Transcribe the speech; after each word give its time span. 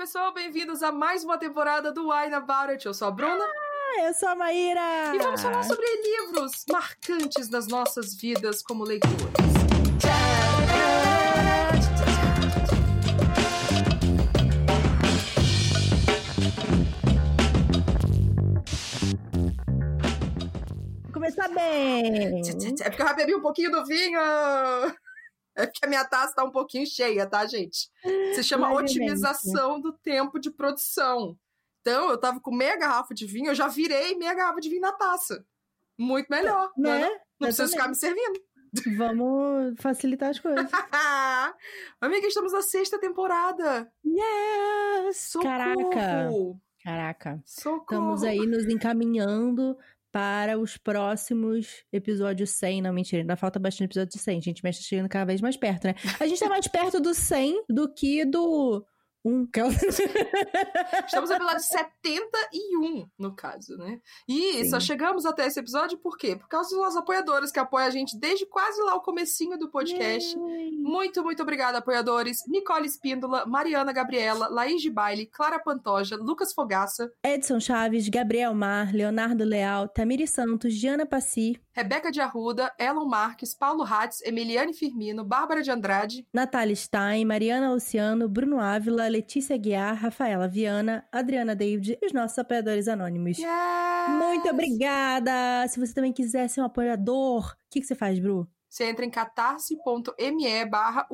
pessoal, 0.00 0.32
bem-vindos 0.32 0.82
a 0.82 0.90
mais 0.90 1.22
uma 1.24 1.36
temporada 1.36 1.92
do 1.92 2.08
Wine 2.08 2.32
About 2.32 2.70
It. 2.70 2.86
Eu 2.86 2.94
sou 2.94 3.08
a 3.08 3.10
Bruna. 3.10 3.44
Ah, 3.44 4.06
eu 4.06 4.14
sou 4.14 4.30
a 4.30 4.34
Maíra! 4.34 5.14
E 5.14 5.18
vamos 5.18 5.42
falar 5.42 5.62
sobre 5.62 5.84
livros 5.84 6.64
marcantes 6.72 7.50
das 7.50 7.68
nossas 7.68 8.14
vidas 8.14 8.62
como 8.62 8.82
leitores. 8.82 9.14
Começar 21.12 21.48
bem! 21.48 22.40
É 22.80 22.88
porque 22.88 23.02
eu 23.02 23.16
bebi 23.16 23.34
um 23.34 23.42
pouquinho 23.42 23.70
do 23.70 23.84
vinho. 23.84 24.18
É 25.60 25.66
porque 25.66 25.84
a 25.84 25.88
minha 25.88 26.04
taça 26.04 26.34
tá 26.34 26.44
um 26.44 26.50
pouquinho 26.50 26.86
cheia, 26.86 27.26
tá, 27.26 27.46
gente? 27.46 27.90
Se 28.34 28.42
chama 28.42 28.68
Levemente. 28.68 28.98
otimização 28.98 29.80
do 29.80 29.92
tempo 29.92 30.38
de 30.38 30.50
produção. 30.50 31.36
Então, 31.80 32.10
eu 32.10 32.18
tava 32.18 32.40
com 32.40 32.54
meia 32.54 32.76
garrafa 32.76 33.14
de 33.14 33.26
vinho, 33.26 33.48
eu 33.50 33.54
já 33.54 33.68
virei 33.68 34.14
meia 34.16 34.34
garrafa 34.34 34.60
de 34.60 34.68
vinho 34.68 34.82
na 34.82 34.92
taça. 34.92 35.44
Muito 35.98 36.28
melhor, 36.28 36.70
né? 36.76 37.00
Né? 37.00 37.08
Não 37.38 37.46
precisa 37.48 37.68
ficar 37.68 37.88
me 37.88 37.94
servindo. 37.94 38.40
Vamos 38.96 39.74
facilitar 39.80 40.30
as 40.30 40.38
coisas. 40.38 40.70
Amiga, 42.00 42.26
estamos 42.26 42.52
na 42.52 42.62
sexta 42.62 42.98
temporada. 43.00 43.90
Yes! 44.04 45.30
Socorro! 45.30 45.90
Caraca! 45.90 46.28
Caraca. 46.82 47.42
Socorro! 47.44 47.82
Estamos 47.82 48.24
aí 48.24 48.46
nos 48.46 48.64
encaminhando 48.66 49.76
para 50.12 50.58
os 50.58 50.76
próximos 50.76 51.84
episódios 51.92 52.50
100. 52.50 52.82
Não, 52.82 52.92
mentira, 52.92 53.22
ainda 53.22 53.36
falta 53.36 53.58
bastante 53.58 53.86
episódio 53.86 54.12
de 54.12 54.18
100, 54.18 54.40
gente, 54.42 54.62
mas 54.62 54.76
tá 54.78 54.82
chegando 54.82 55.08
cada 55.08 55.24
vez 55.24 55.40
mais 55.40 55.56
perto, 55.56 55.84
né? 55.86 55.94
A 56.18 56.26
gente 56.26 56.40
tá 56.40 56.48
mais 56.48 56.66
perto 56.66 57.00
do 57.00 57.14
100 57.14 57.64
do 57.68 57.92
que 57.92 58.24
do 58.24 58.84
1. 59.24 59.48
Estamos 61.06 61.30
no 61.30 61.36
episódio 61.36 61.60
71, 61.60 63.08
no 63.18 63.34
caso, 63.34 63.76
né? 63.76 64.00
E 64.26 64.64
Sim. 64.64 64.70
só 64.70 64.80
chegamos 64.80 65.26
até 65.26 65.46
esse 65.46 65.60
episódio 65.60 65.98
por 65.98 66.16
quê? 66.16 66.36
Por 66.36 66.48
causa 66.48 66.74
dos 66.74 66.96
apoiadores 66.96 67.52
que 67.52 67.58
apoiam 67.58 67.86
a 67.86 67.90
gente 67.90 68.18
desde 68.18 68.46
quase 68.46 68.80
lá 68.82 68.94
o 68.94 69.02
comecinho 69.02 69.58
do 69.58 69.70
podcast. 69.70 70.36
Muito, 70.38 71.22
muito 71.22 71.42
obrigada, 71.42 71.78
apoiadores. 71.78 72.38
Nicole 72.48 72.86
Espíndola, 72.86 73.44
Mariana 73.46 73.92
Gabriela, 73.92 74.48
Laís 74.48 74.80
de 74.80 74.90
Baile, 74.90 75.26
Clara 75.26 75.58
Pantoja, 75.58 76.16
Lucas 76.16 76.52
Fogaça, 76.54 77.12
Edson 77.22 77.60
Chaves, 77.60 78.08
Gabriel 78.08 78.54
Mar, 78.54 78.94
Leonardo 78.94 79.44
Leal, 79.44 79.88
Tamiri 79.88 80.26
Santos, 80.26 80.74
Diana 80.74 81.04
Passi, 81.04 81.60
Rebeca 81.80 82.12
de 82.12 82.20
Arruda, 82.20 82.70
Elon 82.78 83.06
Marques, 83.06 83.54
Paulo 83.54 83.82
Hatz, 83.82 84.20
Emiliane 84.20 84.74
Firmino, 84.74 85.24
Bárbara 85.24 85.62
de 85.62 85.70
Andrade, 85.70 86.26
Natália 86.30 86.76
Stein, 86.76 87.24
Mariana 87.24 87.72
Luciano, 87.72 88.28
Bruno 88.28 88.60
Ávila, 88.60 89.08
Letícia 89.08 89.56
Guiar, 89.56 89.94
Rafaela 89.94 90.46
Viana, 90.46 91.08
Adriana 91.10 91.56
David 91.56 91.96
e 91.98 92.04
os 92.06 92.12
nossos 92.12 92.38
apoiadores 92.38 92.86
anônimos. 92.86 93.38
Yes! 93.38 93.48
Muito 94.10 94.46
obrigada! 94.50 95.66
Se 95.68 95.80
você 95.80 95.94
também 95.94 96.12
quiser 96.12 96.50
ser 96.50 96.60
um 96.60 96.66
apoiador, 96.66 97.46
o 97.46 97.70
que, 97.70 97.80
que 97.80 97.86
você 97.86 97.94
faz, 97.94 98.18
Bru? 98.18 98.46
Você 98.68 98.84
entra 98.84 99.02
em 99.02 99.10
catarse.me 99.10 100.64
barra 100.66 101.08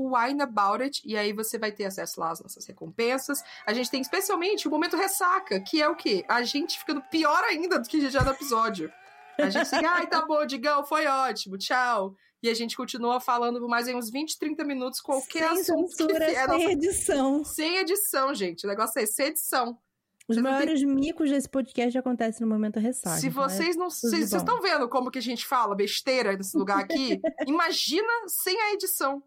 e 1.04 1.16
aí 1.16 1.32
você 1.32 1.58
vai 1.58 1.70
ter 1.70 1.84
acesso 1.84 2.18
lá 2.18 2.32
às 2.32 2.40
nossas 2.40 2.66
recompensas. 2.66 3.40
A 3.64 3.72
gente 3.72 3.88
tem 3.88 4.00
especialmente 4.00 4.66
o 4.66 4.70
momento 4.70 4.96
ressaca, 4.96 5.60
que 5.60 5.80
é 5.80 5.88
o 5.88 5.94
quê? 5.94 6.24
A 6.28 6.42
gente 6.42 6.76
ficando 6.76 7.02
pior 7.02 7.44
ainda 7.44 7.78
do 7.78 7.88
que 7.88 8.10
já 8.10 8.24
no 8.24 8.32
episódio. 8.32 8.92
A 9.38 9.50
gente 9.50 9.62
assim, 9.62 9.84
ai, 9.84 10.06
tá 10.06 10.24
bom, 10.24 10.44
Digão, 10.46 10.84
foi 10.84 11.06
ótimo, 11.06 11.58
tchau. 11.58 12.14
E 12.42 12.48
a 12.48 12.54
gente 12.54 12.76
continua 12.76 13.20
falando 13.20 13.58
por 13.58 13.68
mais 13.68 13.88
uns 13.88 14.10
20, 14.10 14.38
30 14.38 14.64
minutos 14.64 15.00
qualquer 15.00 15.48
sem 15.48 15.60
assunto 15.60 15.90
censura, 15.90 16.26
sem 16.26 16.46
Nossa, 16.46 16.72
edição. 16.72 17.44
sem 17.44 17.76
edição, 17.78 18.34
gente. 18.34 18.64
O 18.64 18.68
negócio 18.68 19.00
é 19.00 19.06
sem 19.06 19.26
edição. 19.26 19.78
Os 20.28 20.36
Você 20.36 20.42
não 20.42 20.50
maiores 20.50 20.82
micos 20.82 21.30
desse 21.30 21.48
podcast 21.48 21.96
acontecem 21.96 22.46
no 22.46 22.52
momento 22.52 22.80
ressaca. 22.80 23.16
Se 23.16 23.28
então 23.28 23.44
é 23.44 23.48
vocês 23.48 23.76
não. 23.76 23.88
Vocês 23.88 24.10
vocês 24.12 24.32
estão 24.32 24.60
vendo 24.60 24.88
como 24.88 25.10
que 25.10 25.18
a 25.18 25.22
gente 25.22 25.46
fala 25.46 25.74
besteira 25.74 26.36
nesse 26.36 26.56
lugar 26.56 26.80
aqui? 26.80 27.20
Imagina 27.46 28.08
sem 28.26 28.60
a 28.60 28.72
edição. 28.72 29.22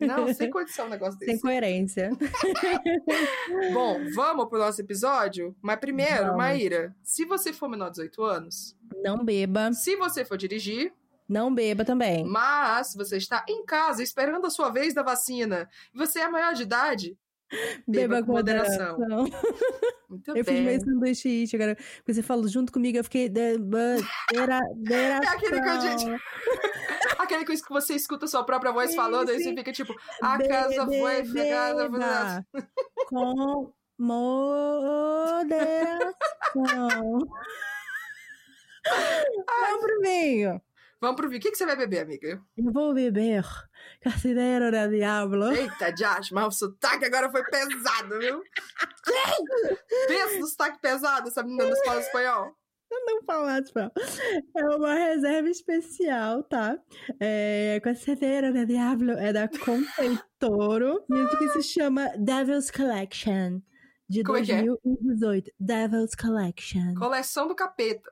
Não, 0.00 0.32
sem 0.34 0.48
condição 0.50 0.86
um 0.86 0.90
negócio 0.90 1.18
desse. 1.18 1.32
Sem 1.32 1.40
coerência. 1.40 2.10
Bom, 3.72 4.00
vamos 4.14 4.48
pro 4.48 4.58
nosso 4.58 4.80
episódio? 4.80 5.54
Mas 5.62 5.78
primeiro, 5.78 6.24
Vamos. 6.24 6.36
Maíra, 6.36 6.94
se 7.02 7.24
você 7.24 7.52
for 7.52 7.68
menor 7.68 7.86
de 7.86 7.92
18 7.96 8.22
anos, 8.24 8.76
Não 9.02 9.24
beba. 9.24 9.72
se 9.72 9.96
você 9.96 10.24
for 10.24 10.36
dirigir, 10.36 10.92
Não 11.28 11.52
beba 11.54 11.84
também. 11.84 12.24
mas 12.24 12.88
se 12.92 12.98
você 12.98 13.16
está 13.16 13.44
em 13.48 13.64
casa 13.64 14.02
esperando 14.02 14.46
a 14.46 14.50
sua 14.50 14.70
vez 14.70 14.92
da 14.94 15.02
vacina 15.02 15.68
e 15.94 15.98
você 15.98 16.20
é 16.20 16.28
maior 16.28 16.52
de 16.54 16.62
idade, 16.64 17.16
beba, 17.86 18.22
com 18.22 18.32
moderação. 18.32 18.98
Muito 20.08 20.30
Eu 20.36 20.44
fiz 20.44 20.54
bem. 20.54 20.64
meio 20.64 20.80
sanduíche 20.80 21.28
it, 21.42 21.56
agora. 21.56 21.74
Porque 21.96 22.14
você 22.14 22.22
falou 22.22 22.46
junto 22.46 22.72
comigo, 22.72 22.96
eu 22.96 23.02
fiquei. 23.02 23.28
de- 23.28 23.40
É 23.40 23.54
aquele 23.56 25.60
que 25.60 25.68
eu 25.68 25.76
deração. 25.80 25.96
disse. 25.96 26.06
Aquele 27.26 27.44
que 27.44 27.68
você 27.68 27.94
escuta 27.94 28.24
a 28.24 28.28
sua 28.28 28.44
própria 28.44 28.70
voz 28.72 28.90
Sim, 28.90 28.96
falando, 28.96 29.30
aí 29.30 29.38
você 29.38 29.44
sim. 29.44 29.56
fica 29.56 29.72
tipo, 29.72 29.94
a 30.22 30.38
casa 30.38 30.86
foi 30.86 31.24
fregada. 31.24 32.46
Com 33.08 33.72
moderação. 33.98 35.58
Vamos 39.46 39.80
pro 39.80 40.00
vinho. 40.00 40.62
Vamos 41.00 41.16
pro 41.16 41.28
vinho. 41.28 41.38
O 41.38 41.42
que, 41.42 41.50
que 41.50 41.56
você 41.56 41.66
vai 41.66 41.76
beber, 41.76 42.00
amiga? 42.00 42.40
Eu 42.56 42.72
vou 42.72 42.94
beber 42.94 43.44
Carcereiro 44.00 44.70
da 44.70 44.86
Diablo. 44.86 45.52
Eita, 45.52 45.90
Josh, 45.92 46.30
mas 46.30 46.46
o 46.46 46.50
sotaque 46.50 47.04
agora 47.04 47.30
foi 47.30 47.42
pesado, 47.44 48.18
viu? 48.18 48.42
Pensa 50.08 50.38
no 50.38 50.46
sotaque 50.46 50.80
pesado, 50.80 51.28
essa 51.28 51.42
menina 51.42 51.64
não 51.64 51.84
fala 51.84 52.00
espanhol. 52.00 52.56
Não 53.06 53.22
falar, 53.24 53.62
tipo, 53.62 53.78
é 53.78 54.64
uma 54.76 54.94
reserva 54.94 55.48
especial, 55.48 56.42
tá? 56.42 56.78
É, 57.20 57.80
Carcereiro 57.82 58.52
da 58.52 58.64
Diablo 58.64 59.12
é 59.12 59.32
da 59.32 59.48
Confeitoro. 59.48 61.04
E 61.10 61.14
o 61.22 61.38
que 61.38 61.48
se 61.50 61.62
chama 61.62 62.08
Devil's 62.18 62.70
Collection. 62.70 63.60
De 64.08 64.22
Como 64.22 64.38
é 64.38 64.42
que 64.42 64.52
é? 64.52 64.62
2018. 64.64 65.50
Devil's 65.58 66.14
Collection. 66.14 66.94
Coleção 66.94 67.48
do 67.48 67.54
capeta. 67.54 68.10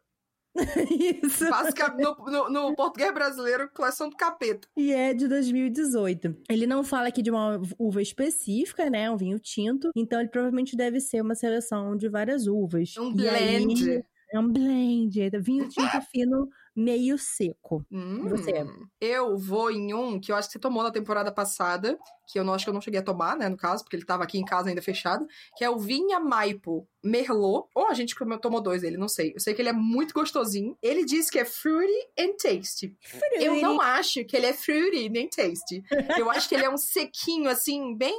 Isso. 1.25 1.49
Basicamente, 1.51 2.03
no, 2.05 2.15
no- 2.31 2.49
no 2.51 2.75
português 2.77 3.13
brasileiro, 3.13 3.69
coleção 3.75 4.09
do 4.09 4.17
capeta. 4.17 4.69
E 4.77 4.93
é 4.93 5.13
de 5.13 5.27
2018. 5.29 6.37
Ele 6.49 6.67
não 6.67 6.85
fala 6.85 7.09
aqui 7.09 7.23
de 7.23 7.31
uma 7.31 7.61
uva 7.79 8.01
específica, 8.01 8.89
né? 8.89 9.11
Um 9.11 9.17
vinho 9.17 9.39
tinto. 9.41 9.91
Então 9.97 10.21
ele 10.21 10.29
provavelmente 10.29 10.77
deve 10.77 11.01
ser 11.01 11.21
uma 11.21 11.35
seleção 11.35 11.97
de 11.97 12.09
várias 12.09 12.47
uvas. 12.47 12.97
Um 12.97 13.13
E 13.19 13.29
aí- 13.29 13.65
blend. 13.65 14.05
É 14.35 14.41
um 14.41 14.53
blend. 14.53 15.21
é 15.21 15.31
Vinho 15.39 15.69
tinto 15.69 16.01
fino, 16.11 16.49
meio 16.75 17.17
seco. 17.17 17.85
Hum, 17.91 18.29
você? 18.29 18.67
Eu 19.01 19.39
vou 19.39 19.71
em 19.71 19.95
um 19.95 20.19
que 20.19 20.33
eu 20.33 20.37
acho 20.37 20.49
que 20.49 20.55
você 20.55 20.59
tomou 20.59 20.83
na 20.83 20.91
temporada 20.91 21.31
passada, 21.31 21.97
que 22.27 22.39
eu 22.39 22.43
não 22.43 22.53
acho 22.53 22.65
que 22.65 22.71
eu 22.71 22.75
não 22.75 22.81
cheguei 22.81 22.99
a 22.99 23.05
tomar, 23.05 23.37
né, 23.37 23.49
no 23.49 23.57
caso, 23.57 23.85
porque 23.85 23.95
ele 23.95 24.05
tava 24.05 24.25
aqui 24.25 24.39
em 24.39 24.45
casa 24.45 24.69
ainda 24.69 24.83
fechado, 24.83 25.27
que 25.57 25.65
é 25.65 25.71
o 25.71 25.79
Vinha 25.79 26.19
Maipo 26.19 26.87
Merlot. 27.03 27.69
Ou 27.75 27.89
a 27.89 27.95
gente 27.95 28.17
tomou 28.41 28.61
dois 28.61 28.83
dele, 28.83 28.97
não 28.97 29.09
sei. 29.09 29.33
Eu 29.35 29.41
sei 29.41 29.55
que 29.55 29.63
ele 29.63 29.69
é 29.69 29.73
muito 29.73 30.13
gostosinho. 30.13 30.77
Ele 30.83 31.05
diz 31.05 31.31
que 31.31 31.39
é 31.39 31.45
fruity 31.45 32.09
and 32.19 32.33
tasty. 32.37 32.97
Eu 33.35 33.61
não 33.61 33.81
acho 33.81 34.25
que 34.25 34.37
ele 34.37 34.47
é 34.47 34.53
fruity 34.53 35.09
nem 35.09 35.29
tasty. 35.29 35.85
Eu 36.19 36.29
acho 36.29 36.49
que 36.49 36.57
ele 36.57 36.65
é 36.65 36.71
um 36.71 36.77
sequinho, 36.77 37.49
assim, 37.49 37.97
bem. 37.97 38.19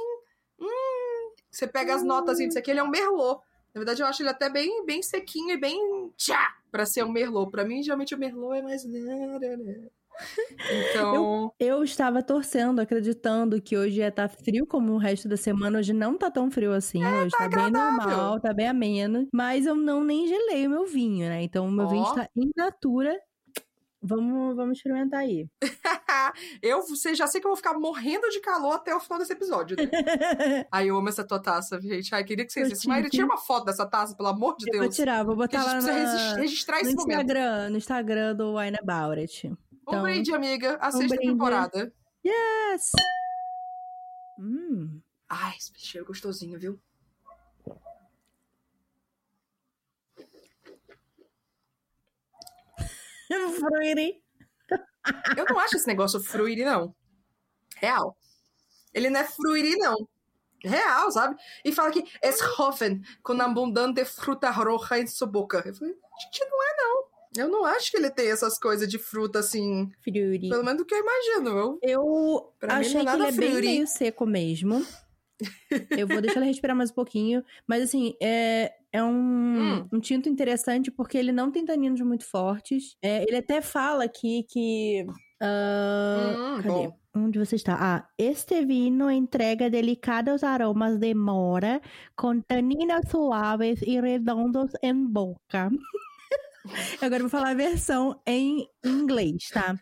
Hum, 0.58 1.34
você 1.50 1.66
pega 1.66 1.94
as 1.94 2.02
notas 2.04 2.36
assim, 2.36 2.46
disso 2.46 2.58
aqui, 2.58 2.70
ele 2.70 2.80
é 2.80 2.82
um 2.82 2.90
merlot. 2.90 3.40
Na 3.76 3.80
verdade, 3.80 4.00
eu 4.00 4.06
acho 4.06 4.22
ele 4.22 4.30
até 4.30 4.48
bem, 4.48 4.86
bem 4.86 5.02
sequinho 5.02 5.50
e 5.50 5.60
bem 5.60 6.10
tchá 6.16 6.56
pra 6.72 6.86
ser 6.86 7.04
um 7.04 7.12
merlot. 7.12 7.50
Pra 7.50 7.62
mim, 7.62 7.82
geralmente 7.82 8.14
o 8.14 8.18
merlot 8.18 8.56
é 8.56 8.62
mais. 8.62 8.82
Então. 10.70 11.52
Eu 11.60 11.84
estava 11.84 12.22
torcendo, 12.22 12.80
acreditando 12.80 13.60
que 13.60 13.76
hoje 13.76 13.98
ia 13.98 14.08
estar 14.08 14.30
frio 14.30 14.66
como 14.66 14.94
o 14.94 14.98
resto 14.98 15.28
da 15.28 15.36
semana. 15.36 15.78
Hoje 15.78 15.92
não 15.92 16.16
tá 16.16 16.30
tão 16.30 16.50
frio 16.50 16.72
assim. 16.72 17.04
hoje 17.04 17.32
tá, 17.32 17.48
bem 17.50 17.66
agradável. 17.66 18.08
normal, 18.08 18.40
tá 18.40 18.54
bem 18.54 18.66
ameno. 18.66 19.28
Mas 19.30 19.66
eu 19.66 19.74
não 19.74 20.02
nem 20.02 20.26
gelei 20.26 20.66
o 20.66 20.70
meu 20.70 20.86
vinho, 20.86 21.28
né? 21.28 21.42
Então 21.42 21.66
o 21.66 21.70
meu 21.70 21.84
Ó. 21.84 21.88
vinho 21.90 22.04
está 22.04 22.26
in 22.34 22.50
natura. 22.56 23.14
Vamos, 24.06 24.56
vamos 24.56 24.76
experimentar 24.78 25.20
aí. 25.20 25.48
eu 26.62 26.82
você 26.82 27.14
já 27.14 27.26
sei 27.26 27.40
que 27.40 27.46
eu 27.46 27.50
vou 27.50 27.56
ficar 27.56 27.74
morrendo 27.78 28.28
de 28.30 28.40
calor 28.40 28.74
até 28.74 28.94
o 28.94 29.00
final 29.00 29.18
desse 29.18 29.32
episódio, 29.32 29.76
né? 29.76 29.84
Ai, 30.70 30.88
eu 30.90 30.96
amo 30.96 31.08
essa 31.08 31.24
tua 31.26 31.40
taça, 31.40 31.80
gente. 31.80 32.14
Ai, 32.14 32.24
queria 32.24 32.46
que 32.46 32.64
vissem. 32.64 32.88
Maíra, 32.88 33.08
tive. 33.08 33.22
tira 33.22 33.26
uma 33.26 33.36
foto 33.38 33.64
dessa 33.64 33.86
taça, 33.86 34.16
pelo 34.16 34.28
amor 34.28 34.56
de 34.56 34.68
Eu 34.68 34.72
vou 34.74 34.82
Deus. 34.82 34.96
tirar, 34.96 35.24
vou 35.24 35.36
Porque 35.36 35.56
a 35.56 35.60
botar 35.60 35.72
lá 35.74 35.80
na- 35.80 35.92
regis- 35.92 36.36
registrar 36.36 36.76
no 36.76 36.82
esse 36.82 36.96
momento. 36.96 37.10
Instagram, 37.20 37.70
no 37.70 37.76
Instagram 37.76 38.34
do 38.36 38.56
Wine 38.56 38.76
About 38.80 39.20
It. 39.20 39.48
Um 39.48 39.56
Então, 39.88 40.02
brinde, 40.02 40.32
amiga. 40.34 40.76
A 40.80 40.90
sexta 40.90 41.14
brinde. 41.16 41.32
temporada. 41.32 41.92
Yes! 42.24 42.90
Hum. 44.38 45.00
Ai, 45.28 45.54
esse 45.56 45.72
cheiro 45.76 46.06
gostosinho, 46.06 46.58
viu? 46.58 46.78
Fruity. 53.58 54.22
Eu 55.36 55.44
não 55.48 55.58
acho 55.58 55.76
esse 55.76 55.86
negócio 55.86 56.22
fruiri, 56.22 56.64
não. 56.64 56.94
Real. 57.76 58.16
Ele 58.92 59.10
não 59.10 59.20
é 59.20 59.24
fruiri, 59.24 59.76
não. 59.76 60.08
Real, 60.64 61.10
sabe? 61.12 61.36
E 61.64 61.72
fala 61.72 61.90
que 61.90 62.04
es 62.22 62.38
joven 62.56 63.02
com 63.22 63.40
abundante 63.40 64.04
fruta 64.04 64.50
roja 64.50 64.98
em 64.98 65.06
sua 65.06 65.26
boca. 65.26 65.62
Eu 65.64 65.74
falei, 65.74 65.94
gente, 65.94 66.50
não 66.50 66.62
é 66.62 66.76
não. 66.76 67.06
Eu 67.36 67.48
não 67.48 67.64
acho 67.66 67.90
que 67.90 67.98
ele 67.98 68.10
tem 68.10 68.30
essas 68.30 68.58
coisas 68.58 68.88
de 68.88 68.98
fruta 68.98 69.40
assim. 69.40 69.90
Fruity. 70.02 70.48
Pelo 70.48 70.64
menos 70.64 70.78
do 70.78 70.86
que 70.86 70.94
eu 70.94 71.00
imagino. 71.00 71.50
Eu, 71.58 71.78
Eu 71.82 72.52
Pra 72.58 72.78
mim 72.78 72.80
achei 72.80 72.94
não 72.94 73.00
é 73.00 73.04
que 73.04 73.10
ele 73.10 73.18
nada 73.18 73.28
é 73.28 73.32
bem 73.32 73.54
meio 73.60 73.86
seco 73.86 74.26
mesmo. 74.26 74.84
Eu 75.90 76.08
vou 76.08 76.20
deixar 76.22 76.40
ele 76.40 76.46
respirar 76.46 76.74
mais 76.74 76.90
um 76.90 76.94
pouquinho. 76.94 77.44
Mas 77.66 77.82
assim, 77.82 78.16
é, 78.20 78.72
é 78.96 79.02
um, 79.04 79.80
Hum. 79.82 79.88
um 79.92 80.00
tinto 80.00 80.28
interessante 80.28 80.90
porque 80.90 81.16
ele 81.18 81.32
não 81.32 81.50
tem 81.50 81.64
taninos 81.64 82.00
muito 82.00 82.24
fortes. 82.24 82.96
É, 83.02 83.22
ele 83.22 83.36
até 83.36 83.60
fala 83.60 84.04
aqui 84.04 84.44
que. 84.50 85.06
ah, 85.42 86.34
Hum, 86.58 86.62
cadê? 86.62 86.68
bom. 86.68 86.98
Onde 87.18 87.38
você 87.38 87.56
está? 87.56 87.74
Ah, 87.80 88.06
este 88.18 88.62
vino 88.66 89.10
entrega 89.10 89.70
delicados 89.70 90.44
aromas 90.44 90.98
de 90.98 91.14
mora 91.14 91.80
com 92.14 92.40
taninos 92.42 93.08
suaves 93.10 93.80
e 93.82 93.98
redondos 93.98 94.72
em 94.82 95.06
boca. 95.06 95.70
Agora 97.00 97.16
eu 97.16 97.28
vou 97.28 97.30
falar 97.30 97.50
a 97.52 97.54
versão 97.54 98.20
em 98.26 98.66
inglês, 98.84 99.48
tá? 99.50 99.76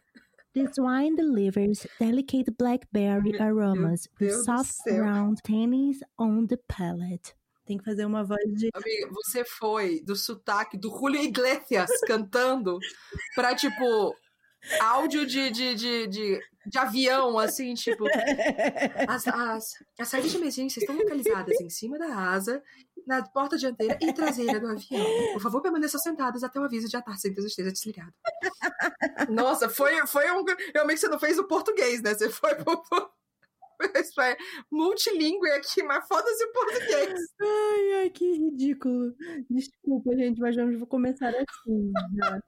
This 0.53 0.79
wine 0.79 1.17
delivers 1.17 1.85
delicate 1.99 2.53
blackberry 2.57 3.37
aromas 3.41 4.09
with 4.21 4.31
soft 4.45 4.87
round 4.87 5.43
tannins 5.43 5.99
on 6.17 6.47
the 6.47 6.57
palate. 6.69 7.35
Tem 7.67 7.79
que 7.79 7.85
fazer 7.85 8.05
uma 8.05 8.23
voz 8.23 8.45
de. 8.53 8.69
Amiga, 8.75 9.09
você 9.11 9.45
foi 9.45 10.01
do 10.01 10.15
sotaque 10.15 10.77
do 10.77 10.91
Julio 10.91 11.23
Iglesias 11.23 11.91
cantando 12.07 12.79
pra, 13.35 13.55
tipo, 13.55 14.15
áudio 14.81 15.27
de, 15.27 15.51
de, 15.51 15.75
de, 15.75 16.07
de, 16.07 16.41
de 16.67 16.79
avião, 16.79 17.39
assim, 17.39 17.73
tipo. 17.73 18.05
As, 19.09 19.27
as, 19.27 19.75
as 19.99 20.09
saídas 20.09 20.31
de 20.31 20.37
emergência 20.37 20.81
estão 20.81 20.95
localizadas 20.95 21.59
em 21.59 21.71
cima 21.71 21.99
da 21.99 22.15
asa, 22.15 22.63
na 23.07 23.23
porta 23.23 23.57
dianteira 23.57 23.99
e 24.01 24.13
traseira 24.13 24.61
do 24.61 24.69
avião. 24.69 25.07
Por 25.33 25.41
favor, 25.41 25.63
permaneçam 25.63 26.01
sentados 26.01 26.45
até 26.45 26.61
o 26.61 26.65
aviso 26.65 26.89
de 26.89 26.97
atar 26.97 27.17
sempre 27.17 27.45
esteja 27.45 27.73
desligado. 27.73 28.13
Nossa, 29.31 29.71
foi, 29.71 30.07
foi 30.07 30.31
um. 30.33 30.45
Realmente 30.75 31.01
você 31.01 31.09
não 31.09 31.19
fez 31.19 31.39
o 31.39 31.45
português, 31.45 32.03
né? 32.03 32.15
Você 32.15 32.29
foi 32.29 32.55
pro. 32.57 32.83
Isso 34.05 34.21
é 34.21 34.37
multilingüe 34.71 35.51
aqui, 35.53 35.83
mas 35.83 36.07
foda-se 36.07 36.45
o 36.45 36.53
português. 36.53 37.21
Ai, 37.41 37.93
ai, 38.01 38.11
que 38.11 38.25
ridículo. 38.33 39.15
Desculpa, 39.51 40.17
gente, 40.17 40.41
mas 40.41 40.57
vamos 40.57 40.89
começar 40.89 41.31
assim. 41.31 41.93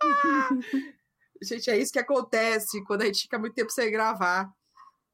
Gente, 1.42 1.70
é 1.70 1.76
isso 1.76 1.92
que 1.92 1.98
acontece 1.98 2.82
quando 2.84 3.02
a 3.02 3.04
gente 3.04 3.22
fica 3.22 3.38
muito 3.38 3.54
tempo 3.54 3.70
sem 3.70 3.90
gravar. 3.90 4.50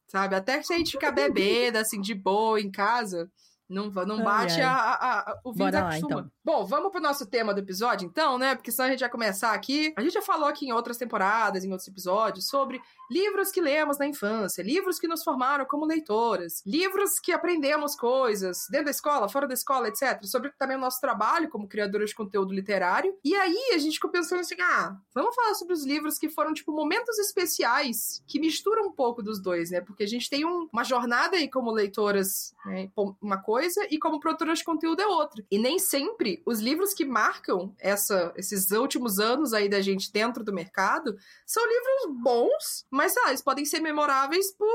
Sabe? 0.07 0.37
Até 0.37 0.63
se 0.63 0.73
a 0.73 0.79
gente 0.79 0.93
ficar 0.93 1.11
bebendo, 1.11 1.79
assim, 1.79 2.01
de 2.01 2.15
boa 2.15 2.61
em 2.61 2.71
casa, 2.71 3.29
não, 3.73 3.91
não 3.91 4.17
Ai, 4.19 4.23
bate 4.25 4.61
ai. 4.61 4.63
A, 4.63 4.73
a- 4.73 5.21
a- 5.33 5.41
o 5.45 5.53
vídeo 5.53 5.65
Bora 5.65 5.85
lá, 5.85 5.99
então. 5.99 6.31
Bom, 6.45 6.65
vamos 6.67 6.91
pro 6.93 7.01
nosso 7.01 7.27
tema 7.27 7.55
do 7.55 7.61
episódio, 7.61 8.07
então, 8.07 8.37
né? 8.39 8.55
Porque 8.55 8.71
senão 8.71 8.87
a 8.89 8.91
gente 8.91 9.01
vai 9.01 9.09
começar 9.11 9.53
aqui. 9.53 9.93
A 9.97 10.01
gente 10.03 10.13
já 10.15 10.23
falou 10.23 10.49
aqui 10.49 10.67
em 10.67 10.73
outras 10.73 10.97
temporadas, 10.99 11.65
em 11.65 11.71
outros 11.71 11.89
episódios, 11.89 12.49
sobre 12.49 12.81
livros 13.11 13.51
que 13.51 13.61
lemos 13.61 13.99
na 13.99 14.07
infância, 14.07 14.63
livros 14.63 14.99
que 14.99 15.07
nos 15.09 15.23
formaram 15.23 15.65
como 15.67 15.85
leitoras, 15.85 16.63
livros 16.67 17.19
que 17.21 17.31
aprendemos 17.33 17.95
coisas 17.95 18.67
dentro 18.71 18.87
da 18.87 18.91
escola, 18.91 19.29
fora 19.29 19.47
da 19.47 19.55
escola, 19.55 19.89
etc. 19.89 20.25
Sobre 20.25 20.51
também 20.59 20.77
o 20.77 20.81
nosso 20.81 21.01
trabalho 21.01 21.49
como 21.49 21.69
criadoras 21.69 22.11
de 22.11 22.17
conteúdo 22.17 22.53
literário. 22.55 23.15
E 23.25 23.35
aí 23.35 23.73
a 23.75 23.79
gente 23.79 23.95
ficou 23.95 24.11
pensando 24.11 24.41
assim: 24.41 24.57
ah, 24.61 24.97
vamos 25.15 25.35
falar 25.35 25.55
sobre 25.55 25.75
os 25.75 25.85
livros 25.85 26.19
que 26.19 26.29
foram, 26.29 26.53
tipo, 26.55 26.73
momentos 26.73 27.19
especiais 27.19 28.23
que 28.27 28.41
misturam 28.41 28.87
um 28.87 28.93
pouco 28.93 29.23
dos 29.23 29.41
dois, 29.41 29.71
né? 29.71 29.81
Porque 29.81 30.03
a 30.03 30.09
gente 30.09 30.29
tem 30.29 30.45
um- 30.45 30.69
uma 30.73 30.85
jornada 30.85 31.37
aí 31.37 31.49
como 31.49 31.71
leitoras, 31.71 32.55
né? 32.65 32.91
Uma 33.21 33.41
coisa, 33.41 33.62
e 33.91 33.99
como 33.99 34.21
produtoras 34.21 34.59
de 34.59 34.65
conteúdo 34.65 35.01
é 35.01 35.07
outra. 35.07 35.45
E 35.51 35.59
nem 35.59 35.79
sempre 35.79 36.43
os 36.45 36.61
livros 36.61 36.95
que 36.95 37.05
marcam 37.05 37.75
essa, 37.79 38.33
esses 38.37 38.71
últimos 38.71 39.19
anos 39.19 39.53
aí 39.53 39.69
da 39.69 39.81
gente 39.81 40.13
dentro 40.13 40.45
do 40.45 40.53
mercado 40.53 41.17
são 41.47 41.63
livros 41.67 42.23
bons, 42.23 42.87
mas 42.91 43.17
ah, 43.19 43.29
eles 43.29 43.43
podem 43.43 43.65
ser 43.65 43.81
memoráveis 43.81 44.53
por, 44.53 44.69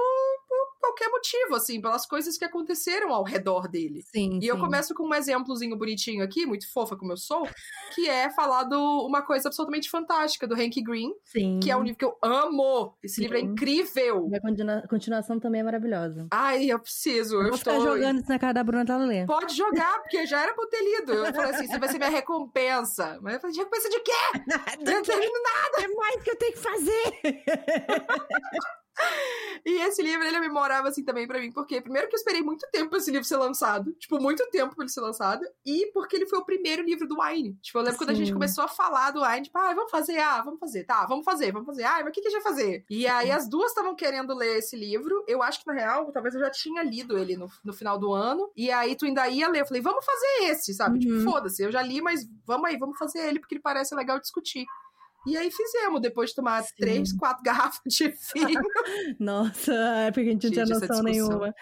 por 0.57 0.79
qualquer 0.89 1.09
motivo, 1.09 1.55
assim, 1.55 1.81
pelas 1.81 2.05
coisas 2.05 2.37
que 2.37 2.45
aconteceram 2.45 3.13
ao 3.13 3.23
redor 3.23 3.67
dele. 3.67 4.01
Sim. 4.13 4.39
E 4.41 4.47
eu 4.47 4.55
sim. 4.55 4.61
começo 4.61 4.93
com 4.93 5.07
um 5.07 5.13
exemplozinho 5.13 5.75
bonitinho 5.77 6.23
aqui, 6.23 6.45
muito 6.45 6.71
fofa 6.71 6.95
como 6.95 7.11
eu 7.11 7.17
sou, 7.17 7.47
que 7.93 8.07
é 8.09 8.29
falar 8.29 8.63
do 8.63 9.05
uma 9.05 9.21
coisa 9.21 9.47
absolutamente 9.49 9.89
fantástica 9.89 10.47
do 10.47 10.55
Hank 10.55 10.81
Green, 10.81 11.11
Sim. 11.25 11.59
que 11.61 11.69
é 11.71 11.75
um 11.77 11.83
livro 11.83 11.97
que 11.97 12.05
eu 12.05 12.17
amo. 12.23 12.95
Esse 13.03 13.21
livro 13.21 13.37
é 13.37 13.41
Sim. 13.41 13.47
incrível. 13.47 14.27
E 14.31 14.35
a 14.35 14.41
continua- 14.41 14.83
continuação 14.89 15.39
também 15.39 15.61
é 15.61 15.63
maravilhosa. 15.63 16.27
Ai, 16.31 16.65
eu 16.71 16.79
preciso. 16.79 17.35
Eu 17.37 17.49
Vou 17.49 17.57
ficar 17.57 17.77
estou. 17.77 17.93
jogando 17.95 18.19
isso 18.19 18.29
na 18.29 18.39
cara 18.39 18.53
da 18.53 18.63
Bruna 18.63 18.85
pra 18.85 18.95
ela 18.95 19.05
ler. 19.05 19.25
Pode 19.25 19.55
jogar, 19.55 19.99
porque 20.01 20.25
já 20.25 20.41
era 20.41 20.53
pra 20.53 20.63
eu 20.63 20.69
ter 20.69 20.81
lido. 20.81 21.13
Eu 21.13 21.33
falei 21.33 21.51
assim: 21.51 21.65
isso 21.65 21.79
vai 21.79 21.89
ser 21.89 21.97
minha 21.97 22.09
recompensa. 22.09 23.19
Mas 23.21 23.35
eu 23.35 23.39
falei: 23.41 23.55
recompensa 23.55 23.89
de 23.89 23.99
quê? 23.99 24.11
Eu 24.87 24.93
não 24.95 25.01
termino 25.03 25.33
nada. 25.43 25.83
É 25.83 25.87
mais 25.95 26.23
que 26.23 26.29
eu 26.31 26.35
tenho 26.37 26.53
que 26.53 26.59
fazer! 26.59 27.21
E 29.65 29.81
esse 29.81 30.01
livro, 30.01 30.25
ele 30.25 30.37
é 30.37 30.39
memorável 30.39 30.89
assim 30.89 31.03
também 31.03 31.27
pra 31.27 31.39
mim, 31.39 31.51
porque 31.51 31.81
primeiro 31.81 32.07
que 32.07 32.15
eu 32.15 32.17
esperei 32.17 32.41
muito 32.41 32.65
tempo 32.71 32.89
pra 32.89 32.99
esse 32.99 33.11
livro 33.11 33.27
ser 33.27 33.35
lançado, 33.35 33.91
tipo, 33.93 34.17
muito 34.17 34.49
tempo 34.49 34.73
pra 34.73 34.83
ele 34.83 34.91
ser 34.91 35.01
lançado, 35.01 35.45
e 35.65 35.87
porque 35.93 36.15
ele 36.15 36.25
foi 36.25 36.39
o 36.39 36.45
primeiro 36.45 36.83
livro 36.83 37.05
do 37.05 37.21
Wine. 37.21 37.53
Tipo, 37.61 37.79
eu 37.79 37.83
lembro 37.83 37.97
quando 37.97 38.11
a 38.11 38.13
gente 38.13 38.27
Sim. 38.27 38.33
começou 38.33 38.63
a 38.63 38.67
falar 38.69 39.11
do 39.11 39.21
Wine, 39.21 39.43
tipo, 39.43 39.57
ah, 39.57 39.73
vamos 39.73 39.91
fazer, 39.91 40.19
ah, 40.19 40.41
vamos 40.41 40.59
fazer, 40.59 40.85
tá, 40.85 41.05
vamos 41.05 41.25
fazer, 41.25 41.51
vamos 41.51 41.65
fazer, 41.65 41.83
ah, 41.83 41.97
mas 41.99 42.07
o 42.07 42.11
que, 42.11 42.21
que 42.21 42.27
a 42.27 42.31
gente 42.31 42.43
vai 42.43 42.53
fazer? 42.53 42.85
E 42.89 43.07
aí 43.07 43.29
as 43.29 43.49
duas 43.49 43.71
estavam 43.71 43.95
querendo 43.95 44.33
ler 44.33 44.57
esse 44.57 44.77
livro, 44.77 45.23
eu 45.27 45.43
acho 45.43 45.59
que 45.59 45.67
na 45.67 45.73
real, 45.73 46.11
talvez 46.11 46.33
eu 46.33 46.39
já 46.39 46.49
tinha 46.49 46.81
lido 46.83 47.17
ele 47.17 47.35
no, 47.35 47.49
no 47.63 47.73
final 47.73 47.99
do 47.99 48.13
ano, 48.13 48.49
e 48.55 48.71
aí 48.71 48.95
tu 48.95 49.05
ainda 49.05 49.27
ia 49.27 49.49
ler, 49.49 49.61
eu 49.61 49.65
falei, 49.65 49.81
vamos 49.81 50.05
fazer 50.05 50.51
esse, 50.51 50.73
sabe? 50.73 50.95
Uhum. 50.95 50.99
Tipo, 51.17 51.29
foda-se, 51.29 51.63
eu 51.63 51.71
já 51.71 51.81
li, 51.81 52.01
mas 52.01 52.27
vamos 52.45 52.69
aí, 52.69 52.77
vamos 52.77 52.97
fazer 52.97 53.19
ele, 53.27 53.39
porque 53.39 53.55
ele 53.55 53.61
parece 53.61 53.93
legal 53.95 54.19
discutir. 54.19 54.65
E 55.25 55.35
aí 55.35 55.49
fizemos, 55.51 56.01
depois 56.01 56.29
de 56.29 56.35
tomar 56.35 56.63
Sim. 56.63 56.73
três, 56.77 57.13
quatro 57.13 57.43
garrafas 57.43 57.81
de 57.85 58.13
vinho. 58.33 58.61
Nossa, 59.19 59.73
é 59.73 60.11
porque 60.11 60.29
a 60.29 60.31
gente 60.31 60.45
não 60.45 60.51
tinha 60.53 60.65
noção 60.65 61.03
nenhuma. 61.03 61.53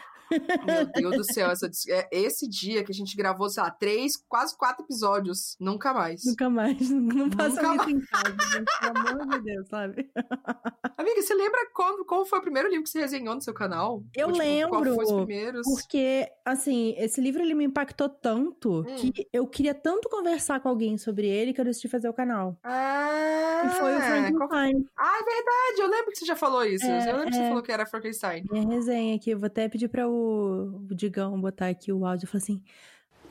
Meu 0.65 0.85
Deus 0.85 1.17
do 1.17 1.23
céu, 1.33 1.49
essa 1.51 1.69
é, 1.89 2.07
esse 2.11 2.47
dia 2.47 2.83
que 2.83 2.91
a 2.91 2.95
gente 2.95 3.15
gravou, 3.15 3.49
sei 3.49 3.61
lá, 3.63 3.69
três, 3.71 4.13
quase 4.27 4.57
quatro 4.57 4.83
episódios, 4.85 5.55
nunca 5.59 5.93
mais. 5.93 6.21
Nunca 6.25 6.49
mais. 6.49 6.77
Não 6.89 7.29
façam 7.31 7.71
Nunca 7.73 7.89
isso 7.89 7.89
em 7.91 7.99
casa, 8.01 8.35
gente. 8.53 8.79
Pelo 8.79 9.09
amor 9.21 9.27
de 9.27 9.41
Deus, 9.43 9.67
sabe? 9.67 10.09
Amiga, 10.97 11.21
você 11.21 11.33
lembra 11.35 11.59
quando, 11.73 12.05
qual 12.05 12.25
foi 12.25 12.39
o 12.39 12.41
primeiro 12.41 12.69
livro 12.69 12.83
que 12.83 12.89
você 12.89 12.99
resenhou 13.01 13.35
no 13.35 13.41
seu 13.41 13.53
canal? 13.53 14.03
Eu 14.15 14.27
Ou, 14.27 14.33
tipo, 14.33 14.45
Qual 14.69 14.81
lembro, 14.81 14.95
foi 14.95 15.03
os 15.05 15.11
primeiros? 15.11 15.67
Porque, 15.67 16.27
assim, 16.43 16.95
esse 16.97 17.19
livro 17.21 17.41
ele 17.41 17.53
me 17.53 17.65
impactou 17.65 18.09
tanto 18.09 18.79
Hum. 18.81 18.95
que 18.95 19.27
eu 19.31 19.45
queria 19.47 19.73
tanto 19.73 20.09
conversar 20.09 20.59
com 20.59 20.69
alguém 20.69 20.97
sobre 20.97 21.27
ele 21.27 21.53
que 21.53 21.61
eu 21.61 21.65
decidi 21.65 21.87
fazer 21.87 22.09
o 22.09 22.13
canal. 22.13 22.57
Ah, 22.63 23.63
E 23.65 23.69
foi 23.69 23.93
o 23.93 23.97
qual- 23.97 24.49
Frankenstein. 24.49 24.85
Ah, 24.97 25.19
é 25.19 25.23
verdade, 25.23 25.81
eu 25.81 25.87
lembro 25.89 26.11
que 26.11 26.17
você 26.19 26.25
já 26.25 26.35
falou 26.35 26.63
isso. 26.65 26.85
É, 26.85 27.11
eu 27.11 27.15
lembro 27.17 27.25
que 27.31 27.35
você 27.35 27.41
é. 27.41 27.47
falou 27.49 27.63
que 27.63 27.71
era 27.71 27.85
Frankenstein. 27.85 28.43
Minha 28.49 28.67
resenha 28.67 29.15
aqui, 29.15 29.31
eu 29.31 29.39
vou 29.39 29.47
até 29.47 29.67
pedir 29.67 29.87
para 29.89 30.07
o, 30.15 30.95
Digão 30.95 31.39
botar 31.39 31.69
aqui 31.69 31.91
o 31.91 32.05
áudio 32.05 32.25
e 32.25 32.27
falar 32.27 32.43
assim: 32.43 32.63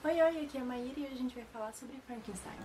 Oi, 0.05 0.23
oi, 0.23 0.45
aqui 0.45 0.59
é 0.59 0.61
a 0.61 0.65
Maíra 0.65 1.01
e 1.01 1.07
a 1.07 1.15
gente 1.15 1.35
vai 1.35 1.45
falar 1.45 1.73
sobre 1.73 1.97
Frankenstein. 2.07 2.59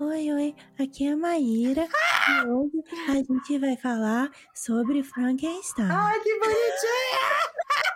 Oi, 0.00 0.32
oi, 0.32 0.54
aqui 0.78 1.06
é 1.06 1.12
a 1.12 1.16
Maíra 1.16 1.86
e 1.86 2.46
hoje 2.48 2.84
a 3.08 3.14
gente 3.14 3.58
vai 3.58 3.76
falar 3.76 4.30
sobre 4.54 5.02
Frankenstein. 5.02 5.88
Ai, 5.90 6.20
que 6.20 6.38
bonitinha! 6.38 7.91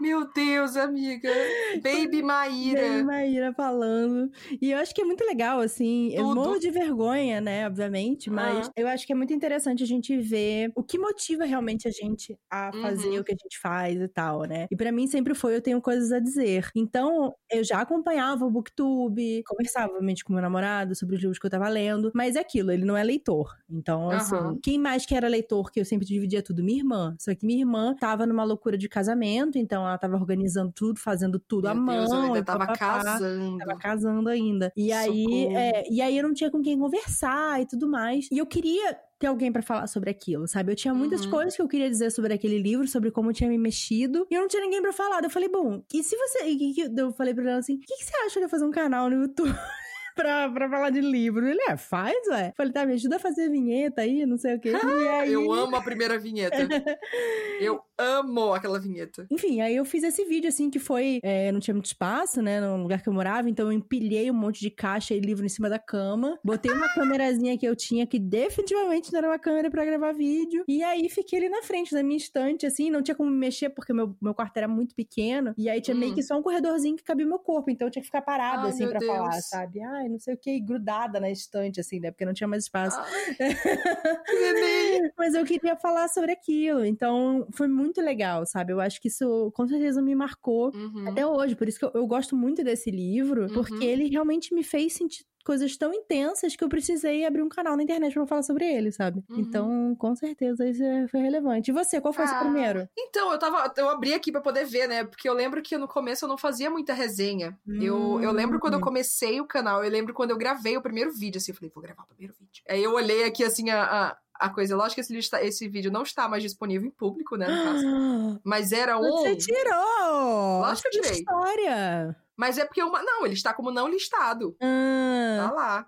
Meu 0.00 0.32
Deus, 0.32 0.76
amiga. 0.76 1.30
Baby 1.72 2.22
Maíra. 2.22 2.80
Bem, 2.80 3.02
Maíra 3.04 3.52
falando. 3.52 4.30
E 4.60 4.70
eu 4.72 4.78
acho 4.78 4.94
que 4.94 5.02
é 5.02 5.04
muito 5.04 5.22
legal, 5.24 5.60
assim. 5.60 6.08
Eu 6.12 6.24
Tudo. 6.24 6.30
morro 6.30 6.58
de 6.58 6.70
vergonha, 6.70 7.40
né, 7.40 7.66
obviamente, 7.66 8.30
mas 8.30 8.66
Ah. 8.66 8.74
eu 8.74 8.88
acho 8.88 9.06
que 9.06 9.12
é 9.12 9.16
muito 9.16 9.32
interessante 9.34 9.82
a 9.82 9.86
gente 9.86 10.16
ver 10.18 10.72
o 10.74 10.82
que 10.82 10.98
motiva 10.98 11.44
realmente 11.44 11.86
a 11.86 11.90
gente 11.90 12.36
a 12.50 12.72
fazer 12.80 13.06
Uhum. 13.06 13.20
o 13.20 13.24
que 13.24 13.32
a 13.32 13.36
gente 13.40 13.58
faz 13.60 14.00
e 14.00 14.08
tal, 14.08 14.44
né? 14.44 14.66
E 14.70 14.76
pra 14.76 14.90
mim 14.90 15.06
sempre 15.06 15.34
foi 15.34 15.54
eu 15.54 15.60
tenho 15.62 15.80
coisas 15.80 16.10
a 16.10 16.18
dizer. 16.18 16.70
Então, 16.74 17.34
eu 17.50 17.62
já 17.62 17.80
acompanhava 17.80 18.44
o 18.46 18.50
Booktube, 18.50 19.42
conversava, 19.46 19.92
obviamente, 19.92 20.24
com 20.24 20.32
meu 20.32 20.42
namorado 20.42 20.94
sobre 20.94 21.14
os 21.16 21.20
livros 21.20 21.38
que 21.38 21.46
eu 21.46 21.50
tava 21.50 21.68
lendo, 21.68 22.10
mas 22.14 22.34
é 22.34 22.40
aquilo, 22.40 22.72
ele 22.72 22.84
não 22.84 22.96
é 22.96 23.04
leitor. 23.04 23.54
Então, 23.70 24.10
assim, 24.10 24.34
Aham. 24.42 24.58
quem 24.62 24.78
mais 24.78 25.04
que 25.06 25.14
era 25.14 25.28
leitor 25.28 25.70
que 25.70 25.78
eu 25.80 25.84
sempre 25.84 26.06
dividia 26.06 26.42
tudo? 26.42 26.64
Minha 26.64 26.78
irmã. 26.78 27.16
Só 27.20 27.34
que 27.34 27.44
minha 27.46 27.60
irmã 27.60 27.94
tava 28.00 28.26
numa 28.26 28.42
loucura 28.44 28.76
de 28.78 28.88
casamento, 28.94 29.58
então 29.58 29.82
ela 29.86 29.98
tava 29.98 30.16
organizando 30.16 30.72
tudo, 30.74 30.98
fazendo 31.00 31.38
tudo 31.38 31.66
à 31.68 31.74
Meu 31.74 31.82
mão. 31.82 31.96
Deus, 31.98 32.10
eu 32.12 32.22
ainda 32.22 32.38
e 32.38 32.42
tava 32.44 32.58
papapá. 32.66 32.76
casando. 33.04 33.58
Tava 33.58 33.76
casando 33.78 34.28
ainda. 34.28 34.72
E 34.76 34.92
aí, 34.92 35.46
é, 35.54 35.84
e 35.92 36.00
aí 36.00 36.16
eu 36.16 36.22
não 36.22 36.32
tinha 36.32 36.50
com 36.50 36.62
quem 36.62 36.78
conversar 36.78 37.60
e 37.60 37.66
tudo 37.66 37.88
mais. 37.88 38.28
E 38.30 38.38
eu 38.38 38.46
queria 38.46 38.96
ter 39.18 39.26
alguém 39.28 39.50
pra 39.52 39.62
falar 39.62 39.86
sobre 39.86 40.10
aquilo, 40.10 40.46
sabe? 40.46 40.72
Eu 40.72 40.76
tinha 40.76 40.92
muitas 40.94 41.24
Uhum. 41.24 41.30
coisas 41.30 41.54
que 41.56 41.62
eu 41.62 41.68
queria 41.68 41.88
dizer 41.88 42.10
sobre 42.10 42.32
aquele 42.34 42.58
livro, 42.58 42.86
sobre 42.88 43.10
como 43.10 43.32
tinha 43.32 43.48
me 43.48 43.56
mexido, 43.58 44.26
e 44.30 44.34
eu 44.34 44.40
não 44.40 44.48
tinha 44.48 44.62
ninguém 44.62 44.82
pra 44.82 44.92
falar. 44.92 45.22
Eu 45.24 45.30
falei, 45.30 45.48
bom, 45.48 45.82
e 45.92 46.02
se 46.02 46.16
você. 46.16 46.44
e 46.46 46.72
que- 46.74 46.92
Eu 46.96 47.12
falei 47.12 47.32
pra 47.34 47.44
ela 47.50 47.58
assim: 47.60 47.74
o 47.76 47.80
que, 47.80 47.96
que 47.96 48.04
você 48.04 48.16
acha 48.26 48.38
de 48.40 48.46
eu 48.46 48.48
fazer 48.48 48.64
um 48.64 48.70
canal 48.70 49.08
no 49.10 49.22
YouTube? 49.22 49.54
pra, 50.14 50.48
pra 50.48 50.68
falar 50.68 50.90
de 50.90 51.00
livro. 51.00 51.46
Ele, 51.46 51.60
é, 51.68 51.76
faz, 51.76 52.16
ué. 52.28 52.52
Falei, 52.56 52.72
tá, 52.72 52.86
me 52.86 52.94
ajuda 52.94 53.16
a 53.16 53.18
fazer 53.18 53.50
vinheta 53.50 54.02
aí, 54.02 54.24
não 54.24 54.38
sei 54.38 54.54
o 54.56 54.60
quê. 54.60 54.72
Aí... 55.14 55.32
Eu 55.32 55.52
amo 55.52 55.76
a 55.76 55.82
primeira 55.82 56.18
vinheta. 56.18 56.56
eu 57.60 57.80
amo 57.98 58.52
aquela 58.52 58.78
vinheta. 58.78 59.26
Enfim, 59.30 59.60
aí 59.60 59.76
eu 59.76 59.84
fiz 59.84 60.02
esse 60.02 60.24
vídeo, 60.24 60.48
assim, 60.48 60.70
que 60.70 60.78
foi... 60.78 61.20
É, 61.22 61.52
não 61.52 61.60
tinha 61.60 61.74
muito 61.74 61.86
espaço, 61.86 62.42
né, 62.42 62.60
no 62.60 62.82
lugar 62.82 63.02
que 63.02 63.08
eu 63.08 63.12
morava, 63.12 63.48
então 63.48 63.66
eu 63.66 63.72
empilhei 63.72 64.30
um 64.30 64.34
monte 64.34 64.60
de 64.60 64.70
caixa 64.70 65.14
e 65.14 65.20
livro 65.20 65.44
em 65.44 65.48
cima 65.48 65.68
da 65.68 65.78
cama. 65.78 66.38
Botei 66.44 66.72
uma 66.72 66.92
câmerazinha 66.92 67.56
que 67.56 67.66
eu 67.66 67.76
tinha, 67.76 68.06
que 68.06 68.18
definitivamente 68.18 69.12
não 69.12 69.18
era 69.18 69.28
uma 69.28 69.38
câmera 69.38 69.70
pra 69.70 69.84
gravar 69.84 70.12
vídeo. 70.12 70.64
E 70.68 70.82
aí 70.82 71.08
fiquei 71.08 71.38
ali 71.38 71.48
na 71.48 71.62
frente 71.62 71.92
da 71.92 72.02
minha 72.02 72.16
estante, 72.16 72.66
assim, 72.66 72.90
não 72.90 73.02
tinha 73.02 73.14
como 73.14 73.30
me 73.30 73.36
mexer, 73.36 73.70
porque 73.70 73.92
meu, 73.92 74.16
meu 74.20 74.34
quarto 74.34 74.56
era 74.56 74.68
muito 74.68 74.94
pequeno. 74.94 75.54
E 75.56 75.68
aí 75.68 75.80
tinha 75.80 75.96
hum. 75.96 76.00
meio 76.00 76.14
que 76.14 76.22
só 76.22 76.36
um 76.36 76.42
corredorzinho 76.42 76.96
que 76.96 77.04
cabia 77.04 77.26
meu 77.26 77.38
corpo, 77.38 77.70
então 77.70 77.86
eu 77.86 77.90
tinha 77.90 78.02
que 78.02 78.08
ficar 78.08 78.22
parada, 78.22 78.64
Ai, 78.64 78.70
assim, 78.70 78.88
pra 78.88 78.98
Deus. 78.98 79.12
falar, 79.12 79.32
sabe? 79.40 79.82
Ai, 79.82 80.03
não 80.08 80.18
sei 80.18 80.34
o 80.34 80.38
que, 80.38 80.60
grudada 80.60 81.20
na 81.20 81.30
estante, 81.30 81.80
assim, 81.80 82.00
né, 82.00 82.10
porque 82.10 82.24
não 82.24 82.32
tinha 82.32 82.48
mais 82.48 82.64
espaço. 82.64 82.98
Mas 85.18 85.34
eu 85.34 85.44
queria 85.44 85.76
falar 85.76 86.08
sobre 86.08 86.32
aquilo, 86.32 86.84
então 86.84 87.46
foi 87.52 87.68
muito 87.68 88.00
legal, 88.00 88.46
sabe? 88.46 88.72
Eu 88.72 88.80
acho 88.80 89.00
que 89.00 89.08
isso 89.08 89.50
com 89.54 89.66
certeza 89.66 90.00
me 90.02 90.14
marcou 90.14 90.74
uhum. 90.74 91.08
até 91.08 91.26
hoje, 91.26 91.56
por 91.56 91.68
isso 91.68 91.78
que 91.78 91.84
eu, 91.84 91.92
eu 91.94 92.06
gosto 92.06 92.36
muito 92.36 92.62
desse 92.62 92.90
livro, 92.90 93.42
uhum. 93.42 93.54
porque 93.54 93.84
ele 93.84 94.08
realmente 94.08 94.54
me 94.54 94.62
fez 94.62 94.94
sentir 94.94 95.24
coisas 95.44 95.76
tão 95.76 95.92
intensas 95.92 96.56
que 96.56 96.64
eu 96.64 96.68
precisei 96.68 97.24
abrir 97.24 97.42
um 97.42 97.48
canal 97.48 97.76
na 97.76 97.82
internet 97.82 98.14
para 98.14 98.26
falar 98.26 98.42
sobre 98.42 98.64
ele, 98.64 98.90
sabe? 98.90 99.22
Uhum. 99.28 99.40
Então, 99.40 99.94
com 99.96 100.14
certeza 100.16 100.66
isso 100.66 100.82
é, 100.82 101.06
foi 101.08 101.20
relevante. 101.20 101.70
E 101.70 101.74
você, 101.74 102.00
qual 102.00 102.12
foi 102.12 102.24
ah, 102.24 102.26
o 102.26 102.30
seu 102.30 102.38
primeiro? 102.38 102.88
Então, 102.96 103.30
eu 103.30 103.38
tava. 103.38 103.72
Eu 103.76 103.88
abri 103.88 104.14
aqui 104.14 104.32
para 104.32 104.40
poder 104.40 104.64
ver, 104.64 104.88
né? 104.88 105.04
Porque 105.04 105.28
eu 105.28 105.34
lembro 105.34 105.62
que 105.62 105.76
no 105.76 105.86
começo 105.86 106.24
eu 106.24 106.28
não 106.28 106.38
fazia 106.38 106.70
muita 106.70 106.94
resenha. 106.94 107.56
Eu, 107.66 108.20
eu 108.20 108.32
lembro 108.32 108.58
quando 108.58 108.74
eu 108.74 108.78
hum. 108.80 108.82
comecei 108.82 109.40
o 109.40 109.46
canal, 109.46 109.84
eu 109.84 109.90
lembro 109.90 110.14
quando 110.14 110.30
eu 110.30 110.38
gravei 110.38 110.76
o 110.76 110.82
primeiro 110.82 111.12
vídeo, 111.12 111.38
assim, 111.38 111.52
eu 111.52 111.56
falei, 111.56 111.70
vou 111.74 111.82
gravar 111.82 112.02
o 112.02 112.06
primeiro 112.06 112.34
vídeo. 112.40 112.62
Aí 112.68 112.82
eu 112.82 112.92
olhei 112.92 113.24
aqui, 113.24 113.44
assim, 113.44 113.70
a, 113.70 113.82
a 113.82 114.16
a 114.34 114.48
coisa. 114.48 114.76
Lógico 114.76 114.96
que 114.96 115.00
esse, 115.00 115.12
lista, 115.12 115.42
esse 115.42 115.68
vídeo 115.68 115.90
não 115.90 116.02
está 116.02 116.28
mais 116.28 116.42
disponível 116.42 116.88
em 116.88 116.90
público, 116.90 117.36
né? 117.36 117.46
Mas 118.44 118.72
era 118.72 118.98
um. 118.98 119.02
Você 119.02 119.36
tirou! 119.36 120.60
Lógico 120.60 120.90
que 120.90 120.98
eu 120.98 121.02
tirei. 121.02 121.18
história! 121.18 122.16
Mas 122.36 122.58
é 122.58 122.64
porque 122.64 122.82
uma. 122.82 123.02
Não, 123.02 123.24
ele 123.24 123.34
está 123.34 123.54
como 123.54 123.70
não 123.70 123.88
listado. 123.88 124.56
Ah. 124.60 125.48
Tá 125.48 125.54
lá. 125.54 125.86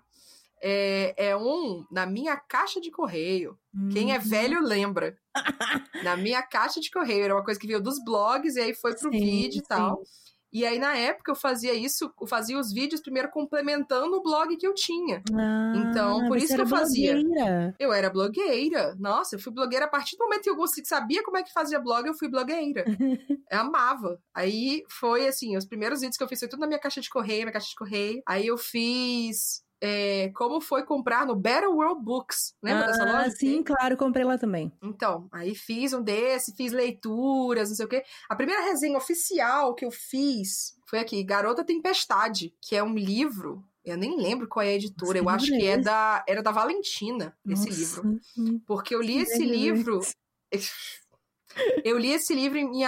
É, 0.59 1.13
é 1.29 1.37
um 1.37 1.85
na 1.91 2.05
minha 2.05 2.35
caixa 2.35 2.81
de 2.81 2.89
correio. 2.89 3.57
Hum. 3.75 3.89
Quem 3.89 4.13
é 4.13 4.17
uhum. 4.17 4.23
velho 4.23 4.61
lembra. 4.61 5.17
na 6.03 6.17
minha 6.17 6.41
caixa 6.41 6.79
de 6.79 6.89
correio. 6.89 7.25
Era 7.25 7.35
uma 7.35 7.43
coisa 7.43 7.59
que 7.59 7.67
veio 7.67 7.81
dos 7.81 8.03
blogs 8.03 8.55
e 8.55 8.61
aí 8.61 8.73
foi 8.73 8.95
pro 8.95 9.11
sim, 9.11 9.19
vídeo 9.19 9.59
e 9.59 9.63
tal. 9.63 10.01
E 10.51 10.65
aí, 10.65 10.79
na 10.79 10.95
época, 10.95 11.31
eu 11.31 11.35
fazia 11.35 11.73
isso, 11.73 12.11
eu 12.19 12.27
fazia 12.27 12.57
os 12.57 12.71
vídeos 12.71 13.01
primeiro 13.01 13.29
complementando 13.29 14.15
o 14.15 14.21
blog 14.21 14.55
que 14.55 14.65
eu 14.65 14.73
tinha. 14.73 15.21
Ah, 15.33 15.73
então, 15.75 16.27
por 16.27 16.37
isso 16.37 16.55
que 16.55 16.61
eu 16.61 16.67
fazia. 16.67 17.13
Blogueira. 17.13 17.75
Eu 17.79 17.93
era 17.93 18.09
blogueira. 18.09 18.95
Nossa, 18.99 19.35
eu 19.35 19.39
fui 19.39 19.51
blogueira 19.51 19.85
a 19.85 19.89
partir 19.89 20.15
do 20.17 20.23
momento 20.23 20.43
que 20.43 20.49
eu 20.49 20.57
sabia 20.85 21.23
como 21.23 21.37
é 21.37 21.43
que 21.43 21.51
fazia 21.51 21.79
blog, 21.79 22.07
eu 22.07 22.13
fui 22.13 22.29
blogueira. 22.29 22.85
eu 23.51 23.59
amava. 23.59 24.19
Aí 24.33 24.83
foi 24.89 25.27
assim, 25.27 25.57
os 25.57 25.65
primeiros 25.65 25.99
vídeos 25.99 26.17
que 26.17 26.23
eu 26.23 26.27
fiz 26.27 26.39
foi 26.39 26.47
tudo 26.47 26.61
na 26.61 26.67
minha 26.67 26.79
caixa 26.79 27.01
de 27.01 27.09
correio, 27.09 27.41
minha 27.41 27.53
caixa 27.53 27.69
de 27.69 27.75
correio. 27.75 28.21
Aí 28.25 28.47
eu 28.47 28.57
fiz 28.57 29.66
é, 29.81 30.29
como 30.29 30.59
foi 30.59 30.83
comprar 30.83 31.25
no 31.25 31.35
Better 31.35 31.69
World 31.69 32.03
Books. 32.03 32.55
Lembra 32.61 32.85
ah, 32.85 32.87
dessa 32.87 33.05
loja? 33.05 33.31
Sim, 33.31 33.63
claro, 33.63 33.97
comprei 33.97 34.25
lá 34.25 34.37
também. 34.37 34.71
Então, 34.81 35.27
aí 35.31 35.53
fiz 35.53 35.93
um 35.93 36.01
desse, 36.01 36.55
fiz 36.55 36.71
leituras, 36.71 37.69
não 37.69 37.75
sei 37.75 37.85
o 37.85 37.89
quê. 37.89 38.03
A 38.27 38.35
primeira 38.35 38.63
resenha 38.63 38.97
oficial 38.97 39.75
que 39.75 39.85
eu 39.85 39.91
fiz 39.91 40.77
foi 40.85 40.99
aqui, 40.99 41.23
Garota 41.23 41.63
Tempestade, 41.63 42.53
que 42.61 42.75
é 42.75 42.83
um 42.83 42.95
livro. 42.95 43.63
Eu 43.85 43.97
nem 43.97 44.17
lembro 44.17 44.47
qual 44.47 44.65
é 44.65 44.69
a 44.69 44.75
editora, 44.75 45.21
Nossa, 45.21 45.23
eu 45.23 45.29
acho 45.29 45.45
que 45.47 45.65
é, 45.65 45.71
é 45.71 45.77
da, 45.77 46.23
era 46.27 46.43
da 46.43 46.51
Valentina, 46.51 47.37
esse 47.47 47.69
Nossa. 47.69 47.79
livro. 47.79 48.19
Porque 48.65 48.93
eu 48.95 49.01
li 49.01 49.19
esse 49.19 49.45
livro. 49.45 49.99
Eu 51.83 51.97
li 51.97 52.11
esse 52.11 52.35
livro 52.35 52.57
em, 52.57 52.83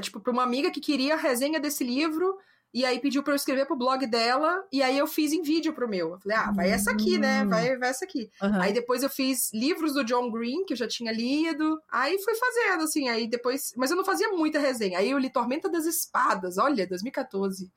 tipo, 0.00 0.20
pra 0.20 0.32
uma 0.32 0.42
amiga 0.42 0.70
que 0.70 0.80
queria 0.80 1.14
a 1.14 1.18
resenha 1.18 1.60
desse 1.60 1.84
livro 1.84 2.38
e 2.74 2.84
aí 2.84 2.98
pediu 2.98 3.22
para 3.22 3.32
eu 3.32 3.36
escrever 3.36 3.66
pro 3.66 3.76
blog 3.76 4.04
dela, 4.04 4.64
e 4.72 4.82
aí 4.82 4.98
eu 4.98 5.06
fiz 5.06 5.32
em 5.32 5.42
vídeo 5.42 5.72
pro 5.72 5.88
meu. 5.88 6.10
Eu 6.10 6.18
falei, 6.18 6.36
ah, 6.36 6.50
vai 6.50 6.70
essa 6.70 6.90
aqui, 6.90 7.16
né? 7.18 7.44
Hum. 7.44 7.48
Vai, 7.48 7.76
vai 7.76 7.88
essa 7.88 8.04
aqui. 8.04 8.28
Uhum. 8.42 8.60
Aí 8.60 8.72
depois 8.72 9.04
eu 9.04 9.08
fiz 9.08 9.52
livros 9.54 9.94
do 9.94 10.02
John 10.02 10.28
Green, 10.28 10.64
que 10.64 10.72
eu 10.72 10.76
já 10.76 10.88
tinha 10.88 11.12
lido. 11.12 11.80
Aí 11.88 12.18
fui 12.18 12.34
fazendo, 12.34 12.82
assim, 12.82 13.08
aí 13.08 13.28
depois. 13.28 13.72
Mas 13.76 13.92
eu 13.92 13.96
não 13.96 14.04
fazia 14.04 14.28
muita 14.30 14.58
resenha. 14.58 14.98
Aí 14.98 15.08
eu 15.08 15.18
li 15.18 15.30
Tormenta 15.30 15.68
das 15.68 15.86
Espadas, 15.86 16.58
olha, 16.58 16.84
2014. 16.84 17.70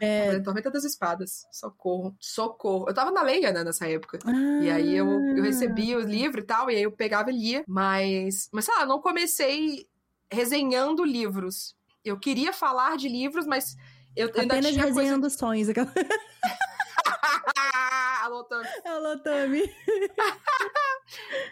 É. 0.00 0.40
Tormenta 0.40 0.68
das 0.68 0.82
Espadas. 0.82 1.46
Socorro. 1.52 2.16
Socorro. 2.18 2.86
Eu 2.88 2.94
tava 2.94 3.12
na 3.12 3.22
Leia, 3.22 3.52
né, 3.52 3.62
nessa 3.62 3.86
época. 3.86 4.18
Ah. 4.26 4.64
E 4.64 4.68
aí 4.68 4.96
eu, 4.96 5.06
eu 5.08 5.44
recebi 5.44 5.94
o 5.94 6.00
livro 6.00 6.40
e 6.40 6.44
tal, 6.44 6.68
e 6.68 6.74
aí 6.74 6.82
eu 6.82 6.90
pegava 6.90 7.30
e 7.30 7.38
lia. 7.38 7.64
Mas, 7.68 8.48
mas 8.52 8.64
sei 8.64 8.74
lá, 8.74 8.84
não 8.84 9.00
comecei 9.00 9.86
resenhando 10.28 11.04
livros. 11.04 11.76
Eu 12.04 12.18
queria 12.18 12.52
falar 12.52 12.96
de 12.96 13.08
livros, 13.08 13.46
mas 13.46 13.76
eu 14.16 14.28
Apenas 14.28 14.76
resenhando 14.76 15.22
coisa... 15.22 15.36
sonhos. 15.36 15.68
Aquela... 15.68 15.92
Alô, 18.22 18.44
Tami. 18.44 18.68
Alô, 18.84 19.18
Tami. 19.18 19.62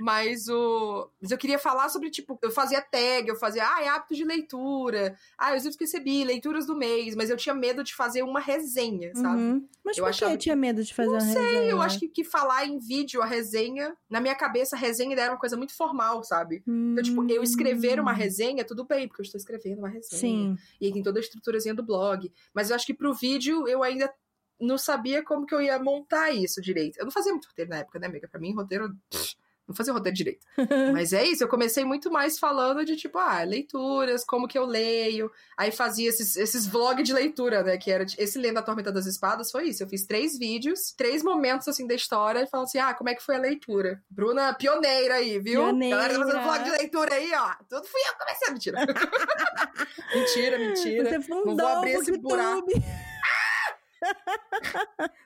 Mas 0.00 0.48
o. 0.48 1.08
Mas 1.20 1.30
eu 1.30 1.38
queria 1.38 1.58
falar 1.58 1.88
sobre, 1.88 2.10
tipo, 2.10 2.38
eu 2.42 2.50
fazia 2.50 2.80
tag, 2.80 3.28
eu 3.28 3.36
fazia, 3.36 3.64
ah, 3.64 3.82
é 3.82 3.88
hábito 3.88 4.14
de 4.14 4.24
leitura. 4.24 5.16
Ah, 5.36 5.54
livros 5.54 5.76
que 5.76 5.84
recebi, 5.84 6.24
leituras 6.24 6.66
do 6.66 6.76
mês, 6.76 7.14
mas 7.14 7.30
eu 7.30 7.36
tinha 7.36 7.54
medo 7.54 7.82
de 7.82 7.94
fazer 7.94 8.22
uma 8.22 8.40
resenha, 8.40 9.14
sabe? 9.14 9.40
Uhum. 9.40 9.68
Mas 9.84 9.96
eu 9.96 10.04
por 10.04 10.10
achava... 10.10 10.32
que 10.32 10.38
tinha 10.38 10.56
medo 10.56 10.82
de 10.82 10.94
fazer 10.94 11.08
Não 11.08 11.14
uma 11.14 11.32
sei, 11.32 11.42
resenha? 11.42 11.70
eu 11.70 11.80
acho 11.80 11.98
que, 11.98 12.08
que 12.08 12.24
falar 12.24 12.66
em 12.66 12.78
vídeo 12.78 13.22
a 13.22 13.26
resenha, 13.26 13.96
na 14.08 14.20
minha 14.20 14.34
cabeça, 14.34 14.76
a 14.76 14.78
resenha 14.78 15.18
era 15.18 15.32
uma 15.32 15.38
coisa 15.38 15.56
muito 15.56 15.74
formal, 15.74 16.22
sabe? 16.22 16.62
Hum... 16.66 16.92
Então, 16.92 17.04
tipo, 17.04 17.30
eu 17.30 17.42
escrever 17.42 17.98
uma 18.00 18.12
hum. 18.12 18.16
resenha, 18.16 18.64
tudo 18.64 18.84
bem, 18.84 19.08
porque 19.08 19.22
eu 19.22 19.24
estou 19.24 19.38
escrevendo 19.38 19.78
uma 19.78 19.88
resenha. 19.88 20.20
Sim. 20.20 20.56
E 20.80 20.86
aí 20.86 20.92
tem 20.92 21.02
toda 21.02 21.18
a 21.18 21.22
estruturazinha 21.22 21.74
do 21.74 21.82
blog. 21.82 22.30
Mas 22.54 22.70
eu 22.70 22.76
acho 22.76 22.86
que 22.86 22.94
pro 22.94 23.14
vídeo 23.14 23.66
eu 23.66 23.82
ainda 23.82 24.12
não 24.60 24.76
sabia 24.76 25.22
como 25.22 25.46
que 25.46 25.54
eu 25.54 25.62
ia 25.62 25.78
montar 25.78 26.30
isso 26.30 26.60
direito. 26.60 26.98
Eu 26.98 27.04
não 27.04 27.12
fazia 27.12 27.32
muito 27.32 27.46
roteiro 27.46 27.70
na 27.70 27.78
época, 27.78 27.98
né, 27.98 28.06
amiga? 28.06 28.28
Pra 28.28 28.40
mim, 28.40 28.54
roteiro. 28.54 28.94
Pff, 29.10 29.36
não 29.68 29.74
fazia 29.74 29.92
roteiro 29.92 30.16
direito. 30.16 30.46
Mas 30.92 31.12
é 31.12 31.22
isso, 31.24 31.44
eu 31.44 31.48
comecei 31.48 31.84
muito 31.84 32.10
mais 32.10 32.38
falando 32.38 32.84
de 32.84 32.96
tipo, 32.96 33.18
ah, 33.18 33.44
leituras, 33.44 34.24
como 34.24 34.48
que 34.48 34.58
eu 34.58 34.64
leio. 34.64 35.30
Aí 35.56 35.70
fazia 35.70 36.08
esses, 36.08 36.36
esses 36.36 36.66
vlogs 36.66 37.04
de 37.04 37.12
leitura, 37.12 37.62
né? 37.62 37.76
Que 37.76 37.90
era 37.90 38.06
esse 38.16 38.38
Lendo 38.38 38.58
a 38.58 38.62
Tormenta 38.62 38.90
das 38.90 39.04
Espadas, 39.04 39.50
foi 39.50 39.68
isso. 39.68 39.82
Eu 39.82 39.88
fiz 39.88 40.06
três 40.06 40.38
vídeos, 40.38 40.92
três 40.96 41.22
momentos 41.22 41.68
assim 41.68 41.86
da 41.86 41.94
história, 41.94 42.40
e 42.40 42.46
falando 42.46 42.66
assim: 42.66 42.78
ah, 42.78 42.94
como 42.94 43.10
é 43.10 43.14
que 43.14 43.22
foi 43.22 43.36
a 43.36 43.40
leitura? 43.40 44.02
Bruna, 44.08 44.54
pioneira 44.54 45.16
aí, 45.16 45.38
viu? 45.38 45.62
Pioneira. 45.62 45.96
Galera 45.96 46.14
tá 46.14 46.24
fazendo 46.24 46.42
vlog 46.42 46.64
de 46.64 46.70
leitura 46.70 47.14
aí, 47.14 47.30
ó. 47.34 47.52
Tudo 47.68 47.86
fui 47.86 48.00
eu 48.00 48.12
que 48.12 48.18
comecei, 48.18 48.52
mentira. 48.52 48.78
mentira, 50.14 50.58
mentira. 50.58 51.10
Você 51.10 51.20
fundou 51.20 51.46
Não 51.46 51.56
vou 51.56 51.66
abrir 51.66 51.90
esse 51.92 52.16
buraco. 52.16 52.68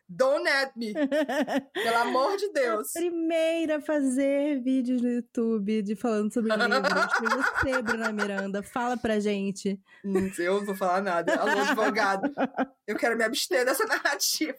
Don't 0.09 0.49
at 0.49 0.73
me. 0.77 0.93
Pelo 0.93 1.97
amor 1.99 2.37
de 2.37 2.53
Deus. 2.53 2.95
A 2.95 2.99
primeira 2.99 3.77
a 3.77 3.81
fazer 3.81 4.61
vídeos 4.63 5.01
no 5.01 5.09
YouTube 5.09 5.83
de 5.83 5.97
falando 5.97 6.33
sobre 6.33 6.55
livros 6.55 7.13
foi 7.15 7.29
você, 7.29 7.83
Bruna 7.83 8.13
Miranda. 8.13 8.63
Fala 8.63 8.97
pra 8.97 9.21
gente. 9.21 9.81
Hum, 10.05 10.31
eu 10.39 10.59
não 10.59 10.67
vou 10.67 10.75
falar 10.75 11.01
nada. 11.01 11.35
Alô, 11.35 11.61
advogado. 11.63 12.33
Eu 12.87 12.97
quero 12.97 13.17
me 13.17 13.25
abster 13.25 13.65
dessa 13.65 13.87
narrativa. 13.87 14.59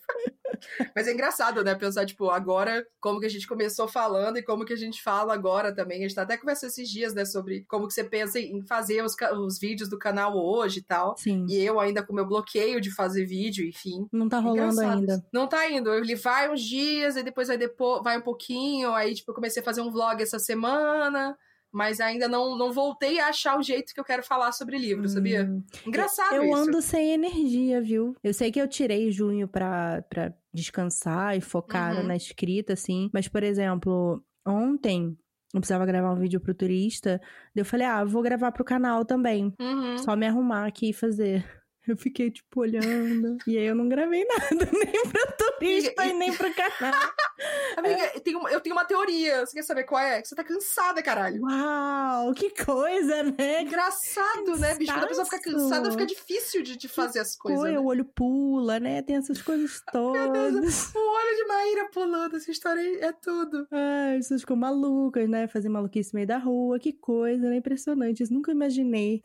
Mas 0.95 1.07
é 1.07 1.13
engraçado, 1.13 1.63
né? 1.63 1.75
Pensar, 1.75 2.05
tipo, 2.05 2.29
agora, 2.29 2.85
como 2.99 3.19
que 3.19 3.25
a 3.25 3.29
gente 3.29 3.47
começou 3.47 3.87
falando 3.87 4.37
e 4.37 4.43
como 4.43 4.65
que 4.65 4.73
a 4.73 4.77
gente 4.77 5.01
fala 5.01 5.33
agora 5.33 5.73
também. 5.73 5.99
A 5.99 6.01
gente 6.01 6.15
tá 6.15 6.23
até 6.23 6.37
conversando 6.37 6.69
esses 6.69 6.89
dias, 6.89 7.13
né? 7.13 7.25
Sobre 7.25 7.65
como 7.67 7.87
que 7.87 7.93
você 7.93 8.03
pensa 8.03 8.39
em 8.39 8.61
fazer 8.65 9.03
os, 9.03 9.15
os 9.37 9.59
vídeos 9.59 9.89
do 9.89 9.97
canal 9.97 10.35
hoje 10.35 10.79
e 10.79 10.83
tal. 10.83 11.15
Sim. 11.17 11.45
E 11.49 11.55
eu 11.63 11.79
ainda 11.79 12.03
com 12.03 12.13
meu 12.13 12.27
bloqueio 12.27 12.79
de 12.79 12.93
fazer 12.93 13.25
vídeo, 13.25 13.65
enfim. 13.67 14.07
Não 14.11 14.29
tá 14.29 14.39
rolando 14.39 14.73
engraçado. 14.73 14.99
ainda. 14.99 15.25
Não 15.33 15.47
tá 15.47 15.69
indo. 15.69 15.93
Ele 15.93 16.15
vai 16.15 16.51
uns 16.51 16.61
dias, 16.61 17.15
e 17.15 17.23
depois 17.23 17.47
vai, 17.47 17.57
depois, 17.57 18.03
vai 18.03 18.17
um 18.17 18.21
pouquinho. 18.21 18.93
Aí, 18.93 19.13
tipo, 19.13 19.31
eu 19.31 19.35
comecei 19.35 19.61
a 19.61 19.65
fazer 19.65 19.81
um 19.81 19.91
vlog 19.91 20.21
essa 20.21 20.39
semana 20.39 21.35
mas 21.73 21.99
ainda 21.99 22.27
não, 22.27 22.55
não 22.55 22.71
voltei 22.71 23.19
a 23.19 23.29
achar 23.29 23.57
o 23.57 23.63
jeito 23.63 23.95
que 23.95 23.99
eu 23.99 24.03
quero 24.03 24.21
falar 24.21 24.51
sobre 24.51 24.77
livro, 24.77 25.09
sabia? 25.09 25.43
Hum. 25.43 25.63
Engraçado 25.87 26.35
eu, 26.35 26.43
eu 26.43 26.49
isso. 26.49 26.55
Eu 26.55 26.63
ando 26.63 26.81
sem 26.83 27.11
energia, 27.13 27.81
viu? 27.81 28.15
Eu 28.23 28.31
sei 28.31 28.51
que 28.51 28.61
eu 28.61 28.67
tirei 28.67 29.11
junho 29.11 29.47
pra, 29.47 30.03
pra 30.03 30.31
descansar 30.53 31.37
e 31.37 31.41
focar 31.41 31.97
uhum. 31.97 32.07
na 32.07 32.15
escrita, 32.15 32.73
assim, 32.73 33.09
mas, 33.13 33.27
por 33.27 33.43
exemplo, 33.43 34.23
ontem 34.45 35.17
eu 35.53 35.59
precisava 35.59 35.85
gravar 35.85 36.11
um 36.11 36.19
vídeo 36.19 36.39
pro 36.39 36.53
turista, 36.53 37.21
eu 37.55 37.63
falei, 37.63 37.85
ah, 37.85 38.03
vou 38.03 38.23
gravar 38.23 38.51
pro 38.51 38.65
canal 38.65 39.05
também. 39.05 39.53
Uhum. 39.59 39.97
Só 39.99 40.15
me 40.15 40.25
arrumar 40.25 40.65
aqui 40.65 40.89
e 40.89 40.93
fazer. 40.93 41.45
Eu 41.85 41.97
fiquei, 41.97 42.31
tipo, 42.31 42.61
olhando. 42.61 43.37
e 43.45 43.57
aí 43.57 43.65
eu 43.65 43.75
não 43.75 43.89
gravei 43.89 44.25
nada, 44.25 44.69
nem 44.71 45.03
pro 45.03 45.37
turista 45.37 46.05
e, 46.05 46.13
nem 46.13 46.31
pro 46.33 46.53
canal. 46.53 46.93
Amiga, 47.75 48.11
eu, 48.15 48.21
tenho, 48.21 48.47
eu 48.47 48.61
tenho 48.61 48.75
uma 48.75 48.85
teoria. 48.85 49.45
Você 49.45 49.53
quer 49.53 49.63
saber 49.63 49.83
qual 49.83 50.01
é? 50.01 50.21
Que 50.21 50.27
você 50.27 50.35
tá 50.35 50.43
cansada, 50.43 51.03
caralho. 51.03 51.41
Uau, 51.41 52.33
que 52.33 52.51
coisa, 52.63 53.23
né? 53.23 53.63
Engraçado, 53.63 54.57
né, 54.59 54.75
bicho? 54.75 54.93
Quando 54.93 55.03
a 55.03 55.07
pessoa 55.07 55.25
fica 55.25 55.41
cansada, 55.41 55.91
fica 55.91 56.05
difícil 56.05 56.63
de, 56.63 56.77
de 56.77 56.87
fazer 56.87 57.19
as 57.19 57.35
coisas. 57.35 57.63
Né? 57.63 57.77
O 57.77 57.85
olho 57.85 58.05
pula, 58.05 58.79
né? 58.79 59.01
Tem 59.01 59.17
essas 59.17 59.41
coisas 59.41 59.81
todas. 59.91 60.93
o 60.95 60.99
olho 60.99 61.35
de 61.35 61.45
Maíra 61.45 61.89
pulando, 61.91 62.37
essa 62.37 62.49
história 62.49 63.05
é 63.05 63.11
tudo. 63.11 63.67
Ai, 63.71 64.17
pessoas 64.17 64.41
ficam 64.41 64.55
malucas, 64.55 65.27
né? 65.27 65.47
Fazer 65.47 65.67
maluquice 65.67 66.13
no 66.13 66.17
meio 66.17 66.27
da 66.27 66.37
rua. 66.37 66.79
Que 66.79 66.93
coisa, 66.93 67.49
né? 67.49 67.57
Impressionante. 67.57 68.23
Isso 68.23 68.33
nunca 68.33 68.51
imaginei. 68.51 69.21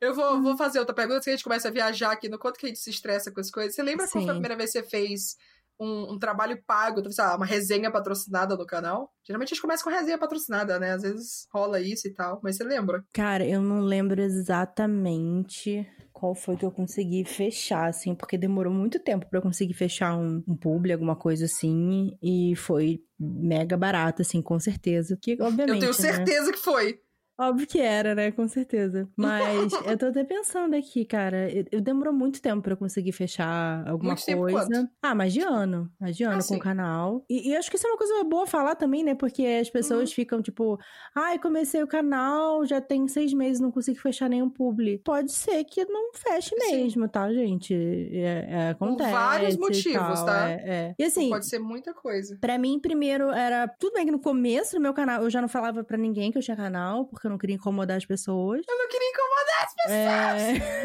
eu 0.00 0.14
vou, 0.14 0.42
vou 0.42 0.56
fazer 0.56 0.83
outra 0.84 0.94
pergunta, 0.94 1.20
que 1.22 1.30
a 1.30 1.32
gente 1.32 1.44
começa 1.44 1.68
a 1.68 1.70
viajar 1.70 2.12
aqui 2.12 2.28
no 2.28 2.38
quanto 2.38 2.58
que 2.58 2.66
a 2.66 2.68
gente 2.68 2.78
se 2.78 2.90
estressa 2.90 3.32
com 3.32 3.40
as 3.40 3.50
coisas. 3.50 3.74
Você 3.74 3.82
lembra 3.82 4.06
Sim. 4.06 4.12
qual 4.12 4.24
foi 4.24 4.30
a 4.30 4.34
primeira 4.34 4.56
vez 4.56 4.72
que 4.72 4.80
você 4.80 4.88
fez 4.88 5.36
um, 5.80 6.12
um, 6.12 6.18
trabalho 6.18 6.62
pago, 6.66 7.02
sei 7.10 7.24
lá, 7.24 7.36
uma 7.36 7.46
resenha 7.46 7.90
patrocinada 7.90 8.56
no 8.56 8.66
canal. 8.66 9.12
Geralmente 9.26 9.48
a 9.48 9.54
gente 9.54 9.62
começa 9.62 9.82
com 9.82 9.90
resenha 9.90 10.18
patrocinada, 10.18 10.78
né? 10.78 10.92
Às 10.92 11.02
vezes 11.02 11.46
rola 11.52 11.80
isso 11.80 12.06
e 12.06 12.12
tal, 12.12 12.40
mas 12.42 12.56
você 12.56 12.64
lembra? 12.64 13.04
Cara, 13.12 13.46
eu 13.46 13.60
não 13.60 13.80
lembro 13.80 14.20
exatamente 14.20 15.86
qual 16.12 16.34
foi 16.34 16.56
que 16.56 16.64
eu 16.64 16.70
consegui 16.70 17.24
fechar, 17.24 17.88
assim, 17.88 18.14
porque 18.14 18.38
demorou 18.38 18.72
muito 18.72 19.00
tempo 19.00 19.26
para 19.28 19.38
eu 19.38 19.42
conseguir 19.42 19.74
fechar 19.74 20.16
um, 20.16 20.42
um 20.46 20.56
publi, 20.56 20.92
alguma 20.92 21.16
coisa 21.16 21.44
assim, 21.44 22.16
e 22.22 22.54
foi 22.56 23.00
mega 23.18 23.76
barato, 23.76 24.22
assim, 24.22 24.40
com 24.40 24.58
certeza. 24.58 25.18
Que, 25.20 25.32
obviamente, 25.32 25.84
eu 25.84 25.92
tenho 25.92 25.92
né? 25.92 26.14
certeza 26.16 26.46
né? 26.46 26.52
que 26.52 26.58
foi. 26.58 27.00
Óbvio 27.38 27.66
que 27.66 27.80
era, 27.80 28.14
né? 28.14 28.30
Com 28.30 28.46
certeza. 28.46 29.08
Mas 29.16 29.72
eu 29.86 29.98
tô 29.98 30.06
até 30.06 30.22
pensando 30.22 30.74
aqui, 30.74 31.04
cara. 31.04 31.50
Eu, 31.50 31.64
eu 31.72 31.80
demorou 31.80 32.12
muito 32.12 32.40
tempo 32.40 32.62
para 32.62 32.76
conseguir 32.76 33.12
fechar 33.12 33.86
alguma 33.88 34.14
muito 34.14 34.36
coisa. 34.36 34.90
ah, 35.02 35.14
mais 35.14 35.32
de 35.32 35.40
ano. 35.40 35.90
Mais 36.00 36.16
de 36.16 36.22
ano 36.22 36.34
ah, 36.34 36.36
com 36.36 36.42
sim. 36.42 36.56
o 36.56 36.60
canal. 36.60 37.24
E, 37.28 37.50
e, 37.50 37.56
acho 37.56 37.70
que 37.70 37.76
isso 37.76 37.86
é 37.86 37.90
uma 37.90 37.98
coisa 37.98 38.22
boa 38.24 38.46
falar 38.46 38.76
também, 38.76 39.02
né? 39.02 39.14
Porque 39.14 39.44
as 39.44 39.68
pessoas 39.68 40.10
uhum. 40.10 40.14
ficam 40.14 40.42
tipo, 40.42 40.78
ai, 41.14 41.38
comecei 41.38 41.82
o 41.82 41.88
canal, 41.88 42.64
já 42.64 42.80
tem 42.80 43.08
seis 43.08 43.32
meses, 43.32 43.60
não 43.60 43.72
consigo 43.72 43.98
fechar 43.98 44.28
nenhum 44.28 44.48
publi. 44.48 44.98
Pode 44.98 45.32
ser 45.32 45.64
que 45.64 45.84
não 45.86 46.12
feche 46.14 46.54
mesmo, 46.56 47.04
sim. 47.04 47.10
tá, 47.10 47.32
gente? 47.32 47.74
É, 47.74 48.46
é, 48.48 48.68
acontece. 48.70 49.10
Por 49.10 49.18
vários 49.18 49.56
motivos, 49.56 50.22
tá? 50.22 50.50
É, 50.50 50.62
é. 50.66 50.94
E 50.98 51.04
assim. 51.04 51.28
Pode 51.30 51.46
ser 51.46 51.58
muita 51.58 51.92
coisa. 51.92 52.38
Para 52.40 52.56
mim, 52.58 52.78
primeiro, 52.78 53.30
era. 53.30 53.66
Tudo 53.66 53.94
bem 53.94 54.04
que 54.04 54.12
no 54.12 54.20
começo 54.20 54.76
do 54.76 54.80
meu 54.80 54.94
canal 54.94 55.22
eu 55.22 55.30
já 55.30 55.40
não 55.40 55.48
falava 55.48 55.82
para 55.82 55.98
ninguém 55.98 56.30
que 56.30 56.38
eu 56.38 56.42
tinha 56.42 56.56
canal, 56.56 57.06
porque 57.06 57.23
porque 57.24 57.26
eu 57.26 57.30
não 57.30 57.38
queria 57.38 57.56
incomodar 57.56 57.96
as 57.96 58.04
pessoas. 58.04 58.62
Eu 58.68 58.78
não 58.78 58.88
queria 58.88 59.08
incomodar 59.10 59.62
as 59.62 59.74
pessoas! 59.74 59.94
É... 59.94 60.84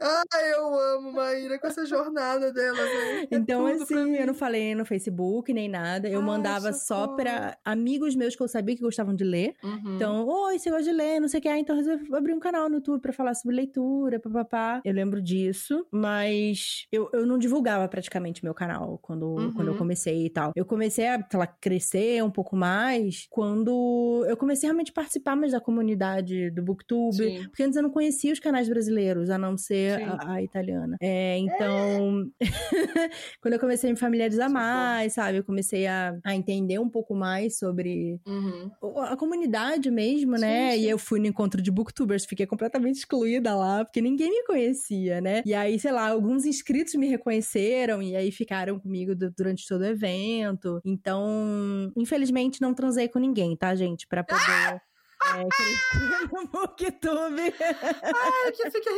Ai, 0.00 0.52
eu 0.54 0.74
amo 0.74 1.12
Maíra 1.12 1.58
com 1.58 1.66
essa 1.66 1.86
jornada 1.86 2.52
dela, 2.52 2.78
É 2.78 3.28
então, 3.30 3.66
assim, 3.66 4.16
eu 4.16 4.26
não 4.26 4.34
falei 4.34 4.74
no 4.74 4.84
Facebook 4.84 5.52
nem 5.52 5.68
nada. 5.68 6.08
Eu 6.08 6.20
Ai, 6.20 6.26
mandava 6.26 6.72
só 6.72 7.08
pra 7.08 7.56
amigos 7.64 8.14
meus 8.14 8.36
que 8.36 8.42
eu 8.42 8.48
sabia 8.48 8.76
que 8.76 8.82
gostavam 8.82 9.14
de 9.14 9.24
ler. 9.24 9.54
Uhum. 9.62 9.96
Então, 9.96 10.26
oi, 10.26 10.58
você 10.58 10.70
gosta 10.70 10.84
de 10.84 10.92
ler, 10.92 11.20
não 11.20 11.28
sei 11.28 11.38
o 11.38 11.42
que. 11.42 11.48
Ah, 11.48 11.58
então 11.58 11.76
resolvi 11.76 12.14
abrir 12.14 12.34
um 12.34 12.40
canal 12.40 12.68
no 12.68 12.76
YouTube 12.76 13.00
pra 13.00 13.12
falar 13.12 13.34
sobre 13.34 13.56
leitura, 13.56 14.20
papapá. 14.20 14.80
Eu 14.84 14.92
lembro 14.92 15.22
disso, 15.22 15.86
mas 15.90 16.86
eu, 16.92 17.08
eu 17.12 17.26
não 17.26 17.38
divulgava 17.38 17.88
praticamente 17.88 18.44
meu 18.44 18.54
canal 18.54 18.98
quando, 19.00 19.26
uhum. 19.26 19.52
quando 19.52 19.68
eu 19.68 19.76
comecei 19.76 20.26
e 20.26 20.30
tal. 20.30 20.52
Eu 20.54 20.64
comecei 20.64 21.08
a, 21.08 21.24
sei 21.28 21.38
lá, 21.38 21.46
crescer 21.46 22.22
um 22.22 22.30
pouco 22.30 22.56
mais 22.56 23.26
quando 23.30 24.24
eu 24.28 24.36
comecei 24.36 24.66
realmente 24.66 24.90
a 24.90 24.94
participar 24.94 25.21
participar 25.22 25.36
mais 25.36 25.52
da 25.52 25.60
comunidade 25.60 26.50
do 26.50 26.62
Booktube. 26.62 27.16
Sim. 27.16 27.44
Porque 27.44 27.62
antes 27.62 27.76
eu 27.76 27.82
não 27.82 27.90
conhecia 27.90 28.32
os 28.32 28.40
canais 28.40 28.68
brasileiros, 28.68 29.30
a 29.30 29.38
não 29.38 29.56
ser 29.56 30.02
a, 30.02 30.32
a, 30.34 30.42
italiana. 30.42 30.96
É, 31.00 31.38
então, 31.38 32.30
é. 32.40 32.46
quando 33.40 33.54
eu 33.54 33.60
comecei 33.60 33.88
a 33.88 33.92
me 33.92 33.98
familiarizar 33.98 34.48
Sim, 34.48 34.54
mais, 34.54 35.12
sabe? 35.14 35.38
Eu 35.38 35.44
comecei 35.44 35.86
a, 35.86 36.18
a 36.24 36.34
entender 36.34 36.78
um 36.78 36.88
pouco 36.88 37.14
mais 37.14 37.58
sobre 37.58 38.20
uhum. 38.26 38.70
a 38.98 39.16
comunidade 39.16 39.90
mesmo, 39.90 40.36
né? 40.36 40.76
E 40.76 40.88
eu 40.88 40.98
fui 40.98 41.20
no 41.20 41.26
encontro 41.26 41.62
de 41.62 41.70
booktubers, 41.70 42.26
fiquei 42.26 42.46
completamente 42.46 42.96
excluída 42.96 43.54
lá, 43.54 43.84
porque 43.84 44.00
ninguém 44.00 44.30
me 44.30 44.44
conhecia, 44.44 45.20
né? 45.20 45.42
E 45.46 45.54
aí, 45.54 45.78
sei 45.78 45.92
lá, 45.92 46.08
alguns 46.08 46.44
inscritos 46.44 46.94
me 46.94 47.06
reconheceram 47.06 48.02
e 48.02 48.16
aí 48.16 48.32
ficaram 48.32 48.78
comigo 48.78 49.14
durante 49.14 49.66
todo 49.66 49.82
o 49.82 49.86
evento. 49.86 50.80
Então, 50.84 51.92
infelizmente, 51.96 52.60
não 52.60 52.74
transei 52.74 53.08
com 53.08 53.18
ninguém, 53.18 53.56
tá, 53.56 53.74
gente? 53.74 54.06
Pra 54.06 54.24
poder. 54.24 54.42
Ah! 54.42 54.80
É, 55.24 55.48
Cristina 55.48 56.28
Booktube. 56.52 57.54
Ai, 57.60 58.52
que 58.52 58.70
fica. 58.70 58.90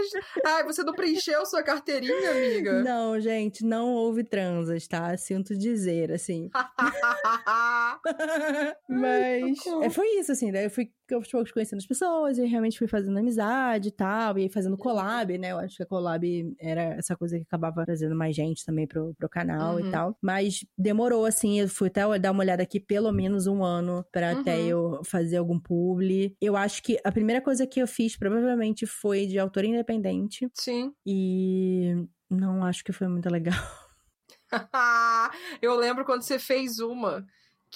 Ai, 0.44 0.64
você 0.64 0.82
não 0.82 0.94
preencheu 0.94 1.44
sua 1.46 1.62
carteirinha, 1.62 2.30
amiga? 2.30 2.82
Não, 2.82 3.20
gente, 3.20 3.64
não 3.64 3.92
houve 3.92 4.24
transas, 4.24 4.86
tá? 4.86 5.16
Sinto 5.16 5.56
dizer, 5.56 6.12
assim. 6.12 6.50
Mas 8.88 9.66
Ai, 9.66 9.84
é, 9.84 9.90
foi 9.90 10.06
isso, 10.18 10.32
assim, 10.32 10.50
daí 10.50 10.64
eu 10.64 10.70
fui 10.70 10.90
aos 11.12 11.28
poucos 11.28 11.52
conhecendo 11.52 11.80
as 11.80 11.86
pessoas 11.86 12.38
e 12.38 12.46
realmente 12.46 12.78
fui 12.78 12.86
fazendo 12.86 13.18
amizade 13.18 13.88
e 13.88 13.92
tal, 13.92 14.38
e 14.38 14.48
fazendo 14.48 14.76
collab, 14.76 15.36
né? 15.36 15.52
Eu 15.52 15.58
acho 15.58 15.76
que 15.76 15.82
a 15.82 15.86
collab 15.86 16.54
era 16.58 16.94
essa 16.94 17.16
coisa 17.16 17.36
que 17.36 17.42
acabava 17.42 17.84
trazendo 17.84 18.14
mais 18.14 18.34
gente 18.34 18.64
também 18.64 18.86
pro, 18.86 19.14
pro 19.14 19.28
canal 19.28 19.74
uhum. 19.74 19.88
e 19.88 19.90
tal. 19.90 20.16
Mas 20.22 20.64
demorou, 20.78 21.26
assim, 21.26 21.60
eu 21.60 21.68
fui 21.68 21.88
até 21.88 22.18
dar 22.18 22.30
uma 22.30 22.42
olhada 22.42 22.62
aqui 22.62 22.78
pelo 22.78 23.12
menos 23.12 23.46
um 23.46 23.64
ano 23.64 24.04
para 24.12 24.32
uhum. 24.32 24.40
até 24.40 24.60
eu 24.62 25.00
fazer 25.04 25.36
algum 25.36 25.58
publi. 25.58 26.36
Eu 26.40 26.56
acho 26.56 26.82
que 26.82 26.98
a 27.04 27.10
primeira 27.10 27.42
coisa 27.42 27.66
que 27.66 27.80
eu 27.80 27.86
fiz 27.86 28.16
provavelmente 28.16 28.86
foi 28.86 29.26
de 29.26 29.38
autor 29.38 29.64
independente. 29.64 30.48
Sim. 30.54 30.92
E 31.04 31.94
não 32.30 32.64
acho 32.64 32.84
que 32.84 32.92
foi 32.92 33.08
muito 33.08 33.28
legal. 33.28 33.58
eu 35.60 35.74
lembro 35.76 36.04
quando 36.04 36.22
você 36.22 36.38
fez 36.38 36.78
uma 36.78 37.24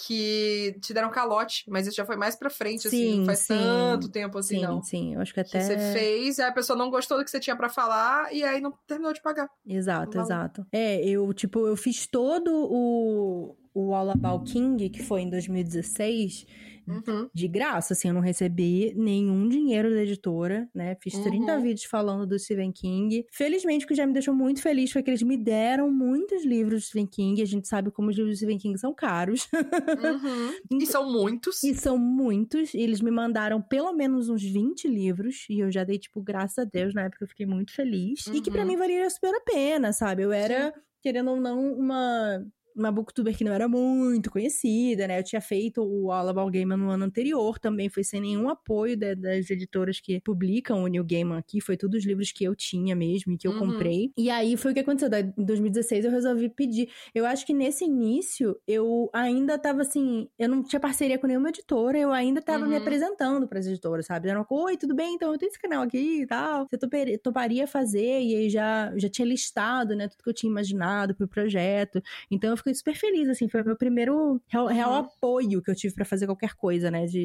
que 0.07 0.77
te 0.81 0.95
deram 0.95 1.11
calote, 1.11 1.65
mas 1.69 1.87
isso 1.87 1.97
já 1.97 2.07
foi 2.07 2.17
mais 2.17 2.37
pra 2.37 2.49
frente, 2.49 2.87
assim, 2.87 2.97
sim, 2.97 3.09
assim, 3.09 3.19
não 3.19 3.27
faz 3.27 3.39
sim. 3.41 3.55
tanto 3.55 4.09
tempo 4.09 4.39
assim, 4.39 4.57
sim, 4.57 4.63
não. 4.63 4.83
Sim, 4.83 5.15
eu 5.15 5.21
acho 5.21 5.35
que 5.35 5.41
até. 5.41 5.59
Que 5.59 5.65
você 5.65 5.93
fez, 5.93 6.39
e 6.39 6.43
a 6.43 6.53
pessoa 6.53 6.79
não 6.79 6.89
gostou 6.89 7.19
do 7.19 7.25
que 7.25 7.31
você 7.31 7.41
tinha 7.41 7.57
para 7.57 7.69
falar, 7.69 8.33
e 8.33 8.45
aí 8.45 8.61
não 8.61 8.73
terminou 8.87 9.13
de 9.13 9.21
pagar. 9.21 9.51
Exato, 9.67 10.19
exato. 10.21 10.67
É, 10.71 11.05
eu, 11.05 11.33
tipo, 11.35 11.67
eu 11.67 11.77
fiz 11.77 12.07
todo 12.07 12.51
o, 12.53 13.57
o 13.75 13.95
All 13.95 14.11
About 14.11 14.51
King, 14.51 14.89
que 14.89 15.03
foi 15.03 15.23
em 15.23 15.31
2016 15.31 16.47
uhum. 16.89 17.29
de 17.33 17.49
graça, 17.49 17.93
assim, 17.93 18.09
eu 18.09 18.15
não 18.15 18.21
recebi 18.21 18.93
nenhum 18.97 19.49
dinheiro 19.49 19.91
da 19.91 20.03
editora, 20.03 20.69
né? 20.75 20.97
Fiz 21.01 21.15
uhum. 21.15 21.25
30 21.25 21.61
vídeos 21.61 21.85
falando 21.85 22.27
do 22.27 22.39
Stephen 22.39 22.73
King. 22.73 23.25
Felizmente, 23.33 23.85
o 23.85 23.89
que 23.89 23.95
já 23.95 24.07
me 24.07 24.13
deixou 24.13 24.35
muito 24.35 24.63
feliz 24.63 24.91
foi 24.91 25.03
que 25.03 25.11
eles 25.11 25.23
me 25.23 25.37
deram 25.37 25.91
muitos 25.91 26.45
livros 26.45 26.83
do 26.83 26.87
Stephen 26.87 27.07
King. 27.07 27.43
A 27.43 27.47
gente 27.47 27.69
sabe 27.69 27.91
como 27.91 28.11
os 28.11 28.17
livros 28.17 28.35
do 28.35 28.37
Stephen 28.37 28.59
King 28.59 28.79
são 28.79 28.95
caros. 28.95 29.49
Uhum. 29.53 30.55
e 30.83 30.87
são 30.87 31.11
muitos. 31.11 31.63
E 31.63 31.75
são 31.75 31.99
muitos. 31.99 32.75
E 32.75 32.79
eles 32.79 33.01
me 33.01 33.11
mandaram 33.11 33.61
pelo 33.61 33.93
menos 33.93 34.29
uns 34.29 34.43
20 34.43 34.89
livros. 34.89 35.47
E 35.49 35.61
eu 35.61 35.71
já 35.71 35.85
dei, 35.85 35.99
tipo, 35.99 36.23
graças 36.23 36.59
a 36.59 36.65
Deus, 36.65 36.95
na 36.95 37.03
época 37.03 37.25
eu 37.25 37.29
fiquei 37.29 37.47
muito 37.47 37.73
feliz. 37.75 38.27
E 38.29 38.41
que 38.41 38.51
para 38.51 38.63
uhum. 38.63 38.69
mim 38.69 38.77
valia 38.77 39.09
super 39.11 39.35
a 39.35 39.41
pena, 39.41 39.93
sabe? 39.93 40.23
Eu 40.23 40.33
era. 40.33 40.73
Sim 40.73 40.89
querendo 41.01 41.31
ou 41.31 41.41
não, 41.41 41.73
uma 41.73 42.45
uma 42.79 42.93
booktuber 42.93 43.37
que 43.37 43.45
não 43.45 43.53
era 43.53 43.69
muito 43.69 44.31
conhecida, 44.31 45.07
né? 45.07 45.19
Eu 45.19 45.25
tinha 45.25 45.41
feito 45.41 45.83
o 45.83 46.11
All 46.11 46.29
About 46.29 46.51
Gamer 46.51 46.77
no 46.77 46.91
ano 46.91 47.05
anterior, 47.05 47.59
também 47.59 47.89
foi 47.89 48.05
sem 48.05 48.21
nenhum 48.21 48.49
apoio 48.49 48.97
de, 48.97 49.15
das 49.15 49.51
editoras 49.51 50.01
que 50.01 50.21
publicam 50.21 50.83
o 50.83 50.87
New 50.87 51.05
Gamer 51.05 51.39
aqui, 51.39 51.61
foi 51.61 51.77
todos 51.77 52.01
os 52.01 52.07
livros 52.07 52.33
que 52.33 52.45
eu 52.45 52.55
tinha 52.55 52.95
mesmo 52.95 53.33
e 53.33 53.39
que 53.39 53.47
eu 53.47 53.53
uhum. 53.53 53.59
comprei. 53.59 54.13
E 54.17 54.31
aí 54.31 54.57
foi 54.57 54.73
o 54.73 54.75
que 54.75 54.81
aconteceu, 54.81 55.09
em 55.37 55.45
2016 55.45 56.05
eu 56.05 56.11
resolvi 56.11 56.49
pedir. 56.49 56.89
Eu 57.15 57.27
acho 57.27 57.45
que 57.45 57.53
nesse 57.53 57.85
início 57.85 58.59
eu 58.67 59.11
ainda 59.13 59.59
tava 59.59 59.83
assim, 59.83 60.29
eu 60.39 60.49
não 60.49 60.63
tinha 60.63 60.81
parceria 60.81 61.19
com 61.19 61.27
nenhuma 61.27 61.49
editora, 61.49 61.99
eu 61.99 62.13
ainda 62.13 62.41
tava 62.41 62.65
uhum. 62.65 62.71
me 62.71 62.77
apresentando 62.77 63.47
para 63.47 63.59
as 63.59 63.67
editoras, 63.67 64.07
sabe? 64.07 64.29
Era 64.29 64.39
uma 64.39 64.47
oi, 64.51 64.77
tudo 64.77 64.95
bem? 64.95 65.15
Então 65.15 65.33
eu 65.33 65.39
tenho 65.39 65.51
esse 65.51 65.59
canal 65.59 65.83
aqui 65.83 66.23
e 66.23 66.27
tal. 66.27 66.67
Você 66.71 67.19
toparia 67.19 67.67
fazer? 67.67 68.23
E 68.23 68.35
aí 68.35 68.51
já, 68.51 68.93
já 68.97 69.09
tinha 69.09 69.27
listado, 69.27 69.95
né, 69.95 70.09
tudo 70.09 70.23
que 70.23 70.31
eu 70.31 70.35
tinha 70.35 70.51
imaginado 70.51 71.15
pro 71.15 71.29
projeto. 71.29 72.03
Então 72.31 72.51
eu 72.51 72.57
fiquei 72.57 72.68
super 72.75 72.95
feliz, 72.95 73.29
assim, 73.29 73.49
foi 73.49 73.63
o 73.63 73.65
meu 73.65 73.77
primeiro 73.77 74.41
real, 74.49 74.67
uhum. 74.67 74.73
real 74.73 74.95
apoio 74.95 75.63
que 75.63 75.71
eu 75.71 75.75
tive 75.75 75.95
para 75.95 76.05
fazer 76.05 76.27
qualquer 76.27 76.55
coisa, 76.55 76.91
né, 76.91 77.07
de, 77.07 77.25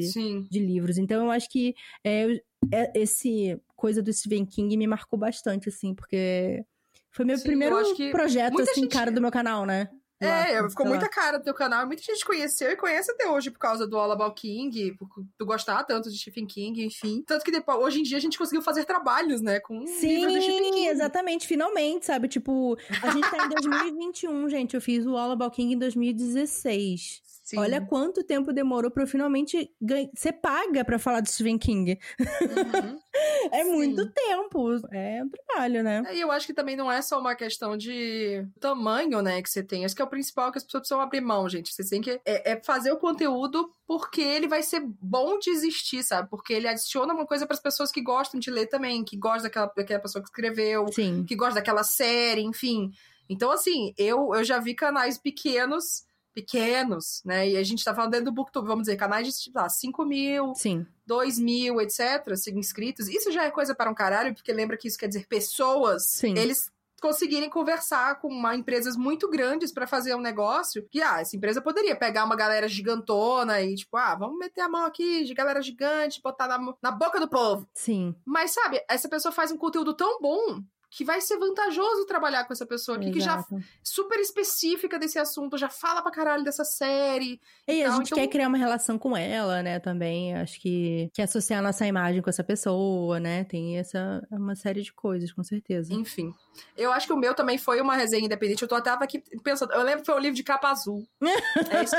de 0.49 0.60
livros. 0.60 0.97
Então 0.97 1.25
eu 1.25 1.32
acho 1.32 1.49
que 1.49 1.73
é, 2.03 2.27
é, 2.71 2.91
esse 2.95 3.60
coisa 3.75 4.01
do 4.01 4.13
Stephen 4.13 4.45
King 4.45 4.77
me 4.77 4.88
marcou 4.88 5.19
bastante, 5.19 5.69
assim, 5.69 5.93
porque 5.93 6.63
foi 7.12 7.25
meu 7.25 7.38
Sim, 7.38 7.43
primeiro 7.43 7.75
projeto, 8.12 8.62
assim, 8.62 8.82
gente... 8.82 8.91
cara 8.91 9.12
do 9.12 9.21
meu 9.21 9.32
canal, 9.32 9.65
né? 9.65 9.89
É, 10.25 10.69
ficou 10.69 10.86
muita 10.86 11.09
cara 11.09 11.38
do 11.38 11.43
teu 11.43 11.53
canal. 11.53 11.86
Muita 11.86 12.03
gente 12.03 12.25
conheceu 12.25 12.71
e 12.71 12.75
conhece 12.75 13.12
até 13.12 13.27
hoje 13.29 13.51
por 13.51 13.59
causa 13.59 13.88
do 13.88 13.97
All 13.97 14.12
About 14.12 14.39
King, 14.39 14.93
por 14.93 15.07
tu 15.38 15.45
gostar 15.45 15.83
tanto 15.83 16.09
de 16.09 16.17
Stephen 16.17 16.45
King, 16.45 16.83
enfim. 16.83 17.23
Tanto 17.25 17.43
que 17.43 17.51
depois, 17.51 17.77
hoje 17.79 17.99
em 17.99 18.03
dia 18.03 18.17
a 18.17 18.21
gente 18.21 18.38
conseguiu 18.38 18.62
fazer 18.62 18.86
trabalhos, 18.86 19.41
né, 19.41 19.59
com 19.59 19.86
Sim, 19.86 20.27
do 20.27 20.41
Stephen 20.41 20.71
King. 20.71 20.88
exatamente, 20.88 21.47
finalmente, 21.47 22.05
sabe? 22.05 22.27
Tipo, 22.27 22.77
a 23.01 23.09
gente 23.12 23.29
tá 23.29 23.45
em 23.45 23.49
2021, 23.49 24.49
gente. 24.49 24.75
Eu 24.75 24.81
fiz 24.81 25.05
o 25.05 25.17
All 25.17 25.31
About 25.31 25.55
King 25.55 25.73
em 25.73 25.77
2016. 25.77 27.21
Sim. 27.43 27.60
Olha 27.60 27.82
quanto 27.82 28.23
tempo 28.23 28.53
demorou 28.53 28.89
pra 28.89 29.03
eu 29.03 29.08
finalmente 29.08 29.69
ganhar, 29.82 30.10
ser 30.15 30.32
paga 30.32 30.86
pra 30.86 30.97
falar 30.97 31.19
de 31.19 31.29
Stephen 31.29 31.58
King. 31.58 31.99
Uhum. 32.19 32.99
É 33.51 33.63
Sim. 33.63 33.73
muito 33.73 34.10
tempo. 34.12 34.69
É 34.91 35.21
um 35.23 35.29
trabalho, 35.29 35.84
né? 35.84 36.03
E 36.13 36.19
eu 36.19 36.32
acho 36.32 36.47
que 36.47 36.53
também 36.53 36.75
não 36.75 36.91
é 36.91 36.99
só 37.01 37.19
uma 37.19 37.36
questão 37.36 37.77
de 37.77 38.43
tamanho, 38.60 39.21
né, 39.21 39.39
que 39.41 39.49
você 39.49 39.62
tem. 39.62 39.86
Acho 39.86 39.95
que 39.95 40.01
é 40.01 40.06
o 40.06 40.10
principal 40.10 40.51
que 40.51 40.58
as 40.58 40.63
pessoas 40.63 40.82
precisam 40.82 41.01
abrir 41.01 41.21
mão, 41.21 41.47
gente. 41.47 41.71
Você 41.71 41.88
tem 41.88 42.01
que 42.01 42.19
é, 42.25 42.53
é 42.53 42.62
fazer 42.63 42.91
o 42.91 42.97
conteúdo 42.97 43.69
porque 43.86 44.21
ele 44.21 44.47
vai 44.47 44.63
ser 44.63 44.79
bom 44.99 45.38
de 45.38 45.51
existir, 45.51 46.03
sabe? 46.03 46.27
Porque 46.29 46.53
ele 46.53 46.67
adiciona 46.67 47.13
uma 47.13 47.25
coisa 47.25 47.45
para 47.45 47.53
as 47.53 47.62
pessoas 47.62 47.91
que 47.91 48.01
gostam 48.01 48.39
de 48.39 48.49
ler 48.49 48.65
também, 48.67 49.03
que 49.03 49.17
gostam 49.17 49.43
daquela, 49.43 49.71
daquela 49.75 49.99
pessoa 49.99 50.23
que 50.23 50.29
escreveu, 50.29 50.88
Sim. 50.91 51.23
que 51.23 51.36
gosta 51.36 51.56
daquela 51.56 51.84
série, 51.84 52.41
enfim. 52.41 52.91
Então, 53.29 53.51
assim, 53.51 53.93
eu, 53.97 54.34
eu 54.34 54.43
já 54.43 54.60
vi 54.60 54.73
canais 54.73 55.17
pequenos, 55.17 56.03
pequenos, 56.34 57.22
né? 57.24 57.50
E 57.50 57.58
a 57.58 57.63
gente 57.63 57.84
tá 57.84 57.93
falando 57.93 58.12
dentro 58.12 58.26
do 58.26 58.32
Booktube, 58.32 58.67
vamos 58.67 58.84
dizer, 58.84 58.98
canais 58.98 59.28
de, 59.28 59.34
tipo, 59.34 59.58
lá, 59.58 59.69
5 59.69 60.06
mil, 60.06 60.54
Sim. 60.56 60.86
2 61.06 61.39
mil, 61.39 61.80
etc., 61.80 62.32
assim, 62.32 62.58
inscritos. 62.58 63.08
Isso 63.08 63.32
já 63.32 63.43
é 63.43 63.52
coisa 63.52 63.76
para 63.76 63.89
um 63.89 63.96
caralho, 63.96 64.34
porque 64.34 64.52
lembra 64.52 64.78
que 64.78 64.88
isso 64.88 64.98
quer 64.98 65.08
dizer 65.08 65.28
pessoas. 65.28 66.08
Sim. 66.08 66.38
Eles 66.38 66.72
conseguirem 67.04 67.50
conversar 67.50 68.22
com 68.22 68.30
uma, 68.30 68.56
empresas 68.56 68.96
muito 68.96 69.30
grandes 69.30 69.74
para 69.74 69.86
fazer 69.86 70.15
um 70.15 70.22
negócio. 70.22 70.88
E, 70.93 71.02
ah, 71.02 71.19
essa 71.19 71.36
empresa 71.36 71.62
poderia 71.62 71.98
pegar 71.98 72.24
uma 72.24 72.36
galera 72.36 72.65
gigantona 72.67 73.62
e, 73.62 73.76
tipo, 73.76 73.98
ah, 73.98 74.15
vamos 74.15 74.38
meter 74.38 74.62
a 74.62 74.69
mão 74.69 74.86
aqui 74.86 75.26
de 75.26 75.34
galera 75.34 75.62
gigante, 75.62 76.22
botar 76.22 76.48
na, 76.48 76.74
na 76.82 76.91
boca 76.91 77.19
do 77.19 77.28
povo. 77.28 77.67
Sim. 77.74 78.15
Mas, 78.26 78.52
sabe, 78.52 78.82
essa 78.89 79.10
pessoa 79.10 79.34
faz 79.34 79.52
um 79.52 79.58
conteúdo 79.58 79.93
tão 79.93 80.22
bom 80.22 80.63
que 80.95 81.03
vai 81.03 81.19
ser 81.21 81.38
vantajoso 81.38 82.06
trabalhar 82.06 82.45
com 82.45 82.53
essa 82.53 82.65
pessoa 82.67 82.97
aqui, 82.97 83.12
que 83.12 83.19
já 83.19 83.34
Exato. 83.36 83.60
super 83.84 84.19
específica 84.19 84.99
desse 84.99 85.17
assunto, 85.17 85.58
já 85.58 85.67
fala 85.67 86.01
pra 86.03 86.12
caralho 86.12 86.43
dessa 86.43 86.63
série. 86.63 87.41
E 87.67 87.71
a 87.71 87.75
Então, 87.88 87.97
gente 87.97 88.06
então- 88.08 88.17
quer 88.19 88.27
criar 88.27 88.47
uma 88.47 88.58
relação 88.58 88.99
com 88.99 89.17
ela, 89.17 89.63
né, 89.63 89.79
também. 89.79 90.36
Acho 90.36 90.60
que, 90.62 91.10
que 91.13 91.21
associar 91.21 91.60
a 91.60 91.63
nossa 91.63 91.86
imagem 91.88 92.21
com 92.21 92.29
essa 92.29 92.43
pessoa, 92.43 93.19
né? 93.19 93.43
Tem 93.45 93.77
essa 93.79 94.21
uma 94.32 94.56
série 94.56 94.84
de 94.84 94.93
coisas, 94.93 95.32
com 95.32 95.43
certeza. 95.43 95.91
Enfim. 95.93 96.32
Eu 96.77 96.91
acho 96.93 97.08
que 97.08 97.13
o 97.13 97.17
meu 97.17 97.34
também 97.34 97.58
foi 97.58 97.82
uma 97.82 97.95
resenha 97.95 98.25
independente. 98.25 98.62
Eu 98.62 98.67
tô 98.67 98.75
até 98.75 98.91
aqui 98.91 99.23
pensando. 99.43 99.73
Eu 99.73 99.82
lembro 99.82 100.01
que 100.01 100.06
foi 100.06 100.15
um 100.15 100.19
livro 100.19 100.36
de 100.36 100.43
capa 100.43 100.69
azul. 100.69 101.08
É 101.75 101.84
isso. 101.84 101.95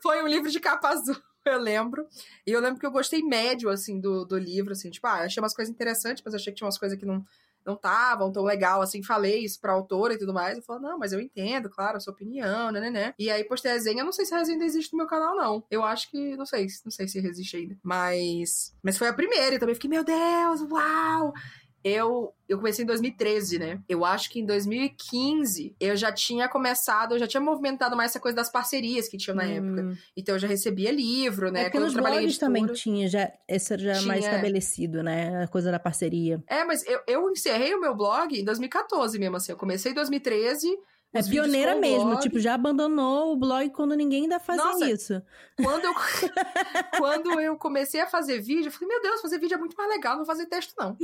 Foi 0.00 0.22
um 0.22 0.26
livro 0.28 0.48
de 0.50 0.60
capa 0.60 0.88
azul. 0.90 1.16
Eu 1.44 1.58
lembro. 1.58 2.06
E 2.46 2.52
eu 2.52 2.60
lembro 2.60 2.78
que 2.78 2.86
eu 2.86 2.90
gostei 2.92 3.20
médio, 3.20 3.68
assim, 3.68 3.98
do, 4.00 4.24
do 4.24 4.38
livro, 4.38 4.70
assim, 4.70 4.90
tipo, 4.92 5.04
ah, 5.08 5.22
achei 5.24 5.42
umas 5.42 5.52
coisas 5.52 5.74
interessantes, 5.74 6.22
mas 6.24 6.34
achei 6.36 6.52
que 6.52 6.58
tinha 6.58 6.66
umas 6.66 6.78
coisas 6.78 6.96
que 6.96 7.04
não 7.04 7.24
não 7.64 7.74
estavam 7.74 8.32
tão 8.32 8.42
legal, 8.44 8.82
assim, 8.82 9.02
falei 9.02 9.44
isso 9.44 9.60
pra 9.60 9.72
autora 9.72 10.14
e 10.14 10.18
tudo 10.18 10.32
mais. 10.32 10.56
Eu 10.56 10.62
falei, 10.62 10.82
não, 10.82 10.98
mas 10.98 11.12
eu 11.12 11.20
entendo, 11.20 11.70
claro, 11.70 11.96
a 11.96 12.00
sua 12.00 12.12
opinião, 12.12 12.70
né, 12.70 12.80
né, 12.80 12.90
né. 12.90 13.14
E 13.18 13.30
aí 13.30 13.44
postei 13.44 13.70
a 13.70 13.74
resenha, 13.74 14.04
não 14.04 14.12
sei 14.12 14.24
se 14.24 14.34
a 14.34 14.38
resenha 14.38 14.56
ainda 14.56 14.64
existe 14.64 14.92
no 14.92 14.98
meu 14.98 15.06
canal, 15.06 15.36
não. 15.36 15.64
Eu 15.70 15.82
acho 15.84 16.10
que, 16.10 16.36
não 16.36 16.46
sei, 16.46 16.66
não 16.84 16.90
sei 16.90 17.08
se 17.08 17.18
existe 17.18 17.56
ainda. 17.56 17.76
Mas, 17.82 18.74
mas 18.82 18.98
foi 18.98 19.08
a 19.08 19.12
primeira, 19.12 19.54
e 19.54 19.58
também 19.58 19.74
fiquei, 19.74 19.90
meu 19.90 20.04
Deus, 20.04 20.60
uau! 20.70 21.32
Eu, 21.84 22.32
eu 22.48 22.58
comecei 22.58 22.84
em 22.84 22.86
2013, 22.86 23.58
né? 23.58 23.80
Eu 23.88 24.04
acho 24.04 24.30
que 24.30 24.40
em 24.40 24.46
2015 24.46 25.74
eu 25.80 25.96
já 25.96 26.12
tinha 26.12 26.48
começado, 26.48 27.14
eu 27.14 27.18
já 27.18 27.26
tinha 27.26 27.40
movimentado 27.40 27.96
mais 27.96 28.12
essa 28.12 28.20
coisa 28.20 28.36
das 28.36 28.50
parcerias 28.50 29.08
que 29.08 29.16
tinha 29.16 29.34
na 29.34 29.44
época. 29.44 29.82
Hum. 29.82 29.96
Então 30.16 30.34
eu 30.34 30.38
já 30.38 30.46
recebia 30.46 30.92
livro, 30.92 31.50
né? 31.50 31.64
É 31.64 31.70
Quando 31.70 31.84
nos 31.84 31.92
eu 31.92 31.94
trabalhei 31.94 32.20
em 32.20 32.22
blogs 32.22 32.38
também 32.38 32.66
tinha, 32.66 33.08
já, 33.08 33.32
esse 33.48 33.76
já 33.78 33.92
é 33.92 34.00
mais 34.02 34.20
Tinha. 34.20 34.30
estabelecido, 34.30 35.02
né? 35.02 35.42
A 35.42 35.48
coisa 35.48 35.70
da 35.70 35.78
parceria. 35.78 36.42
É, 36.46 36.64
mas 36.64 36.86
eu, 36.86 37.00
eu 37.06 37.30
encerrei 37.30 37.74
o 37.74 37.80
meu 37.80 37.94
blog 37.94 38.38
em 38.38 38.44
2014 38.44 39.18
mesmo, 39.18 39.36
assim. 39.36 39.52
Eu 39.52 39.58
comecei 39.58 39.92
em 39.92 39.94
2013. 39.94 40.68
É 41.14 41.20
os 41.20 41.28
vídeos 41.28 41.46
pioneira 41.46 41.76
mesmo, 41.76 42.06
blog. 42.06 42.22
tipo, 42.22 42.38
já 42.38 42.54
abandonou 42.54 43.32
o 43.32 43.36
blog 43.36 43.68
quando 43.70 43.94
ninguém 43.94 44.22
ainda 44.22 44.40
fazia 44.40 44.64
Nossa, 44.64 44.90
isso. 44.90 45.22
Quando 45.56 45.84
eu, 45.84 45.92
quando 46.96 47.40
eu 47.40 47.56
comecei 47.56 48.00
a 48.00 48.06
fazer 48.06 48.40
vídeo, 48.40 48.68
eu 48.68 48.72
falei, 48.72 48.88
meu 48.88 49.02
Deus, 49.02 49.20
fazer 49.20 49.38
vídeo 49.38 49.54
é 49.54 49.58
muito 49.58 49.76
mais 49.76 49.90
legal, 49.90 50.16
não 50.16 50.24
fazer 50.24 50.46
texto, 50.46 50.72
não. 50.78 50.96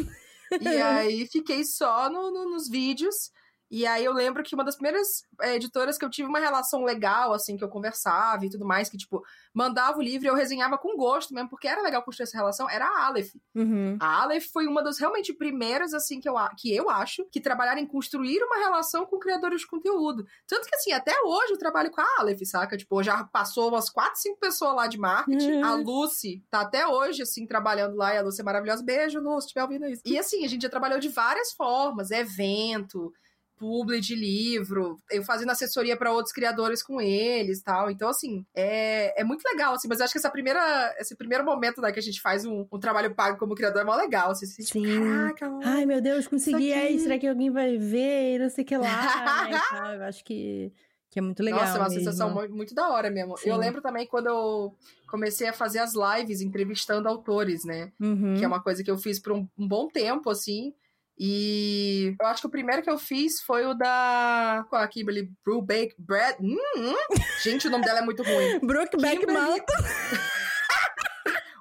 E 0.61 0.68
aí 0.80 1.26
fiquei 1.26 1.64
só 1.64 2.08
no- 2.11 2.30
no- 2.30 2.50
nos 2.50 2.68
vídeos. 2.68 3.30
E 3.70 3.87
aí 3.87 4.04
eu 4.04 4.12
lembro 4.12 4.42
que 4.42 4.54
uma 4.54 4.64
das 4.64 4.76
primeiras 4.76 5.22
é, 5.42 5.57
editoras 5.57 5.98
que 5.98 6.04
eu 6.04 6.11
tive 6.11 6.28
uma 6.28 6.38
relação 6.38 6.85
legal, 6.85 7.35
assim, 7.35 7.57
que 7.57 7.62
eu 7.62 7.68
conversava 7.68 8.46
e 8.46 8.50
tudo 8.50 8.64
mais, 8.64 8.88
que, 8.88 8.96
tipo, 8.96 9.22
mandava 9.52 9.98
o 9.98 10.02
livro 10.02 10.26
e 10.26 10.31
eu 10.31 10.35
resenhava 10.35 10.78
com 10.78 10.96
gosto 10.96 11.35
mesmo, 11.35 11.50
porque 11.50 11.68
era 11.68 11.83
legal 11.83 12.02
construir 12.02 12.24
essa 12.24 12.37
relação, 12.37 12.68
era 12.70 12.87
a 12.87 13.07
Aleph. 13.07 13.35
Uhum. 13.54 13.98
A 14.00 14.22
Aleph 14.22 14.46
foi 14.52 14.66
uma 14.66 14.83
das 14.83 14.98
realmente 14.98 15.35
primeiras, 15.35 15.92
assim, 15.92 16.20
que 16.20 16.28
eu, 16.28 16.35
que 16.57 16.74
eu 16.74 16.88
acho, 16.88 17.26
que 17.26 17.40
trabalharam 17.40 17.81
em 17.81 17.87
construir 17.87 18.42
uma 18.42 18.57
relação 18.57 19.04
com 19.04 19.18
criadores 19.18 19.61
de 19.61 19.66
conteúdo. 19.66 20.26
Tanto 20.46 20.66
que, 20.66 20.74
assim, 20.74 20.92
até 20.92 21.14
hoje 21.22 21.52
eu 21.52 21.59
trabalho 21.59 21.90
com 21.90 22.00
a 22.00 22.07
Aleph, 22.20 22.40
saca? 22.44 22.76
Tipo, 22.76 23.02
já 23.02 23.24
passou 23.24 23.68
umas 23.68 23.90
4, 23.90 24.18
5 24.18 24.38
pessoas 24.38 24.74
lá 24.74 24.87
de 24.87 24.98
marketing. 24.98 25.52
Uhum. 25.52 25.64
A 25.64 25.74
Lucy 25.74 26.42
tá 26.50 26.62
até 26.62 26.87
hoje, 26.87 27.22
assim, 27.22 27.46
trabalhando 27.46 27.96
lá, 27.96 28.14
e 28.14 28.18
a 28.18 28.22
Lucy 28.22 28.40
é 28.40 28.44
maravilhosa. 28.44 28.83
Beijo, 28.83 29.20
Lucy, 29.20 29.42
se 29.42 29.46
estiver 29.48 29.62
ouvindo 29.62 29.87
isso. 29.87 30.02
E, 30.07 30.18
assim, 30.18 30.44
a 30.44 30.48
gente 30.48 30.62
já 30.62 30.70
trabalhou 30.70 30.98
de 30.98 31.11
várias 31.11 31.52
formas, 31.52 32.11
evento 32.11 33.12
publi 33.59 34.01
de 34.01 34.14
livro, 34.14 34.99
eu 35.11 35.23
fazendo 35.25 35.51
assessoria 35.51 35.97
para 35.97 36.12
outros 36.12 36.33
criadores 36.33 36.83
com 36.83 37.01
eles 37.01 37.61
tal. 37.62 37.90
Então, 37.90 38.09
assim, 38.09 38.44
é, 38.55 39.21
é 39.21 39.25
muito 39.25 39.42
legal, 39.44 39.75
assim, 39.75 39.88
mas 39.88 39.99
eu 39.99 40.05
acho 40.05 40.12
que 40.12 40.18
essa 40.18 40.31
primeira, 40.31 40.94
esse 40.99 41.16
primeiro 41.16 41.44
momento 41.44 41.81
né, 41.81 41.90
que 41.92 41.99
a 41.99 42.03
gente 42.03 42.21
faz 42.21 42.44
um, 42.44 42.66
um 42.73 42.79
trabalho 42.79 43.14
pago 43.14 43.38
como 43.38 43.55
criador 43.55 43.83
é 43.83 43.85
mó 43.85 43.97
legal. 43.97 44.31
Assim, 44.31 44.47
sente, 44.47 44.71
Sim. 44.73 45.01
Caraca, 45.01 45.49
mano. 45.51 45.62
Ai, 45.64 45.85
meu 45.87 46.01
Deus, 46.01 46.27
consegui. 46.29 46.68
Isso 46.71 46.79
Aí, 46.79 46.99
será 47.01 47.18
que 47.18 47.27
alguém 47.27 47.51
vai 47.51 47.77
ver? 47.77 48.37
E 48.37 48.38
Não 48.38 48.49
sei 48.51 48.64
o 48.64 48.66
que 48.66 48.77
lá. 48.77 49.49
né, 49.49 49.61
tal. 49.71 49.92
Eu 49.99 50.03
acho 50.05 50.25
que, 50.25 50.73
que 51.11 51.18
é 51.18 51.23
muito 51.23 51.42
legal. 51.42 51.61
Nossa, 51.61 51.77
é 51.77 51.81
uma 51.81 51.88
mesmo. 51.88 51.99
sensação 52.05 52.31
mu- 52.33 52.49
muito 52.49 52.75
da 52.75 52.88
hora 52.90 53.11
mesmo. 53.11 53.37
Sim. 53.37 53.51
Eu 53.51 53.57
lembro 53.57 53.81
também 53.83 54.07
quando 54.07 54.27
eu 54.29 54.75
comecei 55.09 55.49
a 55.49 55.53
fazer 55.53 55.79
as 55.79 55.92
lives 55.94 56.40
entrevistando 56.40 57.09
autores, 57.09 57.64
né? 57.64 57.90
Uhum. 58.01 58.35
Que 58.38 58.44
é 58.44 58.47
uma 58.49 58.62
coisa 58.62 58.85
que 58.85 58.90
eu 58.90 58.99
fiz 58.99 59.18
por 59.18 59.33
um, 59.33 59.49
um 59.59 59.66
bom 59.66 59.88
tempo, 59.88 60.29
assim. 60.31 60.73
E 61.20 62.14
eu 62.20 62.26
acho 62.28 62.42
que 62.42 62.46
o 62.46 62.50
primeiro 62.50 62.81
que 62.81 62.90
eu 62.90 62.96
fiz 62.96 63.40
foi 63.40 63.66
o 63.66 63.74
da. 63.74 64.64
Com 64.70 64.76
a 64.76 64.87
Kimberly 64.87 65.31
Brubaker 65.44 65.94
Brad. 65.98 66.37
Hum, 66.40 66.57
hum. 66.76 66.94
Gente, 67.42 67.66
o 67.66 67.70
nome 67.70 67.85
dela 67.85 67.98
é 67.98 68.02
muito 68.02 68.22
ruim. 68.22 68.61
Brookback 68.64 69.26
Mountain. 69.26 69.64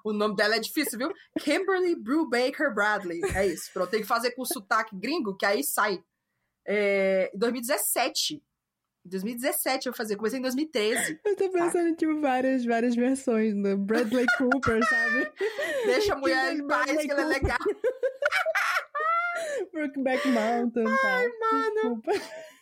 O 0.04 0.14
nome 0.14 0.38
dela 0.38 0.56
é 0.56 0.60
difícil, 0.60 0.98
viu? 0.98 1.12
Kimberly 1.38 1.94
Brubaker 1.94 2.74
Bradley. 2.74 3.20
É 3.36 3.46
isso. 3.46 3.70
Pronto, 3.74 3.90
tem 3.90 4.00
que 4.00 4.08
fazer 4.08 4.32
com 4.32 4.46
sotaque 4.46 4.96
gringo, 4.96 5.36
que 5.36 5.46
aí 5.46 5.62
sai. 5.66 6.02
É, 6.66 7.30
em 7.36 7.38
2017. 7.38 8.36
Em 8.36 9.10
2017 9.10 9.88
eu 9.88 9.94
fazia. 9.94 10.16
Comecei 10.16 10.40
em 10.40 10.44
2013. 10.44 11.20
Eu 11.26 11.36
tô 11.36 11.50
pensando 11.50 11.90
em, 11.90 11.94
tipo, 11.94 12.22
várias, 12.22 12.64
várias 12.64 12.96
versões 12.96 13.54
do 13.54 13.78
Bradley 13.78 14.26
Cooper, 14.38 14.82
sabe? 14.88 15.30
Deixa 15.88 16.14
a 16.14 16.18
mulher 16.18 16.54
em 16.54 16.66
paz, 16.66 16.86
Bradley 16.86 17.06
que 17.06 17.12
ela 17.12 17.22
é 17.24 17.26
legal. 17.26 17.58
Brookback 19.78 20.28
Mountain, 20.28 20.86
tá? 20.86 20.92
Ai, 21.04 21.28
mano. 21.40 22.02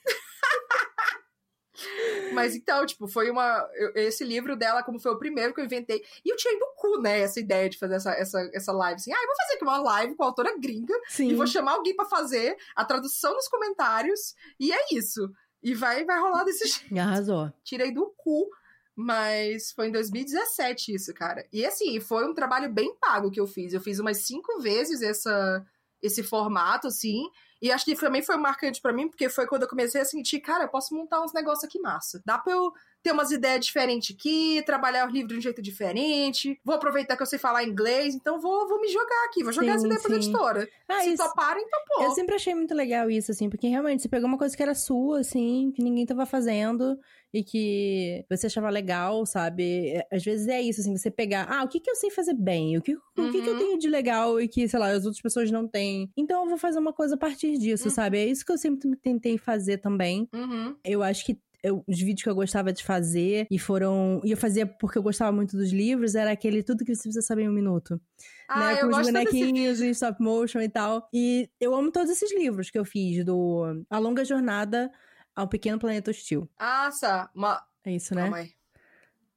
Mas 2.33 2.55
então, 2.55 2.85
tipo, 2.85 3.07
foi 3.07 3.29
uma. 3.29 3.67
esse 3.95 4.23
livro 4.23 4.55
dela, 4.55 4.83
como 4.83 4.99
foi 4.99 5.11
o 5.11 5.17
primeiro 5.17 5.53
que 5.53 5.61
eu 5.61 5.65
inventei. 5.65 6.03
E 6.23 6.29
eu 6.29 6.35
tirei 6.35 6.59
do 6.59 6.67
cu, 6.75 7.01
né, 7.01 7.19
essa 7.21 7.39
ideia 7.39 7.69
de 7.69 7.77
fazer 7.77 7.95
essa, 7.95 8.11
essa, 8.11 8.49
essa 8.53 8.71
live. 8.71 8.95
Assim, 8.95 9.13
ah, 9.13 9.21
eu 9.21 9.27
vou 9.27 9.35
fazer 9.35 9.53
aqui 9.53 9.63
uma 9.63 9.77
live 9.77 10.15
com 10.15 10.23
a 10.23 10.27
autora 10.27 10.57
gringa 10.57 10.93
Sim. 11.07 11.29
e 11.29 11.35
vou 11.35 11.47
chamar 11.47 11.73
alguém 11.73 11.95
pra 11.95 12.05
fazer 12.05 12.57
a 12.75 12.83
tradução 12.83 13.33
nos 13.33 13.47
comentários. 13.47 14.35
E 14.59 14.71
é 14.73 14.85
isso. 14.91 15.29
E 15.63 15.73
vai, 15.73 16.03
vai 16.05 16.19
rolar 16.19 16.43
desse 16.43 16.67
jeito. 16.67 16.97
Arrasou. 16.99 17.51
Tirei 17.63 17.91
do 17.91 18.13
cu. 18.17 18.49
Mas 18.97 19.73
foi 19.73 19.87
em 19.87 19.91
2017 19.91 20.93
isso, 20.95 21.13
cara. 21.13 21.45
E 21.51 21.65
assim, 21.65 21.99
foi 21.99 22.25
um 22.25 22.33
trabalho 22.33 22.71
bem 22.71 22.95
pago 22.95 23.29
que 23.29 23.39
eu 23.39 23.45
fiz. 23.45 23.73
Eu 23.73 23.81
fiz 23.81 23.99
umas 23.99 24.19
cinco 24.19 24.61
vezes 24.61 25.01
essa, 25.01 25.65
esse 26.01 26.23
formato, 26.23 26.87
assim. 26.87 27.23
E 27.61 27.71
acho 27.71 27.85
que 27.85 27.95
também 27.95 28.21
foi 28.21 28.35
marcante 28.37 28.81
pra 28.81 28.93
mim, 28.93 29.07
porque 29.07 29.29
foi 29.29 29.47
quando 29.47 29.63
eu 29.63 29.67
comecei 29.67 29.99
a 30.01 30.05
sentir, 30.05 30.39
cara, 30.39 30.65
eu 30.65 30.69
posso 30.69 30.93
montar 30.93 31.21
uns 31.23 31.33
negócios 31.33 31.63
aqui 31.63 31.79
massa. 31.79 32.21
Dá 32.25 32.37
pra 32.37 32.53
eu 32.53 32.71
ter 33.01 33.11
umas 33.11 33.31
ideias 33.31 33.65
diferentes 33.65 34.15
aqui, 34.15 34.61
trabalhar 34.65 35.07
o 35.07 35.11
livro 35.11 35.29
de 35.29 35.37
um 35.37 35.41
jeito 35.41 35.61
diferente. 35.61 36.59
Vou 36.63 36.75
aproveitar 36.75 37.15
que 37.15 37.23
eu 37.23 37.27
sei 37.27 37.39
falar 37.39 37.63
inglês, 37.63 38.13
então 38.13 38.39
vou, 38.39 38.67
vou 38.67 38.81
me 38.81 38.87
jogar 38.89 39.25
aqui, 39.25 39.43
vou 39.43 39.53
jogar 39.53 39.73
Sim, 39.73 39.77
essa 39.77 39.85
ideia 39.85 40.01
pra 40.01 40.09
sim. 40.09 40.15
editora. 40.17 40.69
Ah, 40.87 41.01
Se 41.01 41.13
isso. 41.13 41.23
toparem, 41.23 41.65
topou. 41.69 42.03
Eu 42.03 42.11
sempre 42.11 42.35
achei 42.35 42.53
muito 42.53 42.73
legal 42.73 43.09
isso, 43.09 43.31
assim, 43.31 43.49
porque 43.49 43.67
realmente 43.67 44.01
você 44.01 44.09
pegou 44.09 44.27
uma 44.27 44.37
coisa 44.37 44.55
que 44.55 44.61
era 44.61 44.75
sua, 44.75 45.21
assim, 45.21 45.71
que 45.75 45.81
ninguém 45.81 46.05
tava 46.05 46.25
fazendo 46.25 46.99
e 47.37 47.43
que 47.43 48.25
você 48.29 48.47
achava 48.47 48.69
legal, 48.69 49.25
sabe? 49.25 49.89
É, 49.89 50.07
Às 50.09 50.23
vezes 50.23 50.47
é 50.47 50.61
isso, 50.61 50.79
assim, 50.79 50.95
você 50.95 51.11
pegar, 51.11 51.45
ah, 51.49 51.63
o 51.63 51.67
que 51.67 51.81
que 51.81 51.89
eu 51.91 51.95
sei 51.95 52.09
fazer 52.09 52.33
bem? 52.33 52.77
O 52.77 52.81
que, 52.81 52.95
o 52.95 53.01
que 53.31 53.41
que 53.41 53.49
eu 53.49 53.53
Uhum. 53.53 53.59
tenho 53.59 53.77
de 53.77 53.89
legal 53.89 54.39
e 54.39 54.47
que, 54.47 54.65
sei 54.69 54.79
lá, 54.79 54.87
as 54.91 55.03
outras 55.05 55.21
pessoas 55.21 55.51
não 55.51 55.67
têm? 55.67 56.09
Então 56.15 56.43
eu 56.43 56.49
vou 56.49 56.57
fazer 56.57 56.79
uma 56.79 56.93
coisa 56.93 57.15
a 57.15 57.17
partir 57.17 57.57
disso, 57.57 57.85
Uhum. 57.89 57.93
sabe? 57.93 58.17
É 58.19 58.25
isso 58.25 58.45
que 58.45 58.51
eu 58.53 58.57
sempre 58.57 58.95
tentei 58.95 59.37
fazer 59.37 59.79
também. 59.79 60.29
Uhum. 60.33 60.75
Eu 60.85 61.03
acho 61.03 61.25
que 61.25 61.37
eu- 61.61 61.83
os 61.87 61.97
vídeos 61.99 62.21
que 62.23 62.29
eu 62.29 62.35
gostava 62.35 62.71
de 62.71 62.83
fazer 62.83 63.47
e 63.49 63.57
foram. 63.57 64.21
E 64.23 64.29
eu 64.31 64.37
fazia 64.37 64.65
porque 64.67 64.97
eu 64.99 65.03
gostava 65.03 65.31
muito 65.31 65.57
dos 65.57 65.71
livros, 65.73 66.13
era 66.13 66.31
aquele 66.31 66.61
tudo 66.61 66.85
que 66.85 66.93
você 66.95 67.01
precisa 67.03 67.21
saber 67.25 67.41
em 67.43 67.49
um 67.49 67.51
minuto. 67.51 67.99
Ah, 68.47 68.59
né? 68.59 68.75
Com 68.77 68.87
os 68.87 68.97
desse 68.97 69.11
bonequinhos 69.11 69.81
em 69.81 69.89
stop 69.89 70.21
motion 70.21 70.61
e 70.61 70.69
tal. 70.69 71.09
E 71.11 71.49
eu 71.59 71.73
amo 71.75 71.91
todos 71.91 72.11
esses 72.11 72.31
livros 72.35 72.69
que 72.69 72.77
eu 72.77 72.85
fiz, 72.85 73.25
do 73.25 73.83
A 73.89 73.97
Longa 73.97 74.23
Jornada 74.23 74.91
ao 75.35 75.47
Pequeno 75.47 75.79
Planeta 75.79 76.11
Hostil. 76.11 76.49
Ah, 76.57 76.89
tá. 76.99 77.29
Uma... 77.35 77.63
É 77.83 77.91
isso, 77.91 78.15
né? 78.15 78.21
Calma 78.21 78.37
aí. 78.37 78.53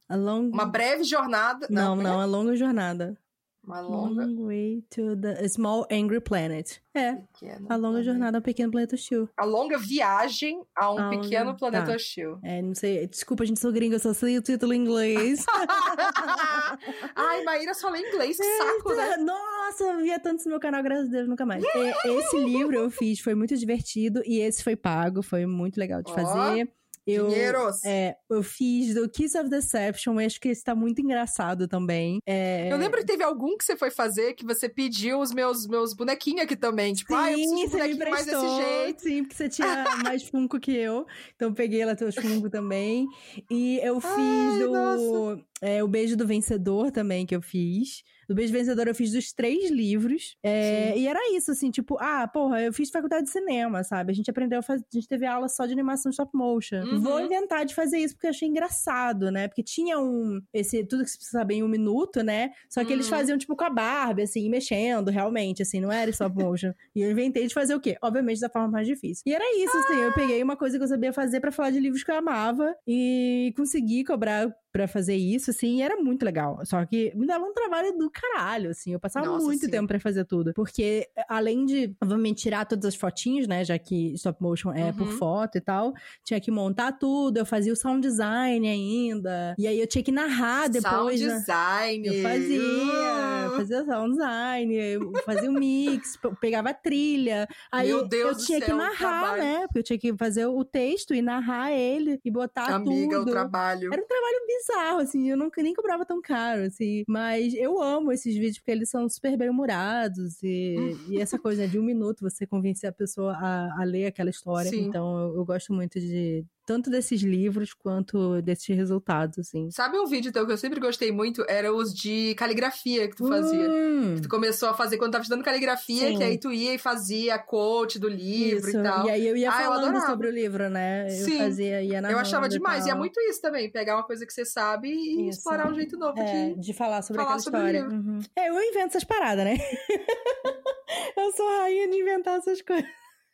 A 0.08 0.16
long... 0.16 0.48
Uma 0.48 0.64
breve 0.64 1.04
jornada. 1.04 1.66
Não, 1.68 2.00
é? 2.00 2.02
não, 2.02 2.20
a 2.20 2.24
longa 2.24 2.56
jornada. 2.56 3.18
Uma 3.68 3.80
longa. 3.80 4.24
Long 4.24 4.46
way 4.46 4.82
to 4.90 5.14
the 5.16 5.46
small 5.48 5.86
angry 5.90 6.20
planet. 6.20 6.80
É, 6.94 7.16
pequena 7.16 7.66
a 7.68 7.76
longa 7.76 7.88
planeta. 7.90 8.02
jornada 8.04 8.38
ao 8.38 8.42
pequeno 8.42 8.72
planeta 8.72 8.94
hostil. 8.94 9.28
A 9.36 9.44
longa 9.44 9.76
viagem 9.78 10.62
a 10.74 10.90
um 10.92 10.98
A 10.98 11.10
pequeno 11.10 11.44
longa- 11.46 11.58
planeta 11.58 11.86
tá. 11.86 11.94
hostil. 11.94 12.38
É, 12.42 12.62
não 12.62 12.74
sei, 12.74 13.06
desculpa, 13.06 13.44
gente, 13.44 13.60
sou 13.60 13.70
gringa, 13.70 13.96
eu 13.96 14.00
só 14.00 14.12
sei 14.14 14.38
o 14.38 14.42
título 14.42 14.72
em 14.72 14.80
inglês. 14.80 15.44
Ai, 17.14 17.42
Maíra 17.44 17.74
só 17.74 17.88
lê 17.90 18.00
inglês, 18.00 18.36
que 18.36 18.42
saco, 18.56 18.94
né? 18.94 19.16
Nossa, 19.18 19.84
eu 19.84 19.98
via 19.98 20.18
tanto 20.18 20.44
no 20.44 20.50
meu 20.52 20.60
canal, 20.60 20.82
graças 20.82 21.08
a 21.08 21.10
Deus, 21.10 21.28
nunca 21.28 21.44
mais. 21.46 21.62
E- 21.62 22.08
Esse 22.18 22.38
livro 22.38 22.74
eu 22.76 22.90
fiz, 22.90 23.20
foi 23.20 23.34
muito 23.34 23.56
divertido, 23.56 24.22
e 24.24 24.40
esse 24.40 24.62
foi 24.64 24.76
pago, 24.76 25.22
foi 25.22 25.46
muito 25.46 25.76
legal 25.78 26.02
de 26.02 26.10
Ó, 26.10 26.14
fazer. 26.14 26.70
Eu, 27.10 27.28
Dinheiros. 27.28 27.82
é, 27.84 28.14
eu 28.28 28.42
fiz 28.42 28.94
do 28.94 29.08
Kiss 29.08 29.36
of 29.38 29.48
Deception, 29.48 30.20
eu 30.20 30.26
acho 30.26 30.38
que 30.40 30.48
esse 30.48 30.62
tá 30.62 30.74
muito 30.74 31.00
engraçado 31.00 31.66
também. 31.66 32.18
É, 32.26 32.70
Eu 32.70 32.76
lembro 32.76 32.98
que 33.00 33.06
teve 33.06 33.22
algum 33.22 33.56
que 33.56 33.64
você 33.64 33.76
foi 33.76 33.90
fazer 33.90 34.34
que 34.34 34.44
você 34.44 34.68
pediu 34.68 35.18
os 35.20 35.32
meus, 35.32 35.66
meus 35.66 35.94
bonequinhos 35.94 36.42
aqui 36.42 36.54
também. 36.56 36.92
Tipo, 36.92 37.14
ah, 37.14 37.30
eu 37.32 37.38
preciso 37.38 37.60
de 37.66 37.70
bonequinho 37.70 38.10
mais 38.10 38.26
desse 38.26 38.56
jeito. 38.56 39.02
Sim, 39.02 39.22
porque 39.22 39.34
você 39.36 39.48
tinha 39.48 39.84
mais 40.04 40.22
Funko 40.28 40.60
que 40.60 40.72
eu. 40.76 41.06
Então 41.34 41.48
eu 41.48 41.54
peguei 41.54 41.84
lá 41.84 41.94
teus 41.96 42.14
Funko 42.14 42.50
também. 42.50 43.06
E 43.50 43.80
eu 43.82 44.00
fiz 44.00 44.12
Ai, 44.12 44.58
do, 44.58 44.72
nossa. 44.72 45.42
É, 45.60 45.82
o 45.82 45.88
Beijo 45.88 46.16
do 46.16 46.26
Vencedor 46.26 46.90
também, 46.90 47.26
que 47.26 47.34
eu 47.34 47.42
fiz. 47.42 48.02
Do 48.28 48.34
Beijo 48.34 48.52
do 48.52 48.58
Vencedor 48.58 48.86
eu 48.88 48.94
fiz 48.94 49.10
dos 49.12 49.32
três 49.32 49.70
livros. 49.70 50.36
É, 50.42 50.96
e 50.98 51.06
era 51.08 51.18
isso, 51.34 51.50
assim, 51.50 51.70
tipo, 51.70 51.96
ah, 51.98 52.28
porra, 52.28 52.60
eu 52.62 52.72
fiz 52.72 52.90
faculdade 52.90 53.24
de 53.24 53.30
cinema, 53.30 53.82
sabe? 53.82 54.12
A 54.12 54.14
gente 54.14 54.30
aprendeu 54.30 54.58
a 54.58 54.62
fazer, 54.62 54.84
a 54.92 54.94
gente 54.96 55.08
teve 55.08 55.24
aula 55.24 55.48
só 55.48 55.64
de 55.64 55.72
animação 55.72 56.10
stop 56.10 56.30
motion. 56.36 56.82
Uhum. 56.82 57.00
Vou 57.00 57.20
inventar 57.20 57.64
de 57.64 57.74
fazer 57.74 57.98
isso 57.98 58.14
porque 58.14 58.26
eu 58.26 58.30
achei 58.30 58.46
engraçado, 58.46 59.30
né? 59.30 59.48
Porque 59.48 59.62
tinha 59.62 59.98
um, 59.98 60.40
esse, 60.52 60.84
tudo 60.84 61.04
que 61.04 61.10
você 61.10 61.16
precisa 61.16 61.38
saber 61.38 61.54
em 61.54 61.62
um 61.62 61.68
minuto, 61.68 62.22
né? 62.22 62.50
Só 62.68 62.84
que 62.84 62.92
eles 62.92 63.06
Uhum. 63.06 63.16
faziam, 63.16 63.38
tipo, 63.38 63.56
com 63.56 63.64
a 63.64 63.70
Barbie, 63.70 64.22
assim, 64.22 64.48
mexendo, 64.50 65.10
realmente, 65.10 65.62
assim, 65.62 65.80
não 65.80 65.90
era 65.90 66.10
stop 66.10 66.36
motion. 66.36 66.72
e 66.94 67.00
eu 67.00 67.10
inventei 67.10 67.46
de 67.46 67.54
fazer 67.54 67.74
o 67.74 67.80
quê? 67.80 67.96
Obviamente 68.02 68.40
da 68.40 68.50
forma 68.50 68.68
mais 68.68 68.86
difícil. 68.86 69.22
E 69.26 69.32
era 69.32 69.44
isso, 69.56 69.76
assim, 69.76 69.94
eu 70.02 70.12
peguei 70.12 70.42
uma 70.42 70.56
coisa 70.56 70.76
que 70.76 70.84
eu 70.84 70.88
sabia 70.88 71.12
fazer 71.14 71.40
pra 71.40 71.50
falar 71.50 71.70
de 71.70 71.80
livros 71.80 72.04
que 72.04 72.10
eu 72.10 72.16
amava 72.16 72.74
e 72.86 73.54
consegui 73.56 74.04
cobrar 74.04 74.54
pra 74.72 74.86
fazer 74.88 75.16
isso, 75.16 75.50
assim, 75.50 75.78
e 75.78 75.82
era 75.82 75.96
muito 75.96 76.22
legal. 76.24 76.60
Só 76.64 76.84
que 76.86 77.12
me 77.16 77.26
dava 77.26 77.44
um 77.44 77.52
trabalho 77.54 77.96
do 77.96 78.10
caralho, 78.10 78.70
assim, 78.70 78.92
eu 78.92 79.00
passava 79.00 79.26
Nossa, 79.26 79.44
muito 79.44 79.66
sim. 79.66 79.70
tempo 79.70 79.88
pra 79.88 80.00
fazer 80.00 80.24
tudo. 80.24 80.52
Porque, 80.54 81.08
além 81.28 81.64
de, 81.64 81.94
obviamente, 82.02 82.42
tirar 82.42 82.64
todas 82.66 82.84
as 82.86 82.94
fotinhos, 82.94 83.46
né, 83.48 83.64
já 83.64 83.78
que 83.78 84.12
stop 84.14 84.40
motion 84.42 84.72
é 84.72 84.92
por 84.92 85.06
Uhum. 85.06 85.10
foto 85.10 85.56
e 85.58 85.60
tal, 85.60 85.92
tinha 86.24 86.40
que 86.40 86.50
montar 86.50 86.92
tudo, 86.92 87.38
eu 87.38 87.46
fazia 87.46 87.72
o 87.72 87.76
sound 87.76 88.00
design 88.06 88.68
ainda, 88.68 89.54
e 89.58 89.66
aí 89.66 89.78
eu 89.80 89.86
tinha 89.86 90.02
que 90.04 90.12
narrar 90.12 90.68
depois, 90.68 91.20
Sound 91.20 91.22
né? 91.22 91.34
design. 91.38 92.06
Eu 92.06 92.14
fazia, 92.14 93.42
eu 93.44 93.50
Uh, 93.50 93.52
fazia 93.52 93.84
sound 93.84 94.10
design, 94.12 94.74
eu 94.76 95.18
fazia 95.24 95.50
o 95.50 95.52
mix, 95.54 96.16
pe- 96.22 96.34
pegava 96.40 96.70
a 96.70 96.74
trilha. 96.74 97.46
Aí 97.72 97.88
Meu 97.88 98.08
Deus 98.08 98.30
eu 98.30 98.36
do 98.36 98.42
tinha 98.46 98.60
que 98.62 98.66
céu, 98.66 98.76
o 98.76 98.78
narrar, 98.78 99.36
né? 99.36 99.66
Porque 99.66 99.78
eu 99.80 99.82
tinha 99.82 99.98
que 99.98 100.16
fazer 100.16 100.46
o 100.46 100.64
texto 100.64 101.14
e 101.14 101.20
narrar 101.22 101.72
ele 101.72 102.20
e 102.24 102.30
botar 102.30 102.74
Amiga, 102.74 103.16
tudo. 103.16 103.22
o 103.22 103.26
trabalho. 103.26 103.92
Era 103.92 104.02
um 104.02 104.06
trabalho 104.06 104.38
bizarro, 104.46 104.57
assim, 104.98 105.30
eu 105.30 105.36
nunca 105.36 105.62
nem 105.62 105.74
cobrava 105.74 106.04
tão 106.04 106.20
caro, 106.20 106.62
assim. 106.62 107.04
Mas 107.08 107.54
eu 107.54 107.80
amo 107.82 108.12
esses 108.12 108.34
vídeos 108.34 108.58
porque 108.58 108.70
eles 108.70 108.90
são 108.90 109.08
super 109.08 109.36
bem 109.36 109.50
humorados 109.50 110.42
e, 110.42 110.76
e 111.08 111.20
essa 111.20 111.38
coisa 111.38 111.62
né, 111.62 111.68
de 111.68 111.78
um 111.78 111.82
minuto 111.82 112.20
você 112.20 112.46
convencer 112.46 112.88
a 112.88 112.92
pessoa 112.92 113.32
a, 113.32 113.82
a 113.82 113.84
ler 113.84 114.06
aquela 114.06 114.30
história. 114.30 114.70
Sim. 114.70 114.86
Então 114.86 115.18
eu, 115.18 115.36
eu 115.36 115.44
gosto 115.44 115.72
muito 115.72 115.98
de 116.00 116.44
tanto 116.68 116.90
desses 116.90 117.22
livros 117.22 117.72
quanto 117.72 118.42
desses 118.42 118.76
resultados, 118.76 119.38
assim. 119.38 119.70
Sabe 119.70 119.98
um 119.98 120.04
vídeo 120.04 120.30
teu 120.30 120.44
que 120.44 120.52
eu 120.52 120.58
sempre 120.58 120.78
gostei 120.78 121.10
muito? 121.10 121.42
Era 121.48 121.72
os 121.72 121.94
de 121.94 122.34
caligrafia 122.34 123.08
que 123.08 123.16
tu 123.16 123.26
fazia. 123.26 123.70
Hum, 123.70 124.16
Que 124.16 124.20
tu 124.20 124.28
começou 124.28 124.68
a 124.68 124.74
fazer 124.74 124.98
quando 124.98 125.12
tava 125.12 125.22
estudando 125.22 125.42
caligrafia, 125.42 126.08
Sim. 126.08 126.18
que 126.18 126.22
aí 126.22 126.36
tu 126.38 126.52
ia 126.52 126.74
e 126.74 126.78
fazia 126.78 127.36
a 127.36 127.38
quote 127.38 127.98
do 127.98 128.06
livro 128.06 128.68
isso. 128.68 128.78
e 128.78 128.82
tal. 128.82 129.08
aí 129.08 129.26
eu 129.26 129.34
ia 129.34 129.50
Ah, 129.50 129.62
eu 129.62 129.66
falando 129.70 129.84
adorava. 129.86 130.06
sobre 130.10 130.28
o 130.28 130.30
livro, 130.30 130.68
né? 130.68 131.06
Eu 131.06 131.24
Sim. 131.24 131.38
fazia, 131.38 131.82
ia 131.82 131.96
Eu 131.96 132.02
narrando 132.02 132.20
achava 132.20 132.48
demais. 132.50 132.84
E 132.84 132.88
é 132.88 132.92
tal. 132.92 132.98
muito 132.98 133.18
isso 133.22 133.40
também, 133.40 133.70
pegar 133.70 133.96
uma 133.96 134.04
coisa 134.04 134.26
que 134.26 134.32
você 134.34 134.44
sabe 134.44 134.90
e 134.90 135.28
Isso. 135.30 135.38
explorar 135.38 135.70
um 135.70 135.74
jeito 135.74 135.96
novo 135.96 136.18
É, 136.20 136.50
aqui. 136.50 136.60
de 136.60 136.74
falar 136.74 137.00
sobre 137.00 137.22
falar 137.22 137.36
aquela 137.36 137.42
sobre 137.42 137.60
o 137.60 137.66
história. 137.66 137.80
livro. 137.88 137.96
Uhum. 138.10 138.20
É, 138.36 138.50
eu 138.50 138.60
invento 138.62 138.88
essas 138.88 139.04
paradas, 139.04 139.44
né? 139.46 139.56
eu 141.16 141.32
sou 141.32 141.48
a 141.48 141.56
rainha 141.62 141.88
de 141.88 141.96
inventar 141.96 142.38
essas 142.38 142.60
coisas. 142.62 142.84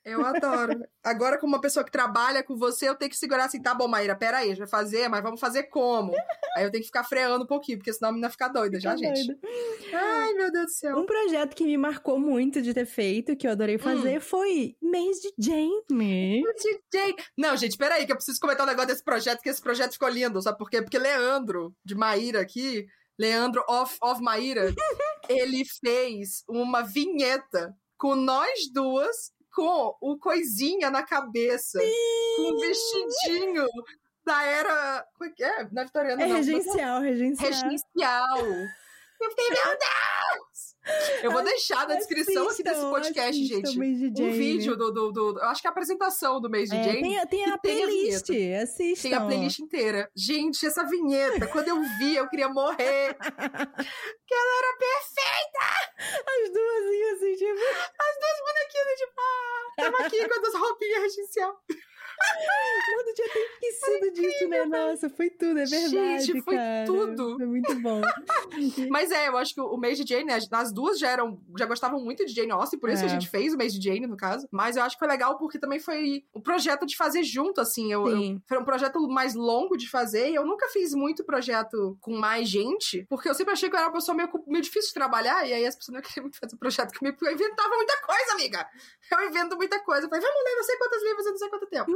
Eu 0.04 0.24
adoro. 0.24 0.84
Agora, 1.02 1.38
como 1.38 1.54
uma 1.54 1.60
pessoa 1.60 1.84
que 1.84 1.90
trabalha 1.90 2.42
com 2.42 2.56
você, 2.56 2.88
eu 2.88 2.94
tenho 2.94 3.10
que 3.10 3.16
segurar 3.16 3.46
assim, 3.46 3.62
tá 3.62 3.74
bom, 3.74 3.88
Maíra, 3.88 4.14
pera 4.14 4.38
aí, 4.38 4.46
a 4.46 4.48
gente 4.48 4.58
vai 4.58 4.68
fazer, 4.68 5.08
mas 5.08 5.22
vamos 5.22 5.40
fazer 5.40 5.64
como? 5.64 6.12
aí 6.56 6.64
eu 6.64 6.70
tenho 6.70 6.82
que 6.82 6.88
ficar 6.88 7.04
freando 7.04 7.44
um 7.44 7.46
pouquinho, 7.46 7.78
porque 7.78 7.92
senão 7.92 8.10
a 8.10 8.12
menina 8.12 8.28
fica 8.30 8.48
doida 8.48 8.78
já, 8.78 8.90
Tá 8.90 8.96
gente. 8.96 9.38
Ai, 9.92 10.32
meu 10.34 10.52
Deus 10.52 10.66
do 10.66 10.70
céu. 10.72 10.98
Um 10.98 11.06
projeto 11.06 11.54
que 11.56 11.64
me 11.64 11.76
marcou 11.78 12.18
muito 12.18 12.60
de 12.60 12.74
ter 12.74 12.86
feito, 12.86 13.34
que 13.36 13.46
eu 13.46 13.50
Hum. 13.50 13.54
adorei 13.54 13.78
fazer, 13.78 14.20
foi 14.20 14.76
Mês 14.82 15.18
de 15.20 15.32
Jamie. 15.38 16.42
DJ. 16.92 17.14
Não, 17.36 17.56
gente, 17.56 17.76
peraí, 17.76 18.04
que 18.06 18.12
eu 18.12 18.16
preciso 18.16 18.38
comentar 18.40 18.64
um 18.66 18.68
negócio 18.68 18.88
desse 18.88 19.02
projeto, 19.04 19.40
que 19.40 19.48
esse 19.48 19.60
projeto 19.62 19.92
ficou 19.92 20.08
lindo, 20.08 20.40
sabe 20.42 20.58
por 20.58 20.68
quê? 20.68 20.82
Porque 20.82 20.98
Leandro, 20.98 21.74
de 21.84 21.94
Maíra 21.94 22.40
aqui, 22.40 22.84
Leandro 23.18 23.64
of, 23.68 23.96
of 24.02 24.20
Maíra, 24.20 24.66
ele 25.28 25.62
fez 25.80 26.42
uma 26.48 26.82
vinheta 26.82 27.74
com 27.96 28.14
nós 28.14 28.70
duas, 28.72 29.32
com 29.54 29.96
o 30.00 30.18
coisinha 30.18 30.90
na 30.90 31.02
cabeça, 31.02 31.78
com 32.36 32.52
um 32.52 32.58
vestidinho 32.60 33.66
da 34.24 34.42
era. 34.42 35.06
Como 35.16 35.30
é 35.30 35.32
que 35.32 35.44
é? 35.44 35.68
Na 35.70 35.84
Vitoriana, 35.84 36.22
É 36.22 36.26
não. 36.26 36.36
regencial, 36.36 37.00
regencial. 37.00 37.50
Regencial. 37.50 38.38
Eu 39.20 39.30
fiquei, 39.30 39.50
meu 39.50 39.64
Deus! 39.64 40.13
Eu 41.22 41.30
vou 41.32 41.42
deixar 41.42 41.88
na 41.88 41.94
descrição 41.94 42.48
aqui 42.48 42.62
desse 42.62 42.76
Assistam, 42.76 42.90
podcast, 42.90 43.30
assistam 43.42 43.56
gente. 43.56 44.10
De 44.12 44.22
Um 44.22 44.26
Jamie. 44.26 44.38
vídeo 44.38 44.76
do, 44.76 44.90
do, 44.92 45.12
do- 45.12 45.38
Eu 45.38 45.44
acho 45.46 45.60
que 45.62 45.66
é 45.66 45.70
a 45.70 45.72
apresentação 45.72 46.40
do 46.40 46.50
mês 46.50 46.68
de 46.68 46.76
É, 46.76 46.82
Jane. 46.84 47.00
tem, 47.00 47.02
tem 47.02 47.18
a 47.18 47.22
e 47.22 47.26
tem 47.26 47.44
a 47.52 47.58
playlist, 47.58 48.30
assistam. 48.62 49.02
Tem 49.08 49.14
a 49.14 49.20
playlist 49.24 49.58
inteira. 49.60 50.10
Gente, 50.14 50.66
essa 50.66 50.84
vinheta, 50.84 51.46
quando 51.46 51.68
eu 51.68 51.80
vi, 51.98 52.16
eu 52.16 52.28
queria 52.28 52.48
morrer. 52.48 53.14
que 53.16 54.34
ela 54.34 54.58
era 54.58 54.78
perfeita! 54.78 55.66
As 56.20 56.52
duas, 56.52 57.16
assim, 57.16 57.34
tipo... 57.34 57.52
As 57.52 58.14
duas 58.20 58.38
bonequinhas, 58.44 58.98
tipo, 58.98 59.12
ah, 59.18 59.82
tamo 59.82 59.96
aqui 60.04 60.28
com 60.28 60.34
as 60.34 60.40
duas 60.40 60.54
roupinhas 60.54 61.02
regencial. 61.02 61.56
Mano, 62.96 63.14
tinha 63.14 63.26
até 63.28 63.38
esquecido 63.40 64.12
disso, 64.12 64.48
né? 64.48 64.64
Nossa, 64.66 65.08
foi 65.10 65.30
tudo, 65.30 65.58
é 65.58 65.64
verdade, 65.64 66.24
Gente, 66.26 66.42
foi 66.42 66.56
cara. 66.56 66.84
tudo. 66.86 67.36
Foi 67.36 67.46
muito 67.46 67.74
bom. 67.80 68.00
Mas 68.90 69.10
é, 69.10 69.28
eu 69.28 69.36
acho 69.36 69.54
que 69.54 69.60
o 69.60 69.76
mês 69.76 69.98
de 69.98 70.06
Jane, 70.06 70.32
as- 70.32 70.50
as 70.52 70.72
duas 70.72 70.98
já 70.98 71.10
eram, 71.10 71.40
já 71.58 71.66
gostavam 71.66 72.00
muito 72.00 72.24
de 72.24 72.32
Jane 72.32 72.50
Austen, 72.52 72.78
por 72.78 72.90
isso 72.90 73.02
É. 73.02 73.06
a 73.06 73.08
gente 73.08 73.28
fez 73.28 73.52
o 73.54 73.56
mês 73.56 73.72
de 73.72 73.80
Jane, 73.82 74.06
no 74.06 74.16
caso. 74.16 74.46
Mas 74.50 74.76
eu 74.76 74.82
acho 74.82 74.96
que 74.96 74.98
foi 75.00 75.08
legal 75.08 75.36
porque 75.38 75.58
também 75.58 75.78
foi 75.80 76.24
o 76.32 76.40
projeto 76.40 76.86
de 76.86 76.96
fazer 76.96 77.22
junto, 77.22 77.60
assim. 77.60 77.92
Eu, 77.92 78.06
eu- 78.08 78.40
foi 78.46 78.58
um 78.58 78.64
projeto 78.64 78.98
mais 79.08 79.34
longo 79.34 79.76
de 79.76 79.88
fazer 79.88 80.30
e 80.30 80.34
eu 80.34 80.44
nunca 80.46 80.68
fiz 80.68 80.94
muito 80.94 81.24
projeto 81.24 81.96
com 82.00 82.16
mais 82.16 82.48
gente, 82.48 83.06
porque 83.08 83.28
eu 83.28 83.34
sempre 83.34 83.52
achei 83.52 83.68
que 83.68 83.74
eu 83.74 83.78
era 83.78 83.88
uma 83.88 83.94
pessoa 83.94 84.16
meio, 84.16 84.28
meio 84.46 84.62
difícil 84.62 84.88
de 84.88 84.94
trabalhar, 84.94 85.46
e 85.48 85.52
aí 85.52 85.66
as 85.66 85.74
pessoas 85.76 85.94
não 85.94 86.02
queriam 86.02 86.24
muito 86.24 86.38
fazer 86.38 86.56
projeto 86.56 86.98
comigo, 86.98 87.16
porque 87.16 87.30
eu 87.32 87.34
inventava 87.36 87.74
muita 87.74 87.96
coisa, 88.02 88.32
amiga. 88.32 88.66
Eu 89.10 89.28
invento 89.28 89.56
muita 89.56 89.78
coisa. 89.80 90.06
Eu 90.06 90.08
falei, 90.08 90.24
vamos 90.24 90.44
ler 90.44 90.54
não 90.56 90.62
sei 90.64 90.76
quantos 90.76 91.02
livros 91.02 91.26
em 91.26 91.30
não 91.30 91.36
sei 91.38 91.48
quanto 91.48 91.66
tempo. 91.66 91.90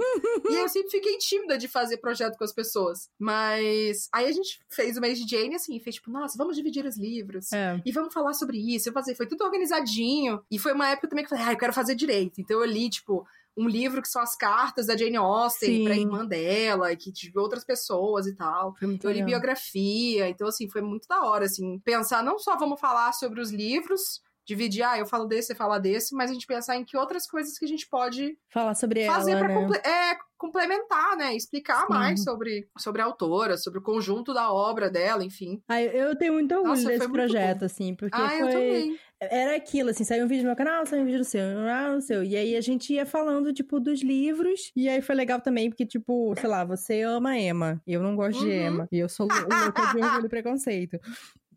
E 0.48 0.54
eu 0.54 0.68
sempre 0.68 0.90
fiquei 0.90 1.18
tímida 1.18 1.58
de 1.58 1.68
fazer 1.68 1.98
projeto 1.98 2.36
com 2.36 2.44
as 2.44 2.52
pessoas. 2.52 3.08
Mas 3.18 4.08
aí 4.12 4.26
a 4.26 4.32
gente 4.32 4.60
fez 4.70 4.96
o 4.96 5.00
mês 5.00 5.18
de 5.18 5.28
Jane, 5.28 5.54
assim, 5.54 5.76
e 5.76 5.80
fez 5.80 5.96
tipo, 5.96 6.10
nossa, 6.10 6.36
vamos 6.36 6.56
dividir 6.56 6.84
os 6.84 6.96
livros. 6.96 7.52
É. 7.52 7.80
E 7.84 7.92
vamos 7.92 8.12
falar 8.12 8.34
sobre 8.34 8.58
isso. 8.58 8.88
Eu 8.88 8.92
fazer, 8.92 9.14
foi 9.14 9.26
tudo 9.26 9.44
organizadinho. 9.44 10.42
E 10.50 10.58
foi 10.58 10.72
uma 10.72 10.88
época 10.88 11.08
também 11.08 11.24
que 11.24 11.32
eu 11.32 11.36
falei, 11.36 11.50
ah, 11.52 11.54
eu 11.54 11.58
quero 11.58 11.72
fazer 11.72 11.94
direito. 11.94 12.40
Então 12.40 12.60
eu 12.60 12.66
li, 12.66 12.88
tipo, 12.88 13.26
um 13.58 13.68
livro 13.68 14.00
que 14.00 14.08
são 14.08 14.22
as 14.22 14.36
cartas 14.36 14.86
da 14.86 14.96
Jane 14.96 15.16
Austen 15.16 15.78
Sim. 15.78 15.84
pra 15.84 15.96
irmã 15.96 16.24
dela, 16.24 16.92
e 16.92 16.96
que 16.96 17.10
tive 17.10 17.38
outras 17.40 17.64
pessoas 17.64 18.26
e 18.26 18.34
tal. 18.34 18.74
Eu 18.80 19.10
li 19.10 19.24
biografia, 19.24 20.28
então 20.28 20.46
assim, 20.46 20.70
foi 20.70 20.80
muito 20.80 21.08
da 21.08 21.22
hora, 21.24 21.46
assim, 21.46 21.78
pensar 21.80 22.22
não 22.22 22.38
só 22.38 22.56
vamos 22.56 22.78
falar 22.80 23.12
sobre 23.12 23.40
os 23.40 23.50
livros, 23.50 24.22
dividir, 24.48 24.82
ah, 24.82 24.98
eu 24.98 25.04
falo 25.04 25.26
desse, 25.26 25.48
você 25.48 25.54
fala 25.54 25.78
desse, 25.78 26.14
mas 26.14 26.30
a 26.30 26.32
gente 26.32 26.46
pensar 26.46 26.74
em 26.76 26.84
que 26.84 26.96
outras 26.96 27.26
coisas 27.28 27.58
que 27.58 27.66
a 27.66 27.68
gente 27.68 27.86
pode 27.86 28.34
Falar 28.48 28.74
sobre 28.74 29.04
fazer 29.04 29.32
ela, 29.32 29.40
pra 29.40 29.48
né? 29.48 29.54
comple- 29.54 29.78
é, 29.84 30.16
complementar, 30.38 31.16
né? 31.18 31.36
Explicar 31.36 31.82
Sim. 31.82 31.86
mais 31.92 32.22
sobre, 32.24 32.66
sobre 32.78 33.02
a 33.02 33.04
autora, 33.04 33.58
sobre 33.58 33.78
o 33.78 33.82
conjunto 33.82 34.32
da 34.32 34.50
obra 34.50 34.88
dela, 34.90 35.22
enfim. 35.22 35.62
Ah, 35.68 35.82
eu 35.82 36.16
tenho 36.16 36.32
muito 36.32 36.50
orgulho 36.54 36.70
Nossa, 36.70 36.88
desse 36.88 37.08
projeto, 37.10 37.60
bom. 37.60 37.66
assim, 37.66 37.94
porque 37.94 38.16
ah, 38.18 38.34
eu 38.38 38.38
foi... 38.46 38.52
também. 38.52 38.98
Era 39.20 39.56
aquilo, 39.56 39.90
assim, 39.90 40.04
saiu 40.04 40.24
um 40.24 40.28
vídeo 40.28 40.42
no 40.44 40.48
meu 40.50 40.56
canal, 40.56 40.86
saiu 40.86 41.02
um 41.02 41.04
vídeo 41.04 41.18
no 41.18 41.24
seu, 41.24 41.42
ah, 41.42 41.92
no 41.92 42.00
seu. 42.00 42.22
E 42.22 42.36
aí 42.36 42.54
a 42.56 42.60
gente 42.60 42.92
ia 42.94 43.04
falando, 43.04 43.52
tipo, 43.52 43.80
dos 43.80 44.00
livros. 44.00 44.70
E 44.76 44.88
aí 44.88 45.02
foi 45.02 45.16
legal 45.16 45.40
também, 45.40 45.68
porque, 45.68 45.84
tipo, 45.84 46.32
sei 46.40 46.48
lá, 46.48 46.64
você 46.64 47.02
ama 47.02 47.36
Emma. 47.36 47.82
Eu 47.84 48.00
não 48.00 48.14
gosto 48.14 48.38
de 48.38 48.46
Uhum. 48.46 48.66
Emma. 48.66 48.88
E 48.92 48.98
eu 48.98 49.08
sou 49.08 49.26
lou- 49.26 49.40
louca 49.64 49.86
de 49.92 49.98
orgulho 50.00 50.26
e 50.26 50.28
preconceito. 50.28 51.00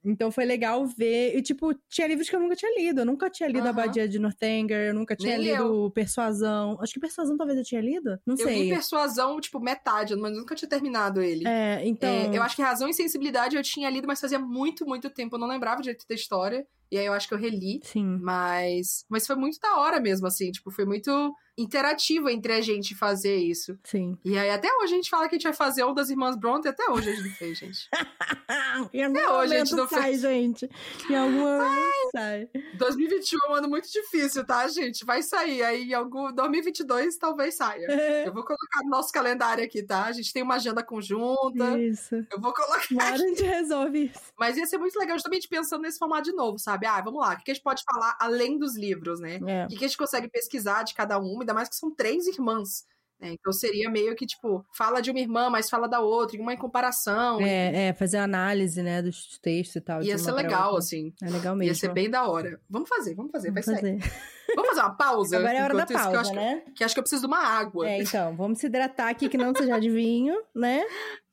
Então 0.04 0.32
foi 0.32 0.46
legal 0.46 0.86
ver. 0.86 1.36
E, 1.36 1.42
tipo, 1.42 1.74
tinha 1.88 2.08
livros 2.08 2.30
que 2.30 2.36
eu 2.36 2.40
nunca 2.40 2.56
tinha 2.56 2.74
lido. 2.76 3.02
Eu 3.02 3.06
nunca 3.06 3.30
tinha 3.30 3.48
lido 3.48 3.60
A 3.60 3.66
Aham. 3.66 3.74
Badia 3.74 4.08
de 4.08 4.18
Northanger, 4.20 4.88
eu 4.90 4.94
nunca 4.94 5.16
tinha 5.16 5.38
Nem 5.38 5.52
lido 5.52 5.92
Persuasão. 5.92 6.78
Acho 6.82 6.94
que 6.94 7.00
Persuasão 7.00 7.38
talvez 7.38 7.58
eu 7.58 7.64
tinha 7.64 7.82
lido. 7.82 8.20
Não 8.26 8.36
Eu 8.38 8.48
li 8.48 8.54
sei. 8.56 8.70
Persuasão, 8.70 9.40
tipo, 9.40 9.60
metade, 9.60 10.16
mas 10.16 10.36
nunca 10.36 10.56
tinha 10.56 10.70
terminado 10.70 11.22
ele. 11.22 11.48
É, 11.48 11.86
então. 11.86 12.10
É, 12.10 12.38
eu 12.38 12.42
acho 12.42 12.56
que 12.56 12.62
Razão 12.62 12.90
e 12.90 12.94
Sensibilidade 12.94 13.56
eu 13.56 13.64
tinha 13.64 13.90
lido, 13.90 14.08
mas 14.08 14.20
fazia 14.20 14.40
muito, 14.40 14.86
muito 14.86 15.10
tempo. 15.10 15.36
Eu 15.36 15.40
não 15.40 15.48
lembrava 15.48 15.82
direito 15.82 16.06
da 16.08 16.16
história. 16.16 16.66
E 16.92 16.98
aí 16.98 17.06
eu 17.06 17.14
acho 17.14 17.28
que 17.28 17.34
eu 17.34 17.38
reli. 17.38 17.80
Sim. 17.84 18.20
Mas, 18.22 19.06
mas 19.10 19.26
foi 19.26 19.36
muito 19.36 19.60
da 19.60 19.78
hora 19.78 20.00
mesmo, 20.00 20.28
assim. 20.28 20.52
Tipo, 20.52 20.70
foi 20.70 20.86
muito 20.86 21.34
interativo 21.58 22.30
entre 22.30 22.54
a 22.54 22.62
gente 22.62 22.96
fazer 22.96 23.36
isso. 23.38 23.78
Sim. 23.84 24.18
E 24.24 24.38
aí 24.38 24.50
até 24.50 24.68
hoje 24.78 24.94
a 24.94 24.96
gente 24.96 25.10
fala 25.10 25.28
que 25.28 25.36
a 25.36 25.38
gente 25.38 25.44
vai 25.44 25.54
fazer 25.54 25.84
um 25.84 25.94
das 25.94 26.10
Irmãs 26.10 26.36
Bronte. 26.36 26.66
e 26.66 26.70
Até 26.70 26.90
hoje 26.90 27.10
a 27.10 27.16
gente 27.16 27.28
não 27.28 27.36
fez, 27.36 27.58
gente. 27.58 27.90
algum 29.04 29.18
Até 29.18 29.32
hoje 29.32 29.56
a 29.56 29.60
gente 29.60 29.76
não 29.76 29.88
sai, 29.88 30.18
gente. 30.18 30.70
Em 31.10 31.16
algum 31.16 31.40
momento 31.40 31.92
sai. 32.12 32.50
2021 32.78 33.38
é 33.38 33.52
um 33.52 33.56
ano 33.56 33.70
muito 33.70 33.92
difícil, 33.92 34.46
tá, 34.46 34.68
gente? 34.68 35.06
Vai 35.06 35.22
sair. 35.22 35.64
Aí 35.64 35.90
em 35.90 35.94
algum... 35.94 36.34
2022 36.34 37.18
talvez 37.18 37.56
saia. 37.56 37.88
Eu 38.26 38.34
vou 38.34 38.44
colocar 38.44 38.84
no 38.84 38.90
nosso 38.90 39.12
calendário 39.12 39.64
aqui, 39.64 39.84
tá? 39.84 40.06
A 40.06 40.12
gente 40.12 40.34
tem 40.34 40.44
uma 40.44 40.56
agenda 40.56 40.84
conjunta. 40.84 41.80
Isso. 41.80 42.16
Eu 42.32 42.40
vou 42.40 42.54
colocar 42.54 42.86
Uma 42.92 43.04
hora 43.04 43.16
a 43.16 43.18
gente 43.18 43.44
resolve 43.44 44.06
isso. 44.06 44.32
Mas 44.38 44.58
ia 44.58 44.66
ser 44.66 44.78
muito 44.78 44.98
legal 44.98 45.18
justamente 45.18 45.48
pensando 45.48 45.82
nesse 45.82 46.00
formato 46.00 46.24
de 46.24 46.34
novo, 46.34 46.58
sabe? 46.58 46.81
Ah, 46.88 47.02
vamos 47.02 47.20
lá, 47.22 47.34
o 47.34 47.38
que 47.38 47.44
que 47.46 47.52
a 47.52 47.54
gente 47.54 47.64
pode 47.64 47.84
falar 47.84 48.18
além 48.20 48.58
dos 48.58 48.76
livros, 48.78 49.20
né? 49.20 49.40
É. 49.48 49.66
O 49.66 49.68
que 49.70 49.78
que 49.78 49.86
a 49.86 49.88
gente 49.88 49.98
consegue 49.98 50.30
pesquisar 50.30 50.84
de 50.84 50.94
cada 50.94 51.18
uma, 51.20 51.42
ainda 51.42 51.54
mais 51.54 51.70
que 51.70 51.76
são 51.76 51.94
três 51.94 52.28
irmãs. 52.28 52.86
né? 53.20 53.34
Então 53.34 53.54
seria 53.54 53.88
meio 53.90 54.16
que, 54.16 54.26
tipo, 54.26 54.66
fala 54.76 55.00
de 55.00 55.12
uma 55.12 55.20
irmã, 55.20 55.48
mas 55.48 55.70
fala 55.70 55.88
da 55.88 56.00
outra, 56.00 56.36
e 56.36 56.40
uma 56.40 56.54
em 56.54 56.58
comparação. 56.58 57.40
É, 57.40 57.90
é, 57.90 57.94
fazer 57.94 58.18
análise, 58.18 58.82
né, 58.82 59.00
dos 59.02 59.38
textos 59.40 59.76
e 59.76 59.82
tal. 59.82 60.02
Ia 60.02 60.18
ser 60.18 60.32
legal, 60.32 60.76
assim. 60.76 61.14
É 61.22 61.30
legal 61.30 61.56
mesmo. 61.56 61.72
Ia 61.72 61.76
ser 61.76 61.94
bem 61.94 62.10
da 62.10 62.28
hora. 62.28 62.60
Vamos 62.68 62.90
fazer, 62.90 63.14
vamos 63.14 63.32
fazer, 63.32 63.52
vai 63.52 63.62
Vamos 63.62 63.80
sair. 63.80 64.00
fazer. 64.00 64.12
Vamos 64.54 64.68
fazer 64.72 64.82
uma 64.82 64.98
pausa? 64.98 65.38
Agora 65.38 65.54
é 65.54 65.60
a 65.62 65.64
hora 65.64 65.74
da 65.76 65.84
isso, 65.84 65.88
que 65.88 65.94
pausa, 65.94 66.20
acho 66.20 66.30
que- 66.32 66.36
né? 66.36 66.64
Que 66.76 66.84
acho 66.84 66.94
que 66.94 67.00
eu 67.00 67.04
preciso 67.04 67.22
de 67.22 67.28
uma 67.28 67.40
água. 67.40 67.88
É, 67.90 68.02
então, 68.02 68.36
vamos 68.36 68.60
se 68.60 68.66
hidratar 68.66 69.08
aqui, 69.08 69.30
que 69.30 69.38
não 69.38 69.56
seja 69.56 69.80
de 69.80 69.90
vinho, 69.90 70.36
né? 70.54 70.84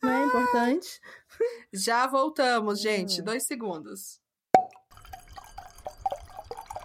Não 0.01 0.09
é 0.11 0.25
importante. 0.63 1.01
Já 1.73 2.07
voltamos, 2.07 2.81
gente. 2.81 3.21
Hum. 3.21 3.25
Dois 3.25 3.43
segundos. 3.45 4.21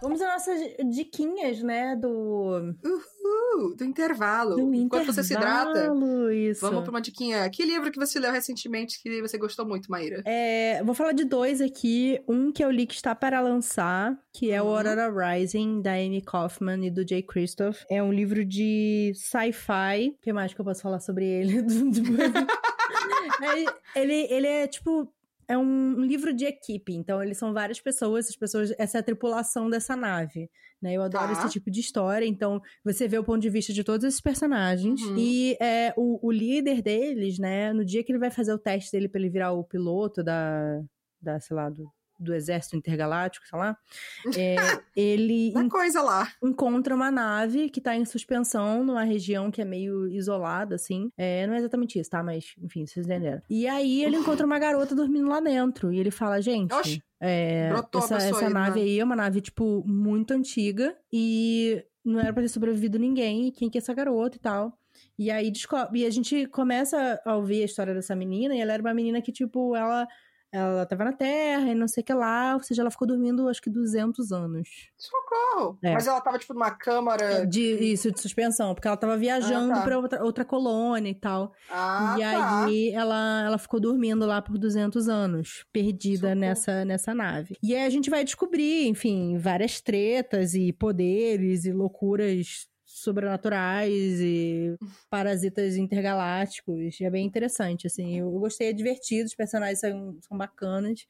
Vamos 0.04 0.22
às 0.22 0.34
nossas 0.34 0.60
diquinhas, 0.94 1.64
né, 1.64 1.96
do, 1.96 2.76
Uh, 2.84 3.76
do 3.76 3.84
intervalo. 3.86 4.56
do 4.58 4.74
Enquanto 4.76 5.06
você 5.08 5.24
se 5.24 5.34
hidrata, 5.34 5.70
intervalo, 5.72 6.30
Isso. 6.32 6.60
vamos 6.62 6.82
pra 6.82 6.90
uma 6.92 7.00
diquinha. 7.02 7.50
Que 7.50 7.64
livro 7.66 7.90
que 7.92 7.98
você 7.98 8.20
leu 8.20 8.32
recentemente 8.32 9.02
que 9.02 9.22
você 9.22 9.38
gostou 9.38 9.66
muito, 9.66 9.90
Maíra? 9.90 10.22
É, 10.26 10.84
vou 10.84 10.94
falar 10.94 11.14
de 11.14 11.24
dois 11.24 11.62
aqui. 11.62 12.20
Um 12.28 12.52
que 12.52 12.64
eu 12.64 12.70
li 12.70 12.86
que 12.86 12.94
está 12.96 13.16
para 13.16 13.40
lançar, 13.40 14.18
que 14.34 14.52
é 14.52 14.62
o 14.62 14.66
Uhum. 14.66 14.76
Aurora 14.76 15.10
Rising, 15.10 15.82
da 15.82 15.94
Amy 15.94 16.22
Kaufman 16.22 16.86
e 16.86 16.92
do 16.92 17.08
Jay 17.08 17.22
Christoph. 17.24 17.84
É 17.90 18.04
um 18.04 18.12
livro 18.12 18.44
de 18.44 19.14
sci-fi. 19.16 20.10
O 20.10 20.22
que 20.22 20.34
mais 20.34 20.54
que 20.54 20.60
eu 20.60 20.66
posso 20.66 20.82
falar 20.82 21.00
sobre 21.00 21.26
ele? 21.26 21.64
Ele, 23.96 24.28
ele 24.30 24.48
é 24.48 24.68
tipo. 24.68 25.12
É 25.54 25.58
um 25.58 26.02
livro 26.02 26.34
de 26.34 26.46
equipe, 26.46 26.94
então 26.94 27.22
eles 27.22 27.38
são 27.38 27.54
várias 27.54 27.80
pessoas, 27.80 28.26
essas 28.26 28.36
pessoas, 28.36 28.74
essa 28.78 28.98
é 28.98 29.02
a 29.02 29.04
tripulação 29.04 29.70
dessa 29.70 29.96
nave, 29.96 30.50
né? 30.82 30.94
Eu 30.94 31.02
adoro 31.04 31.28
Tá. 31.34 31.42
esse 31.44 31.50
tipo 31.52 31.70
de 31.70 31.80
história, 31.80 32.26
então 32.26 32.60
você 32.84 33.08
vê 33.08 33.18
o 33.20 33.24
ponto 33.24 33.40
de 33.42 33.50
vista 33.50 33.72
de 33.72 33.84
todos 33.84 34.04
esses 34.04 34.20
personagens 34.22 35.02
Uhum. 35.02 35.16
e 35.18 35.56
é, 35.62 35.94
o, 35.96 36.20
o 36.28 36.32
líder 36.32 36.82
deles, 36.82 37.38
né? 37.38 37.72
No 37.72 37.86
dia 37.86 38.04
que 38.04 38.12
ele 38.12 38.20
vai 38.20 38.32
fazer 38.32 38.52
o 38.54 38.58
teste 38.58 38.92
dele 38.92 39.08
pra 39.08 39.20
ele 39.22 39.30
virar 39.30 39.52
o 39.52 39.64
piloto 39.64 40.24
da, 40.24 40.82
da 41.22 41.40
sei 41.40 41.56
lá, 41.56 41.70
do, 41.70 41.88
do 42.24 42.34
exército 42.34 42.76
intergaláctico, 42.76 43.46
sei 43.48 43.60
lá, 43.60 43.78
é, 44.38 44.56
ele 44.96 45.52
Uma 45.56 45.70
coisa 45.70 46.02
lá. 46.02 46.28
encontra 46.44 46.96
uma 46.96 47.12
nave 47.12 47.70
que 47.70 47.82
tá 47.82 47.96
em 47.96 48.06
suspensão 48.06 48.84
numa 48.84 49.04
região 49.04 49.52
que 49.52 49.62
é 49.62 49.66
meio 49.66 50.08
isolada, 50.08 50.76
assim. 50.76 51.10
É, 51.18 51.46
não 51.48 51.54
é 51.54 51.60
exatamente 51.60 52.00
isso, 52.00 52.10
tá? 52.10 52.24
Mas, 52.24 52.54
enfim, 52.62 52.86
vocês 52.86 53.06
entenderam. 53.06 53.42
E 53.50 53.68
aí 53.68 54.04
ele 54.04 54.18
encontra 54.18 54.46
uma 54.46 54.58
garota 54.60 54.96
dormindo 54.96 55.28
lá 55.28 55.40
dentro. 55.40 55.92
E 55.94 56.00
ele 56.00 56.12
fala, 56.12 56.42
gente. 56.42 56.74
Oxi, 56.74 57.02
É, 57.22 57.70
essa, 57.96 58.16
essa 58.18 58.48
aí, 58.48 58.54
nave 58.54 58.80
né? 58.80 58.86
aí 58.86 59.00
é 59.00 59.04
uma 59.04 59.16
nave, 59.16 59.42
tipo, 59.42 59.84
muito 59.86 60.32
antiga. 60.34 60.96
E 61.12 61.84
não 62.04 62.20
era 62.20 62.34
pra 62.34 62.42
ter 62.42 62.50
sobrevivido 62.50 62.98
ninguém. 63.00 63.48
E 63.48 63.52
quem 63.52 63.70
que 63.70 63.78
é 63.78 63.82
essa 63.82 63.94
garota 63.94 64.38
e 64.38 64.40
tal. 64.40 64.78
E 65.18 65.30
aí 65.32 65.50
descobre. 65.52 66.02
E 66.02 66.06
a 66.06 66.10
gente 66.10 66.46
começa 66.48 67.20
a 67.26 67.36
ouvir 67.36 67.62
a 67.62 67.66
história 67.66 67.94
dessa 67.94 68.16
menina. 68.16 68.56
E 68.56 68.60
ela 68.62 68.74
era 68.74 68.82
uma 68.84 68.94
menina 68.94 69.22
que, 69.22 69.32
tipo, 69.32 69.76
ela. 69.76 70.08
Ela 70.54 70.86
tava 70.86 71.04
na 71.04 71.14
Terra 71.14 71.72
e 71.72 71.74
não 71.74 71.88
sei 71.88 72.02
o 72.04 72.06
que 72.06 72.14
lá. 72.14 72.54
Ou 72.54 72.62
seja, 72.62 72.84
ela 72.84 72.92
ficou 72.92 73.08
dormindo, 73.08 73.50
acho 73.50 73.60
que 73.62 73.72
200 73.72 74.32
anos. 74.32 74.70
socorro. 74.96 75.80
É. 75.82 75.94
Mas 75.94 76.06
ela 76.06 76.22
tava, 76.22 76.38
tipo, 76.38 76.54
numa 76.54 76.70
câmara. 76.70 77.46
De, 77.48 77.62
isso, 77.92 78.12
de 78.12 78.22
suspensão, 78.22 78.76
porque 78.76 78.88
ela 78.88 78.96
tava 78.98 79.18
viajando 79.18 79.72
Ah, 79.72 79.76
tá. 79.78 79.82
pra 79.82 79.98
outra, 79.98 80.24
outra 80.24 80.46
colônia 80.46 81.10
e 81.10 81.16
tal. 81.16 81.52
Ah, 81.72 82.16
e 82.18 82.22
tá. 82.22 82.66
aí 82.66 82.90
ela, 82.92 83.44
ela 83.48 83.58
ficou 83.58 83.80
dormindo 83.80 84.26
lá 84.28 84.42
por 84.42 84.58
200 84.60 85.10
anos, 85.10 85.66
perdida 85.74 86.28
Socorro. 86.30 86.36
nessa, 86.40 86.86
nessa 86.86 87.14
nave. 87.16 87.58
E 87.64 87.76
aí 87.76 87.86
a 87.86 87.90
gente 87.90 88.10
vai 88.12 88.24
descobrir, 88.24 88.88
enfim, 88.88 89.38
várias 89.38 89.82
tretas 89.82 90.54
e 90.54 90.72
poderes 90.72 91.66
e 91.66 91.72
loucuras 91.72 92.68
sobrenaturais 93.04 94.20
e 94.22 94.76
parasitas 95.10 95.76
intergalácticos. 95.76 97.00
É 97.02 97.10
bem 97.10 97.26
interessante, 97.26 97.88
assim. 97.88 98.20
Eu 98.20 98.32
gostei, 98.32 98.70
é 98.70 98.74
divertido, 98.74 99.26
os 99.28 99.36
personagens 99.36 99.80
são, 99.80 100.18
são 100.28 100.38
bacanas. 100.38 101.06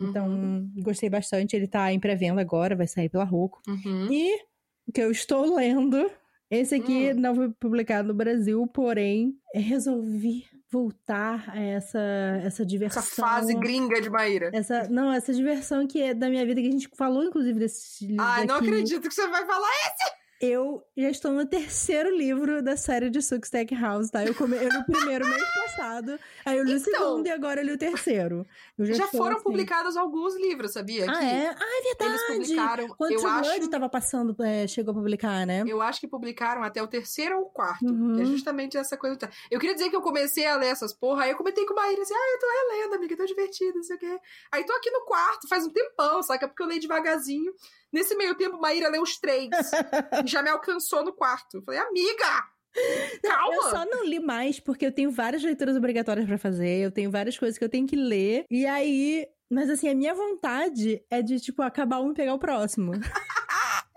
Então, 0.00 0.28
Uhum. 0.28 0.70
gostei 0.82 1.10
bastante. 1.10 1.56
Ele 1.56 1.66
tá 1.66 1.92
em 1.92 1.98
pré-venda 1.98 2.40
agora, 2.40 2.76
vai 2.76 2.86
sair 2.86 3.08
pela 3.08 3.24
Roku. 3.24 3.60
Uhum. 3.66 4.12
E 4.12 4.36
o 4.86 4.92
que 4.92 5.00
eu 5.00 5.10
estou 5.10 5.54
lendo, 5.56 6.08
esse 6.50 6.74
aqui 6.76 7.12
Hum. 7.12 7.16
não 7.20 7.34
foi 7.34 7.50
publicado 7.50 8.06
no 8.08 8.14
Brasil, 8.14 8.64
porém, 8.68 9.36
resolvi 9.54 10.46
voltar 10.70 11.48
a 11.50 11.58
essa, 11.60 11.98
essa 12.44 12.64
diversão. 12.64 13.02
Essa 13.02 13.16
fase 13.16 13.54
gringa 13.54 14.00
de 14.00 14.10
Maíra. 14.10 14.50
Essa, 14.52 14.86
não, 14.88 15.10
essa 15.12 15.32
diversão 15.32 15.86
que 15.86 16.00
é 16.00 16.12
da 16.14 16.28
minha 16.28 16.44
vida, 16.46 16.60
que 16.60 16.68
a 16.68 16.70
gente 16.70 16.88
falou, 16.94 17.24
inclusive, 17.24 17.58
desses 17.58 18.00
livros 18.02 18.26
Ai, 18.28 18.46
não 18.46 18.56
acredito 18.56 19.08
que 19.08 19.14
você 19.14 19.26
vai 19.28 19.44
falar 19.46 19.66
Eu 20.40 20.84
já 20.96 21.10
estou 21.10 21.32
no 21.32 21.44
terceiro 21.44 22.16
livro 22.16 22.62
da 22.62 22.76
série 22.76 23.10
de 23.10 23.20
Suckstack 23.20 23.74
House, 23.74 24.08
tá? 24.08 24.24
Eu, 24.24 24.32
come... 24.36 24.56
eu 24.56 24.68
li 24.68 24.76
o 24.76 24.84
primeiro 24.84 25.26
mês 25.26 25.42
passado, 25.64 26.18
aí 26.44 26.58
eu 26.58 26.64
li 26.64 26.74
o 26.74 26.76
Então, 26.76 26.92
segundo 26.92 27.26
e 27.26 27.30
agora 27.30 27.60
eu 27.60 27.64
li 27.66 27.72
o 27.72 27.78
terceiro. 27.78 28.46
Já 28.78 28.94
Já 28.94 29.08
foram 29.08 29.34
assim. 29.36 29.44
publicados 29.44 29.96
alguns 29.96 30.36
livros, 30.36 30.72
sabia? 30.72 31.06
Ah, 31.10 31.18
Que 31.18 31.24
é? 31.24 31.48
Ah, 31.48 31.78
é 31.80 31.82
verdade! 31.82 32.10
Eles 32.10 32.26
publicaram, 32.26 32.88
Quando 32.88 33.12
eu 33.12 33.26
acho, 33.26 33.50
Blood 33.50 33.68
tava 33.68 33.88
passando, 33.88 34.36
é, 34.44 34.66
chegou 34.68 34.92
a 34.92 34.94
publicar, 34.94 35.44
né? 35.44 35.64
eu 35.66 35.82
acho 35.82 35.98
que 36.00 36.06
publicaram 36.06 36.62
até 36.62 36.80
o 36.80 36.86
terceiro 36.86 37.36
ou 37.38 37.42
o 37.46 37.50
quarto. 37.50 37.84
Uhum. 37.84 38.20
É 38.20 38.24
justamente 38.24 38.76
essa 38.76 38.96
coisa. 38.96 39.18
Eu 39.50 39.58
queria 39.58 39.74
dizer 39.74 39.90
que 39.90 39.96
eu 39.96 40.02
comecei 40.02 40.46
a 40.46 40.56
ler 40.56 40.68
essas 40.68 40.92
porra, 40.92 41.24
aí 41.24 41.30
eu 41.30 41.36
comentei 41.36 41.66
com 41.66 41.72
a 41.72 41.82
Maíra 41.82 42.02
assim, 42.02 42.14
ah, 42.14 42.32
eu 42.32 42.38
tô 42.38 42.46
relendo, 42.46 42.94
amiga, 42.94 43.16
tô 43.16 43.24
divertida, 43.24 43.74
não 43.74 43.82
sei 43.82 43.96
o 43.96 43.98
quê. 43.98 44.18
Aí 44.52 44.64
tô 44.64 44.72
aqui 44.72 44.90
no 44.90 45.00
quarto, 45.04 45.48
faz 45.48 45.66
um 45.66 45.70
tempão, 45.70 46.22
saca? 46.22 46.46
Porque 46.46 46.62
eu 46.62 46.66
leio 46.68 46.80
devagarzinho. 46.80 47.52
Nesse 47.92 48.14
meio 48.16 48.34
tempo, 48.34 48.60
Maíra 48.60 48.88
leu 48.88 49.02
os 49.02 49.18
três. 49.18 49.48
já 50.26 50.42
me 50.42 50.50
alcançou 50.50 51.04
no 51.04 51.12
quarto. 51.12 51.58
Eu 51.58 51.62
Falei, 51.62 51.80
amiga! 51.80 52.44
Calma! 53.22 53.54
Eu 53.54 53.62
só 53.62 53.84
não 53.86 54.04
li 54.04 54.20
mais 54.20 54.60
porque 54.60 54.86
eu 54.86 54.92
tenho 54.92 55.10
várias 55.10 55.42
leituras 55.42 55.76
obrigatórias 55.76 56.26
pra 56.26 56.38
fazer, 56.38 56.84
eu 56.84 56.90
tenho 56.90 57.10
várias 57.10 57.38
coisas 57.38 57.58
que 57.58 57.64
eu 57.64 57.68
tenho 57.68 57.86
que 57.86 57.96
ler. 57.96 58.44
E 58.50 58.66
aí, 58.66 59.26
mas 59.50 59.70
assim, 59.70 59.88
a 59.88 59.94
minha 59.94 60.14
vontade 60.14 61.02
é 61.10 61.22
de 61.22 61.40
tipo 61.40 61.62
acabar 61.62 62.00
um 62.00 62.12
e 62.12 62.14
pegar 62.14 62.34
o 62.34 62.38
próximo. 62.38 62.92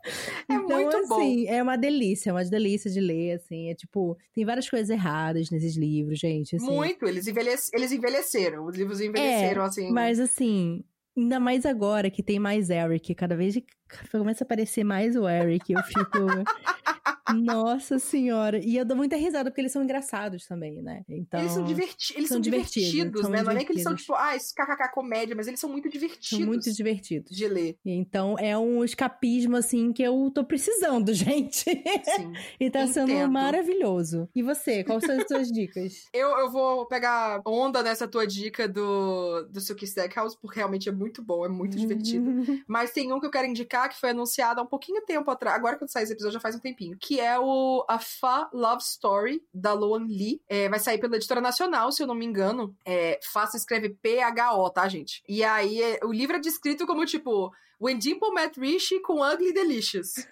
É 0.50 0.56
então, 0.56 0.82
muito 0.82 1.08
bom. 1.08 1.16
assim, 1.16 1.48
é 1.48 1.62
uma 1.62 1.78
delícia, 1.78 2.32
é 2.32 2.34
uma 2.34 2.44
delícia 2.44 2.90
de 2.90 3.00
ler, 3.00 3.34
assim, 3.34 3.70
é 3.70 3.76
tipo, 3.76 4.18
tem 4.34 4.44
várias 4.44 4.70
coisas 4.70 4.90
erradas 4.90 5.50
nesses 5.50 5.78
livros, 5.78 6.20
gente, 6.20 6.56
assim. 6.56 6.66
Muito, 6.66 7.06
eles, 7.06 7.28
envelhece... 7.28 7.70
eles 7.74 7.92
envelheceram. 7.92 8.66
Os 8.66 8.76
livros 8.76 9.00
envelheceram, 9.00 9.64
assim. 9.64 9.92
Mas 9.92 10.20
assim, 10.20 10.84
ainda 11.22 11.40
mais 11.40 11.66
agora 11.66 12.10
que 12.10 12.24
tem 12.24 12.40
mais 12.40 12.70
Eric, 12.70 13.14
cada 13.16 13.36
vez 13.36 13.56
que 13.56 13.64
começa 14.12 14.44
a 14.44 14.46
aparecer 14.46 14.84
mais 14.84 15.16
o 15.16 15.28
Eric, 15.28 15.72
eu 15.72 15.84
fico. 15.84 16.02
Nossa 17.34 17.98
senhora. 18.00 18.60
E 18.60 18.78
eu 18.78 18.86
dou 18.86 18.98
muita 18.98 19.16
risada 19.16 19.50
porque 19.50 19.62
eles 19.62 19.72
são 19.72 19.84
engraçados 19.84 20.46
também, 20.46 20.82
né? 20.82 21.04
Então. 21.08 21.40
Eles 21.40 21.52
são, 21.54 21.64
diverti... 21.64 22.14
eles 22.16 22.28
são 22.28 22.36
são 22.36 22.42
divertidos, 22.42 22.92
divertidos, 22.92 23.30
né? 23.30 23.44
Não 23.44 23.52
é 23.52 23.56
nem 23.56 23.66
que 23.66 23.72
eles 23.72 23.84
são, 23.84 23.94
divertidos. 23.94 24.18
tipo, 24.18 24.30
ah, 24.30 24.36
esse 24.36 24.54
kkk 24.54 24.92
comédia, 24.94 25.36
mas 25.36 25.48
eles 25.48 25.60
são 25.60 25.70
muito 25.70 25.90
divertidos 25.90 26.30
São 26.30 26.42
muito 26.42 26.72
divertidos. 26.72 27.36
de 27.36 27.48
ler. 27.48 27.78
Então 27.86 28.38
é 28.40 28.58
um 28.58 28.84
escapismo, 28.84 29.56
assim, 29.56 29.94
que 29.94 30.04
eu 30.04 30.32
tô 30.34 30.44
precisando, 30.44 31.14
gente. 31.14 31.64
Sim. 31.64 32.34
e 32.60 32.70
tá 32.70 32.88
sendo 32.88 33.12
Entendo. 33.12 33.32
maravilhoso. 33.32 34.30
E 34.36 34.42
você, 34.42 34.84
quais 34.84 35.04
são 35.06 35.18
as 35.18 35.28
suas 35.28 35.48
dicas? 35.52 36.10
eu, 36.14 36.30
eu 36.38 36.52
vou 36.52 36.86
pegar 36.88 37.42
onda 37.46 37.84
nessa 37.84 38.08
tua 38.08 38.26
dica 38.26 38.68
do, 38.68 39.44
do 39.50 39.62
Silky 39.62 39.86
Stackhouse, 39.86 40.38
porque 40.40 40.58
realmente 40.58 40.90
é 40.90 40.92
muito 40.92 41.22
bom, 41.24 41.46
é 41.46 41.50
muito 41.50 41.78
divertido. 41.78 42.32
Mas 42.68 42.92
tem 42.92 43.12
um 43.14 43.20
que 43.20 43.26
eu 43.26 43.32
quero 43.32 43.48
indicar 43.48 43.90
que 43.90 44.00
foi 44.00 44.10
anunciado 44.12 44.60
há 44.60 44.64
um 44.64 44.68
pouquinho 44.68 45.02
tempo 45.06 45.30
atrás, 45.30 45.56
agora 45.56 45.78
quando 45.78 45.92
sai 45.92 46.04
esse 46.04 46.14
episódio 46.14 46.34
já 46.34 46.40
faz 46.40 46.56
um 46.56 46.60
tempinho, 46.60 46.98
que 47.00 47.20
é 47.22 47.40
o 47.40 47.86
A 47.88 48.00
Fa 48.00 48.50
Love 48.52 48.82
Story, 48.82 49.44
da 49.54 49.74
Loan 49.74 50.06
Lee. 50.08 50.42
É, 50.50 50.68
vai 50.68 50.80
sair 50.80 50.98
pela 50.98 51.16
editora 51.16 51.40
nacional, 51.40 51.92
se 51.92 52.02
eu 52.02 52.08
não 52.08 52.16
me 52.16 52.26
engano. 52.26 52.76
É, 52.86 53.20
Fa 53.32 53.46
se 53.48 53.58
escreve 53.58 53.90
P-H-O, 53.90 54.70
tá, 54.70 54.88
gente? 54.88 55.24
E 55.28 55.44
aí, 55.44 55.82
é, 55.82 56.00
o 56.04 56.12
livro 56.12 56.38
é 56.38 56.40
descrito 56.40 56.88
como, 56.88 57.06
tipo, 57.06 57.52
When 57.80 57.98
Dimple 57.98 58.34
Met 58.34 58.60
Rishi 58.60 59.00
com 59.00 59.22
Ugly 59.22 59.54
Delicious. 59.54 60.28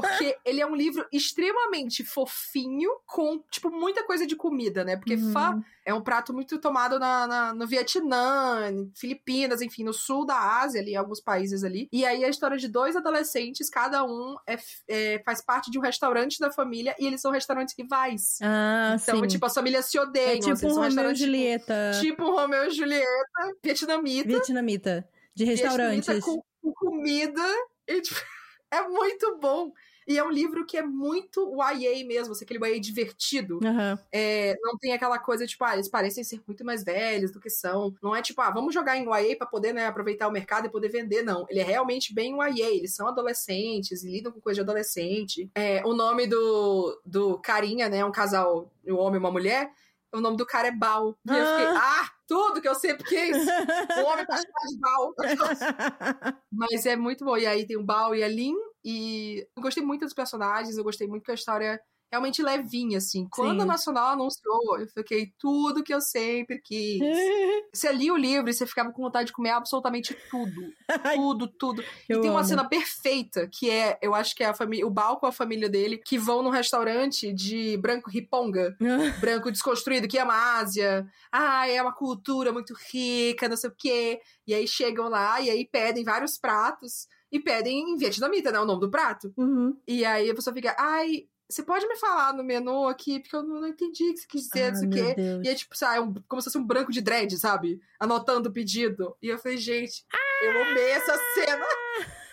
Porque 0.00 0.36
ele 0.44 0.60
é 0.60 0.66
um 0.66 0.74
livro 0.74 1.06
extremamente 1.12 2.04
fofinho, 2.04 2.90
com, 3.06 3.38
tipo, 3.50 3.70
muita 3.70 4.04
coisa 4.04 4.26
de 4.26 4.34
comida, 4.36 4.84
né? 4.84 4.96
Porque 4.96 5.14
Uhum. 5.14 5.32
Fa 5.32 5.58
é 5.86 5.92
um 5.92 6.00
prato 6.02 6.32
muito 6.32 6.58
tomado 6.58 6.98
na, 6.98 7.26
na- 7.26 7.54
no 7.54 7.66
Vietnã, 7.66 8.88
Filipinas, 8.94 9.60
enfim, 9.60 9.84
no 9.84 9.92
sul 9.92 10.24
da 10.24 10.60
Ásia, 10.60 10.80
ali, 10.80 10.96
alguns 10.96 11.20
países 11.20 11.62
ali. 11.64 11.88
E 11.92 12.04
aí 12.04 12.24
a 12.24 12.28
história 12.28 12.56
de 12.56 12.68
dois 12.68 12.96
adolescentes, 12.96 13.68
cada 13.68 14.04
um 14.04 14.34
é, 14.46 14.56
é, 14.88 15.22
faz 15.24 15.42
parte 15.44 15.70
de 15.70 15.78
um 15.78 15.82
restaurante 15.82 16.38
da 16.40 16.50
família 16.50 16.94
e 16.98 17.06
eles 17.06 17.20
são 17.20 17.30
restaurantes 17.30 17.74
rivais. 17.76 18.38
Ah, 18.42 18.96
Então, 19.02 19.20
sim. 19.20 19.26
tipo, 19.26 19.44
as 19.46 19.54
famílias 19.54 19.86
se 19.86 19.98
odeiam. 19.98 20.30
é 20.32 20.38
tipo 20.38 20.52
assim, 20.52 20.66
um 20.68 20.74
Romeu 20.74 20.90
e 21.10 21.14
tipo- 21.14 21.14
Julieta 21.14 21.90
Tipo 22.00 22.24
um 22.24 22.30
Romeu 22.34 22.64
e 22.66 22.70
Julieta, 22.70 23.56
vietnamita. 23.62 24.28
vietnamita. 24.28 25.08
De 25.34 25.44
restaurantes. 25.44 26.06
vietnamita 26.06 26.26
Com, 26.26 26.42
com 26.62 26.72
comida. 26.74 27.42
E, 27.86 28.00
tipo, 28.00 28.20
é 28.74 28.88
muito 28.88 29.38
bom. 29.38 29.72
E 30.06 30.18
é 30.18 30.24
um 30.24 30.30
livro 30.30 30.66
que 30.66 30.76
é 30.76 30.82
muito 30.82 31.56
YA 31.56 32.06
mesmo, 32.06 32.32
assim, 32.32 32.44
aquele 32.44 32.64
YA 32.64 32.78
divertido. 32.78 33.58
Aham. 33.64 33.98
É, 34.12 34.54
não 34.62 34.76
tem 34.76 34.92
aquela 34.92 35.18
coisa, 35.18 35.46
tipo, 35.46 35.64
ah, 35.64 35.74
eles 35.74 35.88
parecem 35.88 36.22
ser 36.22 36.42
muito 36.46 36.64
mais 36.64 36.84
velhos 36.84 37.32
do 37.32 37.40
que 37.40 37.48
são. 37.48 37.94
Não 38.02 38.14
é 38.14 38.20
tipo, 38.20 38.40
ah, 38.42 38.50
vamos 38.50 38.74
jogar 38.74 38.96
em 38.96 39.04
YA 39.04 39.36
pra 39.36 39.46
poder, 39.46 39.72
né, 39.72 39.86
aproveitar 39.86 40.28
o 40.28 40.32
mercado 40.32 40.66
e 40.66 40.70
poder 40.70 40.90
vender, 40.90 41.22
não. 41.22 41.46
Ele 41.48 41.60
é 41.60 41.64
realmente 41.64 42.14
bem 42.14 42.36
YA, 42.36 42.68
eles 42.68 42.94
são 42.94 43.08
adolescentes 43.08 44.04
e 44.04 44.10
lidam 44.10 44.32
com 44.32 44.40
coisa 44.40 44.56
de 44.56 44.60
adolescente. 44.62 45.50
É, 45.54 45.82
o 45.86 45.94
nome 45.94 46.26
do, 46.26 47.00
do 47.04 47.38
carinha, 47.38 47.88
né, 47.88 48.04
um 48.04 48.12
casal, 48.12 48.70
um 48.86 48.96
homem 48.96 49.16
e 49.16 49.18
uma 49.18 49.30
mulher, 49.30 49.70
o 50.12 50.20
nome 50.20 50.36
do 50.36 50.46
cara 50.46 50.68
é 50.68 50.72
Bal. 50.72 51.16
E 51.26 51.30
eu 51.30 51.46
fiquei, 51.46 51.66
ah, 51.66 52.10
tudo 52.26 52.60
que 52.60 52.68
eu 52.68 52.74
sempre 52.74 53.04
quis! 53.04 53.36
O 53.96 54.00
homem 54.04 54.24
chamar 54.26 54.66
de 54.68 54.78
Bal. 54.80 55.14
Mas 56.52 56.86
é 56.86 56.96
muito 56.96 57.24
bom. 57.24 57.36
E 57.36 57.46
aí 57.46 57.66
tem 57.66 57.76
o 57.76 57.84
Bao 57.84 58.14
e 58.14 58.22
a 58.22 58.28
Lin. 58.28 58.54
E 58.84 59.46
eu 59.56 59.62
gostei 59.62 59.82
muito 59.82 60.02
dos 60.02 60.14
personagens, 60.14 60.76
eu 60.76 60.84
gostei 60.84 61.06
muito 61.08 61.24
que 61.24 61.30
a 61.30 61.34
história 61.34 61.64
é 61.74 61.80
realmente 62.14 62.42
levinha, 62.42 62.98
assim. 62.98 63.26
Quando 63.30 63.58
Sim. 63.58 63.62
a 63.62 63.66
Nacional 63.66 64.08
anunciou, 64.12 64.78
eu 64.78 64.86
fiquei 64.86 65.32
tudo 65.38 65.82
que 65.82 65.92
eu 65.92 66.00
sempre 66.00 66.60
quis. 66.60 67.00
Você 67.74 67.92
lia 67.92 68.12
o 68.12 68.16
livro 68.16 68.48
e 68.48 68.52
você 68.52 68.66
ficava 68.66 68.92
com 68.92 69.02
vontade 69.02 69.26
de 69.26 69.32
comer 69.32 69.50
absolutamente 69.50 70.16
tudo. 70.30 70.72
Tudo, 71.14 71.48
tudo. 71.48 71.82
eu 72.08 72.18
e 72.18 72.20
tem 72.20 72.30
uma 72.30 72.40
amo. 72.40 72.48
cena 72.48 72.68
perfeita, 72.68 73.48
que 73.50 73.68
é, 73.70 73.98
eu 74.00 74.14
acho 74.14 74.34
que 74.34 74.42
é 74.44 74.46
a 74.46 74.54
família, 74.54 74.86
o 74.86 74.90
Bao 74.90 75.18
com 75.18 75.26
a 75.26 75.32
família 75.32 75.68
dele, 75.68 75.98
que 75.98 76.18
vão 76.18 76.42
num 76.42 76.50
restaurante 76.50 77.32
de 77.32 77.76
branco 77.78 78.10
riponga 78.10 78.76
branco 79.20 79.50
desconstruído 79.50 80.06
que 80.06 80.18
ama 80.18 80.34
a 80.34 80.58
Ásia. 80.58 81.06
Ah, 81.32 81.68
é 81.68 81.80
uma 81.82 81.92
cultura 81.94 82.52
muito 82.52 82.74
rica, 82.92 83.48
não 83.48 83.56
sei 83.56 83.70
o 83.70 83.74
quê. 83.76 84.20
E 84.46 84.54
aí 84.54 84.68
chegam 84.68 85.08
lá 85.08 85.40
e 85.40 85.50
aí 85.50 85.66
pedem 85.66 86.04
vários 86.04 86.38
pratos. 86.38 87.08
E 87.32 87.40
pedem 87.40 87.90
em 87.90 87.96
vietnamita, 87.96 88.52
né? 88.52 88.60
O 88.60 88.64
nome 88.64 88.80
do 88.80 88.90
prato. 88.90 89.32
Uhum. 89.36 89.76
E 89.88 90.04
aí 90.04 90.30
a 90.30 90.34
pessoa 90.36 90.54
fica, 90.54 90.76
ai, 90.78 91.26
você 91.48 91.62
pode 91.62 91.86
me 91.86 91.96
falar 91.96 92.32
no 92.32 92.42
menu 92.44 92.86
aqui? 92.88 93.20
Porque 93.20 93.36
eu 93.36 93.42
não 93.42 93.66
entendi 93.66 94.10
o 94.10 94.14
que 94.14 94.20
você 94.20 94.26
quis 94.26 94.42
dizer, 94.48 94.72
não 94.72 94.78
sei 94.80 94.88
o 94.88 94.90
quê. 94.92 95.14
Deus. 95.14 95.44
E 95.44 95.48
é 95.48 95.54
tipo, 95.54 95.76
sabe, 95.76 96.00
um- 96.00 96.14
como 96.28 96.40
se 96.42 96.46
fosse 96.46 96.58
um 96.58 96.64
branco 96.66 96.90
de 96.92 97.00
dread, 97.00 97.36
sabe? 97.38 97.80
Anotando 98.00 98.48
o 98.48 98.52
pedido. 98.52 99.16
E 99.22 99.28
eu 99.28 99.38
falei, 99.38 99.58
gente, 99.58 100.04
eu 100.42 100.62
amei 100.62 100.90
essa 100.90 101.16
cena. 101.34 101.64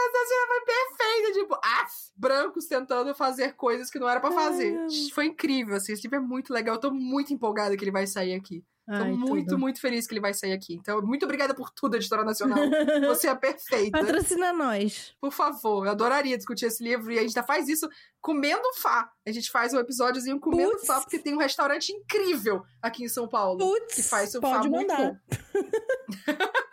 Essa 0.00 0.26
cena 0.28 0.46
foi 0.46 0.60
perfeita, 0.64 1.32
tipo, 1.40 1.54
ah, 1.56 1.86
brancos 2.16 2.66
tentando 2.66 3.12
fazer 3.14 3.54
coisas 3.56 3.90
que 3.90 3.98
não 3.98 4.08
era 4.08 4.20
pra 4.20 4.30
fazer. 4.30 4.78
Foi 5.12 5.26
incrível, 5.26 5.74
assim, 5.74 5.92
esse 5.92 6.02
livro 6.02 6.18
é 6.18 6.20
muito 6.20 6.52
legal. 6.52 6.76
Eu 6.76 6.80
tô 6.80 6.90
muito 6.92 7.32
empolgada 7.34 7.76
que 7.76 7.82
ele 7.82 7.90
vai 7.90 8.06
sair 8.06 8.34
aqui. 8.34 8.64
Tô 8.88 8.94
Ai, 8.94 9.12
muito, 9.12 9.48
tudo. 9.50 9.58
muito 9.58 9.82
feliz 9.82 10.06
que 10.06 10.14
ele 10.14 10.20
vai 10.20 10.32
sair 10.32 10.52
aqui. 10.52 10.72
Então, 10.72 11.02
muito 11.02 11.22
obrigada 11.26 11.54
por 11.54 11.70
tudo, 11.70 11.96
Editora 11.96 12.24
Nacional. 12.24 12.58
Você 13.08 13.28
é 13.28 13.34
perfeita. 13.34 13.98
Patrocina 13.98 14.50
nós. 14.50 15.14
Por 15.20 15.30
favor, 15.30 15.84
eu 15.84 15.90
adoraria 15.90 16.38
discutir 16.38 16.64
esse 16.64 16.82
livro. 16.82 17.12
E 17.12 17.18
a 17.18 17.20
gente 17.20 17.34
já 17.34 17.42
faz 17.42 17.68
isso 17.68 17.86
comendo 18.18 18.62
fá. 18.80 19.10
A 19.26 19.30
gente 19.30 19.50
faz 19.50 19.74
um 19.74 19.78
episódiozinho 19.78 20.40
comendo 20.40 20.70
Putz. 20.70 20.86
fá, 20.86 21.00
porque 21.02 21.18
tem 21.18 21.34
um 21.34 21.38
restaurante 21.38 21.92
incrível 21.92 22.62
aqui 22.80 23.04
em 23.04 23.08
São 23.08 23.28
Paulo. 23.28 23.58
Putz, 23.58 23.94
que 23.94 24.02
faz 24.02 24.34
um 24.34 24.40
pode 24.40 24.54
fá 24.54 24.70
muito 24.70 24.88
mandar. 24.88 25.12
bom. 25.12 25.18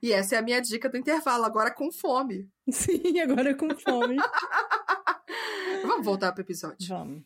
E 0.00 0.12
essa 0.12 0.36
é 0.36 0.38
a 0.38 0.42
minha 0.42 0.60
dica 0.60 0.88
do 0.88 0.96
intervalo, 0.96 1.44
agora 1.44 1.72
com 1.72 1.90
fome. 1.90 2.48
Sim, 2.70 3.18
agora 3.18 3.52
com 3.56 3.68
fome. 3.76 4.16
Vamos 5.82 6.04
voltar 6.04 6.30
pro 6.30 6.42
episódio. 6.42 6.86
Vamos. 6.88 7.24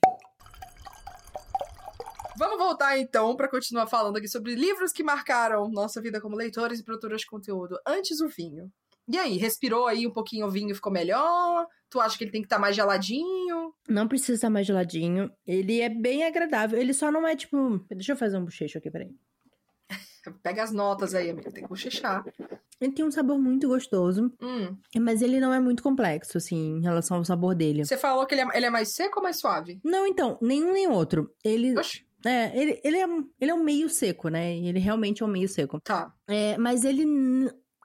Vamos 2.37 2.59
voltar 2.59 2.99
então 2.99 3.37
para 3.37 3.49
continuar 3.49 3.87
falando 3.87 4.17
aqui 4.17 4.29
sobre 4.29 4.55
livros 4.55 4.93
que 4.93 5.03
marcaram 5.03 5.69
nossa 5.71 6.01
vida 6.01 6.21
como 6.21 6.37
leitores 6.37 6.81
e 6.81 6.85
produtores 6.85 7.21
de 7.21 7.27
conteúdo. 7.27 7.79
Antes 7.87 8.21
o 8.21 8.29
vinho. 8.29 8.71
E 9.09 9.19
aí, 9.19 9.37
respirou 9.37 9.87
aí 9.87 10.07
um 10.07 10.13
pouquinho 10.13 10.47
o 10.47 10.51
vinho 10.51 10.75
ficou 10.75 10.93
melhor? 10.93 11.67
Tu 11.91 12.01
acha 12.01 12.17
que 12.17 12.25
ele 12.25 12.31
tem 12.31 12.41
que 12.41 12.47
estar 12.47 12.59
mais 12.59 12.75
geladinho? 12.75 13.75
Não 13.89 14.09
precisa 14.09 14.35
estar 14.35 14.49
mais 14.51 14.67
geladinho. 14.67 15.31
Ele 15.47 15.81
é 15.81 15.89
bem 15.89 16.25
agradável. 16.25 16.79
Ele 16.79 16.95
só 16.95 17.11
não 17.11 17.27
é 17.27 17.37
tipo. 17.37 17.79
Deixa 17.91 18.13
eu 18.13 18.17
fazer 18.17 18.39
um 18.39 18.45
bochecho 18.45 18.79
aqui, 18.79 18.91
peraí. 18.91 19.11
Pega 20.43 20.63
as 20.63 20.73
notas 20.73 21.15
aí, 21.15 21.29
amiga. 21.29 21.51
Tem 21.51 21.65
que 21.65 21.69
bochechar. 21.69 22.25
Ele 22.81 22.93
tem 22.93 23.05
um 23.05 23.11
sabor 23.11 23.39
muito 23.39 23.69
gostoso, 23.69 24.33
Hum. 24.41 24.77
mas 25.01 25.21
ele 25.23 25.39
não 25.39 25.53
é 25.53 25.61
muito 25.61 25.83
complexo, 25.83 26.39
assim, 26.39 26.79
em 26.79 26.83
relação 26.83 27.19
ao 27.19 27.25
sabor 27.25 27.55
dele. 27.55 27.85
Você 27.85 27.97
falou 27.97 28.25
que 28.27 28.35
ele 28.35 28.43
é, 28.43 28.57
ele 28.57 28.67
é 28.67 28.71
mais 28.71 28.95
seco 28.95 29.19
ou 29.19 29.23
mais 29.23 29.39
suave? 29.39 29.79
Não, 29.85 30.07
então, 30.07 30.39
nenhum 30.41 30.73
nem 30.73 30.89
outro. 30.89 31.33
Ele 31.45 31.79
Oxi. 31.79 32.05
É, 32.25 32.53
ele, 32.59 32.81
ele 32.85 32.99
é, 32.99 33.07
um- 33.07 33.29
ele 33.41 33.51
é 33.51 33.55
um 33.55 33.63
meio 33.63 33.89
seco, 33.89 34.29
né? 34.29 34.57
Ele 34.57 34.79
realmente 34.79 35.23
é 35.23 35.27
um 35.27 35.29
meio 35.29 35.49
seco. 35.49 35.81
Tá. 35.81 36.13
É, 36.29 36.57
mas 36.59 36.85
ele. 36.85 37.05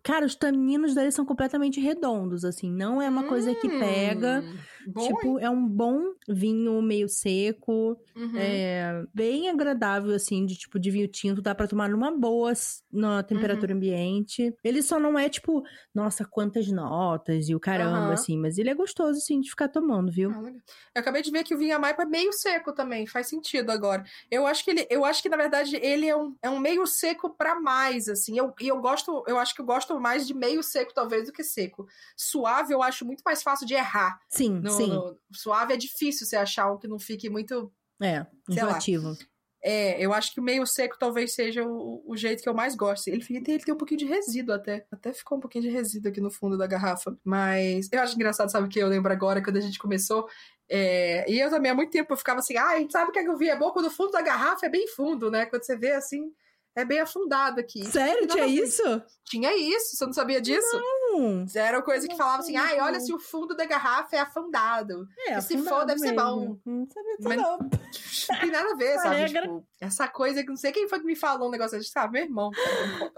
Cara, 0.04 0.26
os 0.26 0.36
taninos 0.36 0.96
dele 0.96 1.12
são 1.12 1.26
completamente 1.26 1.82
redondos, 1.82 2.46
assim. 2.46 2.72
Não 2.72 3.02
é 3.02 3.10
uma 3.10 3.24
coisa 3.26 3.54
que 3.56 3.68
pega. 3.68 4.44
Bom, 4.88 5.08
tipo, 5.08 5.40
é 5.40 5.50
um 5.50 5.68
bom 5.68 6.14
vinho 6.28 6.82
meio 6.82 7.10
seco. 7.10 8.00
Uhum. 8.16 8.32
É 8.36 9.04
bem 9.14 9.50
agradável, 9.50 10.14
assim, 10.16 10.46
de 10.46 10.56
tipo 10.56 10.80
de 10.80 10.90
vinho 10.90 11.08
tinto. 11.08 11.42
Dá 11.42 11.54
pra 11.54 11.68
tomar 11.68 11.90
numa 11.90 12.12
boa, 12.12 12.54
na 12.92 13.22
temperatura 13.24 13.72
Uhum. 13.74 13.78
ambiente. 13.78 14.56
Ele 14.64 14.82
só 14.82 15.00
não 15.00 15.18
é, 15.20 15.28
tipo, 15.30 15.64
nossa, 15.94 16.24
quantas 16.26 16.68
notas 16.72 17.50
e 17.50 17.56
o 17.56 17.60
caramba, 17.60 17.98
Aham. 17.98 18.14
assim. 18.14 18.38
Mas 18.38 18.58
ele 18.58 18.70
é 18.70 18.74
gostoso, 18.76 19.18
assim, 19.20 19.40
de 19.42 19.50
ficar 19.50 19.68
tomando, 19.68 20.12
viu? 20.12 20.32
Ah. 20.32 20.52
Eu 20.96 21.00
acabei 21.02 21.22
de 21.22 21.32
ver 21.32 21.44
que 21.44 21.54
o 21.54 21.58
vinho 21.58 21.80
Maipa 21.80 22.04
é 22.04 22.06
meio 22.06 22.32
seco 22.34 22.74
também, 22.74 23.06
faz 23.06 23.28
sentido 23.28 23.70
agora. 23.72 24.04
Eu 24.32 24.48
acho 24.48 24.64
que 24.64 24.72
ele, 24.72 24.88
eu 24.90 25.06
acho 25.06 25.22
que 25.22 25.30
na 25.30 25.38
verdade 25.38 25.76
ele 25.76 26.08
é 26.08 26.16
um, 26.16 26.36
é 26.42 26.50
um 26.50 26.60
meio 26.60 26.86
seco 26.88 27.30
pra 27.30 27.60
mais, 27.60 28.08
assim. 28.08 28.38
Eu, 28.38 28.54
e 28.60 28.68
eu 28.68 28.80
gosto, 28.80 29.24
eu 29.28 29.38
acho 29.38 29.54
que 29.54 29.62
eu 29.62 29.66
gosto 29.66 30.00
mais 30.00 30.26
de 30.26 30.34
meio 30.34 30.64
seco 30.64 30.94
talvez 30.94 31.28
do 31.28 31.34
que 31.34 31.44
seco. 31.44 31.88
Suave 32.16 32.74
eu 32.74 32.82
acho 32.82 33.06
muito 33.06 33.22
mais 33.24 33.44
fácil 33.44 33.68
de 33.68 33.74
errar. 33.74 34.20
Sim, 34.28 34.60
No- 34.62 34.72
no- 34.86 35.18
suave 35.34 35.74
é 35.74 35.78
difícil 35.78 36.26
você 36.28 36.36
achar 36.36 36.72
um 36.72 36.78
que 36.78 36.88
não 36.88 37.00
fique 37.00 37.30
muito. 37.30 37.72
É, 38.02 38.26
enjoativo. 38.50 39.18
É, 39.64 40.00
eu 40.00 40.14
acho 40.14 40.32
que 40.34 40.40
o 40.40 40.44
meio 40.44 40.66
seco 40.68 40.96
talvez 41.00 41.34
seja 41.34 41.64
o, 41.66 42.04
o 42.06 42.16
jeito 42.16 42.44
que 42.44 42.48
eu 42.48 42.54
mais 42.54 42.76
gosto. 42.76 43.08
Ele, 43.08 43.22
fica- 43.24 43.52
ele 43.52 43.64
tem 43.64 43.74
um 43.74 43.78
pouquinho 43.78 43.98
de 44.00 44.06
resíduo 44.06 44.54
até. 44.54 44.86
Até 44.92 45.12
ficou 45.12 45.38
um 45.38 45.42
pouquinho 45.42 45.64
de 45.64 45.70
resíduo 45.70 46.10
aqui 46.12 46.22
no 46.22 46.30
fundo 46.30 46.58
da 46.58 46.68
garrafa. 46.68 47.18
Mas 47.24 47.90
eu 47.92 48.00
acho 48.02 48.14
engraçado, 48.16 48.52
sabe 48.52 48.68
o 48.68 48.70
que 48.70 48.80
eu 48.80 48.88
lembro 48.88 49.12
agora, 49.12 49.44
quando 49.44 49.58
a 49.58 49.62
gente 49.62 49.80
começou. 49.80 50.28
é, 50.70 51.30
e 51.30 51.40
eu 51.40 51.50
também 51.50 51.72
há 51.72 51.76
muito 51.76 51.92
tempo 51.92 52.14
eu 52.14 52.18
ficava 52.18 52.40
assim, 52.40 52.56
ah, 52.56 52.70
a 52.70 52.78
gente 52.80 52.92
sabe 52.92 53.12
que 53.12 53.30
o 53.30 53.38
vinho 53.38 53.52
é 53.52 53.58
bom 53.58 53.72
quando 53.72 53.88
o 53.88 53.92
fundo 53.92 54.12
da 54.12 54.22
garrafa 54.22 54.66
é 54.66 54.70
bem 54.70 54.88
fundo, 54.90 55.32
né? 55.32 55.46
Quando 55.48 55.64
você 55.64 55.76
vê 55.76 55.92
assim, 55.94 56.32
é 56.78 56.86
bem 56.86 57.00
afundado 57.00 57.60
aqui. 57.60 57.84
Sério? 57.86 58.28
Tinha 58.28 58.44
a 58.44 58.48
ver. 58.48 58.54
isso? 58.54 59.02
Tinha 59.26 59.58
isso, 59.58 59.98
você 59.98 60.06
não 60.06 60.14
sabia 60.14 60.40
disso? 60.40 60.82
Hum. 61.16 61.46
Era 61.56 61.82
coisa 61.82 62.08
que 62.08 62.16
falava 62.16 62.40
assim, 62.40 62.56
ah, 62.56 62.70
olha 62.82 63.00
Não. 63.00 63.00
se 63.06 63.14
o 63.14 63.20
fundo 63.20 63.56
da 63.56 63.66
garrafa 63.66 64.16
é 64.16 64.20
afundado. 64.20 65.06
É, 65.28 65.38
E 65.38 65.42
se 65.42 65.58
for, 65.58 65.68
afundado 65.68 65.86
deve 65.88 66.00
ser 66.00 66.14
bom. 66.14 66.40
mesmo. 66.40 66.62
Não 66.66 66.88
sabia 66.88 67.18
disso, 67.18 67.28
Mas- 67.30 67.38
não. 67.38 67.58
Não 68.30 68.40
tem 68.42 68.52
nada 68.52 68.72
a 68.72 68.76
ver, 68.76 69.00
sabe? 69.00 69.26
Tipo, 69.26 69.66
essa 69.82 70.08
coisa 70.08 70.44
que 70.44 70.50
não 70.50 70.58
sei 70.58 70.72
quem 70.72 70.88
foi 70.88 71.00
que 71.00 71.06
me 71.06 71.16
falou 71.16 71.48
um 71.48 71.52
negócio 71.52 71.78
desse, 71.78 71.90
sabe? 71.92 72.14
Meu 72.14 72.24
irmão. 72.24 72.52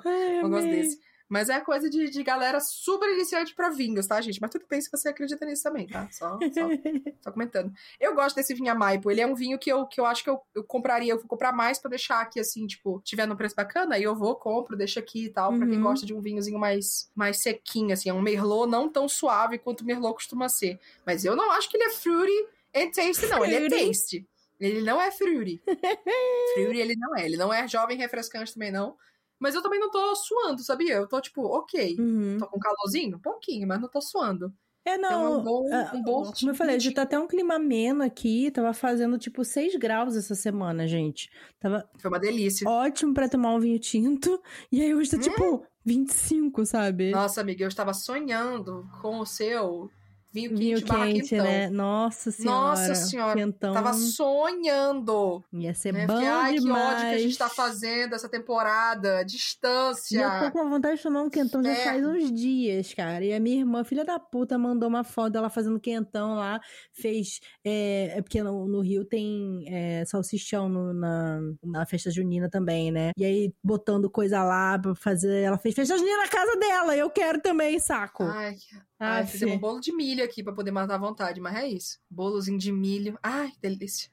Ai, 0.05 0.39
um 0.39 0.43
negócio 0.43 0.70
desse. 0.70 0.99
Mas 1.30 1.47
é 1.47 1.59
coisa 1.61 1.88
de, 1.88 2.09
de 2.09 2.23
galera 2.23 2.59
super 2.59 3.07
iniciante 3.13 3.53
pra 3.53 3.69
vinhos, 3.69 4.07
tá, 4.07 4.19
gente? 4.19 4.41
Mas 4.41 4.49
tudo 4.49 4.65
bem 4.67 4.82
se 4.82 4.89
você 4.91 5.09
acredita 5.09 5.45
nisso 5.45 5.61
também, 5.61 5.86
tá? 5.88 6.07
Só, 6.11 6.39
só, 6.39 6.39
só 7.21 7.32
comentando. 7.32 7.71
Eu 7.99 8.15
gosto 8.15 8.36
desse 8.36 8.53
vinho 8.55 8.75
Maipo. 8.75 9.11
Ele 9.11 9.21
é 9.21 9.27
um 9.27 9.36
vinho 9.36 9.59
que 9.59 9.71
eu, 9.71 9.86
que 9.86 10.01
eu 10.01 10.05
acho 10.07 10.23
que 10.23 10.30
eu, 10.30 10.41
eu 10.55 10.63
compraria. 10.63 11.13
Eu 11.13 11.19
vou 11.19 11.27
comprar 11.27 11.51
mais 11.53 11.77
pra 11.77 11.89
deixar 11.89 12.19
aqui, 12.21 12.39
assim, 12.39 12.65
tipo, 12.65 12.99
tiver 13.05 13.27
no 13.27 13.38
preço 13.38 13.55
bacana, 13.55 13.95
aí 13.95 14.03
eu 14.03 14.15
vou, 14.15 14.36
compro, 14.36 14.75
deixo 14.75 14.97
aqui 14.97 15.25
e 15.25 15.30
tal. 15.30 15.55
Pra 15.55 15.67
quem 15.67 15.77
Uhum. 15.77 15.84
gosta 15.84 16.05
de 16.05 16.13
um 16.15 16.19
vinhozinho 16.19 16.57
mais, 16.57 17.11
mais 17.15 17.38
sequinho, 17.38 17.93
assim. 17.93 18.09
É 18.09 18.13
um 18.13 18.21
Merlot 18.21 18.67
não 18.67 18.89
tão 18.89 19.07
suave 19.07 19.59
quanto 19.59 19.82
o 19.82 19.86
Merlot 19.86 20.15
costuma 20.15 20.49
ser. 20.49 20.80
Mas 21.05 21.23
eu 21.23 21.36
não 21.36 21.51
acho 21.51 21.69
que 21.69 21.77
ele 21.77 21.84
é 21.84 21.89
fruity 21.91 22.47
and 22.75 22.89
tasty, 22.91 23.27
não. 23.27 23.45
Ele 23.45 23.55
é 23.55 23.59
Fruity. 23.69 23.88
tasty. 23.88 24.27
Ele 24.59 24.82
não 24.82 24.99
é 24.99 25.11
fruity. 25.11 25.61
fruity 26.55 26.80
ele 26.80 26.95
não 26.95 27.15
é. 27.15 27.25
Ele 27.25 27.38
não 27.38 27.53
é 27.53 27.67
jovem 27.67 27.97
refrescante 27.97 28.53
também, 28.53 28.71
não. 28.71 28.97
Mas 29.39 29.55
eu 29.55 29.61
também 29.61 29.79
não 29.79 29.89
tô 29.89 30.15
suando, 30.15 30.61
sabia? 30.63 30.95
Eu 30.95 31.07
tô 31.07 31.19
tipo, 31.21 31.41
ok. 31.43 31.95
Uhum. 31.99 32.37
Tô 32.39 32.47
com 32.47 32.59
calorzinho? 32.59 33.17
Um 33.17 33.21
pouquinho, 33.21 33.67
mas 33.67 33.79
não 33.81 33.89
tô 33.89 34.01
suando. 34.01 34.53
É, 34.85 34.97
não. 34.97 35.09
Então 35.09 35.25
é 35.25 35.29
um 35.37 35.43
bom, 35.43 35.69
ah, 35.73 35.91
um 35.93 36.01
bom 36.03 36.31
como 36.31 36.51
eu 36.51 36.55
falei, 36.55 36.79
já 36.79 36.91
tá 36.91 37.01
até 37.03 37.19
um 37.19 37.27
clima 37.27 37.55
ameno 37.55 38.03
aqui. 38.03 38.49
Tava 38.51 38.73
fazendo 38.73 39.17
tipo 39.17 39.43
6 39.43 39.75
graus 39.75 40.15
essa 40.15 40.35
semana, 40.35 40.87
gente. 40.87 41.29
Tava 41.59 41.87
Foi 41.99 42.09
uma 42.09 42.19
delícia. 42.19 42.67
ótimo 42.67 43.13
pra 43.13 43.29
tomar 43.29 43.53
um 43.53 43.59
vinho 43.59 43.79
tinto. 43.79 44.41
E 44.71 44.81
aí 44.81 44.93
hoje 44.95 45.11
tá 45.11 45.17
Hum. 45.17 45.21
tipo 45.21 45.65
25, 45.85 46.65
sabe? 46.65 47.11
Nossa, 47.11 47.41
amiga, 47.41 47.63
eu 47.63 47.67
estava 47.67 47.93
sonhando 47.93 48.87
com 49.01 49.19
o 49.19 49.25
seu 49.25 49.89
vinho 50.32 50.49
quente 50.49 50.59
Vinho 50.59 50.82
quente, 50.86 51.30
quentão. 51.30 51.45
né? 51.45 51.69
Nossa 51.69 52.32
senhora. 52.32 52.57
Nossa 52.69 52.95
senhora, 52.95 53.36
Quentão. 53.36 53.73
Tava 53.73 53.93
sonhando. 53.93 55.43
Ia 55.53 55.73
ser 55.73 55.93
Né? 55.93 56.05
bom 56.05 56.13
Fiquei, 56.15 56.27
ai, 56.30 56.53
que 56.53 56.59
demais. 56.59 56.86
ódio 56.93 57.09
que 57.09 57.15
a 57.15 57.17
gente 57.19 57.38
tá 57.38 57.49
fazendo 57.49 58.13
essa 58.15 58.30
temporada. 58.30 59.07
E 59.09 59.11
eu 59.13 59.19
tô 59.19 59.25
Distância. 59.25 60.51
com 60.51 60.69
vontade 60.69 60.97
de 60.97 61.03
tomar 61.03 61.21
um 61.23 61.30
quentão 61.30 61.63
já 61.63 61.73
faz 61.75 61.99
Inferno. 61.99 62.09
uns 62.11 62.32
dias, 62.32 62.93
cara. 62.93 63.23
E 63.25 63.34
a 63.34 63.39
minha 63.39 63.57
irmã, 63.59 63.84
filha 63.84 64.05
da 64.05 64.19
puta, 64.19 64.57
mandou 64.57 64.88
uma 64.89 65.03
foto 65.03 65.32
dela 65.34 65.49
fazendo 65.49 65.80
quentão 65.80 66.36
lá. 66.36 66.59
Fez. 66.93 67.39
É, 67.65 68.17
é 68.17 68.21
porque 68.21 68.41
no, 68.43 68.67
no 68.67 68.82
Rio 68.82 69.05
tem 69.05 69.63
é, 69.67 70.03
salsichão 70.05 70.69
no- 70.69 70.93
na, 70.93 71.39
na 71.63 71.86
festa 71.86 72.11
junina 72.11 72.49
também, 72.49 72.91
né? 72.91 73.11
E 73.17 73.25
aí, 73.25 73.53
botando 73.63 74.09
coisa 74.09 74.43
lá 74.43 74.77
pra 74.77 74.93
fazer. 74.95 75.41
Ela 75.43 75.57
fez 75.57 75.75
festa 75.75 75.97
junina 75.97 76.17
na 76.17 76.27
casa 76.27 76.55
dela. 76.57 76.95
Eu 76.95 77.09
quero 77.09 77.41
também, 77.41 77.80
saco. 77.80 78.23
Ai, 78.23 78.55
ai 78.99 79.21
Aff. 79.23 79.31
fizemos 79.31 79.55
um 79.55 79.59
bolo 79.59 79.79
de 79.79 79.91
milho 79.93 80.23
aqui 80.23 80.43
pra 80.43 80.53
poder 80.53 80.71
matar 80.71 80.95
a 80.95 80.99
vontade, 80.99 81.39
mas 81.39 81.55
é 81.55 81.67
isso. 81.67 81.99
Bolozinho 82.09 82.57
de 82.57 82.71
milho. 82.71 83.17
Ai, 83.23 83.51
que 83.51 83.59
delícia. 83.59 84.09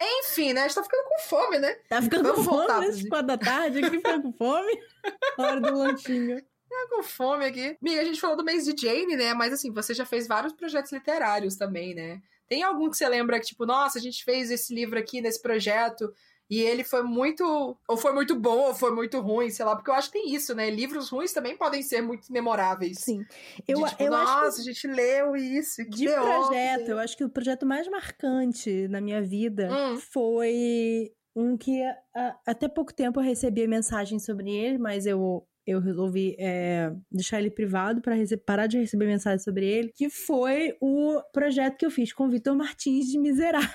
Enfim, 0.00 0.52
né? 0.52 0.62
A 0.62 0.68
gente 0.68 0.74
tá 0.74 0.82
ficando 0.82 1.08
com 1.08 1.18
fome, 1.20 1.58
né? 1.58 1.74
Tá 1.88 2.02
ficando 2.02 2.24
com 2.24 2.42
Vamos 2.42 2.44
voltar, 2.44 2.74
fome 2.74 2.86
nesse 2.88 3.08
quatro 3.08 3.26
da 3.26 3.38
tarde 3.38 3.78
aqui, 3.78 3.90
ficando 3.90 4.22
com 4.22 4.32
fome. 4.32 4.78
Hora 5.38 5.60
do 5.60 5.78
lanchinho. 5.78 6.42
Tá 6.68 6.86
com 6.90 7.02
fome 7.02 7.44
aqui. 7.46 7.78
Amiga, 7.80 8.00
a 8.00 8.04
gente 8.04 8.20
falou 8.20 8.36
do 8.36 8.44
mês 8.44 8.64
de 8.64 8.74
Jane, 8.76 9.16
né? 9.16 9.32
Mas 9.32 9.52
assim, 9.52 9.72
você 9.72 9.94
já 9.94 10.04
fez 10.04 10.26
vários 10.26 10.52
projetos 10.52 10.92
literários 10.92 11.56
também, 11.56 11.94
né? 11.94 12.20
Tem 12.48 12.62
algum 12.62 12.90
que 12.90 12.96
você 12.96 13.08
lembra 13.08 13.40
que, 13.40 13.46
tipo, 13.46 13.64
nossa, 13.64 13.98
a 13.98 14.02
gente 14.02 14.22
fez 14.24 14.50
esse 14.50 14.74
livro 14.74 14.98
aqui 14.98 15.20
nesse 15.20 15.40
projeto 15.40 16.12
e 16.54 16.60
ele 16.60 16.84
foi 16.84 17.02
muito. 17.02 17.76
Ou 17.88 17.96
foi 17.96 18.12
muito 18.12 18.34
bom, 18.38 18.68
ou 18.68 18.74
foi 18.74 18.90
muito 18.94 19.20
ruim, 19.20 19.50
sei 19.50 19.64
lá, 19.64 19.74
porque 19.74 19.90
eu 19.90 19.94
acho 19.94 20.10
que 20.10 20.18
tem 20.20 20.34
isso, 20.34 20.54
né? 20.54 20.70
Livros 20.70 21.08
ruins 21.08 21.32
também 21.32 21.56
podem 21.56 21.82
ser 21.82 22.00
muito 22.02 22.32
memoráveis. 22.32 22.98
Sim. 22.98 23.18
De, 23.66 23.72
Eu, 23.72 23.84
tipo, 23.84 24.02
eu 24.02 24.10
nossa, 24.10 24.32
acho 24.46 24.54
que 24.56 24.60
a 24.60 24.64
gente 24.72 24.86
leu 24.86 25.36
isso. 25.36 25.76
que 25.84 25.90
de 25.90 26.08
projeto, 26.08 26.88
eu 26.88 26.98
acho 26.98 27.16
que 27.16 27.24
o 27.24 27.28
projeto 27.30 27.64
mais 27.66 27.88
marcante 27.88 28.88
na 28.88 29.00
minha 29.00 29.22
vida 29.22 29.70
Hum. 29.72 29.96
foi 29.98 31.12
um 31.36 31.56
que 31.56 31.82
a- 32.14 32.38
até 32.46 32.68
pouco 32.68 32.94
tempo 32.94 33.18
eu 33.20 33.24
recebia 33.24 33.66
mensagem 33.66 34.18
sobre 34.18 34.50
ele, 34.50 34.78
mas 34.78 35.04
eu, 35.06 35.44
eu 35.66 35.80
resolvi 35.80 36.36
é, 36.38 36.92
deixar 37.10 37.40
ele 37.40 37.50
privado 37.50 38.00
para 38.00 38.14
parar 38.46 38.66
de 38.68 38.78
receber 38.78 39.06
mensagem 39.06 39.40
sobre 39.40 39.66
ele, 39.66 39.90
que 39.94 40.08
foi 40.08 40.76
o 40.80 41.20
projeto 41.32 41.76
que 41.76 41.84
eu 41.86 41.90
fiz 41.90 42.12
com 42.12 42.26
o 42.26 42.30
Vitor 42.30 42.54
Martins 42.54 43.06
de 43.06 43.18
Miseráveis. 43.18 43.72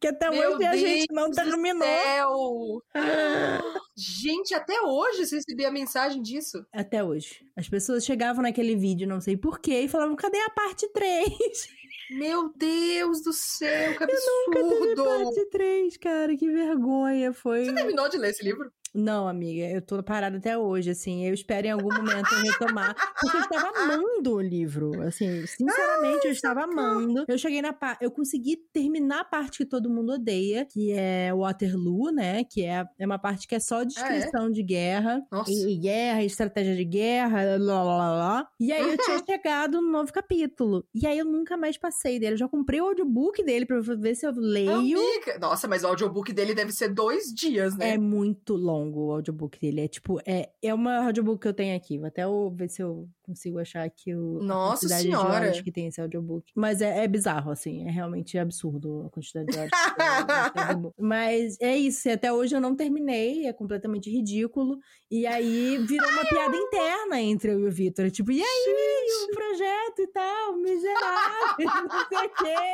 Que 0.00 0.06
até 0.06 0.30
Meu 0.30 0.54
hoje 0.56 0.66
a 0.66 0.76
gente 0.76 1.06
Deus 1.06 1.08
não 1.10 1.30
terminou. 1.30 1.82
Céu! 1.86 2.82
Gente, 3.94 4.54
até 4.54 4.80
hoje 4.80 5.26
você 5.26 5.36
recebia 5.36 5.70
mensagem 5.70 6.22
disso? 6.22 6.64
Até 6.72 7.04
hoje. 7.04 7.44
As 7.54 7.68
pessoas 7.68 8.02
chegavam 8.02 8.42
naquele 8.42 8.74
vídeo, 8.74 9.06
não 9.06 9.20
sei 9.20 9.36
porquê, 9.36 9.80
e 9.82 9.88
falavam: 9.88 10.16
cadê 10.16 10.38
a 10.38 10.48
parte 10.48 10.88
3? 10.88 11.28
Meu 12.12 12.50
Deus 12.56 13.22
do 13.22 13.32
céu, 13.32 13.92
que 13.92 14.06
Nunca 14.06 14.68
teve 14.68 14.92
absurdo! 14.92 15.04
parte 15.04 15.50
3, 15.50 15.96
cara, 15.98 16.36
que 16.36 16.50
vergonha. 16.50 17.32
Foi. 17.34 17.66
Você 17.66 17.74
terminou 17.74 18.08
de 18.08 18.16
ler 18.16 18.30
esse 18.30 18.42
livro? 18.42 18.72
Não, 18.92 19.28
amiga, 19.28 19.66
eu 19.66 19.80
tô 19.80 20.02
parada 20.02 20.38
até 20.38 20.58
hoje, 20.58 20.90
assim. 20.90 21.24
Eu 21.24 21.32
espero 21.32 21.66
em 21.66 21.70
algum 21.70 21.94
momento 21.94 22.26
eu 22.34 22.42
retomar. 22.42 22.94
Porque 23.20 23.36
eu 23.36 23.40
estava 23.42 23.78
amando 23.78 24.34
o 24.34 24.40
livro. 24.40 25.00
Assim, 25.02 25.46
sinceramente, 25.46 26.26
eu 26.26 26.32
estava 26.32 26.64
amando. 26.64 27.24
Eu 27.28 27.38
cheguei 27.38 27.62
na 27.62 27.72
parte. 27.72 28.04
Eu 28.04 28.10
consegui 28.10 28.56
terminar 28.72 29.20
a 29.20 29.24
parte 29.24 29.58
que 29.58 29.64
todo 29.64 29.88
mundo 29.88 30.14
odeia, 30.14 30.64
que 30.64 30.90
é 30.92 31.32
Waterloo, 31.32 32.10
né? 32.10 32.42
Que 32.44 32.64
é, 32.64 32.84
é 32.98 33.06
uma 33.06 33.18
parte 33.18 33.46
que 33.46 33.54
é 33.54 33.60
só 33.60 33.84
descrição 33.84 34.50
de 34.50 34.62
guerra. 34.62 35.22
Nossa. 35.30 35.50
E, 35.50 35.74
e 35.74 35.78
guerra, 35.78 36.24
estratégia 36.24 36.74
de 36.74 36.84
guerra, 36.84 37.56
lá, 37.58 37.82
lá, 37.82 37.96
lá, 37.96 38.10
lá. 38.12 38.48
E 38.58 38.72
aí 38.72 38.90
eu 38.90 38.98
tinha 38.98 39.18
chegado 39.24 39.80
no 39.80 39.90
novo 39.90 40.12
capítulo. 40.12 40.84
E 40.92 41.06
aí 41.06 41.18
eu 41.18 41.24
nunca 41.24 41.56
mais 41.56 41.78
passei 41.78 42.18
dele. 42.18 42.34
Eu 42.34 42.38
já 42.38 42.48
comprei 42.48 42.80
o 42.80 42.86
audiobook 42.86 43.42
dele 43.44 43.66
pra 43.66 43.80
ver 43.80 44.16
se 44.16 44.26
eu 44.26 44.32
leio. 44.34 44.74
Amiga. 44.74 45.38
Nossa, 45.40 45.68
mas 45.68 45.84
o 45.84 45.86
audiobook 45.86 46.32
dele 46.32 46.54
deve 46.54 46.72
ser 46.72 46.88
dois 46.88 47.32
dias, 47.32 47.76
né? 47.76 47.90
É 47.90 47.98
muito 47.98 48.54
longo 48.54 48.79
o 48.88 49.12
audiobook 49.12 49.58
dele. 49.58 49.82
É 49.82 49.88
tipo, 49.88 50.20
é, 50.26 50.50
é 50.62 50.72
uma 50.72 51.04
audiobook 51.04 51.40
que 51.40 51.48
eu 51.48 51.54
tenho 51.54 51.76
aqui. 51.76 51.98
Vou 51.98 52.06
até 52.06 52.24
eu 52.24 52.52
ver 52.54 52.68
se 52.68 52.82
eu 52.82 53.08
consigo 53.22 53.58
achar 53.58 53.84
aqui 53.84 54.14
o, 54.14 54.38
a 54.40 54.44
Nossa 54.44 54.86
de 54.86 54.94
Senhora. 54.94 55.28
horas 55.28 55.60
que 55.60 55.70
tem 55.70 55.86
esse 55.86 56.00
audiobook. 56.00 56.50
Mas 56.54 56.80
é, 56.80 57.04
é 57.04 57.08
bizarro, 57.08 57.50
assim. 57.50 57.86
É 57.86 57.90
realmente 57.90 58.36
absurdo 58.38 59.04
a 59.06 59.10
quantidade 59.10 59.46
de 59.46 59.58
horas 59.58 59.70
que 59.70 60.02
audiobook. 60.60 60.94
Mas 60.98 61.56
é 61.60 61.76
isso. 61.76 62.10
Até 62.10 62.32
hoje 62.32 62.56
eu 62.56 62.60
não 62.60 62.74
terminei. 62.74 63.46
É 63.46 63.52
completamente 63.52 64.10
ridículo. 64.10 64.78
E 65.10 65.26
aí 65.26 65.78
virou 65.78 66.08
uma 66.08 66.24
piada 66.24 66.56
interna 66.56 67.20
entre 67.20 67.52
eu 67.52 67.60
e 67.60 67.66
o 67.66 67.72
Vitor. 67.72 68.10
Tipo, 68.10 68.30
e 68.32 68.42
aí, 68.42 69.06
o 69.24 69.34
projeto 69.34 70.00
e 70.00 70.06
tal, 70.08 70.56
miserável, 70.56 71.66
não 71.88 72.08
sei 72.08 72.26
o 72.26 72.34
quê. 72.34 72.72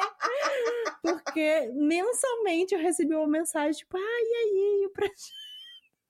Porque 1.02 1.72
mensalmente 1.74 2.74
eu 2.74 2.80
recebi 2.80 3.14
uma 3.14 3.26
mensagem, 3.26 3.72
tipo, 3.72 3.96
ah, 3.96 4.00
e 4.00 4.34
aí, 4.34 4.86
o 4.86 4.90
projeto. 4.90 5.45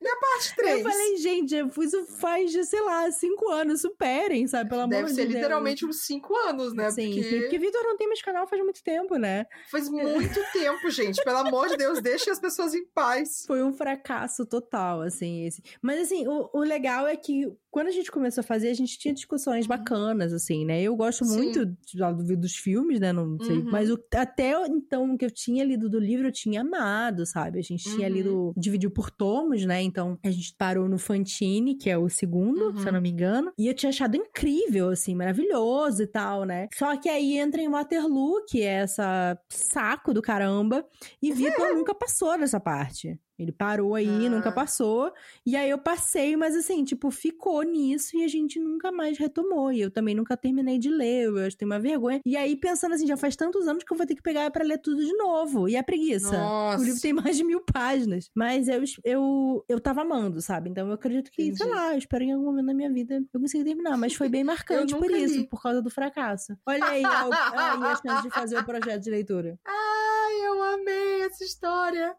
Parte 0.01 0.55
3. 0.57 0.77
Eu 0.85 0.91
falei, 0.91 1.17
gente, 1.17 1.55
eu 1.55 1.69
fiz 1.71 1.93
isso 1.93 2.07
faz, 2.19 2.53
sei 2.69 2.81
lá, 2.83 3.11
cinco 3.11 3.49
anos, 3.51 3.81
superem, 3.81 4.47
sabe? 4.47 4.69
Pelo 4.69 4.83
amor 4.83 4.91
Deve 4.91 5.09
de 5.09 5.15
ser 5.15 5.23
Deus. 5.23 5.35
literalmente 5.35 5.87
uns 5.87 6.05
cinco 6.05 6.35
anos, 6.37 6.75
né? 6.75 6.91
Sim, 6.91 7.07
porque 7.07 7.23
sim, 7.23 7.41
porque 7.41 7.59
Vitor 7.59 7.83
não 7.85 7.97
tem 7.97 8.07
mais 8.07 8.21
canal 8.23 8.47
faz 8.47 8.63
muito 8.63 8.83
tempo, 8.83 9.17
né? 9.17 9.47
faz 9.71 9.89
muito 9.89 10.41
tempo, 10.53 10.91
gente. 10.91 11.23
Pelo 11.25 11.39
amor 11.39 11.69
de 11.69 11.77
Deus, 11.77 12.01
deixe 12.01 12.29
as 12.31 12.39
pessoas 12.39 12.75
em 12.75 12.85
paz. 12.87 13.45
Foi 13.47 13.63
um 13.63 13.73
fracasso 13.73 14.45
total, 14.47 15.01
assim, 15.03 15.47
esse. 15.47 15.63
Mas, 15.81 16.01
assim, 16.03 16.27
o, 16.27 16.51
o 16.53 16.61
legal 16.61 17.07
é 17.07 17.17
que 17.17 17.51
quando 17.71 17.89
a 17.89 17.93
gente 17.93 18.11
começou 18.11 18.41
a 18.41 18.45
fazer, 18.45 18.69
a 18.71 18.75
gente 18.75 18.99
tinha 18.99 19.13
discussões 19.13 19.67
bacanas, 19.67 20.33
assim, 20.33 20.65
né? 20.65 20.81
Eu 20.83 20.97
gosto 20.97 21.25
Sim. 21.27 21.37
muito 21.37 21.67
de- 21.67 22.37
dos 22.37 22.57
filmes, 22.57 22.99
né? 23.01 23.13
Não 23.13 23.39
sei. 23.43 23.59
Uhum. 23.59 23.69
Mas 23.71 23.91
o- 23.91 23.99
até 24.15 24.53
então, 24.67 25.13
o 25.13 25.19
que 25.19 25.25
eu 25.27 25.31
tinha 25.31 25.63
lido 25.65 25.89
do 25.91 25.99
livro, 25.99 26.27
eu 26.29 26.33
tinha 26.33 26.63
amado, 26.63 27.27
sabe? 27.27 27.59
A 27.59 27.63
gente 27.63 27.85
tinha 27.85 28.09
Uhum. 28.09 28.15
lido, 28.15 28.53
dividiu 28.57 28.91
por 28.91 29.11
tomos, 29.11 29.65
né? 29.67 29.83
Então, 29.87 30.19
a 30.25 30.31
gente 30.31 30.55
parou 30.59 30.89
no 30.89 30.99
Fantine, 30.99 31.77
que 31.77 31.89
é 31.89 31.97
o 31.97 32.09
segundo, 32.09 32.67
Uhum. 32.71 32.77
se 32.79 32.87
eu 32.89 32.93
não 32.93 33.01
me 33.01 33.09
engano. 33.11 33.53
E 33.59 33.67
eu 33.69 33.75
tinha 33.75 33.91
achado 33.91 34.17
incrível, 34.17 34.91
assim, 34.91 35.15
maravilhoso 35.15 36.03
e 36.03 36.07
tal, 36.07 36.45
né? 36.45 36.69
Só 36.75 36.97
que 36.97 37.09
aí 37.09 37.39
entra 37.39 37.61
em 37.63 37.69
Waterloo, 37.71 38.45
que 38.49 38.63
é 38.63 38.75
essa 38.83 39.39
saco 39.51 40.13
do 40.13 40.21
caramba. 40.23 40.85
E 41.23 41.33
Vitor 41.33 41.69
nunca 41.75 41.95
passou 41.95 42.39
dessa 42.39 42.61
parte. 42.61 43.19
Ele 43.39 43.53
parou 43.53 43.95
aí, 43.95 44.27
Ah. 44.27 44.31
nunca 44.31 44.51
passou. 44.51 45.13
E 45.45 45.55
aí 45.57 45.69
eu 45.71 45.79
passei, 45.79 46.37
mas 46.37 46.57
assim, 46.57 46.85
tipo, 46.85 47.11
ficou 47.11 47.63
nisso 47.63 48.17
e 48.17 48.25
a 48.25 48.29
gente 48.29 48.59
nunca 48.59 48.91
mais 48.91 49.19
retomou. 49.19 49.71
E 49.73 49.81
eu 49.81 49.91
também 49.91 50.15
nunca 50.15 50.37
terminei 50.37 50.79
de 50.79 50.89
ler, 50.89 51.25
eu 51.27 51.39
acho 51.39 51.57
que 51.57 51.65
uma 51.65 51.79
vergonha. 51.79 52.21
E 52.25 52.37
aí, 52.37 52.57
pensando 52.57 52.95
assim, 52.95 53.07
já 53.07 53.17
faz 53.17 53.37
tantos 53.37 53.67
anos 53.69 53.85
que 53.85 53.93
eu 53.93 53.97
vou 53.97 54.07
ter 54.07 54.15
que 54.15 54.23
pegar 54.23 54.51
pra 54.51 54.65
ler 54.65 54.79
tudo 54.79 55.05
de 55.05 55.13
novo. 55.15 55.69
E 55.69 55.77
a 55.77 55.83
preguiça. 55.83 56.37
Nossa. 56.39 56.81
O 56.81 56.85
livro 56.85 57.01
tem 57.01 57.13
mais 57.13 57.37
de 57.37 57.45
mil 57.45 57.61
páginas. 57.61 58.31
Mas 58.35 58.69
eu, 58.69 58.83
eu, 59.05 59.65
eu 59.69 59.81
tava 59.81 60.03
amando, 60.03 60.41
sabe? 60.41 60.71
Então 60.71 60.87
eu 60.89 60.95
acredito 60.95 61.31
que, 61.31 61.43
sei 61.43 61.67
Entendi. 61.67 61.71
lá, 61.71 61.93
eu 61.93 61.99
espero 61.99 62.25
em 62.25 62.33
algum 62.33 62.45
momento 62.47 62.67
da 62.67 62.75
minha 62.75 62.91
vida 62.93 63.23
eu 63.33 63.41
consiga 63.41 63.65
terminar. 63.65 63.97
Mas 63.97 64.15
foi 64.15 64.29
bem 64.29 64.45
marcante 64.45 64.95
por 64.95 65.03
nunca 65.09 65.19
isso, 65.19 65.39
li. 65.39 65.47
por 65.49 65.63
causa 65.63 65.83
do 65.83 65.91
fracasso. 65.91 66.57
Olha 66.67 66.85
aí, 66.87 67.03
a, 67.05 67.23
aí 67.25 67.85
a 67.85 67.97
chance 67.97 68.23
de 68.23 68.31
fazer 68.31 68.59
o 68.59 68.65
projeto 68.65 69.03
de 69.03 69.11
leitura. 69.11 69.59
Ai, 69.67 70.47
eu 70.47 70.63
amei 70.63 71.23
essa 71.23 71.45
história. 71.45 72.15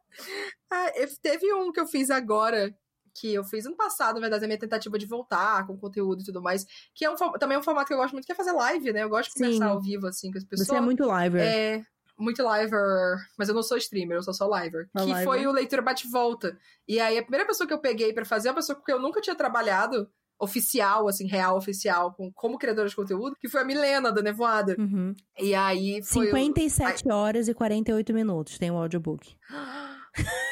Ah, 0.70 0.92
eu- 1.08 1.18
teve 1.22 1.54
um 1.54 1.72
que 1.72 1.80
eu 1.80 1.88
fiz 1.88 2.10
agora, 2.10 2.74
que 3.20 3.34
eu 3.34 3.44
fiz 3.44 3.66
ano 3.66 3.76
passado, 3.76 4.16
na 4.16 4.22
verdade, 4.22 4.46
a 4.46 4.48
minha 4.48 4.60
tentativa 4.60 4.98
de 4.98 5.06
voltar 5.08 5.66
com 5.66 5.78
conteúdo 5.78 6.22
e 6.22 6.26
tudo 6.26 6.42
mais, 6.42 6.66
que 6.94 7.04
é 7.04 7.10
um, 7.10 7.16
também 7.40 7.56
é 7.56 7.60
um 7.60 7.64
formato 7.64 7.88
que 7.88 7.94
eu 7.94 7.98
gosto 7.98 8.14
muito, 8.14 8.26
que 8.26 8.32
é 8.32 8.36
fazer 8.36 8.52
live, 8.52 8.94
né? 8.94 9.04
Eu 9.04 9.10
gosto 9.10 9.30
de 9.34 9.40
conversar 9.40 9.66
Sim. 9.66 9.72
ao 9.72 9.82
vivo, 9.82 10.08
assim, 10.08 10.32
com 10.32 10.38
as 10.38 10.44
pessoas. 10.44 10.68
Você 10.68 10.76
é 10.76 10.82
muito 10.82 11.04
liver. 11.04 11.42
É, 11.42 11.82
muito 12.20 12.44
liver, 12.44 13.18
mas 13.38 13.50
eu 13.50 13.56
não 13.56 13.64
sou 13.64 13.78
streamer, 13.78 14.18
eu 14.18 14.24
sou 14.24 14.34
só 14.36 14.46
liver. 14.60 14.88
Só 14.96 15.04
que 15.04 15.12
liver. 15.12 15.24
foi 15.24 15.48
o 15.48 15.52
Leitura 15.52 15.82
Bate-Volta. 15.82 16.56
E 16.88 17.00
aí, 17.00 17.18
a 17.18 17.22
primeira 17.24 17.46
pessoa 17.48 17.66
que 17.68 17.74
eu 17.74 17.80
peguei 17.82 18.14
pra 18.14 18.24
fazer 18.26 18.50
é 18.50 18.52
uma 18.52 18.58
pessoa 18.58 18.80
que 18.84 18.92
eu 18.92 19.00
nunca 19.02 19.20
tinha 19.20 19.36
trabalhado, 19.36 20.08
oficial, 20.40 21.08
assim, 21.08 21.26
real, 21.28 21.58
oficial, 21.58 22.14
com, 22.14 22.32
como 22.32 22.60
criadora 22.60 22.88
de 22.88 22.96
conteúdo, 22.96 23.36
que 23.42 23.50
foi 23.50 23.62
a 23.62 23.66
Milena, 23.66 24.12
da 24.12 24.22
Nevoada. 24.22 24.76
Uhum. 24.78 25.16
E 25.40 25.56
aí 25.56 26.04
foi. 26.04 26.28
o- 26.28 26.36
57 26.36 27.10
horas 27.12 27.48
e 27.48 27.54
48 27.56 28.14
minutos 28.14 28.60
tem 28.60 28.70
o 28.70 28.76
audiobook. 28.78 29.36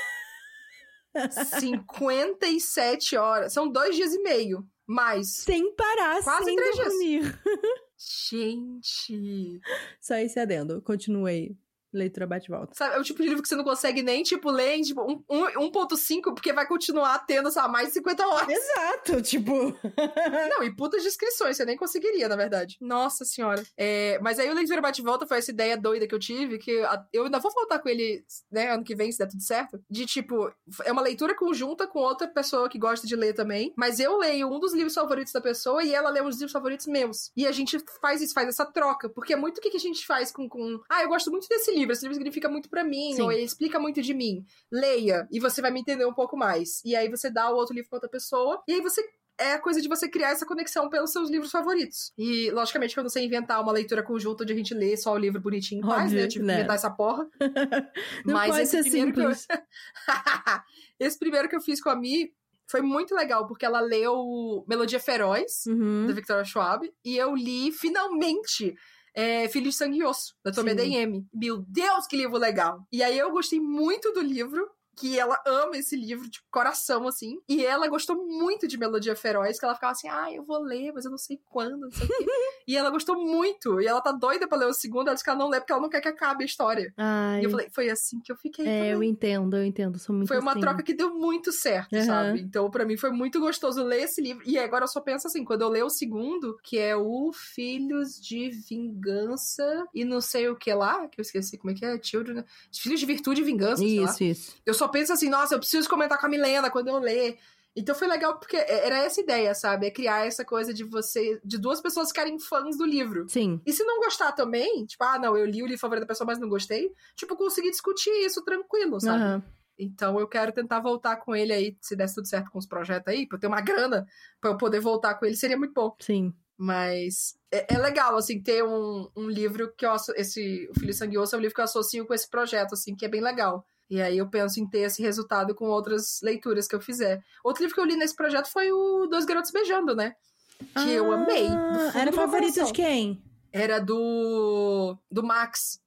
57 1.60 3.16
horas. 3.18 3.54
São 3.54 3.70
dois 3.70 3.96
dias 3.96 4.14
e 4.14 4.22
meio. 4.22 4.66
Mais. 4.88 5.38
Sem 5.38 5.74
parar, 5.76 6.22
Quase 6.24 6.46
sem 6.46 6.56
três 6.56 6.76
dias. 6.76 6.88
dormir. 6.88 7.40
Gente. 8.30 9.60
Só 10.00 10.16
esse 10.16 10.40
adendo. 10.40 10.82
Continuei. 10.82 11.58
Leitura 11.98 12.28
bate-volta. 12.28 12.74
Sabe, 12.76 12.96
é 12.96 13.00
o 13.00 13.04
tipo 13.04 13.22
de 13.22 13.30
livro 13.30 13.42
que 13.42 13.50
você 13.50 13.56
não 13.56 13.64
consegue 13.64 14.02
nem, 14.02 14.24
tipo, 14.24 14.52
ler 14.52 14.76
em 14.76 14.82
tipo, 14.82 15.02
um, 15.02 15.24
um, 15.30 15.72
1.5, 15.72 16.34
porque 16.34 16.54
vai 16.54 16.68
continuar 16.68 17.20
tendo, 17.26 17.52
sabe, 17.52 17.72
mais 17.72 17.88
de 17.90 17.94
50 17.96 18.28
horas. 18.28 18.50
Exato, 18.50 19.22
tipo. 19.22 19.54
não, 20.50 20.64
e 20.64 20.76
putas 20.76 21.04
descrições, 21.04 21.58
você 21.58 21.66
nem 21.66 21.78
conseguiria, 21.78 22.28
na 22.28 22.36
verdade. 22.36 22.78
Nossa 22.82 23.26
senhora. 23.26 23.64
É, 23.78 24.20
mas 24.22 24.40
aí 24.40 24.50
o 24.50 24.54
Leitura 24.54 24.82
Bate-Volta 24.82 25.26
foi 25.26 25.38
essa 25.38 25.52
ideia 25.52 25.78
doida 25.78 26.08
que 26.08 26.16
eu 26.16 26.20
tive, 26.20 26.58
que 26.58 26.72
eu 27.14 27.26
ainda 27.26 27.40
vou 27.40 27.52
voltar 27.54 27.80
com 27.80 27.90
ele, 27.90 28.24
né, 28.52 28.72
ano 28.72 28.84
que 28.84 28.96
vem, 28.96 29.12
se 29.12 29.18
der 29.18 29.28
tudo 29.28 29.42
certo. 29.42 29.80
De, 29.90 30.06
tipo, 30.06 30.52
é 30.84 30.92
uma 30.92 31.02
leitura 31.02 31.36
conjunta 31.36 31.88
com 31.88 32.00
outra 32.00 32.28
pessoa 32.28 32.70
que 32.70 32.80
gosta 32.80 33.08
de 33.08 33.16
ler 33.16 33.34
também, 33.34 33.74
mas 33.78 34.00
eu 34.00 34.18
leio 34.18 34.52
um 34.52 34.60
dos 34.60 34.74
livros 34.74 34.94
favoritos 34.94 35.34
da 35.34 35.42
pessoa 35.42 35.84
e 35.84 35.94
ela 35.94 36.10
lê 36.10 36.22
os 36.22 36.36
livros 36.36 36.52
favoritos 36.52 36.88
meus. 36.88 37.32
E 37.36 37.46
a 37.48 37.52
gente 37.52 37.78
faz 38.02 38.22
isso, 38.22 38.34
faz 38.34 38.48
essa 38.48 38.66
troca, 38.66 39.10
porque 39.10 39.34
é 39.34 39.36
muito 39.36 39.58
o 39.58 39.62
que 39.62 39.76
a 39.76 39.80
gente 39.80 40.06
faz 40.06 40.32
com, 40.32 40.48
com... 40.48 40.82
ah, 40.90 41.04
eu 41.04 41.10
gosto 41.10 41.32
muito 41.32 41.48
desse 41.48 41.72
livro, 41.72 41.85
esse 41.94 42.04
livro 42.04 42.16
significa 42.16 42.50
muito 42.50 42.70
para 42.70 42.84
mim, 42.84 43.14
Sim. 43.16 43.22
ou 43.22 43.32
ele 43.32 43.44
explica 43.44 43.80
muito 43.80 44.02
de 44.02 44.14
mim. 44.14 44.46
Leia, 44.72 45.28
e 45.32 45.40
você 45.40 45.62
vai 45.62 45.72
me 45.72 45.80
entender 45.80 46.06
um 46.06 46.14
pouco 46.14 46.38
mais. 46.38 46.82
E 46.84 46.96
aí 46.96 47.10
você 47.10 47.30
dá 47.30 47.50
o 47.50 47.56
outro 47.56 47.74
livro 47.74 47.90
pra 47.90 47.98
outra 47.98 48.10
pessoa, 48.10 48.62
e 48.68 48.74
aí 48.74 48.82
você 48.82 49.02
é 49.38 49.54
a 49.54 49.60
coisa 49.60 49.82
de 49.82 49.88
você 49.88 50.08
criar 50.08 50.30
essa 50.30 50.46
conexão 50.46 50.90
pelos 50.90 51.12
seus 51.12 51.30
livros 51.30 51.52
favoritos. 51.52 52.14
E, 52.18 52.50
logicamente, 52.52 52.94
que 52.94 53.00
eu 53.00 53.04
não 53.04 53.10
sei 53.10 53.26
inventar 53.26 53.62
uma 53.62 53.72
leitura 53.72 54.02
conjunta 54.02 54.44
onde 54.44 54.54
a 54.54 54.56
gente 54.56 54.74
lê 54.74 54.96
só 54.96 55.14
o 55.14 55.18
livro 55.18 55.42
bonitinho 55.42 55.80
em 55.80 55.88
paz, 55.88 56.12
né? 56.12 56.24
Eu 56.24 56.28
tive 56.28 56.46
que 56.46 56.52
inventar 56.52 56.76
essa 56.76 56.90
porra. 56.90 57.28
não 58.26 58.34
Mas 58.34 58.52
pode 58.52 58.62
esse 58.62 58.84
ser 58.84 58.90
primeiro 58.90 59.14
simples. 59.14 59.46
que 59.46 59.54
eu... 59.54 59.60
esse 61.08 61.20
primeiro 61.20 61.50
que 61.50 61.56
eu 61.56 61.62
fiz 61.62 61.82
com 61.82 61.90
a 61.90 61.96
Mi 61.96 62.32
foi 62.68 62.82
muito 62.82 63.14
legal, 63.14 63.46
porque 63.46 63.66
ela 63.66 63.80
leu 63.80 64.66
Melodia 64.68 65.00
Feroz, 65.00 65.66
uhum. 65.68 66.08
da 66.08 66.14
Victoria 66.14 66.44
Schwab, 66.44 66.90
e 67.04 67.18
eu 67.18 67.36
li, 67.36 67.72
finalmente, 67.72 68.76
é, 69.16 69.48
Filho 69.48 69.70
de 69.70 69.76
Sangue 69.76 70.00
e 70.00 70.04
Osso, 70.04 70.36
da 70.44 70.52
Tomé 70.52 70.76
D.M. 70.76 71.26
Meu 71.34 71.64
Deus, 71.68 72.06
que 72.06 72.18
livro 72.18 72.38
legal! 72.38 72.86
E 72.92 73.02
aí 73.02 73.18
eu 73.18 73.32
gostei 73.32 73.60
muito 73.60 74.12
do 74.12 74.22
livro, 74.22 74.70
que 74.96 75.20
ela 75.20 75.40
ama 75.46 75.78
esse 75.78 75.96
livro 75.96 76.30
de 76.30 76.42
coração, 76.50 77.08
assim. 77.08 77.40
E 77.48 77.66
ela 77.66 77.88
gostou 77.88 78.16
muito 78.26 78.68
de 78.68 78.78
Melodia 78.78 79.16
Feroz, 79.16 79.60
que 79.60 79.66
ela 79.66 79.76
ficava 79.76 79.92
assim, 79.92 80.08
ah, 80.08 80.32
eu 80.32 80.44
vou 80.44 80.62
ler, 80.62 80.92
mas 80.94 81.06
eu 81.06 81.12
não 81.12 81.18
sei 81.18 81.40
quando, 81.50 81.78
não 81.78 81.92
sei 81.92 82.06
o 82.06 82.08
quê. 82.08 82.26
e 82.68 82.76
ela 82.76 82.90
gostou 82.90 83.16
muito. 83.18 83.82
E 83.82 83.88
ela 83.88 84.02
tá 84.02 84.12
doida 84.12 84.48
pra 84.48 84.58
ler 84.58 84.68
o 84.68 84.74
segundo, 84.74 85.08
ela 85.08 85.14
disse 85.14 85.24
que 85.24 85.30
ela 85.30 85.40
não 85.40 85.50
lê 85.50 85.60
porque 85.60 85.72
ela 85.72 85.82
não 85.82 85.90
quer 85.90 86.02
que 86.02 86.08
acabe 86.08 86.44
a 86.44 86.46
história. 86.46 86.94
Ai. 86.98 87.42
E 87.42 87.44
eu 87.44 87.50
falei, 87.50 87.70
foi 87.70 87.90
assim 87.90 88.20
que 88.20 88.32
eu 88.32 88.38
fiquei. 88.38 88.66
É, 88.66 88.94
eu 88.94 89.04
entendo, 89.04 89.58
eu 89.58 89.66
entendo. 89.66 90.00
Sou 90.00 90.16
muito 90.16 90.28
Foi 90.28 90.40
uma 90.40 90.52
assim. 90.52 90.62
troca 90.62 90.84
que 90.84 90.94
deu 90.94 91.14
muito 91.14 91.52
certo, 91.52 91.94
uhum. 91.94 92.06
sabe? 92.06 92.42
Então, 92.42 92.70
para 92.70 92.86
mim, 92.86 92.98
foi 92.98 93.12
muito 93.12 93.40
gostoso 93.40 93.84
ler 93.84 94.04
esse 94.04 94.22
livro. 94.22 94.44
E 94.46 94.58
agora 94.58 94.86
eu 94.86 94.88
só 94.88 95.02
penso 95.02 95.28
assim, 95.28 95.44
quando 95.44 95.62
eu 95.62 95.70
ler 95.70 95.84
o 95.84 95.90
segundo, 95.90 96.58
que 96.64 96.78
é 96.78 96.96
o 96.96 97.32
Filhos 97.34 98.20
de 98.20 98.50
Vingança 98.50 99.86
e 99.94 100.06
não 100.06 100.22
sei 100.22 100.48
o 100.50 100.56
que 100.56 100.74
lá, 100.74 101.08
que 101.08 101.20
eu 101.20 101.24
esqueci 101.24 101.58
como 101.58 101.72
é 101.72 101.74
que 101.74 101.86
é, 101.86 102.02
Children... 102.02 102.44
Filhos 102.72 103.00
de 103.00 103.06
Virtude 103.06 103.42
e 103.42 103.44
Vingança, 103.44 103.84
Isso, 103.84 104.24
isso. 104.24 104.56
Eu 104.66 104.74
só 104.74 104.85
penso 104.90 105.14
assim, 105.14 105.30
nossa, 105.30 105.56
eu 105.56 105.60
preciso 105.60 105.90
comentar 105.90 106.20
com 106.20 106.26
a 106.26 106.30
Milena 106.30 106.70
quando 106.70 106.90
eu 106.90 107.00
ler. 107.00 107.38
Então 107.76 107.94
foi 107.94 108.08
legal 108.08 108.40
porque 108.40 108.56
era 108.56 109.00
essa 109.00 109.20
ideia, 109.20 109.54
sabe? 109.54 109.88
É 109.88 109.92
criar 109.92 110.26
essa 110.26 110.46
coisa 110.46 110.74
de 110.74 110.84
você, 110.84 111.42
de 111.44 111.58
duas 111.58 111.82
pessoas 111.82 112.08
ficarem 112.08 112.40
fãs 112.40 112.78
do 112.78 112.86
livro. 112.86 113.28
Sim. 113.28 113.60
E 113.66 113.74
se 113.74 113.84
não 113.84 114.00
gostar 114.00 114.32
também, 114.32 114.86
tipo, 114.86 115.04
ah, 115.04 115.20
não, 115.20 115.36
eu 115.36 115.46
li 115.46 115.62
o 115.62 115.66
livro 115.66 115.82
favorito 115.82 116.04
da 116.04 116.08
pessoa, 116.08 116.26
mas 116.26 116.40
não 116.40 116.48
gostei, 116.48 116.90
tipo, 117.18 117.36
conseguir 117.36 117.72
discutir 117.72 118.12
isso 118.26 118.44
tranquilo, 118.46 119.00
sabe? 119.02 119.24
Uhum. 119.24 119.42
Então 119.78 120.18
eu 120.18 120.28
quero 120.28 120.54
tentar 120.54 120.80
voltar 120.80 121.18
com 121.18 121.36
ele 121.36 121.52
aí, 121.52 121.78
se 121.82 121.98
der 121.98 122.12
tudo 122.14 122.26
certo 122.26 122.50
com 122.50 122.58
os 122.58 122.66
projetos 122.66 123.12
aí, 123.12 123.28
pra 123.28 123.36
eu 123.36 123.42
ter 123.42 123.48
uma 123.48 123.60
grana 123.60 124.08
pra 124.40 124.52
eu 124.52 124.58
poder 124.58 124.80
voltar 124.80 125.16
com 125.16 125.26
ele, 125.26 125.36
seria 125.36 125.58
muito 125.58 125.74
bom. 125.74 125.94
Sim. 126.00 126.34
Mas 126.58 127.38
é, 127.52 127.76
é 127.76 127.78
legal, 127.78 128.16
assim, 128.16 128.42
ter 128.42 128.64
um, 128.64 129.10
um 129.14 129.30
livro 129.30 129.74
que 129.76 129.86
eu 129.86 129.94
esse 130.16 130.70
O 130.72 130.80
Filho 130.80 130.94
Sangue 130.94 131.18
Osso 131.18 131.36
é 131.36 131.38
um 131.38 131.42
livro 131.42 131.54
que 131.54 131.60
eu 131.60 131.66
associo 131.66 132.06
com 132.06 132.14
esse 132.14 132.30
projeto, 132.30 132.74
assim, 132.74 132.96
que 132.96 133.06
é 133.06 133.10
bem 133.10 133.22
legal. 133.22 133.66
E 133.90 134.02
aí 134.02 134.18
eu 134.18 134.30
penso 134.30 134.60
em 134.60 134.68
ter 134.68 134.80
esse 134.80 135.02
resultado 135.02 135.54
com 135.54 135.66
outras 135.66 136.20
leituras 136.24 136.68
que 136.68 136.76
eu 136.76 136.82
fizer. 136.82 137.22
Outro 137.44 137.62
livro 137.62 137.76
que 137.76 137.82
eu 137.82 137.86
li 137.86 137.96
nesse 137.96 138.16
projeto 138.16 138.52
foi 138.52 138.72
o 138.72 139.08
Dois 139.08 139.26
Garotos 139.26 139.52
Beijando, 139.52 139.96
né? 139.96 140.16
Que 140.58 140.66
ah, 140.76 140.92
eu 140.92 141.12
amei. 141.12 141.48
Era 141.94 142.12
favorito 142.12 142.64
de 142.64 142.74
quem? 142.74 143.22
Era 143.52 143.80
do. 143.80 144.98
do 145.12 145.24
Max. 145.24 145.80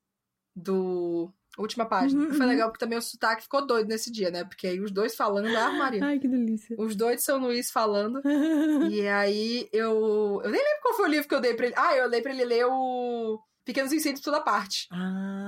Do. 0.54 1.32
Última 1.58 1.86
página. 1.86 2.22
Uhum, 2.22 2.30
foi 2.30 2.40
uhum. 2.40 2.46
legal 2.46 2.68
porque 2.70 2.84
também 2.84 2.96
o 2.96 3.02
sotaque 3.02 3.42
ficou 3.42 3.66
doido 3.66 3.88
nesse 3.88 4.12
dia, 4.12 4.30
né? 4.30 4.44
Porque 4.44 4.68
aí 4.68 4.80
os 4.80 4.92
dois 4.92 5.16
falando 5.16 5.52
da 5.52 5.66
armário. 5.66 6.02
Ai, 6.04 6.20
que 6.20 6.28
delícia. 6.28 6.76
Os 6.78 6.94
dois 6.94 7.16
de 7.16 7.24
São 7.24 7.38
Luís 7.38 7.70
falando. 7.70 8.22
e 8.88 9.08
aí 9.08 9.68
eu. 9.72 10.40
Eu 10.44 10.50
nem 10.50 10.62
lembro 10.62 10.82
qual 10.82 10.94
foi 10.94 11.08
o 11.08 11.10
livro 11.10 11.28
que 11.28 11.34
eu 11.34 11.40
dei 11.40 11.54
pra 11.54 11.66
ele. 11.66 11.74
Ah, 11.76 11.96
eu 11.96 12.08
dei 12.08 12.22
pra 12.22 12.32
ele 12.32 12.44
ler 12.44 12.64
o 12.64 13.40
Pequenos 13.64 13.92
Incêndios 13.92 14.24
toda 14.24 14.40
parte. 14.40 14.86
Ah. 14.92 15.47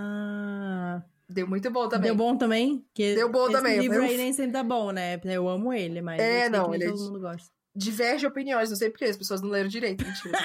Deu 1.30 1.46
muito 1.46 1.70
bom 1.70 1.88
também. 1.88 2.08
Deu 2.08 2.16
bom 2.16 2.36
também? 2.36 2.84
Que 2.92 3.14
Deu 3.14 3.30
bom 3.30 3.44
esse 3.44 3.52
também. 3.52 3.78
livro 3.78 3.98
eu... 3.98 4.02
aí 4.02 4.16
nem 4.16 4.32
sempre 4.32 4.52
dá 4.52 4.64
bom, 4.64 4.90
né? 4.90 5.20
Eu 5.24 5.48
amo 5.48 5.72
ele, 5.72 6.02
mas 6.02 6.20
é, 6.20 6.48
não, 6.48 6.74
ele 6.74 6.84
é 6.84 6.88
todo 6.88 7.04
mundo 7.04 7.20
gosta. 7.20 7.48
Diverge 7.74 8.26
opiniões, 8.26 8.68
não 8.68 8.76
sei 8.76 8.90
porque 8.90 9.04
as 9.04 9.16
pessoas 9.16 9.40
não 9.40 9.48
leram 9.48 9.68
direito. 9.68 10.04
Mentira. 10.04 10.38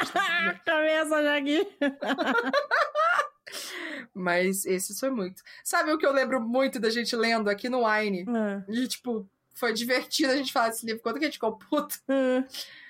Também 0.63 0.93
essa 0.93 1.23
já 1.23 1.37
aqui. 1.37 1.67
mas 4.13 4.63
esse 4.65 4.97
foi 4.99 5.09
muito. 5.09 5.41
Sabe 5.63 5.91
o 5.91 5.97
que 5.97 6.05
eu 6.05 6.13
lembro 6.13 6.39
muito 6.39 6.79
da 6.79 6.91
gente 6.91 7.15
lendo 7.15 7.49
aqui 7.49 7.67
no 7.67 7.87
Wine? 7.87 8.25
É. 8.29 8.71
E, 8.71 8.87
tipo, 8.87 9.27
foi 9.55 9.73
divertido 9.73 10.33
a 10.33 10.37
gente 10.37 10.53
falar 10.53 10.69
desse 10.69 10.85
livro. 10.85 11.01
Quando 11.01 11.17
que 11.17 11.25
a 11.25 11.27
gente 11.27 11.35
ficou 11.35 11.57
puto? 11.57 11.95
É. 12.07 12.43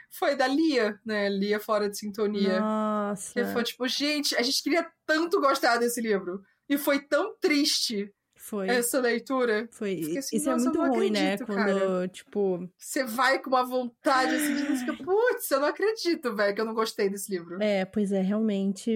Foi 0.10 0.36
da 0.36 0.48
Lia, 0.48 1.00
né? 1.06 1.30
Lia 1.30 1.60
Fora 1.60 1.90
de 1.90 1.98
Sintonia. 1.98 2.60
Nossa. 2.60 3.34
Que 3.34 3.46
foi 3.54 3.64
tipo, 3.64 3.88
gente, 3.88 4.36
a 4.36 4.42
gente 4.42 4.62
queria 4.62 4.86
tanto 5.06 5.40
gostar 5.40 5.78
desse 5.78 6.02
livro. 6.02 6.44
E 6.70 6.78
foi 6.78 7.00
tão 7.00 7.36
triste 7.40 8.12
foi. 8.46 8.68
essa 8.70 9.00
leitura. 9.00 9.68
Foi. 9.72 10.18
Assim, 10.18 10.38
Isso 10.38 10.50
é 10.50 10.56
muito 10.56 10.80
ruim, 10.80 11.10
né? 11.10 11.34
acredito, 11.34 11.50
né? 11.52 11.64
Quando, 11.64 11.80
cara. 11.80 12.08
tipo. 12.08 12.70
Você 12.78 13.04
vai 13.04 13.40
com 13.40 13.50
uma 13.50 13.64
vontade 13.64 14.36
assim 14.36 14.56
de 14.56 14.78
fica, 14.78 14.94
putz, 15.04 15.50
eu 15.50 15.60
não 15.60 15.68
acredito, 15.68 16.36
velho, 16.36 16.54
que 16.54 16.62
eu 16.62 16.66
não 16.66 16.76
gostei 16.76 17.10
desse 17.10 17.32
livro. 17.32 17.58
É, 17.62 17.86
pois 17.86 18.12
é, 18.12 18.22
realmente. 18.22 18.92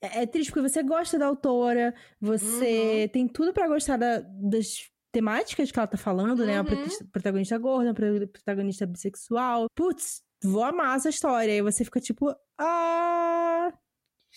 É, 0.00 0.22
é 0.22 0.26
triste 0.26 0.50
porque 0.50 0.66
você 0.66 0.82
gosta 0.82 1.18
da 1.18 1.26
autora, 1.26 1.94
você 2.18 3.02
uhum. 3.02 3.08
tem 3.08 3.28
tudo 3.28 3.52
para 3.52 3.68
gostar 3.68 3.98
da, 3.98 4.20
das 4.20 4.88
temáticas 5.12 5.70
que 5.70 5.78
ela 5.78 5.86
tá 5.86 5.98
falando, 5.98 6.40
uhum. 6.40 6.46
né? 6.46 6.58
A 6.58 6.62
uhum. 6.62 7.08
protagonista 7.12 7.58
gorda, 7.58 7.90
a 7.90 7.94
protagonista 8.26 8.86
bissexual. 8.86 9.66
Putz, 9.74 10.22
vou 10.42 10.64
amar 10.64 10.96
essa 10.96 11.10
história. 11.10 11.52
E 11.52 11.62
você 11.62 11.84
fica 11.84 12.00
tipo, 12.00 12.34
ah, 12.58 13.70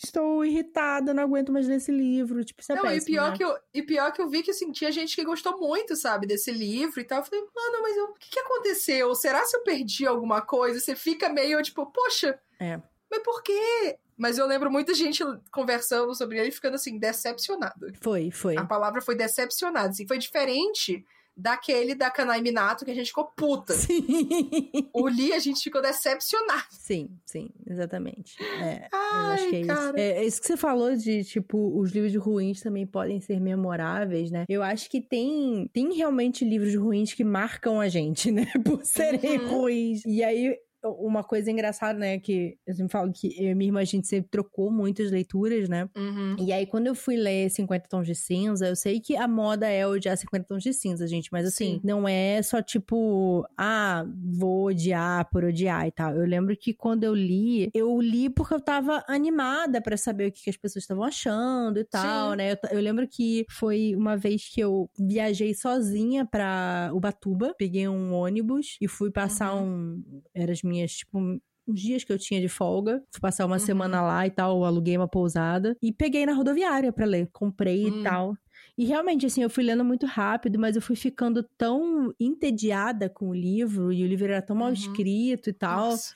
estou 0.03 0.45
irritada, 0.45 1.13
não 1.13 1.23
aguento 1.23 1.51
mais 1.51 1.67
ler 1.67 1.75
esse 1.75 1.91
livro. 1.91 2.43
Tipo, 2.43 2.61
isso 2.61 2.71
é 2.71 2.75
não, 2.75 2.83
péssimo, 2.83 3.01
e 3.01 3.05
pior, 3.05 3.31
né? 3.31 3.37
que 3.37 3.43
eu, 3.43 3.57
e 3.73 3.81
pior 3.81 4.11
que 4.11 4.21
eu 4.21 4.29
vi 4.29 4.43
que 4.43 4.51
assim, 4.51 4.71
tinha 4.71 4.91
gente 4.91 5.15
que 5.15 5.23
gostou 5.23 5.57
muito, 5.59 5.95
sabe, 5.95 6.27
desse 6.27 6.51
livro 6.51 6.99
e 6.99 7.03
tal. 7.03 7.19
Eu 7.19 7.25
falei, 7.25 7.45
mano, 7.55 7.81
mas 7.81 7.97
eu, 7.97 8.05
o 8.05 8.13
que, 8.13 8.29
que 8.29 8.39
aconteceu? 8.39 9.13
Será 9.15 9.43
se 9.45 9.57
eu 9.57 9.63
perdi 9.63 10.05
alguma 10.05 10.41
coisa? 10.41 10.79
Você 10.79 10.95
fica 10.95 11.29
meio 11.29 11.61
tipo, 11.61 11.85
poxa. 11.87 12.39
É. 12.59 12.79
Mas 13.09 13.23
por 13.23 13.41
quê? 13.41 13.97
Mas 14.17 14.37
eu 14.37 14.47
lembro 14.47 14.71
muita 14.71 14.93
gente 14.93 15.23
conversando 15.51 16.13
sobre 16.15 16.39
ele 16.39 16.51
ficando 16.51 16.75
assim, 16.75 16.97
decepcionada. 16.97 17.93
Foi, 18.01 18.31
foi. 18.31 18.57
A 18.57 18.65
palavra 18.65 19.01
foi 19.01 19.15
decepcionada. 19.15 19.89
Assim, 19.89 20.07
foi 20.07 20.17
diferente 20.17 21.05
daquele 21.37 21.93
da 21.93 22.09
Kanai 22.09 22.41
Minato 22.41 22.83
que 22.83 22.91
a 22.91 22.95
gente 22.95 23.07
ficou 23.07 23.25
puta. 23.25 23.73
Sim. 23.77 24.89
O 24.93 25.07
Lee 25.07 25.33
a 25.33 25.39
gente 25.39 25.63
ficou 25.63 25.81
decepcionado. 25.81 26.65
Sim, 26.71 27.09
sim, 27.25 27.49
exatamente. 27.69 28.41
É, 28.41 28.87
Ai, 28.91 29.21
eu 29.21 29.33
acho 29.33 29.49
que 29.49 29.55
é 29.55 29.61
isso. 29.61 29.95
É, 29.95 30.01
é, 30.01 30.25
isso 30.25 30.41
que 30.41 30.47
você 30.47 30.57
falou 30.57 30.95
de, 30.95 31.23
tipo, 31.23 31.79
os 31.79 31.91
livros 31.91 32.15
ruins 32.15 32.61
também 32.61 32.85
podem 32.87 33.21
ser 33.21 33.39
memoráveis, 33.39 34.31
né? 34.31 34.45
Eu 34.49 34.63
acho 34.63 34.89
que 34.89 34.99
tem, 34.99 35.69
tem 35.71 35.93
realmente 35.93 36.43
livros 36.43 36.73
ruins 36.75 37.13
que 37.13 37.23
marcam 37.23 37.79
a 37.79 37.87
gente, 37.87 38.31
né? 38.31 38.47
Por 38.65 38.83
serem 38.83 39.39
uhum. 39.39 39.47
ruins. 39.47 40.03
E 40.05 40.23
aí, 40.23 40.57
uma 40.83 41.23
coisa 41.23 41.51
engraçada, 41.51 41.97
né? 41.97 42.19
Que 42.19 42.57
eu 42.65 42.73
sempre 42.73 42.91
falo 42.91 43.11
que 43.11 43.27
eu 43.37 43.51
e 43.51 43.55
minha 43.55 43.69
irmã, 43.69 43.81
a 43.81 43.85
gente 43.85 44.07
sempre 44.07 44.29
trocou 44.29 44.71
muitas 44.71 45.11
leituras, 45.11 45.67
né? 45.67 45.89
Uhum. 45.95 46.35
E 46.39 46.51
aí, 46.51 46.65
quando 46.65 46.87
eu 46.87 46.95
fui 46.95 47.15
ler 47.15 47.49
50 47.49 47.87
Tons 47.89 48.05
de 48.05 48.15
Cinza, 48.15 48.67
eu 48.67 48.75
sei 48.75 48.99
que 48.99 49.15
a 49.15 49.27
moda 49.27 49.67
é 49.67 49.85
odiar 49.87 50.17
50 50.17 50.45
Tons 50.45 50.63
de 50.63 50.73
Cinza, 50.73 51.07
gente. 51.07 51.29
Mas 51.31 51.45
assim, 51.47 51.75
Sim. 51.75 51.81
não 51.83 52.07
é 52.07 52.41
só 52.41 52.61
tipo, 52.61 53.45
ah, 53.57 54.05
vou 54.37 54.65
odiar 54.65 55.29
por 55.31 55.43
odiar 55.43 55.87
e 55.87 55.91
tal. 55.91 56.13
Eu 56.15 56.25
lembro 56.25 56.55
que 56.55 56.73
quando 56.73 57.03
eu 57.03 57.13
li, 57.13 57.69
eu 57.73 57.99
li 57.99 58.29
porque 58.29 58.53
eu 58.53 58.61
tava 58.61 59.03
animada 59.07 59.81
para 59.81 59.97
saber 59.97 60.29
o 60.29 60.31
que, 60.31 60.43
que, 60.43 60.49
as 60.49 60.57
pessoas 60.57 60.83
estavam 60.83 61.03
achando 61.03 61.79
e 61.79 61.83
tal, 61.83 62.31
Sim. 62.31 62.37
né? 62.37 62.51
Eu, 62.53 62.57
eu, 62.71 62.81
lembro 62.81 63.07
que 63.07 63.45
foi 63.49 63.95
uma 63.95 64.15
vez 64.15 64.49
que 64.49 64.61
eu 64.61 64.89
viajei 64.99 65.53
sozinha 65.53 66.25
pra 66.25 66.91
Ubatuba, 66.93 67.53
peguei 67.57 67.87
um 67.87 68.13
ônibus 68.13 68.77
e 68.81 68.87
fui 68.87 69.11
passar 69.11 69.55
uhum. 69.55 70.03
um. 70.03 70.21
Era 70.33 70.51
minhas, 70.67 70.91
tipo, 70.91 71.17
uns 71.19 71.81
dias 71.81 72.03
que 72.03 72.13
eu 72.13 72.17
tinha 72.17 72.39
de 72.39 72.47
folga. 72.47 73.03
Fui 73.11 73.21
passar 73.21 73.45
uma 73.45 73.55
uhum. 73.55 73.59
semana 73.59 74.01
lá 74.01 74.25
e 74.25 74.31
tal, 74.31 74.63
aluguei 74.63 74.97
uma 74.97 75.07
pousada. 75.07 75.75
E 75.81 75.91
peguei 75.91 76.25
na 76.25 76.33
rodoviária 76.33 76.91
pra 76.93 77.05
ler. 77.05 77.29
Comprei 77.31 77.85
uhum. 77.85 77.97
e 77.97 77.99
hum. 77.99 78.03
tal. 78.03 78.37
E 78.77 78.85
realmente, 78.85 79.25
assim, 79.25 79.41
eu 79.41 79.49
fui 79.49 79.63
lendo 79.63 79.83
muito 79.83 80.05
rápido, 80.05 80.59
mas 80.59 80.75
eu 80.75 80.81
fui 80.81 80.95
ficando 80.95 81.43
tão 81.57 82.13
entediada 82.19 83.09
com 83.09 83.29
o 83.29 83.33
livro, 83.33 83.91
e 83.91 84.03
o 84.03 84.07
livro 84.07 84.25
era 84.25 84.41
tão 84.41 84.55
mal 84.55 84.67
uhum. 84.67 84.73
escrito 84.73 85.49
e 85.49 85.53
tal. 85.53 85.91
Nossa. 85.91 86.13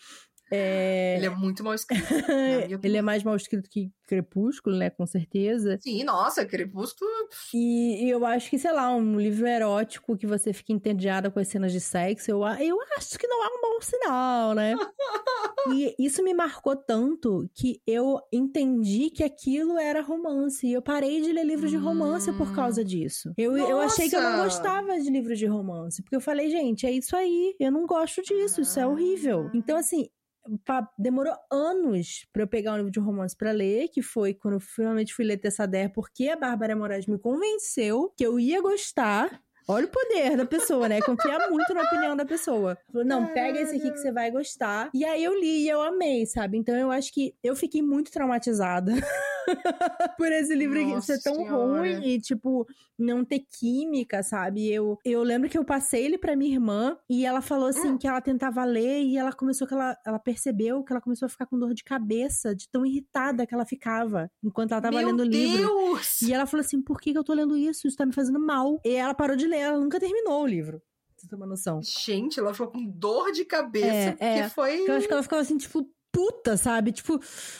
É... 0.51 1.15
Ele 1.15 1.25
é 1.27 1.29
muito 1.29 1.63
mal 1.63 1.73
escrito. 1.73 2.03
ele 2.83 2.97
é 2.97 3.01
mais 3.01 3.23
mal 3.23 3.35
escrito 3.37 3.69
que 3.69 3.89
Crepúsculo, 4.05 4.75
né? 4.75 4.89
Com 4.89 5.07
certeza. 5.07 5.79
Sim, 5.81 6.03
nossa, 6.03 6.45
Crepúsculo. 6.45 7.09
E, 7.53 8.05
e, 8.05 8.09
eu 8.09 8.25
acho 8.25 8.49
que, 8.49 8.59
sei 8.59 8.73
lá, 8.73 8.93
um 8.93 9.17
livro 9.17 9.47
erótico 9.47 10.17
que 10.17 10.27
você 10.27 10.51
fica 10.51 10.73
entediada 10.73 11.31
com 11.31 11.39
as 11.39 11.47
cenas 11.47 11.71
de 11.71 11.79
sexo, 11.79 12.29
eu, 12.29 12.43
eu 12.43 12.77
acho 12.97 13.17
que 13.17 13.27
não 13.27 13.41
é 13.41 13.47
um 13.47 13.61
bom 13.61 13.81
sinal, 13.81 14.53
né? 14.53 14.75
e 15.73 15.95
isso 15.97 16.21
me 16.21 16.33
marcou 16.33 16.75
tanto 16.75 17.49
que 17.53 17.81
eu 17.87 18.19
entendi 18.33 19.09
que 19.09 19.23
aquilo 19.23 19.77
era 19.77 20.01
romance. 20.01 20.67
E 20.67 20.73
eu 20.73 20.81
parei 20.81 21.21
de 21.21 21.31
ler 21.31 21.45
livros 21.45 21.71
de 21.71 21.77
romance 21.77 22.29
hum. 22.29 22.37
por 22.37 22.53
causa 22.53 22.83
disso. 22.83 23.31
Eu, 23.37 23.57
eu 23.57 23.79
achei 23.79 24.09
que 24.09 24.15
eu 24.17 24.21
não 24.21 24.43
gostava 24.43 24.99
de 24.99 25.09
livros 25.09 25.39
de 25.39 25.45
romance. 25.45 26.01
Porque 26.01 26.17
eu 26.17 26.21
falei, 26.21 26.49
gente, 26.49 26.85
é 26.85 26.91
isso 26.91 27.15
aí. 27.15 27.55
Eu 27.57 27.71
não 27.71 27.85
gosto 27.85 28.21
disso. 28.21 28.59
Isso 28.59 28.77
é 28.77 28.85
horrível. 28.85 29.49
Então, 29.53 29.77
assim, 29.77 30.09
demorou 30.97 31.33
anos 31.51 32.25
para 32.33 32.43
eu 32.43 32.47
pegar 32.47 32.73
um 32.73 32.77
livro 32.77 32.91
de 32.91 32.99
romance 32.99 33.35
para 33.35 33.51
ler, 33.51 33.89
que 33.89 34.01
foi 34.01 34.33
quando 34.33 34.55
eu 34.55 34.59
finalmente 34.59 35.13
fui 35.13 35.25
ler 35.25 35.37
Tessader, 35.37 35.91
porque 35.93 36.27
a 36.29 36.35
Bárbara 36.35 36.75
Moraes 36.75 37.05
me 37.07 37.19
convenceu 37.19 38.13
que 38.17 38.25
eu 38.25 38.39
ia 38.39 38.61
gostar. 38.61 39.41
Olha 39.67 39.85
o 39.85 39.89
poder 39.89 40.37
da 40.37 40.45
pessoa, 40.45 40.89
né? 40.89 40.99
Confiar 41.01 41.49
muito 41.49 41.73
na 41.73 41.81
opinião 41.81 42.15
da 42.15 42.25
pessoa. 42.25 42.77
Falou, 42.91 43.05
não, 43.05 43.27
pega 43.27 43.59
esse 43.59 43.75
aqui 43.75 43.91
que 43.91 43.97
você 43.97 44.11
vai 44.11 44.31
gostar. 44.31 44.89
E 44.93 45.05
aí 45.05 45.23
eu 45.23 45.33
li 45.39 45.63
e 45.63 45.69
eu 45.69 45.81
amei, 45.81 46.25
sabe? 46.25 46.57
Então 46.57 46.75
eu 46.75 46.91
acho 46.91 47.13
que 47.13 47.33
eu 47.43 47.55
fiquei 47.55 47.81
muito 47.81 48.11
traumatizada 48.11 48.93
por 50.17 50.31
esse 50.31 50.53
livro 50.55 50.81
Nossa 50.85 51.15
ser 51.15 51.23
tão 51.23 51.35
senhora. 51.35 51.79
ruim 51.79 52.03
e, 52.03 52.19
tipo, 52.19 52.67
não 52.97 53.25
ter 53.25 53.39
química, 53.59 54.23
sabe? 54.23 54.71
Eu, 54.71 54.97
eu 55.03 55.23
lembro 55.23 55.49
que 55.49 55.57
eu 55.57 55.65
passei 55.65 56.05
ele 56.05 56.17
pra 56.17 56.35
minha 56.35 56.53
irmã 56.53 56.97
e 57.09 57.25
ela 57.25 57.41
falou 57.41 57.67
assim 57.67 57.91
hum. 57.91 57.97
que 57.97 58.07
ela 58.07 58.21
tentava 58.21 58.63
ler 58.63 59.01
e 59.03 59.17
ela 59.17 59.31
começou 59.33 59.67
que 59.67 59.73
ela, 59.73 59.97
ela 60.05 60.19
percebeu 60.19 60.83
que 60.83 60.93
ela 60.93 61.01
começou 61.01 61.25
a 61.25 61.29
ficar 61.29 61.45
com 61.45 61.57
dor 61.57 61.73
de 61.73 61.83
cabeça, 61.83 62.55
de 62.55 62.69
tão 62.69 62.85
irritada 62.85 63.45
que 63.45 63.53
ela 63.53 63.65
ficava 63.65 64.29
enquanto 64.43 64.71
ela 64.71 64.81
tava 64.81 64.97
Meu 64.97 65.07
lendo 65.07 65.21
o 65.21 65.25
livro. 65.25 65.57
Deus! 65.57 66.21
E 66.21 66.33
ela 66.33 66.45
falou 66.45 66.61
assim: 66.61 66.81
por 66.81 66.99
que, 66.99 67.11
que 67.11 67.17
eu 67.17 67.23
tô 67.23 67.33
lendo 67.33 67.57
isso? 67.57 67.87
Isso 67.87 67.97
tá 67.97 68.05
me 68.05 68.13
fazendo 68.13 68.39
mal. 68.39 68.79
E 68.85 68.91
ela 68.91 69.13
parou 69.13 69.35
de 69.35 69.47
ler, 69.51 69.59
ela 69.59 69.79
nunca 69.79 69.99
terminou 69.99 70.43
o 70.43 70.47
livro. 70.47 70.81
Você 71.15 71.27
tem 71.27 71.37
uma 71.37 71.45
noção. 71.45 71.81
Gente, 71.83 72.39
ela 72.39 72.51
ficou 72.53 72.69
com 72.69 72.83
dor 72.83 73.31
de 73.31 73.45
cabeça, 73.45 74.17
é, 74.19 74.39
é. 74.39 74.49
foi. 74.49 74.89
Eu 74.89 74.95
acho 74.95 75.07
que 75.07 75.13
ela 75.13 75.21
ficava 75.21 75.41
assim, 75.41 75.57
tipo, 75.57 75.87
puta, 76.11 76.57
sabe? 76.57 76.91
Tipo, 76.91 77.19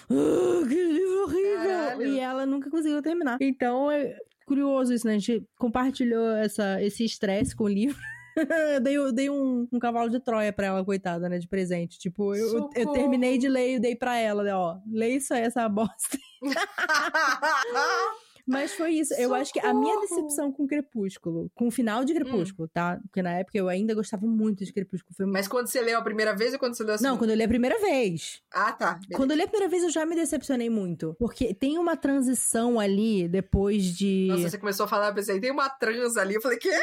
oh, 0.10 0.68
que 0.68 0.84
livro 0.84 1.24
horrível! 1.24 1.58
Caralho. 1.58 2.08
E 2.08 2.20
ela 2.20 2.46
nunca 2.46 2.70
conseguiu 2.70 3.02
terminar. 3.02 3.38
Então, 3.40 3.92
é 3.92 4.18
curioso 4.46 4.94
isso, 4.94 5.06
né? 5.06 5.14
A 5.14 5.18
gente 5.20 5.46
compartilhou 5.58 6.32
essa, 6.38 6.82
esse 6.82 7.06
estresse 7.06 7.56
com 7.56 7.66
o 7.66 7.70
livro. 7.70 7.98
eu 8.74 8.82
dei, 8.82 8.98
eu 8.98 9.12
dei 9.12 9.30
um, 9.30 9.68
um, 9.72 9.80
cavalo 9.80 10.10
de 10.10 10.20
Troia 10.20 10.52
pra 10.52 10.68
ela, 10.68 10.84
coitada, 10.84 11.30
né? 11.30 11.38
De 11.38 11.48
presente. 11.48 12.00
Tipo, 12.00 12.34
eu, 12.36 12.70
eu 12.76 12.92
terminei 12.92 13.38
de 13.38 13.48
ler 13.48 13.76
e 13.76 13.80
dei 13.80 13.96
pra 13.96 14.18
ela, 14.18 14.44
né? 14.44 14.56
Ó, 14.56 14.80
lê 14.92 15.16
isso 15.16 15.34
aí, 15.34 15.44
essa 15.44 15.70
bosta. 15.70 16.18
Mas 18.52 18.74
foi 18.74 18.92
isso. 18.92 19.14
Eu 19.16 19.34
acho 19.34 19.54
que 19.54 19.60
a 19.60 19.74
minha 19.74 20.00
decepção 20.02 20.52
com 20.52 20.68
Crepúsculo, 20.68 21.50
com 21.56 21.68
o 21.68 21.72
final 21.72 22.04
de 22.04 22.14
hum. 22.14 22.16
Crepúsculo, 22.18 22.68
hum. 22.68 22.72
tá? 22.74 23.00
Porque 23.04 23.22
na 23.22 23.32
época 23.32 23.58
eu 23.58 23.68
ainda 23.70 23.94
gostava 23.94 24.26
muito 24.26 24.66
de 24.66 24.74
Crepúsculo. 24.74 25.16
Foi... 25.16 25.26
Mas 25.26 25.48
quando 25.48 25.68
você 25.68 25.82
leu 25.82 25.98
a 25.98 26.02
primeira 26.02 26.36
vez 26.36 26.54
ou 26.54 26.60
quando 26.60 26.76
você 26.76 26.84
leu 26.84 26.96
a 26.96 26.98
segunda? 26.98 27.12
Não, 27.12 27.18
quando 27.18 27.32
eu 27.32 27.36
li 27.36 27.44
a 27.44 27.48
primeira 27.48 27.80
vez. 27.80 28.42
Ah, 28.54 28.72
tá. 28.72 28.94
Beleza. 28.94 29.16
Quando 29.16 29.32
eu 29.32 29.38
li 29.38 29.44
a 29.44 29.48
primeira 29.48 29.70
vez 29.70 29.84
eu 29.84 29.90
já 29.90 30.06
me 30.06 30.16
decepcionei 30.16 30.70
muito. 30.70 31.16
Porque 31.18 31.54
tem 31.54 31.78
uma 31.78 31.96
transição 31.96 32.80
ali 32.80 33.28
depois 33.28 33.86
de. 33.86 34.28
Nossa, 34.30 34.50
você 34.50 34.58
começou 34.58 34.86
a 34.86 34.88
falar, 34.88 35.10
eu 35.10 35.16
pensei, 35.16 35.40
tem 35.40 35.52
uma 35.52 35.70
trans 35.70 36.18
ali. 36.18 36.36
Eu 36.36 36.42
falei, 36.42 36.58
que? 36.58 36.70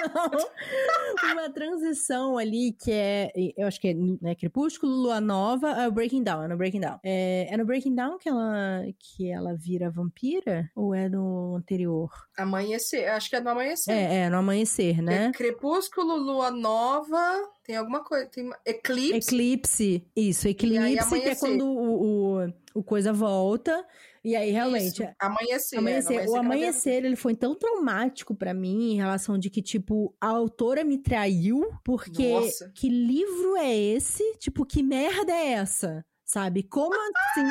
Uma 1.33 1.51
transição 1.51 2.39
ali 2.39 2.73
que 2.73 2.91
é. 2.91 3.31
Eu 3.57 3.67
acho 3.67 3.81
que 3.81 3.89
é 3.89 3.95
né, 3.95 4.35
Crepúsculo, 4.35 4.93
Lua 4.93 5.21
Nova, 5.21 5.69
é 5.71 5.89
o 5.89 5.93
Breaking 5.93 6.23
Down. 6.23 6.45
É 6.45 6.49
no 6.49 6.57
Breaking 6.57 6.81
Down. 6.81 6.99
É, 7.03 7.53
é 7.53 7.57
no 7.57 7.65
Breaking 7.65 7.95
Down 7.95 8.19
que 8.19 8.29
ela, 8.29 8.83
que 8.99 9.31
ela 9.31 9.55
vira 9.55 9.91
vampira? 9.91 10.71
Ou 10.75 10.95
é 10.95 11.09
no 11.09 11.58
anterior? 11.59 12.11
Amanhecer, 12.37 13.09
acho 13.09 13.29
que 13.29 13.37
é 13.37 13.41
no 13.41 13.51
amanhecer. 13.51 13.93
É, 13.93 14.15
é 14.21 14.31
no 14.31 14.39
amanhecer, 14.39 15.03
né? 15.03 15.27
É 15.27 15.33
crepúsculo, 15.33 16.17
lua 16.17 16.51
nova, 16.51 17.21
tem 17.65 17.77
alguma 17.77 18.03
coisa, 18.03 18.27
tem 18.27 18.51
eclipse. 18.65 19.17
Eclipse, 19.17 20.07
isso, 20.17 20.49
eclipse, 20.49 21.21
que 21.21 21.29
é 21.29 21.35
quando 21.35 21.67
o, 21.67 22.45
o, 22.45 22.53
o 22.75 22.83
coisa 22.83 23.13
volta. 23.13 23.85
E 24.25 24.35
aí, 24.37 24.51
realmente. 24.51 25.03
Isso. 25.03 25.15
Amanhecer. 25.19 25.79
amanhecer. 25.79 26.15
É, 26.17 26.29
o 26.29 26.37
amanhecer, 26.37 27.05
ele 27.05 27.17
foi 27.17 27.35
tão 27.35 27.55
traumático 27.55 28.35
para 28.35 28.53
mim 28.53 28.93
em 28.93 28.97
relação 28.97 29.39
de 29.39 29.49
que, 29.49 29.63
tipo, 29.63 30.15
a 30.21 30.29
autora 30.29 30.85
me 30.85 30.99
traiu, 30.99 31.67
porque 31.85 32.33
Nossa. 32.33 32.71
que 32.75 32.89
livro 32.89 33.57
é 33.57 33.75
esse? 33.75 34.37
Tipo, 34.39 34.67
que 34.67 34.83
merda 34.83 35.33
é 35.33 35.53
essa? 35.53 36.05
Sabe? 36.29 36.63
Como 36.63 36.95
assim? 36.95 37.49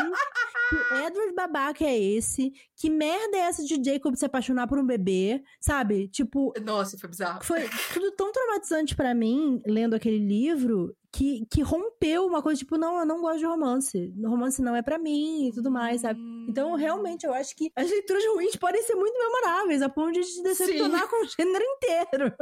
que 0.69 0.75
Edward 1.05 1.33
babaca 1.33 1.83
é 1.83 1.97
esse? 1.97 2.51
Que 2.75 2.91
merda 2.91 3.37
é 3.37 3.41
essa 3.41 3.63
de 3.63 3.83
Jacob 3.83 4.15
se 4.15 4.25
apaixonar 4.25 4.67
por 4.67 4.77
um 4.77 4.85
bebê? 4.85 5.41
Sabe? 5.59 6.07
Tipo. 6.09 6.53
Nossa, 6.63 6.95
foi 6.95 7.09
bizarro. 7.09 7.43
Foi 7.43 7.67
tudo 7.91 8.11
tão 8.11 8.31
traumatizante 8.31 8.95
para 8.95 9.15
mim, 9.15 9.59
lendo 9.65 9.95
aquele 9.95 10.19
livro, 10.19 10.95
que, 11.11 11.43
que 11.49 11.63
rompeu 11.63 12.27
uma 12.27 12.43
coisa, 12.43 12.59
tipo, 12.59 12.77
não, 12.77 12.99
eu 12.99 13.05
não 13.05 13.19
gosto 13.19 13.39
de 13.39 13.45
romance. 13.45 14.13
Romance 14.23 14.61
não 14.61 14.75
é 14.75 14.83
para 14.83 14.99
mim 14.99 15.47
e 15.47 15.51
tudo 15.53 15.71
mais, 15.71 16.01
sabe? 16.01 16.19
Então, 16.47 16.75
realmente, 16.75 17.25
eu 17.25 17.33
acho 17.33 17.55
que 17.55 17.71
as 17.75 17.89
leituras 17.89 18.23
ruins 18.27 18.55
podem 18.55 18.83
ser 18.83 18.93
muito 18.93 19.17
memoráveis, 19.17 19.81
a 19.81 19.89
ponto 19.89 20.11
de 20.11 20.21
te 20.21 20.43
decepcionar 20.43 21.01
Sim. 21.01 21.07
com 21.07 21.25
o 21.25 21.27
gênero 21.27 21.65
inteiro. 21.65 22.33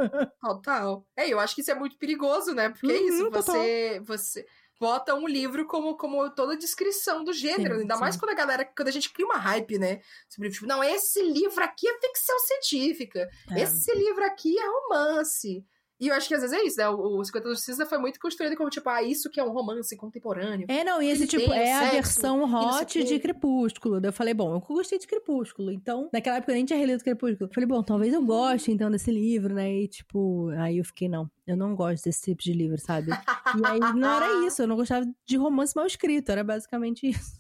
Total. 0.42 1.08
É, 1.16 1.32
eu 1.32 1.40
acho 1.40 1.56
que 1.56 1.62
isso 1.62 1.72
é 1.72 1.76
muito 1.76 1.98
perigoso, 1.98 2.54
né? 2.54 2.70
Porque 2.70 2.92
é 2.92 3.02
isso, 3.02 3.24
uhum, 3.24 3.32
você. 3.32 4.02
você 4.06 4.46
bota 4.80 5.16
um 5.16 5.28
livro 5.28 5.66
como, 5.66 5.96
como 5.98 6.30
toda 6.30 6.54
a 6.54 6.58
descrição 6.58 7.24
do 7.24 7.34
gênero. 7.34 7.76
Sim, 7.76 7.82
ainda 7.82 7.96
sim. 7.96 8.02
mais 8.02 8.18
quando 8.18 8.32
a 8.32 8.36
galera, 8.36 8.66
quando 8.66 8.88
a 8.88 8.92
gente 8.92 9.12
cria 9.12 9.26
uma 9.26 9.38
hype, 9.38 9.78
né? 9.78 10.02
Sobre, 10.30 10.50
tipo, 10.50 10.66
não, 10.66 10.84
esse 10.84 11.22
livro 11.22 11.64
aqui 11.64 11.88
é 11.88 12.00
ficção 12.00 12.38
científica. 12.40 13.30
É. 13.52 13.62
Esse 13.62 13.94
livro 13.96 14.24
aqui 14.26 14.58
é 14.58 14.66
romance. 14.66 15.66
E 16.00 16.10
eu 16.10 16.16
acho 16.16 16.28
que 16.28 16.36
às 16.36 16.42
vezes 16.42 16.58
é 16.58 16.64
isso, 16.64 16.78
né? 16.78 16.90
O, 16.90 17.20
o 17.20 17.24
50 17.24 17.48
do 17.48 17.56
Cisa 17.56 17.86
foi 17.86 17.98
muito 17.98 18.20
construído 18.20 18.58
como, 18.58 18.70
tipo, 18.70 18.90
ah, 18.90 19.02
isso 19.02 19.30
que 19.30 19.40
é 19.40 19.44
um 19.44 19.52
romance 19.52 19.96
contemporâneo. 19.96 20.66
É, 20.70 20.84
não, 20.84 21.02
e 21.02 21.10
esse 21.10 21.26
tipo, 21.26 21.52
é 21.54 21.74
a 21.74 21.92
versão 21.92 22.44
hot 22.44 23.04
de 23.04 23.20
Crepúsculo. 23.20 24.02
Daí 24.02 24.10
eu 24.10 24.14
falei, 24.14 24.34
bom, 24.34 24.54
eu 24.54 24.60
gostei 24.60 25.00
de 25.00 25.08
Crepúsculo. 25.08 25.72
Então, 25.72 26.10
naquela 26.12 26.38
época 26.38 26.52
eu 26.52 26.56
nem 26.56 26.66
tinha 26.66 26.78
relido 26.78 27.04
Crepúsculo. 27.04 27.50
falei, 27.54 27.68
bom, 27.68 27.82
talvez 27.82 28.14
eu 28.14 28.24
goste, 28.24 28.72
então, 28.72 28.92
desse 28.92 29.10
livro, 29.10 29.54
né? 29.54 29.72
E, 29.74 29.88
tipo, 29.88 30.50
aí 30.60 30.78
eu 30.78 30.86
fiquei, 30.86 31.08
não, 31.08 31.30
eu 31.48 31.56
não 31.56 31.74
gosto 31.76 32.04
desse 32.04 32.24
tipo 32.24 32.42
de 32.42 32.52
livro, 32.52 32.78
sabe? 32.78 33.12
e 33.12 33.66
aí 33.66 33.80
não 33.80 34.16
era 34.16 34.28
isso, 34.46 34.62
eu 34.62 34.68
não 34.68 34.76
gostava 34.76 35.06
de 35.26 35.38
romance 35.38 35.74
mal 35.76 35.86
escrito, 35.86 36.32
era 36.32 36.44
basicamente 36.44 37.08
isso. 37.10 37.40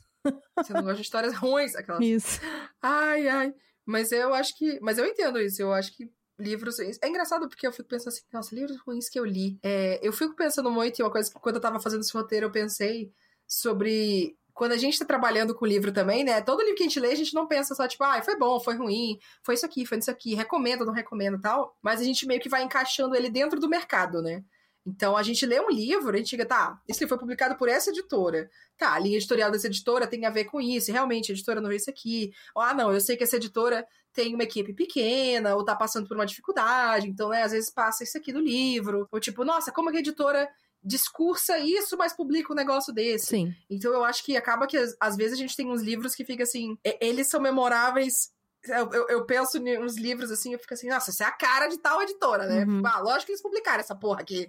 Você 0.57 0.73
não 0.73 0.81
gosta 0.81 0.95
de 0.95 1.01
histórias 1.01 1.35
ruins, 1.35 1.75
aquelas. 1.75 2.03
Isso. 2.03 2.41
Ai, 2.81 3.27
ai. 3.27 3.53
Mas 3.85 4.11
eu 4.11 4.33
acho 4.33 4.57
que. 4.57 4.79
Mas 4.81 4.97
eu 4.97 5.05
entendo 5.05 5.39
isso. 5.39 5.61
Eu 5.61 5.71
acho 5.71 5.95
que 5.95 6.09
livros. 6.37 6.79
É 6.79 7.07
engraçado 7.07 7.47
porque 7.47 7.65
eu 7.65 7.71
fico 7.71 7.89
pensando 7.89 8.09
assim, 8.09 8.21
nossa, 8.31 8.53
livros 8.53 8.77
ruins 8.79 9.09
que 9.09 9.19
eu 9.19 9.25
li. 9.25 9.57
É, 9.63 9.99
eu 10.01 10.13
fico 10.13 10.35
pensando 10.35 10.69
muito, 10.71 10.99
e 10.99 11.03
uma 11.03 11.11
coisa 11.11 11.31
que 11.31 11.39
quando 11.39 11.55
eu 11.55 11.61
tava 11.61 11.79
fazendo 11.79 12.01
esse 12.01 12.13
roteiro, 12.13 12.47
eu 12.47 12.51
pensei 12.51 13.11
sobre. 13.47 14.37
Quando 14.53 14.71
a 14.71 14.77
gente 14.77 14.97
tá 14.97 15.03
trabalhando 15.03 15.53
com 15.53 15.65
livro 15.65 15.91
também, 15.91 16.23
né? 16.23 16.41
Todo 16.41 16.61
livro 16.61 16.75
que 16.77 16.83
a 16.83 16.87
gente 16.87 16.99
lê, 16.99 17.11
a 17.11 17.15
gente 17.15 17.33
não 17.33 17.45
pensa 17.45 17.75
só, 17.75 17.85
tipo, 17.87 18.03
ah, 18.05 18.21
foi 18.21 18.37
bom, 18.37 18.57
foi 18.57 18.75
ruim, 18.75 19.19
foi 19.43 19.55
isso 19.55 19.65
aqui, 19.65 19.85
foi 19.85 19.97
isso 19.97 20.09
aqui, 20.09 20.33
recomendo, 20.33 20.85
não 20.85 20.93
recomendo 20.93 21.39
tal. 21.41 21.75
Mas 21.81 21.99
a 21.99 22.03
gente 22.05 22.25
meio 22.25 22.39
que 22.39 22.47
vai 22.47 22.63
encaixando 22.63 23.15
ele 23.15 23.29
dentro 23.29 23.59
do 23.59 23.67
mercado, 23.67 24.21
né? 24.21 24.43
Então 24.85 25.17
a 25.17 25.23
gente 25.23 25.45
lê 25.45 25.59
um 25.59 25.69
livro, 25.69 26.13
a 26.13 26.17
gente 26.17 26.29
diga, 26.29 26.45
tá, 26.45 26.79
esse 26.87 26.99
livro 26.99 27.09
foi 27.09 27.19
publicado 27.19 27.55
por 27.55 27.67
essa 27.67 27.89
editora. 27.89 28.49
Tá, 28.77 28.93
a 28.93 28.99
linha 28.99 29.17
editorial 29.17 29.49
dessa 29.49 29.67
editora 29.67 30.05
tem 30.05 30.25
a 30.25 30.29
ver 30.29 30.45
com 30.45 30.61
isso, 30.61 30.91
realmente 30.91 31.31
a 31.31 31.33
editora 31.33 31.59
não 31.59 31.69
vê 31.69 31.77
isso 31.77 31.89
aqui. 31.89 32.31
Ou, 32.53 32.61
ah, 32.61 32.73
não, 32.73 32.93
eu 32.93 33.01
sei 33.01 33.17
que 33.17 33.23
essa 33.23 33.37
editora 33.37 33.85
tem 34.13 34.33
uma 34.33 34.43
equipe 34.43 34.73
pequena, 34.73 35.55
ou 35.55 35.65
tá 35.65 35.75
passando 35.75 36.07
por 36.07 36.15
uma 36.15 36.25
dificuldade, 36.25 37.07
então, 37.07 37.29
né, 37.29 37.43
às 37.43 37.51
vezes 37.51 37.71
passa 37.71 38.03
isso 38.03 38.17
aqui 38.17 38.31
do 38.31 38.39
livro. 38.39 39.07
Ou 39.11 39.19
tipo, 39.19 39.43
nossa, 39.43 39.71
como 39.71 39.89
que 39.89 39.97
a 39.97 40.01
editora 40.01 40.47
discursa 40.83 41.57
isso, 41.57 41.97
mas 41.97 42.13
publica 42.13 42.53
um 42.53 42.55
negócio 42.55 42.93
desse. 42.93 43.25
Sim. 43.25 43.55
Então 43.67 43.91
eu 43.91 44.03
acho 44.03 44.23
que 44.23 44.37
acaba 44.37 44.67
que 44.67 44.77
às 44.99 45.15
vezes 45.15 45.33
a 45.33 45.41
gente 45.41 45.55
tem 45.55 45.67
uns 45.67 45.81
livros 45.81 46.13
que 46.13 46.23
fica 46.23 46.43
assim, 46.43 46.77
eles 47.01 47.27
são 47.27 47.41
memoráveis 47.41 48.35
eu, 48.67 48.89
eu, 48.91 49.07
eu, 49.09 49.25
penso 49.25 49.57
em 49.57 49.79
uns 49.79 49.95
livros 49.95 50.31
assim, 50.31 50.53
eu 50.53 50.59
fico 50.59 50.73
assim, 50.73 50.89
nossa, 50.89 51.11
isso 51.11 51.23
é 51.23 51.25
a 51.25 51.31
cara 51.31 51.67
de 51.67 51.77
tal 51.77 52.01
editora, 52.01 52.47
né? 52.47 52.65
Uhum. 52.65 52.81
Ah, 52.85 52.99
lógico 52.99 53.27
que 53.27 53.31
eles 53.33 53.41
publicaram 53.41 53.79
essa 53.79 53.95
porra 53.95 54.21
aqui. 54.21 54.47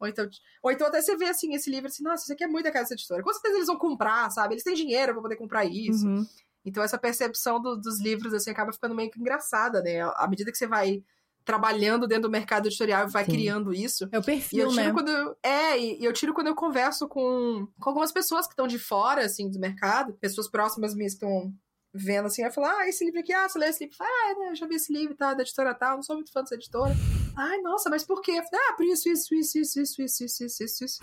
Ou 0.00 0.08
então, 0.08 0.28
ou 0.62 0.72
então 0.72 0.86
até 0.86 1.00
você 1.00 1.16
vê 1.16 1.26
assim, 1.26 1.54
esse 1.54 1.70
livro 1.70 1.86
assim, 1.86 2.02
nossa, 2.02 2.24
isso 2.24 2.32
aqui 2.32 2.44
é 2.44 2.48
muito 2.48 2.66
a 2.66 2.70
cara 2.70 2.84
dessa 2.84 2.94
editora. 2.94 3.22
Com 3.22 3.32
certeza 3.32 3.56
eles 3.56 3.66
vão 3.66 3.78
comprar, 3.78 4.30
sabe? 4.30 4.54
Eles 4.54 4.64
têm 4.64 4.74
dinheiro 4.74 5.12
para 5.12 5.22
poder 5.22 5.36
comprar 5.36 5.64
isso. 5.64 6.06
Uhum. 6.06 6.26
Então 6.64 6.82
essa 6.82 6.98
percepção 6.98 7.60
do, 7.60 7.76
dos 7.76 8.00
livros 8.00 8.32
assim 8.32 8.50
acaba 8.50 8.72
ficando 8.72 8.94
meio 8.94 9.10
que 9.10 9.20
engraçada, 9.20 9.82
né? 9.82 10.00
À 10.16 10.26
medida 10.28 10.50
que 10.50 10.58
você 10.58 10.66
vai 10.66 11.02
trabalhando 11.44 12.06
dentro 12.06 12.22
do 12.22 12.30
mercado 12.30 12.66
editorial 12.66 13.06
e 13.06 13.10
vai 13.10 13.24
Sim. 13.24 13.32
criando 13.32 13.72
isso. 13.72 14.08
É 14.10 14.18
o 14.18 14.22
perfil, 14.22 14.58
e 14.58 14.62
eu 14.62 14.68
tiro 14.70 14.82
né? 14.82 14.92
Quando 14.92 15.10
eu, 15.10 15.36
é, 15.42 15.78
e 15.78 16.04
eu 16.04 16.12
tiro 16.12 16.32
quando 16.32 16.46
eu 16.46 16.54
converso 16.54 17.06
com, 17.06 17.68
com 17.78 17.90
algumas 17.90 18.10
pessoas 18.10 18.46
que 18.46 18.52
estão 18.52 18.66
de 18.66 18.78
fora, 18.78 19.24
assim, 19.24 19.50
do 19.50 19.60
mercado. 19.60 20.14
Pessoas 20.14 20.48
próximas 20.48 20.94
me 20.94 21.04
estão 21.04 21.52
vendo 21.92 22.26
assim, 22.26 22.42
vai 22.42 22.50
falar, 22.50 22.76
ah, 22.78 22.88
esse 22.88 23.04
livro 23.04 23.20
aqui, 23.20 23.32
ah, 23.32 23.48
você 23.48 23.58
leu 23.58 23.68
esse 23.68 23.84
livro? 23.84 23.96
Ah, 24.00 24.34
né, 24.40 24.50
eu 24.50 24.56
já 24.56 24.66
vi 24.66 24.74
esse 24.74 24.92
livro, 24.92 25.14
tá, 25.14 25.32
da 25.32 25.42
editora 25.42 25.74
tal, 25.74 25.96
não 25.96 26.02
sou 26.02 26.16
muito 26.16 26.32
fã 26.32 26.40
dessa 26.40 26.56
editora. 26.56 26.92
Ai, 27.36 27.60
nossa, 27.60 27.90
mas 27.90 28.04
por 28.04 28.20
quê? 28.20 28.40
ah, 28.52 28.72
por 28.76 28.84
isso, 28.84 29.08
isso, 29.08 29.34
isso, 29.34 29.58
isso, 29.58 29.80
isso, 29.80 30.02
isso, 30.02 30.44
isso, 30.44 30.62
isso, 30.64 30.84
isso. 30.84 31.00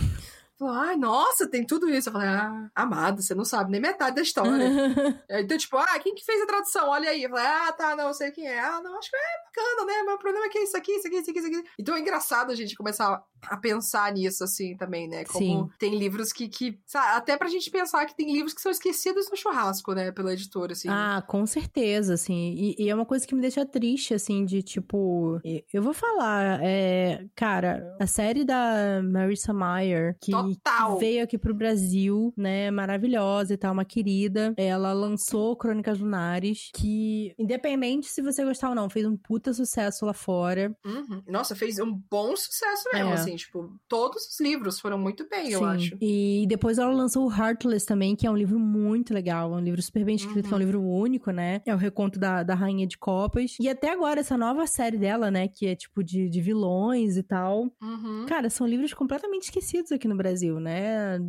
Falou, 0.61 0.75
ai, 0.75 0.95
nossa, 0.95 1.49
tem 1.49 1.65
tudo 1.65 1.89
isso. 1.89 2.09
Eu 2.09 2.13
falei, 2.13 2.27
ah, 2.27 2.69
amado, 2.75 3.19
você 3.19 3.33
não 3.33 3.43
sabe 3.43 3.71
nem 3.71 3.81
metade 3.81 4.15
da 4.15 4.21
história. 4.21 4.51
então, 5.27 5.57
tipo, 5.57 5.75
ah, 5.75 5.97
quem 5.97 6.13
que 6.13 6.23
fez 6.23 6.39
a 6.39 6.45
tradução? 6.45 6.87
Olha 6.87 7.09
aí. 7.09 7.23
Eu 7.23 7.31
falei, 7.31 7.45
ah, 7.47 7.71
tá, 7.71 7.95
não, 7.95 8.13
sei 8.13 8.29
quem 8.29 8.47
é. 8.47 8.59
Ah, 8.59 8.79
não, 8.79 8.95
acho 8.99 9.09
que 9.09 9.15
é 9.15 9.19
bacana, 9.47 9.87
né? 9.87 10.03
Mas 10.05 10.15
o 10.15 10.19
problema 10.19 10.45
é 10.45 10.49
que 10.49 10.59
é 10.59 10.63
isso 10.63 10.77
aqui, 10.77 10.91
isso 10.91 11.07
aqui, 11.07 11.17
isso 11.17 11.31
aqui, 11.31 11.39
isso 11.39 11.47
aqui. 11.47 11.69
Então 11.79 11.95
é 11.95 11.99
engraçado 11.99 12.51
a 12.51 12.55
gente 12.55 12.75
começar 12.75 13.23
a 13.41 13.57
pensar 13.57 14.13
nisso, 14.13 14.43
assim, 14.43 14.77
também, 14.77 15.09
né? 15.09 15.25
Como 15.25 15.43
Sim. 15.43 15.69
tem 15.79 15.97
livros 15.97 16.31
que, 16.31 16.47
que 16.47 16.79
sabe, 16.85 17.17
até 17.17 17.35
pra 17.35 17.49
gente 17.49 17.71
pensar 17.71 18.05
que 18.05 18.15
tem 18.15 18.31
livros 18.31 18.53
que 18.53 18.61
são 18.61 18.71
esquecidos 18.71 19.31
no 19.31 19.35
churrasco, 19.35 19.93
né? 19.93 20.11
Pela 20.11 20.33
editora, 20.33 20.73
assim. 20.73 20.89
Ah, 20.89 21.23
com 21.27 21.43
certeza, 21.47 22.13
assim. 22.13 22.53
E, 22.55 22.75
e 22.77 22.87
é 22.87 22.93
uma 22.93 23.05
coisa 23.05 23.25
que 23.25 23.33
me 23.33 23.41
deixa 23.41 23.65
triste, 23.65 24.13
assim, 24.13 24.45
de 24.45 24.61
tipo. 24.61 25.41
Eu 25.73 25.81
vou 25.81 25.93
falar, 25.93 26.59
é. 26.61 27.25
Cara, 27.35 27.97
a 27.99 28.05
série 28.05 28.45
da 28.45 29.01
Marissa 29.03 29.51
Mayer, 29.51 30.15
que, 30.21 30.31
Total. 30.31 30.50
Veio 30.99 31.23
aqui 31.23 31.37
pro 31.37 31.53
Brasil, 31.53 32.33
né? 32.37 32.69
Maravilhosa 32.71 33.53
e 33.53 33.57
tal, 33.57 33.73
uma 33.73 33.85
querida. 33.85 34.53
Ela 34.57 34.93
lançou 34.93 35.55
Crônicas 35.55 35.99
Lunares, 35.99 36.69
que, 36.75 37.33
independente 37.37 38.07
se 38.07 38.21
você 38.21 38.43
gostar 38.43 38.69
ou 38.69 38.75
não, 38.75 38.89
fez 38.89 39.05
um 39.05 39.15
puta 39.17 39.53
sucesso 39.53 40.05
lá 40.05 40.13
fora. 40.13 40.75
Uhum. 40.85 41.21
Nossa, 41.27 41.55
fez 41.55 41.79
um 41.79 41.91
bom 42.09 42.35
sucesso 42.35 42.83
mesmo, 42.93 43.09
É. 43.11 43.13
assim, 43.13 43.35
tipo, 43.35 43.73
todos 43.87 44.25
os 44.27 44.39
livros 44.39 44.79
foram 44.79 44.97
muito 44.97 45.27
bem, 45.29 45.51
eu 45.51 45.59
Sim. 45.59 45.65
acho. 45.65 45.97
E 46.01 46.45
depois 46.47 46.77
ela 46.77 46.91
lançou 46.93 47.27
o 47.27 47.31
Heartless 47.31 47.85
também, 47.85 48.15
que 48.15 48.25
é 48.27 48.31
um 48.31 48.37
livro 48.37 48.59
muito 48.59 49.13
legal. 49.13 49.53
É 49.53 49.57
um 49.57 49.61
livro 49.61 49.81
super 49.81 50.03
bem 50.05 50.15
escrito, 50.15 50.47
que 50.47 50.53
é 50.53 50.57
um 50.57 50.59
Uhum. 50.59 50.65
livro 50.65 50.81
único, 50.81 51.31
né? 51.31 51.61
É 51.65 51.73
o 51.73 51.77
reconto 51.77 52.19
da, 52.19 52.43
da 52.43 52.53
Rainha 52.55 52.85
de 52.87 52.97
Copas. 52.97 53.55
E 53.59 53.67
até 53.69 53.91
agora, 53.91 54.19
essa 54.19 54.37
nova 54.37 54.65
série 54.67 54.97
dela, 54.97 55.29
né? 55.31 55.47
Que 55.47 55.67
é 55.67 55.75
tipo 55.75 56.03
de, 56.03 56.29
de 56.29 56.41
vilões 56.41 57.17
e 57.17 57.23
tal. 57.23 57.63
Uhum. 57.81 58.25
Cara, 58.27 58.49
são 58.49 58.65
livros 58.67 58.93
completamente 58.93 59.43
esquecidos 59.43 59.91
aqui 59.91 60.07
no 60.07 60.15
Brasil, 60.15 60.30
né? 60.59 61.19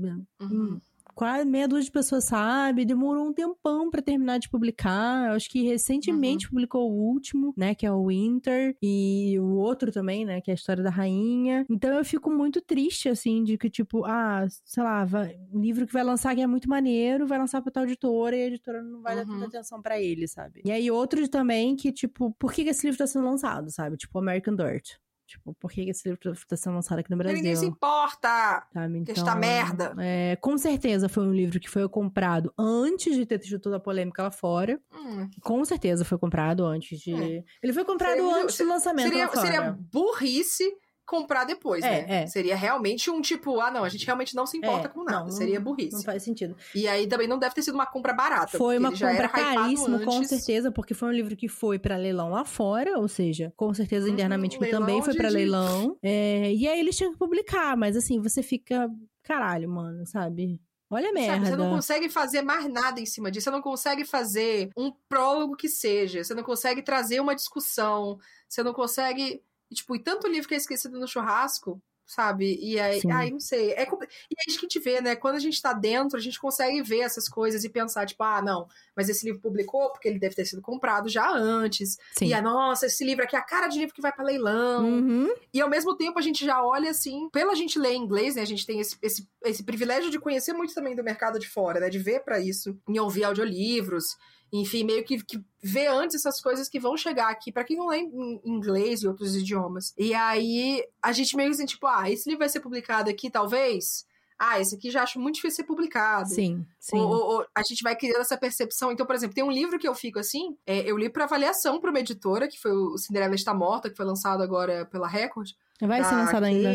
Uhum. 0.40 0.80
Quase 1.14 1.44
meia 1.44 1.68
dúzia 1.68 1.84
de 1.84 1.90
pessoas 1.90 2.24
sabe, 2.24 2.86
demorou 2.86 3.26
um 3.28 3.34
tempão 3.34 3.90
pra 3.90 4.00
terminar 4.00 4.38
de 4.38 4.48
publicar. 4.48 5.28
Eu 5.28 5.32
acho 5.34 5.50
que 5.50 5.62
recentemente 5.62 6.48
publicou 6.48 6.90
o 6.90 6.94
último, 6.94 7.52
né, 7.54 7.74
que 7.74 7.84
é 7.84 7.92
o 7.92 8.06
Winter, 8.06 8.74
e 8.82 9.38
o 9.38 9.56
outro 9.56 9.92
também, 9.92 10.24
né, 10.24 10.40
que 10.40 10.50
é 10.50 10.52
a 10.52 10.54
história 10.54 10.82
da 10.82 10.88
rainha. 10.88 11.66
Então 11.68 11.92
eu 11.92 12.02
fico 12.02 12.30
muito 12.30 12.62
triste 12.62 13.10
assim 13.10 13.44
de 13.44 13.58
que 13.58 13.68
tipo, 13.68 14.06
ah, 14.06 14.46
sei 14.64 14.82
lá, 14.82 15.04
vai, 15.04 15.36
um 15.52 15.60
livro 15.60 15.86
que 15.86 15.92
vai 15.92 16.02
lançar 16.02 16.34
que 16.34 16.40
é 16.40 16.46
muito 16.46 16.66
maneiro, 16.66 17.26
vai 17.26 17.38
lançar 17.38 17.60
pra 17.60 17.70
tal 17.70 17.84
editora 17.84 18.34
e 18.34 18.44
a 18.44 18.46
editora 18.46 18.82
não 18.82 19.02
vai 19.02 19.14
dar 19.14 19.26
Uhum. 19.26 19.34
tanta 19.34 19.58
atenção 19.58 19.82
pra 19.82 20.00
ele, 20.00 20.26
sabe? 20.26 20.62
E 20.64 20.72
aí 20.72 20.90
outros 20.90 21.28
também 21.28 21.76
que 21.76 21.92
tipo, 21.92 22.32
por 22.38 22.54
que, 22.54 22.64
que 22.64 22.70
esse 22.70 22.86
livro 22.86 22.96
tá 22.96 23.06
sendo 23.06 23.26
lançado, 23.26 23.70
sabe? 23.70 23.98
Tipo 23.98 24.18
American 24.18 24.56
Dirt. 24.56 24.92
Tipo, 25.32 25.54
por 25.54 25.70
que 25.72 25.80
esse 25.88 26.06
livro 26.10 26.34
tá 26.46 26.56
sendo 26.58 26.74
lançado 26.74 26.98
aqui 26.98 27.10
no 27.10 27.16
Brasil? 27.16 27.36
Ninguém 27.38 27.56
se 27.56 27.64
importa. 27.64 28.66
Sabe? 28.72 28.92
Que 29.04 29.12
Então, 29.12 29.14
esta 29.14 29.34
merda. 29.34 29.94
é, 29.98 30.36
com 30.36 30.58
certeza 30.58 31.08
foi 31.08 31.22
um 31.26 31.32
livro 31.32 31.58
que 31.58 31.70
foi 31.70 31.88
comprado 31.88 32.52
antes 32.58 33.14
de 33.16 33.24
ter 33.24 33.38
tido 33.38 33.58
toda 33.58 33.76
a 33.76 33.80
polêmica 33.80 34.22
lá 34.24 34.30
fora. 34.30 34.78
Hum. 34.94 35.30
Com 35.40 35.64
certeza 35.64 36.04
foi 36.04 36.18
comprado 36.18 36.66
antes 36.66 37.00
de. 37.00 37.14
É. 37.14 37.44
Ele 37.62 37.72
foi 37.72 37.82
comprado 37.84 38.16
Seria 38.18 38.42
antes 38.42 38.58
do 38.58 38.68
lançamento 38.68 39.08
Seria, 39.08 39.24
lá 39.26 39.32
fora. 39.32 39.46
seria 39.46 39.78
burrice 39.90 40.64
comprar 41.06 41.44
depois, 41.44 41.84
É, 41.84 41.88
né? 42.06 42.22
é. 42.22 42.26
Seria 42.26 42.54
realmente 42.56 43.10
um 43.10 43.20
tipo, 43.20 43.60
ah, 43.60 43.70
não, 43.70 43.84
a 43.84 43.88
gente 43.88 44.06
realmente 44.06 44.34
não 44.34 44.46
se 44.46 44.56
importa 44.56 44.86
É, 44.88 44.90
com 44.90 45.04
nada. 45.04 45.24
não, 45.24 45.30
seria 45.30 45.60
burrice. 45.60 45.96
Não 45.96 46.02
faz 46.02 46.22
sentido. 46.22 46.56
E 46.74 46.86
aí 46.88 47.06
também 47.06 47.26
não 47.28 47.38
deve 47.38 47.54
ter 47.54 47.62
sido 47.62 47.74
uma 47.74 47.86
compra 47.86 48.12
barata. 48.12 48.56
Foi 48.58 48.78
uma 48.78 48.90
compra 48.90 49.28
caríssima, 49.28 50.00
com 50.04 50.22
certeza, 50.24 50.70
porque 50.70 50.94
foi 50.94 51.08
um 51.08 51.12
livro 51.12 51.36
que 51.36 51.48
foi 51.48 51.78
pra 51.78 51.96
leilão 51.96 52.30
lá 52.30 52.44
fora, 52.44 52.98
ou 52.98 53.08
seja, 53.08 53.52
com 53.56 53.72
certeza 53.74 54.06
Uhum, 54.06 54.14
internamente 54.14 54.58
leilão 54.58 54.80
também 54.80 55.02
foi 55.02 55.14
de- 55.14 55.28
leilão. 55.28 55.96
É, 56.02 56.52
e 56.52 56.66
aí 56.68 56.78
eles 56.80 56.96
tinham 56.96 57.12
que 57.12 57.18
publicar, 57.18 57.76
mas 57.76 57.96
assim, 57.96 58.20
você 58.20 58.42
fica. 58.42 58.88
Caralho, 59.22 59.68
mano, 59.68 60.04
sabe? 60.06 60.60
Olha 60.90 61.08
a 61.08 61.12
merda. 61.12 61.32
Sabe, 61.34 61.46
você 61.48 61.56
não 61.56 61.70
consegue 61.70 62.08
fazer 62.10 62.42
mais 62.42 62.68
nada 62.70 63.00
em 63.00 63.06
cima 63.06 63.30
disso. 63.30 63.44
Você 63.44 63.50
não 63.50 63.62
consegue 63.62 64.04
fazer 64.04 64.68
um 64.76 64.92
prólogo 65.08 65.56
que 65.56 65.68
seja. 65.68 66.22
Você 66.22 66.34
não 66.34 66.42
consegue 66.42 66.82
trazer 66.82 67.18
uma 67.20 67.34
discussão. 67.34 68.18
Você 68.48 68.62
não 68.62 68.74
consegue. 68.74 69.42
E, 69.72 69.74
Tipo, 69.74 69.96
e 69.96 69.98
tanto 69.98 70.28
livro 70.28 70.48
que 70.48 70.54
é 70.54 70.58
esquecido 70.58 71.00
no 71.00 71.08
churrasco, 71.08 71.80
sabe? 72.06 72.58
E 72.60 72.78
aí, 72.78 73.00
Sim. 73.00 73.10
ai, 73.10 73.30
não 73.30 73.40
sei. 73.40 73.72
É, 73.72 73.84
e 73.84 74.34
é 74.38 74.44
isso 74.46 74.58
que 74.58 74.66
a 74.66 74.68
gente 74.68 74.80
vê, 74.80 75.00
né? 75.00 75.16
Quando 75.16 75.36
a 75.36 75.40
gente 75.40 75.60
tá 75.60 75.72
dentro, 75.72 76.16
a 76.16 76.20
gente 76.20 76.38
consegue 76.38 76.82
ver 76.82 77.00
essas 77.00 77.28
coisas 77.28 77.64
e 77.64 77.70
pensar, 77.70 78.06
tipo, 78.06 78.22
ah, 78.22 78.42
não, 78.42 78.66
mas 78.94 79.08
esse 79.08 79.24
livro 79.24 79.40
publicou 79.40 79.90
porque 79.90 80.08
ele 80.08 80.18
deve 80.18 80.34
ter 80.34 80.44
sido 80.44 80.60
comprado 80.60 81.08
já 81.08 81.32
antes. 81.32 81.96
Sim. 82.16 82.26
E, 82.26 82.34
ah, 82.34 82.42
nossa, 82.42 82.86
esse 82.86 83.04
livro 83.04 83.24
aqui 83.24 83.34
é 83.34 83.38
a 83.38 83.42
cara 83.42 83.68
de 83.68 83.78
livro 83.78 83.94
que 83.94 84.02
vai 84.02 84.12
pra 84.12 84.24
leilão. 84.24 84.84
Uhum. 84.84 85.34
E 85.52 85.60
ao 85.60 85.70
mesmo 85.70 85.96
tempo 85.96 86.18
a 86.18 86.22
gente 86.22 86.44
já 86.44 86.62
olha 86.62 86.90
assim, 86.90 87.28
pela 87.30 87.54
gente 87.54 87.78
ler 87.78 87.94
inglês, 87.94 88.34
né? 88.34 88.42
A 88.42 88.46
gente 88.46 88.66
tem 88.66 88.78
esse, 88.80 88.96
esse, 89.00 89.26
esse 89.44 89.62
privilégio 89.62 90.10
de 90.10 90.18
conhecer 90.18 90.52
muito 90.52 90.74
também 90.74 90.94
do 90.94 91.04
mercado 91.04 91.38
de 91.38 91.48
fora, 91.48 91.80
né? 91.80 91.88
De 91.88 91.98
ver 91.98 92.20
pra 92.24 92.38
isso, 92.38 92.78
em 92.88 92.98
ouvir 92.98 93.24
audiolivros, 93.24 94.16
enfim, 94.52 94.84
meio 94.84 95.02
que, 95.04 95.22
que 95.24 95.42
ver 95.62 95.86
antes 95.86 96.16
essas 96.16 96.40
coisas 96.40 96.68
que 96.68 96.78
vão 96.78 96.96
chegar 96.96 97.30
aqui, 97.30 97.50
pra 97.50 97.64
quem 97.64 97.76
não 97.76 97.86
lê 97.88 97.98
em 98.00 98.40
inglês 98.44 99.00
e 99.02 99.08
outros 99.08 99.34
idiomas. 99.34 99.94
E 99.96 100.12
aí 100.12 100.84
a 101.00 101.10
gente 101.12 101.36
meio 101.36 101.50
assim, 101.50 101.64
tipo, 101.64 101.86
ah, 101.86 102.10
esse 102.10 102.28
livro 102.28 102.40
vai 102.40 102.48
ser 102.48 102.60
publicado 102.60 103.08
aqui, 103.08 103.30
talvez. 103.30 104.04
Ah, 104.38 104.58
esse 104.60 104.74
aqui 104.74 104.90
já 104.90 105.04
acho 105.04 105.20
muito 105.20 105.36
difícil 105.36 105.58
ser 105.58 105.64
publicado. 105.64 106.28
Sim, 106.28 106.66
sim. 106.80 106.98
Ou, 106.98 107.06
ou- 107.08 107.24
ou 107.36 107.46
a 107.54 107.62
gente 107.62 107.82
vai 107.84 107.94
criando 107.94 108.22
essa 108.22 108.36
percepção. 108.36 108.90
Então, 108.90 109.06
por 109.06 109.14
exemplo, 109.14 109.34
tem 109.36 109.44
um 109.44 109.52
livro 109.52 109.78
que 109.78 109.86
eu 109.86 109.94
fico 109.94 110.18
assim, 110.18 110.56
é, 110.66 110.80
eu 110.80 110.98
li 110.98 111.08
pra 111.08 111.24
avaliação 111.24 111.80
pra 111.80 111.90
uma 111.90 112.00
editora, 112.00 112.48
que 112.48 112.58
foi 112.60 112.72
o 112.72 112.98
Cinderela 112.98 113.36
Está 113.36 113.54
Morta, 113.54 113.88
que 113.88 113.96
foi 113.96 114.04
lançado 114.04 114.42
agora 114.42 114.84
pela 114.86 115.06
Record. 115.06 115.50
Vai 115.80 116.02
ser 116.02 116.10
da 116.10 116.16
lançado 116.16 116.44
ainda. 116.44 116.74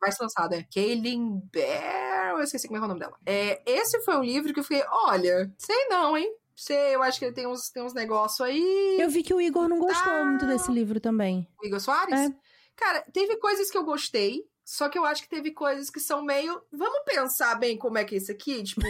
Vai 0.00 0.12
ser 0.12 0.22
lançado, 0.22 0.54
é. 0.54 0.62
Kaylin 0.72 1.40
Bear, 1.52 2.30
eu 2.36 2.40
esqueci 2.42 2.68
como 2.68 2.78
é 2.78 2.80
é 2.80 2.84
o 2.84 2.88
nome 2.88 3.00
dela. 3.00 3.16
É, 3.26 3.60
esse 3.66 4.00
foi 4.02 4.16
um 4.16 4.22
livro 4.22 4.52
que 4.54 4.60
eu 4.60 4.64
fiquei, 4.64 4.84
olha, 4.88 5.52
sei 5.58 5.88
não, 5.88 6.16
hein? 6.16 6.32
Sei, 6.56 6.94
eu 6.94 7.02
acho 7.02 7.18
que 7.18 7.24
ele 7.24 7.34
tem 7.34 7.46
uns, 7.46 7.68
tem 7.70 7.82
uns 7.82 7.92
negócios 7.94 8.40
aí. 8.40 8.96
Eu 9.00 9.10
vi 9.10 9.22
que 9.22 9.34
o 9.34 9.40
Igor 9.40 9.68
não 9.68 9.78
gostou 9.78 10.12
Ah. 10.12 10.24
muito 10.24 10.46
desse 10.46 10.70
livro 10.70 11.00
também. 11.00 11.48
O 11.60 11.66
Igor 11.66 11.80
Soares? 11.80 12.14
É. 12.18 12.28
Cara, 12.76 13.02
teve 13.12 13.36
coisas 13.36 13.70
que 13.70 13.76
eu 13.76 13.84
gostei, 13.84 14.42
só 14.64 14.88
que 14.88 14.98
eu 14.98 15.04
acho 15.04 15.22
que 15.22 15.28
teve 15.28 15.50
coisas 15.52 15.90
que 15.90 16.00
são 16.00 16.22
meio. 16.22 16.60
Vamos 16.72 17.00
pensar 17.04 17.54
bem 17.56 17.76
como 17.76 17.98
é 17.98 18.04
que 18.04 18.14
é 18.14 18.18
isso 18.18 18.30
aqui? 18.32 18.62
Tipo, 18.62 18.86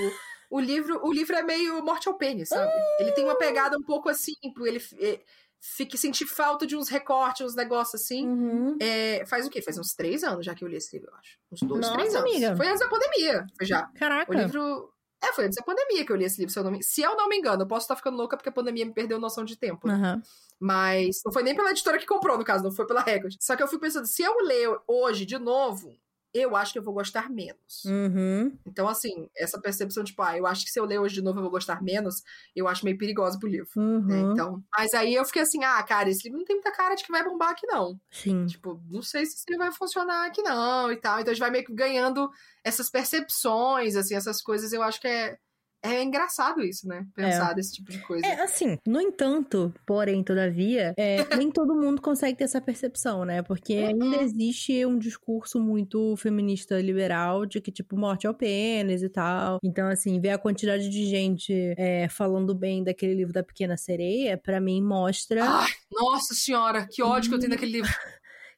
o 0.50 0.60
livro, 0.60 1.00
o 1.06 1.12
livro 1.12 1.34
é 1.36 1.42
meio 1.42 1.82
morte 1.84 2.06
ao 2.08 2.14
pênis, 2.16 2.48
sabe? 2.50 2.70
Ele 3.00 3.12
tem 3.12 3.24
uma 3.24 3.36
pegada 3.36 3.76
um 3.78 3.82
pouco 3.82 4.08
assim, 4.08 4.32
ele 4.60 4.80
é, 5.00 5.20
fica 5.60 5.96
sentir 5.96 6.26
falta 6.26 6.66
de 6.66 6.76
uns 6.76 6.88
recortes, 6.88 7.44
uns 7.46 7.54
negócios 7.56 8.00
assim. 8.02 8.26
Uhum. 8.28 8.76
É, 8.80 9.24
faz 9.26 9.46
o 9.46 9.50
quê? 9.50 9.60
Faz 9.62 9.78
uns 9.78 9.94
três 9.94 10.22
anos 10.22 10.44
já 10.46 10.54
que 10.54 10.62
eu 10.64 10.68
li 10.68 10.76
esse 10.76 10.94
livro, 10.96 11.10
eu 11.10 11.16
acho. 11.18 11.38
Uns 11.50 11.60
dois, 11.60 11.80
Nossa, 11.80 11.94
três 11.94 12.14
anos. 12.14 12.30
amiga. 12.30 12.56
Foi 12.56 12.68
antes 12.68 12.80
da 12.80 12.88
pandemia, 12.88 13.46
foi 13.56 13.66
já. 13.66 13.86
Caraca. 13.98 14.30
O 14.30 14.34
livro. 14.34 14.93
É, 15.24 15.32
foi 15.32 15.46
antes 15.46 15.56
da 15.56 15.64
pandemia 15.64 16.04
que 16.04 16.12
eu 16.12 16.16
li 16.16 16.24
esse 16.24 16.38
livro, 16.38 16.52
se 16.52 16.58
eu 16.58 16.64
não 16.64 16.70
me, 16.70 16.82
se 16.82 17.00
eu 17.00 17.16
não 17.16 17.28
me 17.28 17.36
engano. 17.36 17.62
Eu 17.62 17.66
posso 17.66 17.84
estar 17.84 17.96
ficando 17.96 18.16
louca 18.16 18.36
porque 18.36 18.48
a 18.50 18.52
pandemia 18.52 18.84
me 18.84 18.92
perdeu 18.92 19.18
noção 19.18 19.44
de 19.44 19.56
tempo. 19.56 19.88
Aham. 19.88 20.22
Mas 20.60 21.20
não 21.24 21.32
foi 21.32 21.42
nem 21.42 21.54
pela 21.54 21.70
editora 21.70 21.98
que 21.98 22.06
comprou, 22.06 22.38
no 22.38 22.44
caso, 22.44 22.62
não 22.62 22.72
foi 22.72 22.86
pela 22.86 23.00
Record. 23.00 23.34
Só 23.40 23.56
que 23.56 23.62
eu 23.62 23.68
fico 23.68 23.80
pensando, 23.80 24.06
se 24.06 24.22
eu 24.22 24.38
ler 24.40 24.68
hoje 24.86 25.26
de 25.26 25.38
novo, 25.38 25.96
eu 26.35 26.57
acho 26.57 26.72
que 26.72 26.78
eu 26.80 26.82
vou 26.82 26.93
gostar 26.93 27.30
menos. 27.30 27.85
Uhum. 27.85 28.59
Então, 28.66 28.89
assim, 28.89 29.28
essa 29.37 29.61
percepção, 29.61 30.03
tipo, 30.03 30.20
ah, 30.20 30.37
eu 30.37 30.47
acho 30.47 30.64
que 30.64 30.70
se 30.70 30.80
eu 30.80 30.85
ler 30.85 30.99
hoje 30.99 31.14
de 31.14 31.22
novo 31.22 31.39
eu 31.39 31.43
vou 31.43 31.51
gostar 31.51 31.80
menos, 31.80 32.22
eu 32.57 32.66
acho 32.66 32.85
meio 32.85 32.99
perigosa 32.99 33.39
pro 33.39 33.49
livro. 33.49 33.68
né? 33.76 33.80
Uhum. 33.80 34.32
Então, 34.32 34.62
mas 34.76 34.93
aí 34.95 35.14
eu 35.14 35.24
fiquei 35.24 35.43
assim, 35.43 35.62
ah, 35.62 35.80
cara, 35.85 36.11
esse 36.11 36.24
livro 36.24 36.39
não 36.39 36.45
tem 36.45 36.57
muita 36.57 36.72
cara 36.72 36.97
de 36.97 37.05
que 37.05 37.12
vai 37.12 37.22
bombar 37.22 37.51
aqui, 37.51 37.66
não. 37.68 37.99
Sim. 38.11 38.47
Tipo, 38.47 38.82
não 38.91 39.01
sei 39.01 39.24
se 39.24 39.45
ele 39.49 39.59
vai 39.59 39.70
funcionar 39.70 40.26
aqui, 40.26 40.43
não, 40.43 40.91
e 40.91 40.97
tal. 40.97 41.20
Então 41.20 41.30
a 41.30 41.35
gente 41.35 41.41
vai 41.41 41.51
meio 41.51 41.64
que 41.64 41.72
ganhando 41.72 42.28
essas 42.64 42.91
percepções, 42.91 43.95
assim, 43.95 44.16
essas 44.16 44.43
coisas. 44.43 44.72
Eu 44.72 44.82
acho 44.82 45.01
que 45.01 45.07
é, 45.07 45.39
é 45.85 46.03
engraçado 46.03 46.62
isso, 46.62 46.89
né? 46.89 47.07
Pensar 47.14 47.53
desse 47.55 47.74
tipo 47.74 47.93
de 47.93 47.99
coisa. 47.99 48.26
É, 48.26 48.41
assim, 48.43 48.78
no 48.87 49.01
entanto, 49.01 49.72
porém, 49.87 50.22
todavia, 50.24 50.95
é, 50.97 51.16
nem 51.47 51.51
todo 51.51 51.74
mundo 51.74 52.01
consegue 52.01 52.39
ter 52.39 52.45
essa 52.45 52.61
percepção, 52.61 53.24
né? 53.24 53.43
Porque 53.43 53.74
Uhum. 53.74 54.03
ainda 54.03 54.22
existe 54.22 54.85
um 54.87 54.99
discurso 54.99 55.61
muito 55.61 56.16
feminista 56.16 56.80
liberal 56.80 57.45
de 57.47 57.61
que, 57.61 57.70
tipo, 57.70 57.97
morte 57.97 58.26
ao 58.26 58.35
pênis 58.35 59.03
e 59.03 59.09
tal. 59.09 59.59
Então, 59.62 59.89
assim, 59.89 60.20
ver 60.20 60.30
a 60.30 60.39
quantidade 60.39 60.89
de 60.89 61.05
gente 61.07 61.53
é, 61.76 62.09
falando 62.09 62.55
bem 62.55 62.82
daquele 62.82 63.14
livro 63.14 63.32
da 63.32 63.43
Pequena 63.43 63.76
Sereia, 63.76 64.39
pra 64.39 64.61
mim, 64.61 64.82
mostra 64.82 65.45
Ai, 65.45 65.70
nossa 65.93 66.35
senhora, 66.35 66.87
que 66.91 67.03
ódio 67.03 67.28
que 67.30 67.35
eu 67.37 67.39
tenho 67.41 67.51
daquele 67.51 67.72
livro. 67.72 67.93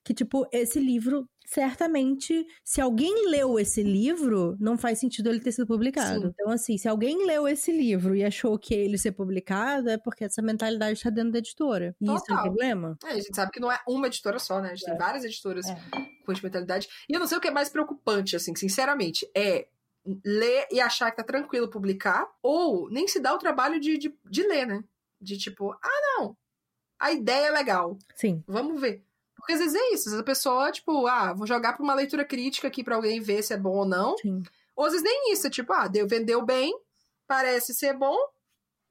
Que, 0.06 0.14
tipo, 0.14 0.46
esse 0.52 0.78
livro. 0.78 1.28
Certamente, 1.44 2.46
se 2.64 2.80
alguém 2.80 3.28
leu 3.28 3.58
esse 3.58 3.82
livro, 3.82 4.56
não 4.58 4.76
faz 4.76 4.98
sentido 4.98 5.28
ele 5.28 5.40
ter 5.40 5.52
sido 5.52 5.66
publicado. 5.66 6.20
Sim. 6.22 6.26
Então, 6.28 6.50
assim, 6.50 6.76
se 6.78 6.88
alguém 6.88 7.24
leu 7.26 7.46
esse 7.46 7.70
livro 7.70 8.14
e 8.16 8.24
achou 8.24 8.58
que 8.58 8.74
ele 8.74 8.98
ser 8.98 9.12
publicado, 9.12 9.88
é 9.88 9.96
porque 9.96 10.24
essa 10.24 10.40
mentalidade 10.42 10.94
está 10.94 11.10
dentro 11.10 11.32
da 11.32 11.38
editora. 11.38 11.94
E 12.00 12.04
isso 12.04 12.24
é 12.30 12.34
um 12.34 12.42
problema? 12.42 12.96
É, 13.04 13.10
a 13.12 13.14
gente 13.14 13.34
sabe 13.34 13.50
que 13.52 13.60
não 13.60 13.70
é 13.70 13.80
uma 13.86 14.06
editora 14.06 14.38
só, 14.38 14.60
né? 14.60 14.70
A 14.70 14.74
gente 14.74 14.86
tem 14.86 14.96
várias 14.96 15.24
editoras 15.24 15.66
É. 15.66 15.74
com 16.24 16.32
essa 16.32 16.40
mentalidade. 16.42 16.88
E 17.08 17.12
eu 17.12 17.20
não 17.20 17.26
sei 17.26 17.38
o 17.38 17.40
que 17.40 17.48
é 17.48 17.52
mais 17.52 17.68
preocupante, 17.68 18.34
assim, 18.36 18.54
sinceramente. 18.54 19.28
É 19.36 19.66
ler 20.24 20.66
e 20.70 20.80
achar 20.80 21.10
que 21.10 21.16
tá 21.16 21.24
tranquilo 21.24 21.68
publicar, 21.68 22.28
ou 22.42 22.88
nem 22.90 23.08
se 23.08 23.18
dá 23.20 23.34
o 23.34 23.38
trabalho 23.38 23.80
de, 23.80 23.98
de, 23.98 24.14
de 24.24 24.42
ler, 24.44 24.66
né? 24.66 24.84
De 25.20 25.36
tipo, 25.36 25.72
ah, 25.72 26.00
não, 26.18 26.36
a 26.98 27.12
ideia 27.12 27.46
é 27.48 27.50
legal, 27.50 27.98
Sim. 28.16 28.42
vamos 28.46 28.80
ver. 28.80 29.04
Porque 29.46 29.52
às 29.52 29.60
vezes 29.60 29.76
é 29.76 29.94
isso, 29.94 30.08
às 30.08 30.12
vezes 30.12 30.18
a 30.18 30.24
pessoa, 30.24 30.72
tipo, 30.72 31.06
ah, 31.06 31.32
vou 31.32 31.46
jogar 31.46 31.74
pra 31.74 31.84
uma 31.84 31.94
leitura 31.94 32.24
crítica 32.24 32.66
aqui 32.66 32.82
pra 32.82 32.96
alguém 32.96 33.20
ver 33.20 33.44
se 33.44 33.54
é 33.54 33.56
bom 33.56 33.76
ou 33.76 33.86
não. 33.86 34.18
Sim. 34.18 34.42
Ou 34.74 34.86
às 34.86 34.90
vezes 34.90 35.04
nem 35.04 35.32
isso, 35.32 35.46
é 35.46 35.50
tipo, 35.50 35.72
ah, 35.72 35.86
deu, 35.86 36.08
vendeu 36.08 36.44
bem, 36.44 36.76
parece 37.28 37.72
ser 37.72 37.96
bom, 37.96 38.16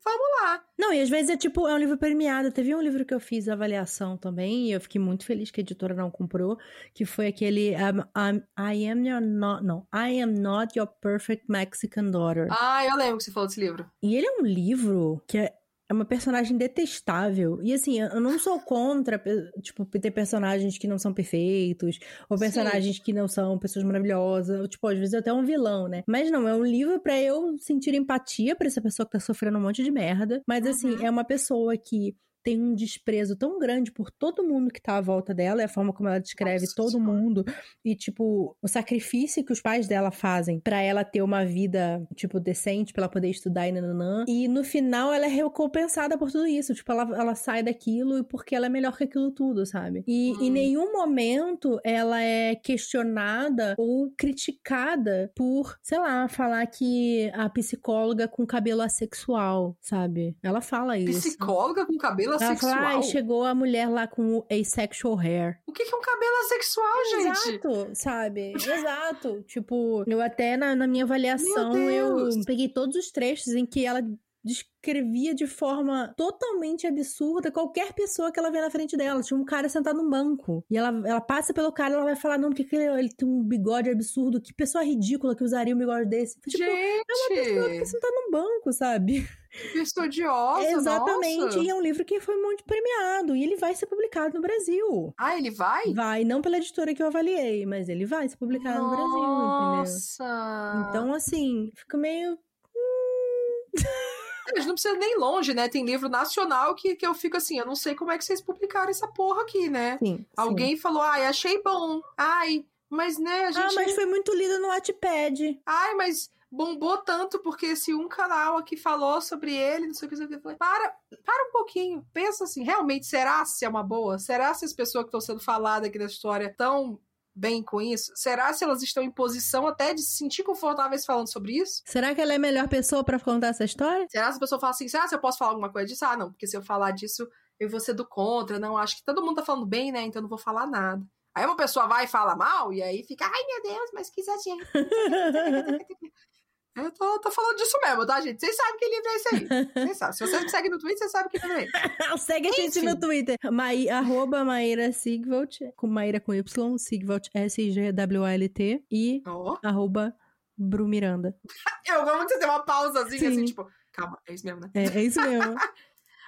vamos 0.01 0.27
lá. 0.41 0.63
Não, 0.79 0.93
e 0.93 1.01
às 1.01 1.09
vezes 1.09 1.29
é 1.29 1.35
tipo, 1.35 1.67
é 1.67 1.73
um 1.73 1.77
livro 1.77 1.97
premiado. 1.97 2.53
Teve 2.53 2.73
um 2.73 2.81
livro 2.81 3.03
que 3.03 3.13
eu 3.13 3.19
fiz 3.19 3.49
avaliação 3.49 4.15
também, 4.15 4.67
e 4.67 4.71
eu 4.71 4.79
fiquei 4.79 5.01
muito 5.01 5.25
feliz 5.25 5.51
que 5.51 5.59
a 5.59 5.63
editora 5.63 5.93
não 5.93 6.09
comprou, 6.09 6.57
que 6.93 7.03
foi 7.03 7.27
aquele 7.27 7.75
um, 7.75 7.99
um, 7.99 8.37
I 8.57 8.87
am 8.87 9.05
your 9.05 9.19
not, 9.19 9.61
não, 9.61 9.85
I 9.93 10.21
am 10.21 10.39
not 10.39 10.79
your 10.79 10.87
perfect 10.87 11.47
Mexican 11.49 12.11
daughter. 12.11 12.47
Ah, 12.49 12.85
eu 12.85 12.95
lembro 12.95 13.17
que 13.17 13.25
você 13.25 13.31
falou 13.31 13.47
desse 13.47 13.59
livro. 13.59 13.85
E 14.01 14.15
ele 14.15 14.25
é 14.25 14.31
um 14.39 14.45
livro 14.45 15.21
que 15.27 15.37
é 15.37 15.53
é 15.89 15.93
uma 15.93 16.05
personagem 16.05 16.57
detestável. 16.57 17.59
E 17.61 17.73
assim, 17.73 17.99
eu 17.99 18.19
não 18.19 18.39
sou 18.39 18.59
contra, 18.59 19.21
tipo, 19.61 19.85
ter 19.85 20.11
personagens 20.11 20.77
que 20.77 20.87
não 20.87 20.97
são 20.97 21.13
perfeitos, 21.13 21.99
ou 22.29 22.37
personagens 22.37 22.97
Sim. 22.97 23.03
que 23.03 23.13
não 23.13 23.27
são 23.27 23.57
pessoas 23.59 23.85
maravilhosas, 23.85 24.59
ou, 24.59 24.67
tipo, 24.67 24.87
às 24.87 24.97
vezes 24.97 25.13
até 25.13 25.31
um 25.31 25.45
vilão, 25.45 25.87
né? 25.87 26.03
Mas 26.07 26.31
não, 26.31 26.47
é 26.47 26.55
um 26.55 26.65
livro 26.65 26.99
para 26.99 27.19
eu 27.21 27.57
sentir 27.59 27.93
empatia 27.93 28.55
para 28.55 28.67
essa 28.67 28.81
pessoa 28.81 29.05
que 29.05 29.11
tá 29.13 29.19
sofrendo 29.19 29.57
um 29.57 29.61
monte 29.61 29.83
de 29.83 29.91
merda. 29.91 30.41
Mas 30.47 30.65
assim, 30.65 30.91
uhum. 30.91 31.05
é 31.05 31.09
uma 31.09 31.23
pessoa 31.23 31.77
que 31.77 32.15
tem 32.45 32.61
um 32.61 32.75
desprezo 32.75 33.35
tão 33.35 33.57
grande 33.57 33.91
por 33.91 34.11
todo 34.11 34.43
mundo 34.43 34.71
que 34.71 34.79
tá 34.79 34.97
à 34.97 35.01
volta 35.01 35.33
dela, 35.33 35.63
é 35.63 35.65
a 35.65 35.67
forma 35.69 35.91
como 35.91 36.07
ela 36.07 36.19
descreve 36.19 36.61
Nossa, 36.61 36.75
todo 36.75 36.99
mundo 36.99 37.43
e 37.83 37.95
tipo 37.95 38.55
o 38.61 38.67
sacrifício 38.67 39.43
que 39.43 39.51
os 39.51 39.59
pais 39.59 39.87
dela 39.87 40.11
fazem 40.11 40.59
para 40.59 40.79
ela 40.79 41.03
ter 41.03 41.23
uma 41.23 41.43
vida 41.43 42.07
tipo 42.15 42.39
decente, 42.39 42.93
para 42.93 43.05
ela 43.05 43.11
poder 43.11 43.29
estudar 43.31 43.67
e 43.67 43.71
nananã. 43.71 44.25
E 44.27 44.47
no 44.47 44.63
final 44.63 45.11
ela 45.11 45.25
é 45.25 45.29
recompensada 45.29 46.19
por 46.19 46.31
tudo 46.31 46.45
isso, 46.45 46.75
tipo 46.75 46.91
ela, 46.91 47.01
ela 47.19 47.33
sai 47.33 47.63
daquilo 47.63 48.23
porque 48.25 48.55
ela 48.55 48.67
é 48.67 48.69
melhor 48.69 48.95
que 48.95 49.05
aquilo 49.05 49.31
tudo, 49.31 49.65
sabe? 49.65 50.03
E 50.07 50.33
hum. 50.33 50.43
em 50.43 50.51
nenhum 50.51 50.93
momento 50.93 51.79
ela 51.83 52.21
é 52.21 52.53
questionada 52.53 53.73
ou 53.75 54.11
criticada 54.15 55.31
por, 55.35 55.75
sei 55.81 55.97
lá, 55.97 56.27
falar 56.27 56.63
que 56.67 57.31
a 57.33 57.49
psicóloga 57.49 58.27
com 58.27 58.45
cabelo 58.45 58.81
assexual, 58.81 59.75
sabe? 59.81 60.37
Ela 60.43 60.61
fala 60.61 60.95
isso. 60.95 61.27
Psicóloga 61.27 61.87
com 61.87 61.97
cabelo 61.97 62.34
cabelo 62.37 62.51
assexual. 62.51 62.73
Fala, 62.73 62.99
ah, 62.99 63.01
chegou 63.01 63.43
a 63.43 63.55
mulher 63.55 63.89
lá 63.89 64.07
com 64.07 64.37
o 64.37 64.45
asexual 64.51 65.17
hair. 65.17 65.59
O 65.65 65.71
que 65.71 65.83
é 65.83 65.95
um 65.95 66.01
cabelo 66.01 66.37
assexual, 66.45 67.05
gente? 67.11 67.49
Exato, 67.49 67.89
sabe? 67.93 68.53
Exato. 68.53 69.43
tipo, 69.47 70.03
eu 70.07 70.21
até 70.21 70.57
na, 70.57 70.75
na 70.75 70.87
minha 70.87 71.03
avaliação, 71.03 71.77
eu 71.89 72.29
peguei 72.45 72.69
todos 72.69 72.95
os 72.95 73.11
trechos 73.11 73.53
em 73.53 73.65
que 73.65 73.85
ela 73.85 74.01
descrevia 74.45 75.33
de 75.33 75.47
forma 75.47 76.13
totalmente 76.15 76.85
absurda 76.85 77.51
qualquer 77.51 77.93
pessoa 77.93 78.31
que 78.31 78.39
ela 78.39 78.51
vê 78.51 78.61
na 78.61 78.69
frente 78.69 78.95
dela. 78.95 79.23
Tinha 79.23 79.39
um 79.39 79.43
cara 79.43 79.67
sentado 79.67 79.97
num 79.97 80.09
banco. 80.09 80.63
E 80.69 80.77
ela, 80.77 80.89
ela 81.05 81.19
passa 81.19 81.53
pelo 81.53 81.71
cara 81.71 81.91
e 81.91 81.93
ela 81.95 82.05
vai 82.05 82.15
falar: 82.15 82.37
não, 82.37 82.51
porque 82.51 82.75
ele, 82.75 82.85
ele, 82.99 83.09
tem 83.09 83.27
um 83.27 83.43
bigode 83.43 83.89
absurdo. 83.89 84.39
Que 84.39 84.53
pessoa 84.53 84.83
ridícula 84.83 85.35
que 85.35 85.43
usaria 85.43 85.75
um 85.75 85.79
bigode 85.79 86.07
desse. 86.07 86.39
Tipo, 86.41 86.63
Gente! 86.63 86.69
É 86.69 87.13
uma 87.13 87.29
pessoa 87.29 87.69
que 87.69 87.79
tá 87.79 87.85
sentada 87.85 88.13
num 88.13 88.31
banco, 88.31 88.71
sabe? 88.71 89.27
Estudiosa, 89.73 90.69
Exatamente. 90.69 91.39
Nossa. 91.39 91.59
E 91.59 91.69
é 91.69 91.73
um 91.73 91.81
livro 91.81 92.03
que 92.03 92.19
foi 92.19 92.35
muito 92.35 92.63
premiado. 92.65 93.35
E 93.35 93.43
ele 93.43 93.55
vai 93.55 93.73
ser 93.73 93.87
publicado 93.87 94.35
no 94.35 94.41
Brasil. 94.41 95.13
Ah, 95.17 95.37
ele 95.37 95.49
vai? 95.49 95.93
Vai. 95.93 96.23
Não 96.23 96.41
pela 96.41 96.57
editora 96.57 96.93
que 96.93 97.01
eu 97.01 97.07
avaliei, 97.07 97.65
mas 97.65 97.89
ele 97.89 98.05
vai 98.05 98.27
ser 98.27 98.37
publicado 98.37 98.79
Nossa. 98.79 98.89
no 98.89 98.97
Brasil, 98.97 99.17
entendeu? 99.17 99.77
Nossa! 99.77 100.87
Então, 100.89 101.13
assim, 101.13 101.71
fica 101.73 101.97
meio... 101.97 102.37
Hum. 102.75 103.73
Gente 104.55 104.67
não 104.67 104.73
precisa 104.75 104.95
nem 104.95 105.17
longe, 105.17 105.53
né? 105.53 105.67
Tem 105.67 105.85
livro 105.85 106.09
nacional 106.09 106.75
que, 106.75 106.95
que 106.95 107.05
eu 107.05 107.13
fico 107.13 107.37
assim, 107.37 107.59
eu 107.59 107.65
não 107.65 107.75
sei 107.75 107.95
como 107.95 108.11
é 108.11 108.17
que 108.17 108.25
vocês 108.25 108.41
publicaram 108.41 108.89
essa 108.89 109.07
porra 109.07 109.41
aqui, 109.41 109.69
né? 109.69 109.97
Sim, 109.97 110.25
Alguém 110.35 110.75
sim. 110.75 110.81
falou, 110.81 111.01
ai, 111.01 111.25
achei 111.25 111.61
bom. 111.61 112.01
Ai, 112.17 112.65
mas 112.89 113.17
né, 113.17 113.45
a 113.45 113.51
gente... 113.51 113.65
Ah, 113.65 113.75
mas 113.75 113.95
foi 113.95 114.05
muito 114.05 114.33
lido 114.33 114.59
no 114.59 114.67
Wattpad. 114.67 115.61
Ai, 115.65 115.95
mas 115.95 116.29
bombou 116.51 116.97
tanto 116.99 117.39
porque 117.39 117.75
se 117.75 117.93
um 117.93 118.07
canal 118.07 118.57
aqui 118.57 118.77
falou 118.77 119.19
sobre 119.19 119.53
ele, 119.53 119.87
não 119.87 119.93
sei 119.93 120.07
o 120.07 120.09
que, 120.09 120.15
eu 120.15 120.41
falei, 120.41 120.57
para, 120.57 120.95
para 121.25 121.49
um 121.49 121.51
pouquinho, 121.51 122.05
pensa 122.13 122.45
assim, 122.45 122.63
realmente, 122.63 123.05
será 123.05 123.43
se 123.45 123.65
é 123.65 123.69
uma 123.69 123.83
boa? 123.83 124.17
Será 124.17 124.53
se 124.53 124.63
as 124.63 124.73
pessoas 124.73 125.03
que 125.03 125.09
estão 125.09 125.19
sendo 125.21 125.39
faladas 125.39 125.89
aqui 125.89 125.99
nessa 125.99 126.13
história 126.13 126.47
estão 126.47 126.99
bem 127.35 127.61
com 127.61 127.81
isso? 127.81 128.11
Será 128.15 128.53
se 128.53 128.63
elas 128.63 128.81
estão 128.81 129.03
em 129.03 129.11
posição 129.11 129.67
até 129.67 129.93
de 129.93 130.01
se 130.01 130.17
sentir 130.17 130.43
confortáveis 130.43 131.05
falando 131.05 131.31
sobre 131.31 131.57
isso? 131.57 131.81
Será 131.85 132.15
que 132.15 132.21
ela 132.21 132.33
é 132.33 132.37
a 132.37 132.39
melhor 132.39 132.67
pessoa 132.67 133.03
para 133.03 133.19
contar 133.19 133.47
essa 133.47 133.65
história? 133.65 134.07
Será 134.09 134.31
se 134.31 134.37
a 134.37 134.39
pessoa 134.39 134.59
fala 134.59 134.71
assim, 134.71 134.87
será 134.87 135.07
se 135.07 135.13
eu 135.15 135.19
posso 135.19 135.37
falar 135.37 135.51
alguma 135.51 135.71
coisa 135.71 135.87
disso? 135.87 136.05
Ah, 136.05 136.15
não, 136.15 136.31
porque 136.31 136.47
se 136.47 136.55
eu 136.55 136.61
falar 136.61 136.91
disso, 136.91 137.27
eu 137.59 137.69
vou 137.69 137.79
ser 137.79 137.93
do 137.93 138.07
contra. 138.07 138.57
Não, 138.57 138.77
acho 138.77 138.97
que 138.97 139.03
todo 139.03 139.23
mundo 139.23 139.35
tá 139.35 139.43
falando 139.43 139.65
bem, 139.65 139.91
né? 139.91 140.01
Então 140.03 140.19
eu 140.19 140.23
não 140.23 140.29
vou 140.29 140.37
falar 140.37 140.65
nada. 140.65 141.05
Aí 141.33 141.45
uma 141.45 141.57
pessoa 141.57 141.85
vai 141.85 142.05
e 142.05 142.07
fala 142.07 142.33
mal, 142.33 142.71
e 142.71 142.81
aí 142.81 143.03
fica, 143.03 143.25
ai 143.25 143.43
meu 143.45 143.73
Deus, 143.73 143.91
mas 143.93 144.09
que 144.09 144.21
exagero. 144.21 144.65
Eu 146.75 146.91
tô, 146.91 147.19
tô, 147.19 147.31
falando 147.31 147.55
disso 147.55 147.77
mesmo, 147.81 148.05
tá, 148.05 148.19
gente? 148.19 148.39
Vocês 148.39 148.55
sabem 148.55 148.77
que 148.77 148.85
livro 148.85 149.07
é 149.07 149.15
esse 149.15 149.35
aí. 149.35 149.47
Vocês 149.87 149.97
sabem. 149.97 150.13
Se 150.13 150.27
você 150.27 150.39
me 150.41 150.49
segue 150.49 150.69
no 150.69 150.77
Twitter, 150.77 150.97
você 150.97 151.09
sabe 151.09 151.29
que 151.29 151.37
livro 151.37 151.53
é 151.53 151.63
esse. 151.63 151.71
Segue 152.25 152.49
a 152.49 152.51
gente 152.51 152.81
no 152.81 152.99
Twitter. 152.99 153.37
Ma 153.49 153.69
arroba 153.91 154.43
Maíra 154.43 154.91
Sigvalt, 154.91 155.59
com 155.77 155.87
Maíra 155.87 156.19
com 156.19 156.33
Y, 156.33 156.77
Sigvalt, 156.77 157.29
S-G-W-A-L-T. 157.33 158.85
E 158.91 159.23
oh. 159.25 159.57
arroba 159.63 160.13
Bru 160.57 160.87
Miranda. 160.87 161.35
Eu 161.87 162.01
amo 162.01 162.25
que 162.25 162.33
você 162.33 162.39
tem 162.39 162.49
uma 162.49 162.63
pausazinha 162.65 163.19
Sim. 163.19 163.27
assim, 163.27 163.45
tipo, 163.45 163.69
calma, 163.93 164.19
é 164.27 164.33
isso 164.33 164.45
mesmo, 164.45 164.59
né? 164.59 164.69
É, 164.73 164.83
é 164.83 165.03
isso 165.03 165.21
mesmo. 165.21 165.55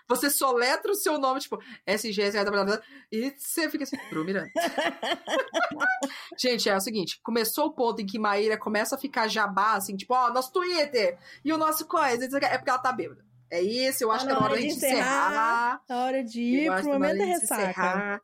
Você 0.08 0.30
soletra 0.30 0.92
o 0.92 0.96
seu 0.96 1.18
nome, 1.18 1.40
tipo, 1.40 1.60
SG, 1.86 2.32
e 3.12 3.32
você 3.38 3.70
fica 3.70 3.84
assim, 3.84 3.98
Bru 4.10 4.24
Miranda. 4.24 4.50
Gente, 6.40 6.70
é 6.70 6.76
o 6.76 6.80
seguinte, 6.80 7.20
começou 7.22 7.68
o 7.68 7.74
ponto 7.74 8.02
em 8.02 8.06
que 8.06 8.18
Maíra 8.18 8.58
começa 8.58 8.96
a 8.96 9.00
ficar 9.00 9.28
jabá, 9.28 9.74
assim, 9.74 9.96
tipo, 9.96 10.14
ó, 10.14 10.28
oh, 10.28 10.34
nosso 10.34 10.52
Twitter 10.52 11.18
e 11.44 11.52
o 11.52 11.58
nosso 11.58 11.86
coisa, 11.86 12.26
é 12.26 12.58
porque 12.58 12.70
ela 12.70 12.80
tá 12.80 12.92
bêbada. 12.92 13.26
É 13.50 13.62
isso, 13.62 14.04
eu 14.04 14.12
acho 14.12 14.26
tá 14.26 14.36
que 14.36 14.42
é 14.42 14.46
hora 14.46 14.58
de 14.58 14.68
encerrar. 14.68 15.82
É 15.88 15.96
hora 15.96 16.24
de 16.24 16.42
ir 16.42 16.72
pro 16.72 16.86
momento 16.86 17.18
da 17.18 17.26
ressaca. 17.26 18.22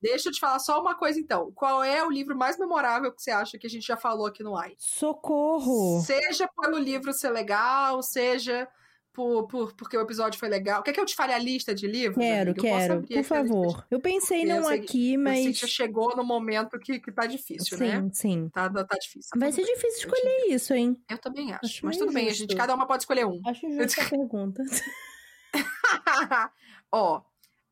Deixa 0.00 0.28
eu 0.28 0.32
te 0.32 0.40
falar 0.40 0.58
só 0.58 0.80
uma 0.80 0.96
coisa 0.96 1.20
então. 1.20 1.52
Qual 1.54 1.84
é 1.84 2.04
o 2.04 2.10
livro 2.10 2.36
mais 2.36 2.58
memorável 2.58 3.12
que 3.12 3.22
você 3.22 3.30
acha 3.30 3.56
que 3.56 3.68
a 3.68 3.70
gente 3.70 3.86
já 3.86 3.96
falou 3.96 4.26
aqui 4.26 4.42
no 4.42 4.56
AI? 4.56 4.74
Socorro! 4.76 6.00
Seja 6.00 6.48
pelo 6.60 6.76
livro 6.76 7.12
ser 7.12 7.30
legal, 7.30 8.02
seja 8.02 8.68
por, 9.12 9.46
por, 9.46 9.74
porque 9.74 9.96
o 9.96 10.00
episódio 10.00 10.40
foi 10.40 10.48
legal. 10.48 10.82
Quer 10.82 10.92
que 10.92 11.00
eu 11.00 11.04
te 11.04 11.14
fale 11.14 11.32
a 11.32 11.38
lista 11.38 11.74
de 11.74 11.86
livros? 11.86 12.16
Quero, 12.16 12.52
amiga? 12.52 12.62
quero, 12.62 13.02
por 13.02 13.24
favor. 13.24 13.86
Eu 13.90 14.00
pensei 14.00 14.44
num 14.44 14.66
aqui, 14.66 15.16
mas. 15.16 15.58
Você 15.58 15.66
chegou 15.66 16.16
no 16.16 16.24
momento 16.24 16.78
que, 16.78 16.98
que 16.98 17.12
tá 17.12 17.26
difícil, 17.26 17.76
sim, 17.76 17.84
né? 17.84 18.00
Sim, 18.00 18.10
sim. 18.12 18.48
Tá, 18.48 18.70
tá 18.70 18.96
difícil. 18.98 19.30
Vai 19.36 19.52
ser 19.52 19.64
difícil 19.64 19.98
escolher 19.98 20.46
isso, 20.48 20.72
hein? 20.72 20.96
Eu 21.10 21.18
também 21.18 21.52
acho. 21.52 21.64
acho 21.64 21.84
mas 21.86 21.98
tudo 21.98 22.12
bem, 22.12 22.28
a 22.28 22.32
gente, 22.32 22.56
cada 22.56 22.74
uma 22.74 22.86
pode 22.86 23.02
escolher 23.02 23.26
um. 23.26 23.40
Acho 23.46 23.70
justo 23.70 24.00
a 24.00 24.04
pergunta. 24.08 24.62
Ó, 26.90 27.22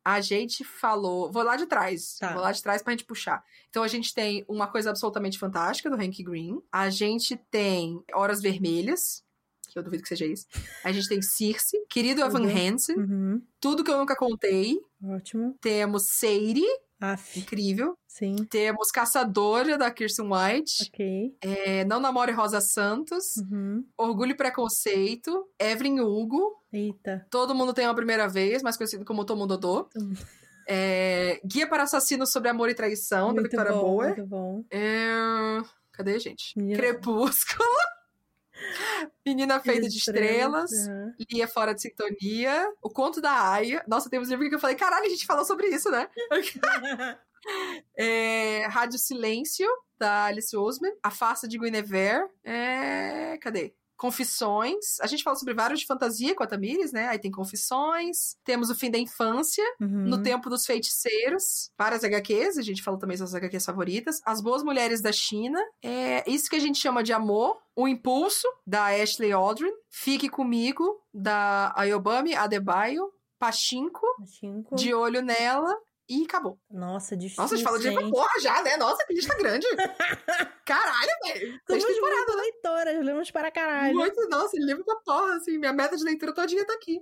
a 0.05 0.21
gente 0.21 0.63
falou. 0.63 1.31
Vou 1.31 1.43
lá 1.43 1.55
de 1.55 1.65
trás. 1.65 2.17
Tá. 2.19 2.33
Vou 2.33 2.41
lá 2.41 2.51
de 2.51 2.61
trás 2.61 2.83
pra 2.83 2.91
gente 2.91 3.05
puxar. 3.05 3.43
Então 3.69 3.81
a 3.81 3.87
gente 3.87 4.13
tem 4.13 4.45
uma 4.47 4.67
coisa 4.67 4.91
absolutamente 4.91 5.39
fantástica 5.39 5.89
do 5.89 5.95
Hank 5.95 6.23
Green. 6.23 6.61
A 6.71 6.89
gente 6.89 7.35
tem 7.49 8.03
Horas 8.13 8.41
Vermelhas, 8.41 9.23
que 9.71 9.79
eu 9.79 9.83
duvido 9.83 10.03
que 10.03 10.09
seja 10.09 10.25
isso. 10.25 10.45
A 10.83 10.91
gente 10.91 11.07
tem 11.07 11.21
Circe, 11.21 11.77
Querido 11.89 12.21
Evan 12.21 12.41
uhum. 12.41 12.73
Hansen, 12.73 12.97
uhum. 12.97 13.41
Tudo 13.59 13.83
que 13.83 13.91
eu 13.91 13.97
nunca 13.97 14.15
contei. 14.15 14.79
Ótimo. 15.03 15.57
Temos 15.61 16.07
Seiri. 16.07 16.65
Aff. 16.99 17.39
Incrível. 17.39 17.97
Sim. 18.07 18.35
Temos 18.47 18.91
Caçadora, 18.91 19.75
da 19.75 19.89
Kirsten 19.89 20.25
White. 20.31 20.89
Ok. 20.93 21.35
É, 21.41 21.83
Não 21.85 21.99
Namore 21.99 22.31
Rosa 22.31 22.61
Santos. 22.61 23.37
Uhum. 23.37 23.83
Orgulho 23.97 24.31
e 24.31 24.37
Preconceito. 24.37 25.47
Evelyn 25.57 25.99
Hugo. 26.01 26.61
Eita. 26.71 27.25
Todo 27.31 27.55
Mundo 27.55 27.73
Tem 27.73 27.87
uma 27.87 27.95
Primeira 27.95 28.27
Vez, 28.27 28.61
mais 28.61 28.77
conhecido 28.77 29.03
como 29.03 29.25
Tomo 29.25 29.47
Dodô. 29.47 29.89
Hum. 29.97 30.13
É, 30.67 31.41
Guia 31.43 31.67
para 31.67 31.83
Assassinos 31.83 32.31
sobre 32.31 32.49
Amor 32.49 32.69
e 32.69 32.75
Traição, 32.75 33.33
muito 33.33 33.37
da 33.37 33.41
Victoria 33.43 33.73
bom, 33.73 33.81
Boer. 33.81 34.15
Muito 34.15 34.25
bom. 34.27 34.63
É... 34.69 35.61
Cadê, 35.91 36.19
gente? 36.19 36.53
Crepúsculo. 36.75 37.65
Menina 39.25 39.59
Feita 39.59 39.87
de 39.87 39.97
Estrelas, 39.97 40.71
Uhum. 40.71 41.13
Lia 41.31 41.47
Fora 41.47 41.73
de 41.73 41.81
Sintonia, 41.81 42.71
O 42.81 42.89
Conto 42.89 43.21
da 43.21 43.51
Aya. 43.51 43.83
Nossa, 43.87 44.09
temos 44.09 44.29
livro 44.29 44.47
que 44.49 44.55
eu 44.55 44.59
falei, 44.59 44.75
caralho, 44.75 45.05
a 45.05 45.09
gente 45.09 45.25
falou 45.25 45.45
sobre 45.45 45.67
isso, 45.67 45.89
né? 45.89 46.09
é, 47.97 48.65
Rádio 48.67 48.99
Silêncio, 48.99 49.67
da 49.99 50.25
Alice 50.25 50.55
Osman. 50.55 50.91
A 51.03 51.11
Farsa 51.11 51.47
de 51.47 51.57
Guinevere. 51.57 52.27
É... 52.43 53.37
Cadê? 53.37 53.73
Confissões. 54.01 54.99
A 54.99 55.05
gente 55.05 55.21
fala 55.21 55.35
sobre 55.35 55.53
vários 55.53 55.79
de 55.79 55.85
fantasia 55.85 56.33
com 56.33 56.41
a 56.41 56.47
Tamires, 56.47 56.91
né? 56.91 57.07
Aí 57.07 57.19
tem 57.19 57.29
Confissões. 57.29 58.35
Temos 58.43 58.71
O 58.71 58.75
Fim 58.75 58.89
da 58.89 58.97
Infância. 58.97 59.63
Uhum. 59.79 60.07
No 60.07 60.23
Tempo 60.23 60.49
dos 60.49 60.65
Feiticeiros. 60.65 61.69
Várias 61.77 62.03
HQs. 62.03 62.57
A 62.57 62.63
gente 62.63 62.81
falou 62.81 62.99
também 62.99 63.15
das 63.15 63.35
HQs 63.35 63.63
favoritas. 63.63 64.19
As 64.25 64.41
Boas 64.41 64.63
Mulheres 64.63 65.03
da 65.03 65.11
China. 65.11 65.59
É 65.83 66.27
isso 66.27 66.49
que 66.49 66.55
a 66.55 66.59
gente 66.59 66.79
chama 66.79 67.03
de 67.03 67.13
amor. 67.13 67.61
O 67.75 67.87
Impulso, 67.87 68.47
da 68.65 68.87
Ashley 68.87 69.31
Aldrin. 69.31 69.71
Fique 69.87 70.29
Comigo, 70.29 70.99
da 71.13 71.71
Ayobami 71.75 72.33
Adebayo. 72.33 73.07
Pachinko. 73.37 74.07
Cinco. 74.25 74.75
De 74.75 74.95
Olho 74.95 75.21
Nela. 75.21 75.77
E 76.11 76.25
acabou. 76.25 76.59
Nossa, 76.69 77.15
difícil. 77.15 77.41
Nossa, 77.41 77.53
a 77.53 77.57
gente 77.57 77.65
falou 77.65 77.79
de 77.79 77.89
pra 77.89 78.09
porra 78.09 78.39
já, 78.41 78.61
né? 78.61 78.75
Nossa, 78.75 79.05
que 79.05 79.13
lista 79.13 79.33
grande. 79.37 79.65
Caralho, 80.65 81.11
velho. 81.25 81.59
Somos 81.65 81.99
muito 81.99 82.35
né? 82.35 82.41
leitoras, 82.41 83.05
lemos 83.05 83.31
para 83.31 83.49
caralho. 83.49 83.95
Muito, 83.95 84.27
nossa, 84.29 84.57
livro 84.57 84.83
pra 84.83 84.95
porra, 85.05 85.35
assim. 85.35 85.57
Minha 85.57 85.71
meta 85.71 85.95
de 85.95 86.03
leitura 86.03 86.33
todinha 86.33 86.65
tá 86.65 86.73
aqui. 86.73 86.99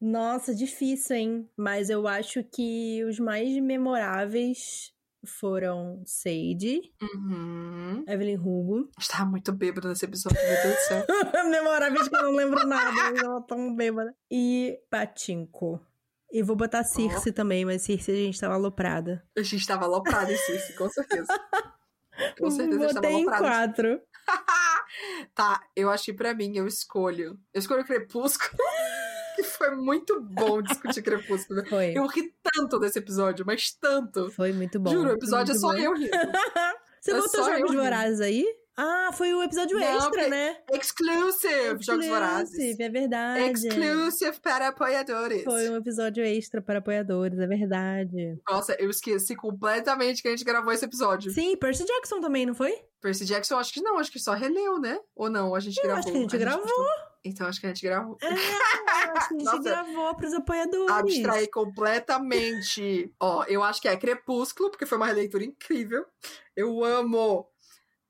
Nossa, 0.00 0.54
difícil, 0.54 1.16
hein? 1.16 1.50
Mas 1.54 1.90
eu 1.90 2.08
acho 2.08 2.42
que 2.42 3.04
os 3.04 3.18
mais 3.18 3.48
memoráveis 3.60 4.92
foram 5.24 6.02
Sage, 6.06 6.92
Uhum. 7.00 8.04
Evelyn 8.08 8.38
Hugo. 8.38 8.90
Estava 8.98 9.26
muito 9.26 9.52
bêbado 9.52 9.88
nesse 9.88 10.04
episódio, 10.06 10.40
meu 10.42 10.62
Deus 10.62 10.74
do 10.74 10.80
céu. 10.80 11.06
memoráveis 11.50 12.08
que 12.08 12.16
eu 12.16 12.22
não 12.22 12.32
lembro 12.32 12.66
nada, 12.66 12.90
mas 12.90 13.22
ela 13.22 13.40
tão 13.42 13.74
bêbada. 13.76 14.14
E 14.30 14.80
Patinko. 14.90 15.80
E 16.32 16.42
vou 16.42 16.56
botar 16.56 16.82
Circe 16.82 17.30
também, 17.30 17.64
mas 17.64 17.82
Circe 17.82 18.10
a 18.10 18.14
gente 18.14 18.40
tava 18.40 18.54
aloprada. 18.54 19.22
A 19.36 19.42
gente 19.42 19.66
tava 19.66 19.84
aloprado 19.84 20.32
em 20.32 20.36
Circe, 20.36 20.72
com 20.72 20.88
certeza. 20.88 21.26
Com 22.38 22.50
certeza 22.50 22.78
a 22.78 22.88
gente 22.88 22.94
tava 22.94 23.06
Botei 23.06 23.10
em 23.10 23.28
aloprado. 23.28 23.42
quatro. 23.42 24.00
tá, 25.34 25.60
eu 25.74 25.90
achei 25.90 26.12
pra 26.12 26.34
mim, 26.34 26.56
eu 26.56 26.66
escolho. 26.66 27.38
Eu 27.52 27.58
escolho 27.58 27.84
Crepúsculo. 27.84 28.50
que 29.34 29.42
foi 29.42 29.74
muito 29.74 30.20
bom 30.20 30.60
discutir 30.62 31.02
Crepúsculo. 31.02 31.66
Foi. 31.66 31.96
Eu 31.96 32.06
ri 32.06 32.32
tanto 32.42 32.78
desse 32.78 32.98
episódio, 32.98 33.44
mas 33.46 33.72
tanto. 33.72 34.30
Foi 34.30 34.52
muito 34.52 34.78
bom. 34.78 34.90
Juro, 34.90 35.10
o 35.10 35.14
episódio 35.14 35.52
é 35.52 35.58
só 35.58 35.68
bom. 35.68 35.78
eu 35.78 35.94
rindo. 35.94 36.10
Você 37.00 37.12
é 37.12 37.14
botou 37.14 37.44
Jogos. 37.44 37.74
Vorazes 37.74 38.20
aí? 38.20 38.46
Ah, 38.76 39.10
foi 39.12 39.34
o 39.34 39.42
episódio 39.42 39.78
Não, 39.78 39.86
extra, 39.98 40.28
né? 40.28 40.56
Exclusive, 40.72 41.82
Jogos 41.82 42.06
Vorazes. 42.06 42.50
Exclusive, 42.54 42.82
É 42.82 42.88
verdade. 42.88 43.50
Exclusive 43.68 44.40
para 44.40 44.68
apoiadores. 44.68 45.44
Foi 45.44 45.68
um 45.68 45.76
episódio 45.76 46.24
extra 46.24 46.62
para 46.62 46.78
apoiadores, 46.78 47.38
é 47.38 47.46
verdade. 47.46 48.38
Nossa, 48.48 48.74
eu 48.78 48.88
esqueci 48.88 49.36
completamente 49.36 50.22
que 50.22 50.28
a 50.28 50.30
gente 50.30 50.44
gravou 50.44 50.72
esse 50.72 50.84
episódio. 50.84 51.30
Sim, 51.32 51.56
Percy 51.56 51.84
Jackson 51.84 52.20
também, 52.20 52.46
não 52.46 52.54
foi? 52.54 52.74
Percy 53.00 53.24
Jackson, 53.26 53.58
acho 53.58 53.72
que 53.74 53.82
não, 53.82 53.98
acho 53.98 54.10
que 54.10 54.18
só 54.18 54.32
releu, 54.32 54.78
né? 54.78 54.98
Ou 55.14 55.28
não, 55.28 55.54
a 55.54 55.60
gente 55.60 55.76
Eu 55.78 55.82
gravou. 55.84 55.98
acho 55.98 56.10
que 56.12 56.16
a 56.16 56.20
gente 56.20 56.38
gravou. 56.38 56.62
postou. 56.62 56.86
Então 57.24 57.46
acho 57.46 57.60
que 57.60 57.66
a 57.66 57.68
gente 57.68 57.82
gravou. 57.82 58.16
É, 58.20 58.26
acho 58.26 59.28
que 59.28 59.34
a 59.34 59.38
gente 59.38 59.44
Nossa. 59.44 59.58
gravou 59.62 60.14
pros 60.16 60.32
apoiadores. 60.32 60.90
Abstrair 60.90 61.50
completamente. 61.50 63.12
Ó, 63.20 63.44
eu 63.44 63.62
acho 63.62 63.80
que 63.80 63.88
é 63.88 63.96
Crepúsculo, 63.96 64.70
porque 64.70 64.86
foi 64.86 64.96
uma 64.98 65.06
releitura 65.06 65.44
incrível. 65.44 66.04
Eu 66.56 66.82
amo 66.84 67.46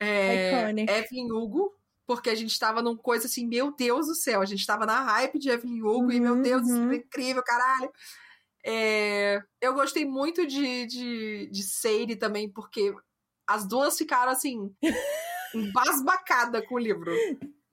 é, 0.02 0.60
Iconic. 0.62 0.90
Evelyn 0.92 1.32
Hugo, 1.32 1.72
porque 2.06 2.30
a 2.30 2.34
gente 2.34 2.58
tava 2.58 2.82
num 2.82 2.96
coisa 2.96 3.26
assim, 3.26 3.46
meu 3.46 3.74
Deus 3.74 4.06
do 4.06 4.14
céu, 4.14 4.40
a 4.40 4.44
gente 4.44 4.66
tava 4.66 4.84
na 4.86 5.00
hype 5.02 5.38
de 5.38 5.48
Evelyn 5.50 5.82
Hugo 5.82 6.12
e, 6.12 6.20
meu 6.20 6.40
Deus, 6.40 6.62
isso 6.62 6.74
Uhum. 6.76 6.92
é 6.92 6.96
incrível, 6.96 7.42
caralho. 7.42 7.90
É, 8.64 9.40
eu 9.60 9.74
gostei 9.74 10.04
muito 10.04 10.46
de, 10.46 10.86
de, 10.86 11.48
de 11.50 11.62
Sadie 11.62 12.16
também, 12.16 12.48
porque 12.50 12.94
as 13.46 13.66
duas 13.66 13.96
ficaram 13.98 14.30
assim, 14.32 14.72
embasbacadas 15.54 16.64
com 16.66 16.76
o 16.76 16.78
livro. 16.78 17.12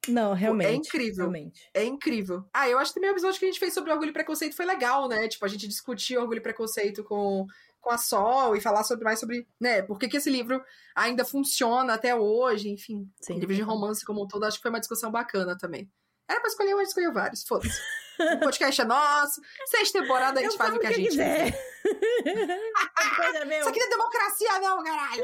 Não, 0.07 0.33
realmente. 0.33 0.67
É 0.69 0.73
incrível. 0.73 1.17
Realmente. 1.29 1.69
É 1.73 1.83
incrível. 1.83 2.43
Ah, 2.53 2.67
eu 2.67 2.79
acho 2.79 2.91
que 2.91 2.95
também 2.95 3.11
o 3.11 3.13
episódio 3.13 3.37
que 3.39 3.45
a 3.45 3.47
gente 3.49 3.59
fez 3.59 3.73
sobre 3.73 3.91
orgulho 3.91 4.09
e 4.09 4.13
preconceito 4.13 4.55
foi 4.55 4.65
legal, 4.65 5.07
né? 5.07 5.27
Tipo, 5.27 5.45
a 5.45 5.47
gente 5.47 5.67
discutir 5.67 6.17
orgulho 6.17 6.39
e 6.39 6.41
preconceito 6.41 7.03
com, 7.03 7.45
com 7.81 7.89
a 7.89 7.97
Sol 7.97 8.55
e 8.55 8.61
falar 8.61 8.83
sobre 8.83 9.03
mais 9.03 9.19
sobre, 9.19 9.47
né, 9.59 9.81
por 9.81 9.97
que, 9.97 10.07
que 10.07 10.17
esse 10.17 10.29
livro 10.29 10.63
ainda 10.95 11.23
funciona 11.23 11.93
até 11.93 12.15
hoje, 12.15 12.69
enfim. 12.69 13.09
Sim. 13.21 13.39
livro 13.39 13.55
de 13.55 13.61
romance 13.61 14.05
como 14.05 14.23
um 14.23 14.27
todo, 14.27 14.43
acho 14.43 14.57
que 14.57 14.61
foi 14.61 14.71
uma 14.71 14.79
discussão 14.79 15.11
bacana 15.11 15.57
também. 15.57 15.89
Era 16.27 16.39
pra 16.39 16.49
escolher 16.49 16.75
um, 16.75 16.77
a 16.77 16.81
gente 16.81 16.89
escolheu 16.89 17.13
vários, 17.13 17.43
foda-se. 17.43 17.81
O 18.19 18.39
podcast 18.39 18.81
é 18.81 18.85
nosso, 18.85 19.41
seis 19.67 19.91
temporadas 19.91 20.37
a 20.37 20.41
gente 20.41 20.51
Eu 20.51 20.57
faz 20.57 20.75
o 20.75 20.79
que 20.79 20.87
a 20.87 20.91
gente 20.91 21.09
quiser. 21.09 21.47
Isso 23.59 23.69
aqui 23.69 23.79
não 23.79 23.87
é 23.87 23.89
democracia 23.89 24.59
não, 24.59 24.83
caralho! 24.83 25.23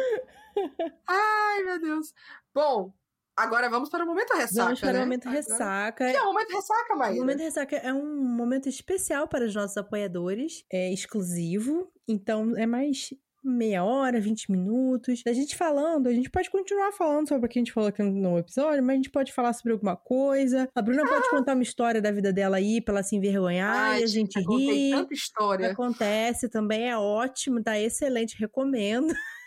Ai, 1.05 1.63
meu 1.63 1.79
Deus. 1.79 2.13
Bom, 2.53 2.93
agora 3.37 3.69
vamos 3.69 3.89
para 3.89 4.03
o 4.03 4.07
momento 4.07 4.33
ressaca, 4.33 4.63
Vamos 4.65 4.79
para 4.79 4.93
né? 4.93 4.99
o 4.99 5.01
momento 5.01 5.27
Agora- 5.27 5.35
ressaca. 5.41 6.11
Que 6.11 6.17
é 6.17 6.21
o 6.21 6.25
momento 6.25 6.51
ressaca, 6.53 6.93
O 6.93 6.97
Maíra? 6.97 7.19
Momento 7.19 7.39
Ressaca 7.39 7.75
é 7.77 7.93
um 7.93 8.15
momento 8.35 8.69
especial 8.69 9.27
para 9.27 9.45
os 9.45 9.53
nossos 9.55 9.77
apoiadores, 9.77 10.63
é 10.71 10.91
exclusivo, 10.93 11.91
então 12.07 12.55
é 12.57 12.65
mais 12.65 13.09
meia 13.47 13.83
hora, 13.83 14.19
20 14.19 14.49
minutos. 14.51 15.21
A 15.27 15.31
gente 15.31 15.55
falando, 15.55 16.07
a 16.07 16.11
gente 16.11 16.31
pode 16.31 16.49
continuar 16.49 16.91
falando 16.93 17.27
sobre 17.29 17.45
o 17.45 17.49
que 17.49 17.59
a 17.59 17.61
gente 17.61 17.71
falou 17.71 17.89
aqui 17.89 18.01
no 18.01 18.39
episódio, 18.39 18.81
mas 18.81 18.93
a 18.93 18.95
gente 18.95 19.11
pode 19.11 19.31
falar 19.31 19.53
sobre 19.53 19.73
alguma 19.73 19.95
coisa. 19.95 20.67
A 20.73 20.81
Bruna 20.81 21.07
pode 21.07 21.29
contar 21.29 21.53
uma 21.53 21.61
história 21.61 22.01
da 22.01 22.09
vida 22.11 22.33
dela 22.33 22.57
aí 22.57 22.81
pra 22.81 22.95
ela 22.95 23.03
se 23.03 23.15
envergonhar 23.15 23.75
Ai, 23.91 24.01
e 24.01 24.03
a 24.03 24.07
gente 24.07 24.39
rir. 24.39 24.91
tanta 24.95 25.13
história. 25.13 25.71
Acontece 25.71 26.49
também, 26.49 26.89
é 26.89 26.97
ótimo, 26.97 27.61
tá 27.61 27.79
excelente, 27.79 28.35
recomendo. 28.39 29.13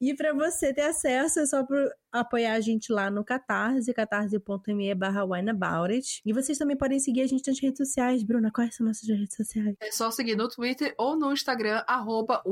e 0.00 0.14
para 0.14 0.32
você 0.32 0.72
ter 0.72 0.82
acesso, 0.82 1.40
é 1.40 1.46
só 1.46 1.64
pro 1.64 1.90
apoiar 2.12 2.54
a 2.54 2.60
gente 2.60 2.92
lá 2.92 3.10
no 3.10 3.24
Catarse, 3.24 3.92
catarse.me 3.92 4.94
barra. 4.94 5.24
E 6.24 6.32
vocês 6.32 6.58
também 6.58 6.76
podem 6.76 7.00
seguir 7.00 7.22
a 7.22 7.26
gente 7.26 7.46
nas 7.48 7.60
redes 7.60 7.78
sociais. 7.78 8.22
Bruna, 8.22 8.50
quais 8.50 8.76
são 8.76 8.86
nossas 8.86 9.08
redes 9.08 9.36
sociais? 9.36 9.76
É 9.80 9.90
só 9.90 10.10
seguir 10.10 10.36
no 10.36 10.48
Twitter 10.48 10.94
ou 10.98 11.16
no 11.16 11.32
Instagram, 11.32 11.82
arroba 11.86 12.42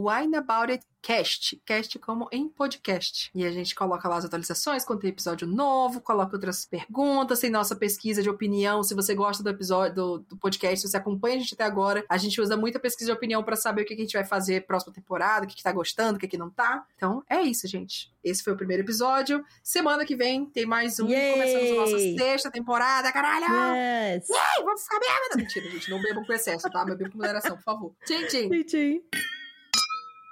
wineaboutitcast. 1.03 1.61
Cast 1.67 1.99
como 1.99 2.29
em 2.33 2.49
podcast. 2.49 3.31
E 3.35 3.45
a 3.45 3.51
gente 3.51 3.75
coloca 3.75 4.09
lá 4.09 4.17
as 4.17 4.25
atualizações, 4.25 4.85
quando 4.85 5.01
tem 5.01 5.11
episódio 5.11 5.47
novo, 5.47 6.01
coloca 6.01 6.37
outras 6.37 6.65
perguntas, 6.65 7.41
tem 7.41 7.51
nossa 7.51 7.75
pesquisa 7.75 8.23
de 8.23 8.31
opinião. 8.31 8.83
Se 8.83 8.95
você 8.95 9.15
gosta 9.15 9.43
do 9.43 9.51
episódio, 9.51 9.95
do, 9.95 10.19
do 10.21 10.37
podcast, 10.37 10.81
se 10.81 10.89
você 10.89 10.97
acompanha 10.97 11.37
a 11.37 11.39
gente 11.41 11.55
até 11.55 11.65
agora, 11.65 12.05
a 12.09 12.17
gente 12.17 12.41
usa 12.41 12.57
muita 12.57 12.79
pesquisa 12.79 13.11
de 13.11 13.17
opinião 13.17 13.43
pra 13.43 13.57
saber 13.57 13.83
o 13.83 13.85
que 13.85 13.95
que 13.95 14.03
a 14.03 14.05
gente 14.05 14.15
vai 14.15 14.25
fazer 14.25 14.67
próxima 14.67 14.93
temporada, 14.93 15.45
o 15.45 15.49
que, 15.49 15.57
que 15.57 15.63
tá 15.63 15.73
gostando, 15.73 16.17
o 16.17 16.21
que, 16.21 16.29
que 16.29 16.39
não 16.39 16.51
tá. 16.51 16.85
Então, 16.97 17.23
é 17.29 17.43
isso, 17.43 17.67
gente. 17.67 18.13
Esse 18.23 18.43
foi 18.43 18.53
o 18.53 18.57
primeiro 18.57 18.83
episódio. 18.83 19.45
Semana 19.63 20.05
que 20.05 20.15
vem 20.15 20.47
tem 20.47 20.65
mais 20.65 21.01
um. 21.01 21.09
Yay! 21.09 21.33
Começamos 21.33 21.71
a 21.71 21.75
nossa 21.75 21.99
sexta 21.99 22.51
temporada, 22.51 23.11
caralho! 23.11 23.45
Yes! 23.45 24.29
Ai, 24.31 24.63
vamos 24.63 24.83
ficar 24.83 25.01
bêbados. 25.01 25.37
Mentira, 25.37 25.71
gente. 25.71 25.91
Não 25.91 26.01
bebam 26.01 26.25
com 26.25 26.33
excesso, 26.33 26.71
tá? 26.71 26.85
Bebam 26.85 27.11
com 27.11 27.19
moderação, 27.19 27.57
por 27.57 27.65
favor. 27.65 27.95
Tchim, 28.05 28.27
tchim. 28.27 28.49
Tchim, 28.49 28.63
tchim. 28.63 29.42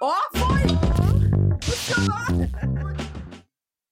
Ó, 0.03 0.15
foi! 0.33 0.63
Funcionou! 1.63 2.70